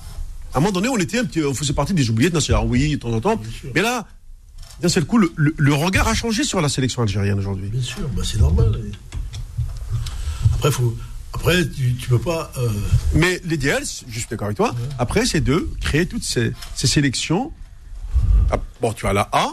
À 0.53 0.59
un 0.59 0.61
moment 0.61 0.73
donné, 0.73 0.89
on 0.89 0.99
était 0.99 1.19
un 1.19 1.25
petit, 1.25 1.43
on 1.43 1.55
faisait 1.55 1.73
partie 1.73 1.95
des 1.95 2.11
oubliés 2.11 2.31
de 2.31 2.35
Nasser, 2.35 2.55
oui, 2.67 2.91
de 2.91 2.97
temps 2.97 3.13
en 3.13 3.21
temps. 3.21 3.41
Mais 3.75 3.81
là, 3.81 4.07
d'un 4.81 4.89
seul 4.89 5.05
coup, 5.05 5.19
le, 5.19 5.33
le- 5.37 5.55
le 5.57 5.75
regard 5.75 6.09
a 6.09 6.15
changé 6.15 6.45
sur 6.45 6.61
la 6.61 6.69
sélection 6.69 7.03
algérienne 7.03 7.39
aujourd'hui. 7.39 7.69
Bien 7.69 7.83
sûr, 7.83 8.09
bah, 8.09 8.23
c'est 8.25 8.39
normal. 8.39 8.81
Après, 10.55 10.71
faut... 10.71 10.97
Après 11.33 11.69
tu, 11.69 11.95
tu 11.97 12.09
peux 12.09 12.21
pas. 12.21 12.53
euh, 12.59 12.69
Mais 13.15 13.41
l'idéal, 13.45 13.83
je 13.85 14.19
suis 14.19 14.29
d'accord 14.31 14.47
avec 14.47 14.57
toi, 14.57 14.73
après, 15.01 15.27
c'est 15.27 15.41
de 15.41 15.69
créer 15.81 16.07
toutes 16.07 16.23
ces, 16.23 16.53
ces 16.77 16.87
sélections. 16.87 17.53
Ah, 18.53 18.59
Bon, 18.81 18.93
tu 18.93 19.07
as 19.09 19.13
la 19.13 19.29
A, 19.33 19.49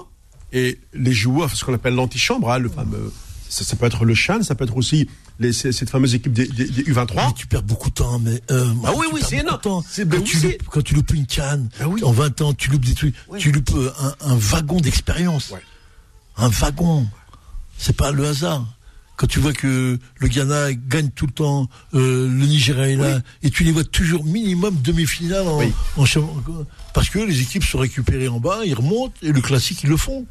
et 0.53 0.79
les 0.93 1.11
joueurs, 1.13 1.49
ce 1.55 1.65
qu'on 1.65 1.73
appelle 1.73 1.95
l'antichambre, 1.95 2.51
hein, 2.51 2.59
le 2.59 2.69
fameux. 2.69 3.11
Ça, 3.49 3.63
ça 3.65 3.75
peut 3.75 3.87
être 3.87 4.05
le 4.05 4.13
Chan, 4.13 4.43
ça 4.43 4.53
peut 4.53 4.63
être 4.63 4.77
aussi 4.77 5.09
les, 5.41 5.51
cette 5.53 5.89
fameuse 5.89 6.15
équipe 6.15 6.31
des, 6.33 6.47
des- 6.47 6.65
des 6.69 6.83
U23. 6.83 7.15
Mais 7.15 7.33
tu 7.35 7.47
perds 7.47 7.63
beaucoup 7.63 7.89
de 7.89 7.95
temps, 7.95 8.19
mais. 8.19 8.41
euh, 8.51 8.73
Ah 8.85 8.91
oui, 8.95 9.07
oui, 9.13 9.21
c'est 9.27 9.37
énorme. 9.37 9.59
temps. 9.61 9.83
Ben 9.97 10.09
Quand, 10.09 10.17
oui, 10.17 10.23
tu 10.23 10.37
loupes, 10.39 10.63
quand 10.69 10.81
tu 10.83 10.93
loupes 10.95 11.13
une 11.13 11.25
canne, 11.25 11.69
Ah 11.79 11.87
oui. 11.89 12.03
en 12.03 12.11
20 12.11 12.41
ans, 12.41 12.53
tu 12.53 12.69
loupes 12.71 12.85
des 12.85 12.93
trucs. 12.93 13.15
Tu 13.37 13.51
loupes 13.51 13.71
euh, 13.75 13.91
un, 13.99 14.31
un 14.31 14.35
wagon 14.35 14.79
d'expérience. 14.79 15.49
Ouais. 15.51 15.61
Un 16.37 16.49
wagon. 16.49 17.07
C'est 17.77 17.95
pas 17.95 18.11
le 18.11 18.25
hasard. 18.27 18.65
Quand 19.17 19.27
tu 19.27 19.39
vois 19.39 19.53
que 19.53 19.99
le 20.17 20.27
Ghana 20.27 20.73
gagne 20.73 21.09
tout 21.11 21.27
le 21.27 21.31
temps, 21.31 21.67
euh, 21.93 22.27
le 22.27 22.45
Nigeria 22.45 22.87
est 22.89 22.95
là, 22.95 23.19
et 23.43 23.51
tu 23.51 23.63
les 23.63 23.71
vois 23.71 23.83
toujours 23.83 24.23
minimum 24.25 24.75
demi-finale 24.81 25.47
en, 25.47 25.59
Oui. 25.59 25.71
en 25.97 26.05
parce 26.95 27.09
que 27.09 27.19
les 27.19 27.41
équipes 27.41 27.63
sont 27.63 27.77
récupérées 27.77 28.29
en 28.29 28.39
bas, 28.39 28.61
ils 28.65 28.73
remontent, 28.73 29.13
et 29.21 29.31
le 29.31 29.41
classique, 29.41 29.83
ils 29.83 29.89
le 29.89 29.97
font. 29.97 30.25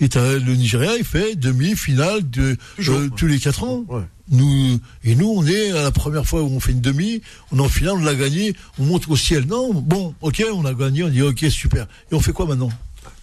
Et 0.00 0.08
le 0.14 0.54
Nigeria, 0.54 0.96
il 0.96 1.04
fait 1.04 1.36
demi-finale 1.36 2.28
de, 2.30 2.56
Toujours, 2.76 2.96
euh, 2.96 3.02
ouais. 3.04 3.10
tous 3.16 3.26
les 3.26 3.38
quatre 3.38 3.62
ans. 3.64 3.84
Ouais. 3.88 4.02
Nous, 4.30 4.78
et 5.04 5.14
nous, 5.14 5.28
on 5.28 5.44
est 5.46 5.72
à 5.72 5.82
la 5.82 5.90
première 5.90 6.24
fois 6.26 6.42
où 6.42 6.46
on 6.46 6.60
fait 6.60 6.72
une 6.72 6.80
demi, 6.80 7.20
on 7.52 7.58
est 7.58 7.62
en 7.62 7.68
finale, 7.68 7.94
on 7.96 8.02
l'a 8.04 8.14
gagné, 8.14 8.54
on 8.78 8.84
monte 8.84 9.08
au 9.08 9.16
ciel. 9.16 9.44
Non, 9.46 9.74
bon, 9.74 10.14
ok, 10.22 10.42
on 10.54 10.64
a 10.64 10.72
gagné, 10.72 11.02
on 11.04 11.08
dit 11.08 11.20
ok, 11.20 11.44
super. 11.50 11.86
Et 12.10 12.14
on 12.14 12.20
fait 12.20 12.32
quoi 12.32 12.46
maintenant? 12.46 12.70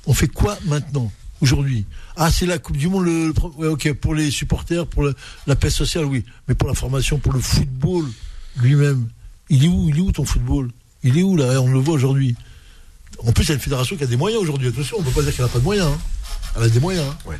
On 0.06 0.14
fait 0.14 0.28
quoi 0.28 0.58
maintenant 0.66 1.12
Aujourd'hui? 1.42 1.86
Ah, 2.16 2.30
c'est 2.32 2.46
la 2.46 2.58
Coupe 2.60 2.78
du 2.78 2.88
Monde, 2.90 3.06
le, 3.06 3.34
ouais, 3.58 3.68
ok, 3.68 3.94
pour 3.94 4.14
les 4.16 4.30
supporters, 4.32 4.86
pour 4.86 5.04
le- 5.04 5.16
la 5.48 5.56
paix 5.56 5.70
sociale, 5.70 6.06
oui. 6.06 6.26
Mais 6.48 6.56
pour 6.56 6.68
la 6.68 6.74
formation, 6.76 7.18
pour 7.20 7.34
le 7.34 7.40
football 7.40 8.06
lui-même, 8.58 9.08
il 9.50 9.64
est 9.66 9.68
où 9.68 9.90
Il 9.90 9.98
est 9.98 10.02
où 10.02 10.12
ton 10.12 10.26
football? 10.26 10.70
Il 11.04 11.18
est 11.18 11.24
où 11.24 11.38
là? 11.38 11.62
On 11.62 11.72
le 11.72 11.80
voit 11.80 11.94
aujourd'hui. 11.96 12.36
En 13.26 13.32
plus, 13.32 13.46
il 13.46 13.50
y 13.50 13.52
a 13.52 13.56
une 13.56 13.60
fédération 13.62 13.96
qui 13.96 14.04
a 14.04 14.08
des 14.08 14.18
moyens 14.18 14.42
aujourd'hui. 14.44 14.68
Attention, 14.68 14.98
on 15.00 15.02
ne 15.02 15.06
peut 15.06 15.12
pas 15.12 15.22
dire 15.22 15.36
qu'elle 15.36 15.46
n'a 15.46 15.52
pas 15.52 15.60
de 15.60 15.64
moyens. 15.64 15.88
hein. 15.88 15.98
Elle 16.56 16.64
a 16.64 16.70
des 16.70 16.80
moyens. 16.80 17.06
hein. 17.10 17.18
Ouais. 17.30 17.38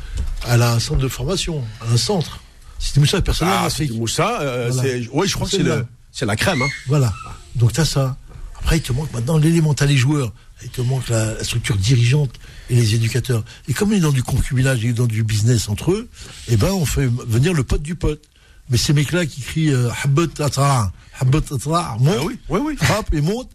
Elle 0.48 0.62
a 0.62 0.72
un 0.74 0.78
centre 0.80 1.00
de 1.00 1.08
formation, 1.08 1.64
elle 1.82 1.90
a 1.90 1.92
un 1.94 1.96
centre. 1.96 2.40
C'était 2.78 3.04
ça, 3.06 3.20
personne 3.20 3.48
Ah, 3.50 3.68
fait. 3.70 3.88
Moussa, 3.88 4.40
euh, 4.40 4.70
Voilà. 4.72 4.90
oui, 5.12 5.26
je 5.28 5.34
crois 5.34 5.48
que 5.48 5.84
c'est, 6.12 6.26
la 6.26 6.36
crème. 6.36 6.62
Hein. 6.62 6.68
Voilà. 6.86 7.12
Donc 7.56 7.72
t'as 7.72 7.84
ça. 7.84 8.16
Après, 8.60 8.76
il 8.78 8.82
te 8.82 8.92
manque 8.92 9.12
maintenant 9.12 9.36
l'élémental 9.38 9.88
les 9.88 9.96
joueurs. 9.96 10.32
Il 10.62 10.68
te 10.70 10.80
manque 10.80 11.08
la, 11.08 11.34
la 11.34 11.44
structure 11.44 11.76
dirigeante 11.76 12.30
et 12.70 12.74
les 12.74 12.94
éducateurs. 12.94 13.44
Et 13.68 13.74
comme 13.74 13.90
on 13.90 13.96
est 13.96 14.00
dans 14.00 14.10
du 14.12 14.22
concubinage 14.24 14.84
et 14.84 14.92
dans 14.92 15.06
du 15.06 15.22
business 15.22 15.68
entre 15.68 15.92
eux, 15.92 16.08
eh 16.48 16.56
ben 16.56 16.72
on 16.72 16.84
fait 16.84 17.06
venir 17.06 17.52
le 17.54 17.62
pote 17.64 17.82
du 17.82 17.94
pote. 17.94 18.22
Mais 18.70 18.76
ces 18.76 18.92
mecs-là 18.92 19.24
qui 19.26 19.40
crient 19.40 19.70
euh, 19.72 19.88
Habbat 20.04 20.40
atra, 20.40 20.92
Habbat 21.20 21.52
atra, 21.52 21.96
monte, 22.00 22.14
Ah 22.20 22.24
oui, 22.24 22.38
oui, 22.48 22.60
oui. 22.64 22.76
frappe 22.76 23.14
et 23.14 23.20
monte, 23.20 23.48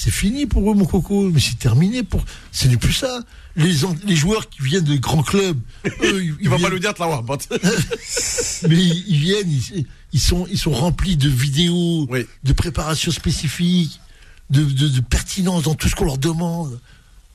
c'est 0.00 0.12
fini 0.12 0.46
pour 0.46 0.70
eux, 0.70 0.74
mon 0.74 0.84
coco. 0.84 1.28
Mais 1.30 1.40
c'est 1.40 1.58
terminé 1.58 2.02
pour. 2.04 2.24
C'est 2.52 2.68
du 2.68 2.78
plus 2.78 2.92
ça. 2.92 3.20
Les, 3.56 3.72
joueurs 4.14 4.48
qui 4.48 4.62
viennent 4.62 4.84
de 4.84 4.96
grands 4.96 5.24
clubs, 5.24 5.58
eux, 6.04 6.22
ils, 6.24 6.34
Il 6.40 6.48
va 6.48 6.56
viennent- 6.56 6.68
pas 6.68 6.74
nous 6.74 6.78
dire 6.78 6.94
de. 6.94 7.22
Bot. 7.22 7.38
mais 8.68 8.76
ils, 8.76 9.04
ils 9.08 9.18
viennent, 9.18 9.50
ils, 9.50 9.86
ils 10.12 10.20
sont, 10.20 10.46
ils 10.50 10.58
sont 10.58 10.70
remplis 10.70 11.16
de 11.16 11.28
vidéos, 11.28 12.06
Oui. 12.10 12.24
de 12.44 12.52
préparation 12.52 13.10
spécifique, 13.10 13.98
de, 14.50 14.62
de, 14.64 14.88
de 14.88 15.00
pertinence 15.00 15.64
dans 15.64 15.74
tout 15.74 15.88
ce 15.88 15.96
qu'on 15.96 16.04
leur 16.04 16.18
demande. 16.18 16.78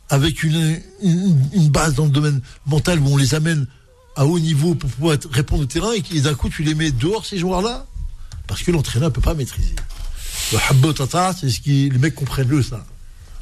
avec 0.10 0.44
une, 0.44 0.80
une, 1.02 1.38
une 1.53 1.69
base 1.69 1.95
dans 1.95 2.06
le 2.06 2.11
domaine 2.11 2.41
mental 2.65 2.99
où 2.99 3.07
on 3.07 3.18
les 3.18 3.35
amène 3.35 3.68
à 4.15 4.26
haut 4.26 4.40
niveau 4.40 4.76
pour 4.76 4.90
pouvoir 4.90 5.18
répondre 5.31 5.64
au 5.64 5.65
terrain 5.65 5.91
et, 5.94 6.02
qui- 6.02 6.18
et 6.18 6.22
d'un 6.22 6.35
coup 6.35 6.48
tu 6.49 6.61
les 6.64 6.76
mets 6.76 6.91
dehors 6.91 7.26
ces 7.26 7.38
joueurs-là 7.40 7.85
parce 8.48 8.61
que 8.64 8.72
l'entraîneur 8.72 9.10
ne 9.10 9.14
peut 9.14 9.22
pas 9.22 9.34
maîtriser. 9.34 9.76
Le 10.53 10.59
habbo 10.69 10.93
tata, 10.93 11.34
c'est 11.39 11.49
ce 11.49 11.59
qui 11.59 11.89
les 11.89 11.97
mecs 11.97 12.15
comprennent 12.15 12.47
le 12.49 12.61
ça. 12.63 12.85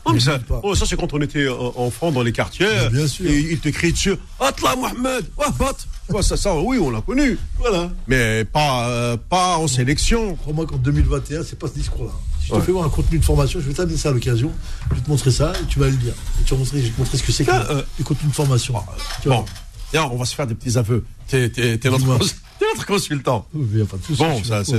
Non, 0.06 0.14
mais 0.14 0.18
Ils 0.20 0.22
ça, 0.24 0.40
oh, 0.64 0.74
ça 0.74 0.86
c'est 0.88 0.96
quand 0.96 1.14
on 1.14 1.22
était 1.22 1.44
euh, 1.46 1.54
enfant 1.76 2.12
dans 2.12 2.24
les 2.24 2.32
quartiers. 2.32 2.66
Mais 2.86 2.90
bien 2.90 3.08
sûr. 3.08 3.30
Et 3.30 3.38
ils 3.52 3.60
te 3.60 3.70
crient 3.70 3.92
dessus. 3.92 4.16
Atla 4.40 4.76
Mohamed, 4.76 5.26
ouais, 5.38 5.46
bat. 5.60 5.74
Ouais, 6.10 6.24
ça, 6.24 6.38
ça, 6.38 6.56
oui, 6.58 6.80
on 6.80 6.90
l'a 6.90 7.02
connu. 7.02 7.38
Voilà. 7.60 7.92
Mais 8.08 8.44
pas, 8.46 8.88
euh, 8.90 9.18
pas 9.30 9.58
en 9.58 9.68
sélection. 9.68 10.36
Crois-moi 10.38 10.66
qu'en 10.66 10.78
2021, 10.78 11.44
c'est 11.44 11.60
pas 11.60 11.68
ce 11.68 11.74
discours-là. 11.74 12.12
Si 12.42 12.48
je 12.48 12.56
te 12.56 12.62
fais 12.62 12.72
voir 12.72 12.86
un 12.86 12.90
contenu 12.90 13.20
de 13.20 13.24
formation, 13.24 13.60
je 13.60 13.68
vais 13.68 13.74
t'amener 13.76 13.96
ça 13.98 14.10
à 14.10 14.12
l'occasion. 14.12 14.52
Je 14.90 14.96
vais 14.96 15.02
te 15.02 15.10
montrer 15.10 15.30
ça 15.30 15.54
et 15.62 15.66
tu 15.68 15.78
vas 15.80 15.86
le 15.88 15.96
lire. 15.98 16.14
Et 16.40 16.44
tu 16.46 16.54
vas 16.56 16.60
montrer, 16.60 16.80
je 16.80 16.86
vais 16.86 16.92
te 16.92 17.00
montrer 17.00 17.18
ce 17.20 17.24
que 17.24 17.32
c'est 17.32 17.46
que 17.46 17.52
euh, 17.52 17.84
les 18.00 18.04
contenus 18.04 18.32
de 18.32 18.36
formation. 18.36 18.74
Tu. 19.22 19.30
Bon, 19.30 19.46
Tiens, 19.92 20.10
on 20.12 20.16
va 20.18 20.26
se 20.26 20.34
faire 20.34 20.48
des 20.48 20.56
petits 20.56 20.78
aveux. 20.80 21.06
T'es, 21.28 21.52
notre, 21.86 22.06
notre 22.62 22.86
consultant. 22.88 23.46
Oui, 23.54 23.80
y 23.80 23.82
a 23.82 23.86
pas 23.86 23.98
de 23.98 24.04
souci, 24.04 24.20
Bon, 24.24 24.44
ça, 24.44 24.64
c'est- 24.64 24.74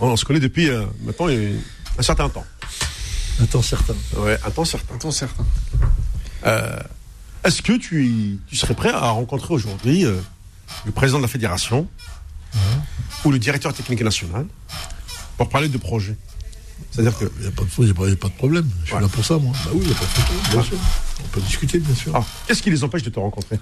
on 0.00 0.16
se 0.16 0.24
connaît 0.24 0.40
depuis 0.40 0.68
euh, 0.68 0.84
maintenant 1.02 1.28
un 1.28 2.02
certain 2.02 2.28
temps. 2.28 2.44
Un 3.40 3.46
temps 3.46 3.62
certain. 3.62 3.94
Ouais, 4.16 4.38
un 4.44 4.50
temps 4.50 4.64
certain. 4.64 4.94
Attends, 4.94 5.10
certain. 5.10 5.46
Euh, 6.46 6.76
est-ce 7.44 7.62
que 7.62 7.72
tu, 7.74 8.38
tu 8.48 8.56
serais 8.56 8.74
prêt 8.74 8.90
à 8.90 9.10
rencontrer 9.10 9.54
aujourd'hui 9.54 10.04
euh, 10.04 10.16
le 10.86 10.92
président 10.92 11.18
de 11.18 11.22
la 11.22 11.28
fédération 11.28 11.88
ou 13.24 13.30
le 13.30 13.38
directeur 13.38 13.72
technique 13.74 14.02
national 14.02 14.46
pour 15.36 15.48
parler 15.48 15.68
de 15.68 15.78
projet? 15.78 16.16
C'est-à-dire 16.90 17.16
que. 17.18 17.24
Il 17.36 17.40
n'y 17.42 17.46
a, 17.46 17.48
a 17.48 17.52
pas- 17.52 17.64
il 17.78 17.88
y 17.88 18.12
a 18.12 18.16
pas 18.16 18.28
de 18.28 18.34
problème. 18.34 18.68
Je 18.82 18.86
suis 18.86 18.94
Ouais. 18.94 19.00
là 19.02 19.08
pour 19.08 19.24
ça, 19.24 19.36
moi. 19.38 19.52
Bah 19.64 19.70
oui, 19.74 19.80
il 19.82 19.86
n'y 19.88 19.92
a 19.92 19.96
pas 19.96 20.04
de 20.04 20.10
problème, 20.10 20.42
bien 20.52 20.62
sûr. 20.62 20.78
On 21.24 21.28
peut 21.28 21.40
discuter, 21.40 21.78
bien 21.80 21.94
sûr. 21.94 22.12
Ah, 22.16 22.24
qu'est-ce 22.46 22.62
qui 22.62 22.70
les 22.70 22.82
empêche 22.84 23.02
de 23.02 23.10
te 23.10 23.18
rencontrer? 23.18 23.58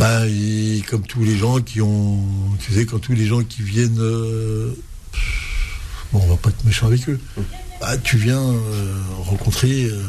Bah, 0.00 0.26
et 0.26 0.82
comme 0.88 1.02
tous 1.02 1.22
les 1.22 1.36
gens 1.36 1.60
qui 1.60 1.80
ont. 1.82 2.24
Tu 2.58 2.72
sais, 2.72 2.86
quand 2.86 2.98
tous 2.98 3.12
les 3.12 3.26
gens 3.26 3.42
qui 3.42 3.62
viennent. 3.62 3.98
euh, 4.00 4.72
bon, 6.12 6.20
on 6.22 6.26
va 6.26 6.36
pas 6.36 6.48
être 6.48 6.64
méchant 6.64 6.86
avec 6.86 7.06
eux. 7.10 7.20
Bah, 7.82 7.98
tu 7.98 8.16
viens 8.16 8.40
euh, 8.40 8.94
rencontrer 9.18 9.84
euh, 9.84 10.02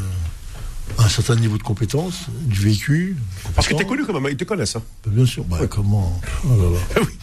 un 0.98 1.08
certain 1.10 1.36
niveau 1.36 1.58
de 1.58 1.62
compétence, 1.62 2.26
du 2.46 2.60
vécu. 2.60 3.16
Parce 3.54 3.66
que 3.68 3.74
t'es 3.74 3.84
compétent. 3.84 3.88
connu 4.04 4.06
quand 4.06 4.18
même, 4.20 4.32
ils 4.32 4.36
te 4.38 4.44
connaissent. 4.44 4.76
Hein. 4.76 4.82
Bah, 5.04 5.12
Bien 5.14 5.26
sûr. 5.26 5.44
Bah, 5.44 5.58
comment 5.68 6.18
oh 6.44 6.48
là 6.48 6.70
là. 6.70 7.02
oui, 7.06 7.18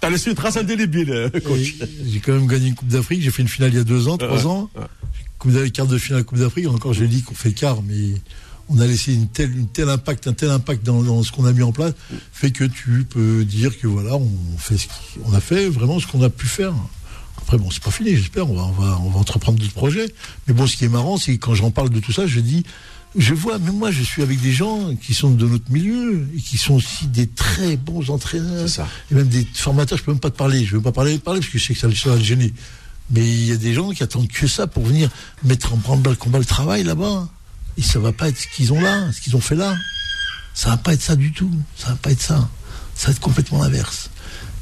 t'as 0.00 0.08
laissé, 0.08 0.30
une 0.30 0.36
trace 0.36 0.56
indélébile, 0.56 1.30
coach. 1.44 1.74
J'ai 2.06 2.20
quand 2.20 2.34
même 2.34 2.46
gagné 2.46 2.68
une 2.68 2.74
Coupe 2.76 2.88
d'Afrique. 2.88 3.20
J'ai 3.22 3.30
fait 3.32 3.42
une 3.42 3.48
finale 3.48 3.70
il 3.72 3.78
y 3.78 3.80
a 3.80 3.84
deux 3.84 4.06
ans, 4.06 4.16
trois 4.16 4.38
Ouais, 4.38 4.46
ans. 4.46 4.70
ouais. 4.76 4.84
Coupe 5.40 5.72
quart 5.72 5.86
de 5.88 5.98
finale 5.98 6.22
Coupe 6.24 6.38
d'Afrique. 6.38 6.68
Encore, 6.68 6.92
je 6.94 7.04
dis 7.04 7.22
qu'on 7.22 7.34
fait 7.34 7.52
quart, 7.52 7.82
mais 7.82 8.14
on 8.68 8.80
a 8.80 8.86
laissé 8.86 9.14
une 9.14 9.28
telle, 9.28 9.56
une 9.56 9.68
telle 9.68 9.88
impact, 9.88 10.26
un 10.26 10.32
tel 10.32 10.50
impact 10.50 10.84
dans, 10.84 11.02
dans 11.02 11.22
ce 11.22 11.32
qu'on 11.32 11.44
a 11.44 11.52
mis 11.52 11.62
en 11.62 11.72
place, 11.72 11.92
fait 12.32 12.50
que 12.50 12.64
tu 12.64 13.04
peux 13.08 13.44
dire 13.44 13.78
que 13.78 13.86
voilà, 13.86 14.16
on 14.16 14.30
fait 14.58 14.76
ce 14.76 14.86
on 15.24 15.32
a 15.32 15.40
fait 15.40 15.68
vraiment 15.68 16.00
ce 16.00 16.06
qu'on 16.06 16.22
a 16.22 16.30
pu 16.30 16.46
faire. 16.46 16.74
Après, 17.38 17.58
bon, 17.58 17.70
c'est 17.70 17.82
pas 17.82 17.92
fini, 17.92 18.16
j'espère. 18.16 18.50
On 18.50 18.54
va, 18.54 18.64
on 18.64 18.72
va, 18.72 18.98
on 19.04 19.10
va 19.10 19.20
entreprendre 19.20 19.58
d'autres 19.58 19.72
projets. 19.72 20.12
Mais 20.48 20.54
bon, 20.54 20.66
ce 20.66 20.76
qui 20.76 20.84
est 20.84 20.88
marrant, 20.88 21.16
c'est 21.16 21.36
que 21.36 21.44
quand 21.44 21.54
j'en 21.54 21.70
parle 21.70 21.90
de 21.90 22.00
tout 22.00 22.10
ça, 22.10 22.26
je 22.26 22.40
dis, 22.40 22.64
je 23.14 23.34
vois, 23.34 23.58
même 23.58 23.76
moi, 23.76 23.90
je 23.92 24.02
suis 24.02 24.22
avec 24.22 24.40
des 24.40 24.52
gens 24.52 24.94
qui 25.00 25.14
sont 25.14 25.30
de 25.30 25.46
notre 25.46 25.70
milieu 25.70 26.28
et 26.36 26.40
qui 26.40 26.58
sont 26.58 26.74
aussi 26.74 27.06
des 27.06 27.28
très 27.28 27.76
bons 27.76 28.10
entraîneurs. 28.10 28.68
Ça. 28.68 28.88
Et 29.12 29.14
même 29.14 29.28
des 29.28 29.46
formateurs, 29.54 29.96
je 29.96 30.02
peux 30.02 30.10
même 30.10 30.20
pas 30.20 30.30
te 30.30 30.36
parler. 30.36 30.64
Je 30.64 30.76
veux 30.76 30.82
pas 30.82 30.92
parler, 30.92 31.18
parler 31.18 31.40
parce 31.40 31.52
que 31.52 31.58
je 31.58 31.64
sais 31.64 31.74
que 31.74 31.80
ça, 31.80 31.88
ça 31.94 32.10
va 32.10 32.16
le 32.16 32.22
gêner. 32.22 32.52
Mais 33.10 33.24
il 33.24 33.46
y 33.46 33.52
a 33.52 33.56
des 33.56 33.72
gens 33.72 33.90
qui 33.90 34.02
attendent 34.02 34.28
que 34.28 34.48
ça 34.48 34.66
pour 34.66 34.84
venir 34.84 35.08
mettre 35.44 35.72
en 35.72 35.76
branle 35.76 36.02
le 36.02 36.16
combat 36.16 36.38
le 36.38 36.44
travail 36.44 36.82
là-bas. 36.82 37.28
Et 37.78 37.82
ça 37.82 37.98
va 37.98 38.12
pas 38.12 38.28
être 38.28 38.38
ce 38.38 38.46
qu'ils 38.48 38.72
ont 38.72 38.80
là, 38.80 39.10
ce 39.12 39.20
qu'ils 39.20 39.36
ont 39.36 39.40
fait 39.40 39.54
là. 39.54 39.76
Ça 40.54 40.70
va 40.70 40.76
pas 40.78 40.94
être 40.94 41.02
ça 41.02 41.16
du 41.16 41.32
tout. 41.32 41.50
Ça 41.76 41.88
va 41.88 41.96
pas 41.96 42.10
être 42.10 42.22
ça. 42.22 42.48
Ça 42.94 43.08
va 43.08 43.12
être 43.12 43.20
complètement 43.20 43.62
l'inverse. 43.62 44.10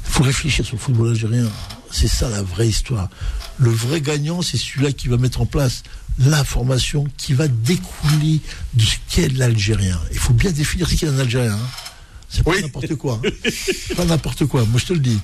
Il 0.05 0.11
faut 0.11 0.23
réfléchir 0.23 0.65
sur 0.65 0.75
le 0.75 0.81
football 0.81 1.09
algérien. 1.09 1.47
C'est 1.91 2.07
ça 2.09 2.29
la 2.29 2.41
vraie 2.43 2.67
histoire. 2.67 3.09
Le 3.57 3.69
vrai 3.71 4.01
gagnant, 4.01 4.41
c'est 4.41 4.57
celui-là 4.57 4.91
qui 4.91 5.07
va 5.07 5.17
mettre 5.17 5.39
en 5.41 5.45
place 5.45 5.83
la 6.19 6.43
formation 6.43 7.05
qui 7.17 7.33
va 7.33 7.47
découler 7.47 8.41
de 8.73 8.83
ce 8.83 8.95
qu'est 9.09 9.29
l'Algérien. 9.29 9.99
Il 10.11 10.19
faut 10.19 10.33
bien 10.33 10.51
définir 10.51 10.89
ce 10.89 10.95
qu'est 10.95 11.07
un 11.07 11.19
Algérien. 11.19 11.53
hein. 11.53 11.69
C'est 12.29 12.43
pas 12.43 12.51
Oui. 12.51 12.61
n'importe 12.61 12.95
quoi. 12.95 13.21
hein. 13.23 13.29
C'est 13.51 13.95
pas 13.95 14.05
n'importe 14.05 14.45
quoi. 14.45 14.65
Moi, 14.65 14.79
je 14.79 14.85
te 14.87 14.93
le 14.93 14.99
dis. 14.99 15.19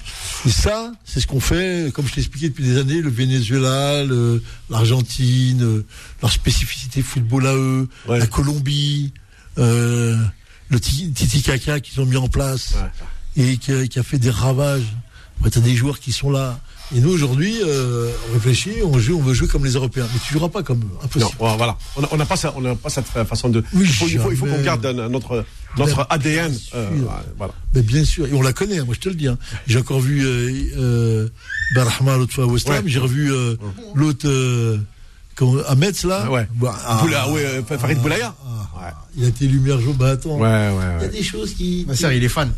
Et 0.45 0.49
ça, 0.52 0.91
c'est 1.03 1.19
ce 1.19 1.28
qu'on 1.28 1.40
fait, 1.40 1.91
comme 1.94 2.07
je 2.07 2.14
t'ai 2.14 2.19
expliqué 2.22 2.49
depuis 2.49 2.64
des 2.64 2.78
années, 2.78 3.02
le 3.02 3.10
Venezuela, 3.10 4.03
le- 4.03 4.41
l'Argentine, 4.69 5.61
euh, 5.64 5.86
leur 6.22 6.32
spécificité 6.32 7.02
football 7.02 7.48
à 7.48 7.56
eux, 7.56 7.90
Ouais. 8.07 8.19
la 8.19 8.28
Colombie, 8.28 9.14
euh, 9.57 10.15
le 10.69 10.80
ti- 10.80 11.11
Titi 11.11 11.41
Kaka 11.41 11.80
qu'ils 11.80 11.99
ont 12.02 12.06
mis 12.06 12.18
en 12.18 12.28
place 12.30 12.76
et 13.36 13.57
qui 13.57 13.72
a, 13.73 13.88
qui 13.88 13.99
a 13.99 14.03
fait 14.03 14.19
des 14.19 14.30
ravages. 14.30 14.95
Après, 15.40 15.49
t'as 15.49 15.60
des 15.60 15.76
joueurs 15.76 15.99
qui 15.99 16.11
sont 16.11 16.30
là. 16.30 16.60
Et 16.93 16.99
nous, 16.99 17.09
aujourd'hui, 17.11 17.55
euh, 17.63 18.09
on 18.30 18.34
réfléchit, 18.34 18.72
on 18.84 18.99
joue, 18.99 19.18
on 19.18 19.22
veut 19.22 19.34
jouer 19.34 19.47
comme 19.47 19.63
les 19.63 19.72
Européens. 19.72 20.07
Mais 20.13 20.19
tu 20.26 20.34
joueras 20.34 20.49
pas 20.49 20.61
comme 20.61 20.80
eux. 20.80 20.88
Non, 20.93 20.99
Impossible. 21.05 21.38
voilà. 21.39 21.77
On 22.11 22.18
n'a 22.18 22.26
pas, 22.26 22.35
ça- 22.35 22.53
on 22.57 22.61
n'a 22.61 22.76
pas 22.76 22.89
cette 22.89 23.05
façon 23.05 23.47
de. 23.49 23.63
Oui, 23.73 23.84
il 23.84 23.88
faut, 23.93 24.07
il 24.07 24.19
faut, 24.19 24.31
il 24.31 24.38
faut 24.38 24.45
qu'on 24.45 24.61
garde 24.61 24.85
un- 24.85 25.07
notre, 25.07 25.45
notre 25.77 26.05
ADN. 26.09 26.53
euh, 26.76 26.89
voilà. 27.38 27.53
Mais 27.73 27.81
bien 27.81 28.03
sûr, 28.03 28.27
et 28.27 28.34
on 28.34 28.41
la 28.41 28.51
connaît, 28.51 28.80
hein, 28.80 28.85
moi 28.85 28.93
je 28.93 28.99
te 28.99 29.07
le 29.09 29.15
dis. 29.15 29.27
hein. 29.30 29.38
J'ai 29.68 29.80
encore 29.80 30.01
vu 30.01 30.26
euh, 30.26 30.51
euh, 30.77 31.27
Barahma 31.76 32.18
l'autre 32.18 32.34
fois 32.34 32.43
à 32.43 32.47
West 32.47 32.68
Ham, 32.69 32.76
Ouais. 32.76 32.81
j'ai 32.85 32.99
revu 32.99 33.31
euh, 33.31 33.55
l'autre 33.95 34.27
euh, 34.27 34.77
à 35.68 35.76
Metz 35.76 36.03
là. 36.03 36.23
Ah 36.26 36.31
ouais. 36.31 36.47
Bah, 36.55 36.76
ah, 36.85 37.01
Boula- 37.03 37.31
ouais, 37.31 37.45
euh, 37.45 37.63
Farid 37.63 37.97
ah, 37.99 38.01
Boulaya. 38.01 38.35
ah, 38.45 38.93
Il 39.15 39.26
a 39.26 39.27
été 39.27 39.47
lumière 39.47 39.80
jaune. 39.80 39.93
Bah 39.95 40.11
attends, 40.11 40.38
Ouais, 40.38 40.47
ouais, 40.47 40.84
il 40.99 41.01
y 41.03 41.05
a 41.05 41.07
des 41.09 41.23
choses 41.23 41.53
qui. 41.53 41.85
Ma 41.88 41.95
sœur, 41.95 42.11
il 42.13 42.23
est 42.23 42.30
fan. 42.30 42.51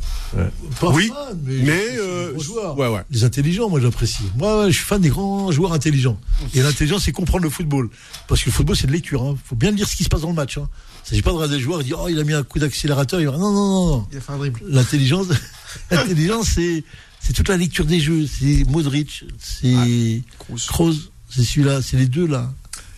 pas 0.79 0.89
Oui, 0.89 1.07
fan, 1.09 1.39
mais, 1.43 1.53
mais, 1.63 1.85
euh, 1.99 2.37
joueurs. 2.39 2.77
ouais, 2.77 2.87
ouais. 2.87 3.01
Les 3.11 3.23
intelligents, 3.23 3.69
moi 3.69 3.79
j'apprécie. 3.79 4.23
Moi, 4.37 4.67
je 4.69 4.75
suis 4.75 4.85
fan 4.85 5.01
des 5.01 5.09
grands 5.09 5.51
joueurs 5.51 5.73
intelligents. 5.73 6.19
Et 6.53 6.61
l'intelligence, 6.61 7.03
c'est 7.05 7.11
comprendre 7.11 7.43
le 7.43 7.49
football. 7.49 7.89
Parce 8.27 8.41
que 8.41 8.47
le 8.47 8.51
football, 8.53 8.75
c'est 8.75 8.87
de 8.87 8.91
lecture. 8.91 9.23
Il 9.31 9.47
faut 9.47 9.55
bien 9.55 9.71
lire 9.71 9.87
ce 9.87 9.95
qui 9.95 10.03
se 10.03 10.09
passe 10.09 10.21
dans 10.21 10.29
le 10.29 10.35
match. 10.35 10.57
Hein. 10.57 10.67
Il 10.71 11.05
ne 11.05 11.09
s'agit 11.09 11.21
pas 11.21 11.31
de 11.31 11.35
regarder 11.35 11.55
le 11.57 11.61
joueur 11.61 11.81
et 11.81 11.83
dire 11.83 11.97
Oh, 12.01 12.07
il 12.09 12.17
a 12.19 12.23
mis 12.23 12.33
un 12.33 12.43
coup 12.43 12.59
d'accélérateur. 12.59 13.19
Il 13.19 13.25
va... 13.27 13.33
Non, 13.37 13.51
non, 13.51 13.67
non, 13.69 13.87
non. 13.97 14.07
Il 14.11 14.17
a 14.17 14.21
fait 14.21 14.31
un 14.31 14.37
dribble. 14.37 14.61
L'intelligence, 14.67 15.27
l'intelligence, 15.91 16.47
c'est, 16.55 16.83
c'est 17.19 17.33
toute 17.33 17.49
la 17.49 17.57
lecture 17.57 17.85
des 17.85 17.99
jeux. 17.99 18.25
C'est 18.27 18.63
Modric, 18.69 19.25
c'est 19.39 20.21
Kroos, 20.67 20.93
c'est 21.29 21.43
celui-là, 21.43 21.81
c'est 21.81 21.97
les 21.97 22.05
deux 22.07 22.27
là. 22.27 22.51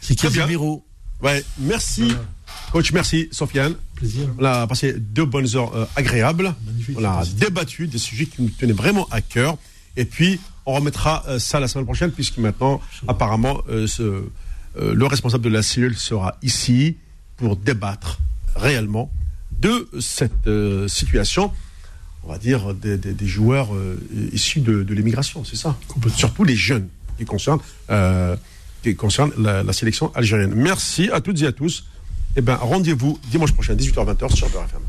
C'est. 0.07 0.15
Casemiro. 0.15 0.85
Ouais, 1.21 1.43
merci. 1.59 2.13
Coach, 2.71 2.91
merci, 2.91 3.29
Sofiane. 3.31 3.75
Plaisir. 3.95 4.27
On 4.37 4.43
a 4.43 4.67
passé 4.67 4.93
deux 4.97 5.25
bonnes 5.25 5.47
heures 5.55 5.73
euh, 5.75 5.85
agréables. 5.95 6.53
Magnifique. 6.65 6.97
On 6.99 7.03
a 7.05 7.23
débattu 7.25 7.87
des 7.87 7.97
sujets 7.97 8.25
qui 8.25 8.41
nous 8.41 8.49
tenaient 8.49 8.73
vraiment 8.73 9.07
à 9.11 9.21
cœur. 9.21 9.57
Et 9.95 10.03
puis, 10.05 10.39
on 10.65 10.73
remettra 10.73 11.23
euh, 11.27 11.39
ça 11.39 11.59
la 11.59 11.67
semaine 11.67 11.85
prochaine, 11.85 12.11
puisque 12.11 12.37
maintenant, 12.37 12.81
apparemment, 13.07 13.61
euh, 13.69 13.87
ce, 13.87 14.23
le 14.77 15.05
responsable 15.05 15.43
de 15.45 15.49
la 15.49 15.63
cellule 15.63 15.95
sera 15.97 16.37
ici 16.41 16.97
pour 17.37 17.55
débattre 17.55 18.19
réellement 18.57 19.09
de 19.57 19.87
cette 20.01 20.49
situation, 20.87 21.49
on 22.23 22.29
va 22.29 22.37
dire, 22.37 22.73
des, 22.73 22.97
des- 22.97 23.13
des 23.13 23.27
joueurs 23.27 23.69
issus 24.33 24.59
de, 24.59 24.83
de 24.83 24.93
l'immigration, 24.93 25.45
c'est 25.45 25.55
ça? 25.55 25.77
Surtout 26.13 26.43
les 26.43 26.57
jeunes 26.57 26.89
qui 27.17 27.23
concernent, 27.23 27.61
qui 28.91 28.95
concernent 28.95 29.31
la, 29.37 29.73
sélection 29.73 30.11
algérienne. 30.15 30.53
Merci 30.55 31.09
à 31.11 31.21
toutes 31.21 31.41
et 31.41 31.47
à 31.47 31.51
tous. 31.51 31.85
Eh 32.37 32.41
ben, 32.41 32.55
rendez-vous 32.55 33.19
dimanche 33.31 33.53
prochain, 33.53 33.75
18h-20h 33.75 34.35
sur 34.35 34.49
Beurre 34.49 34.65
FM. 34.65 34.81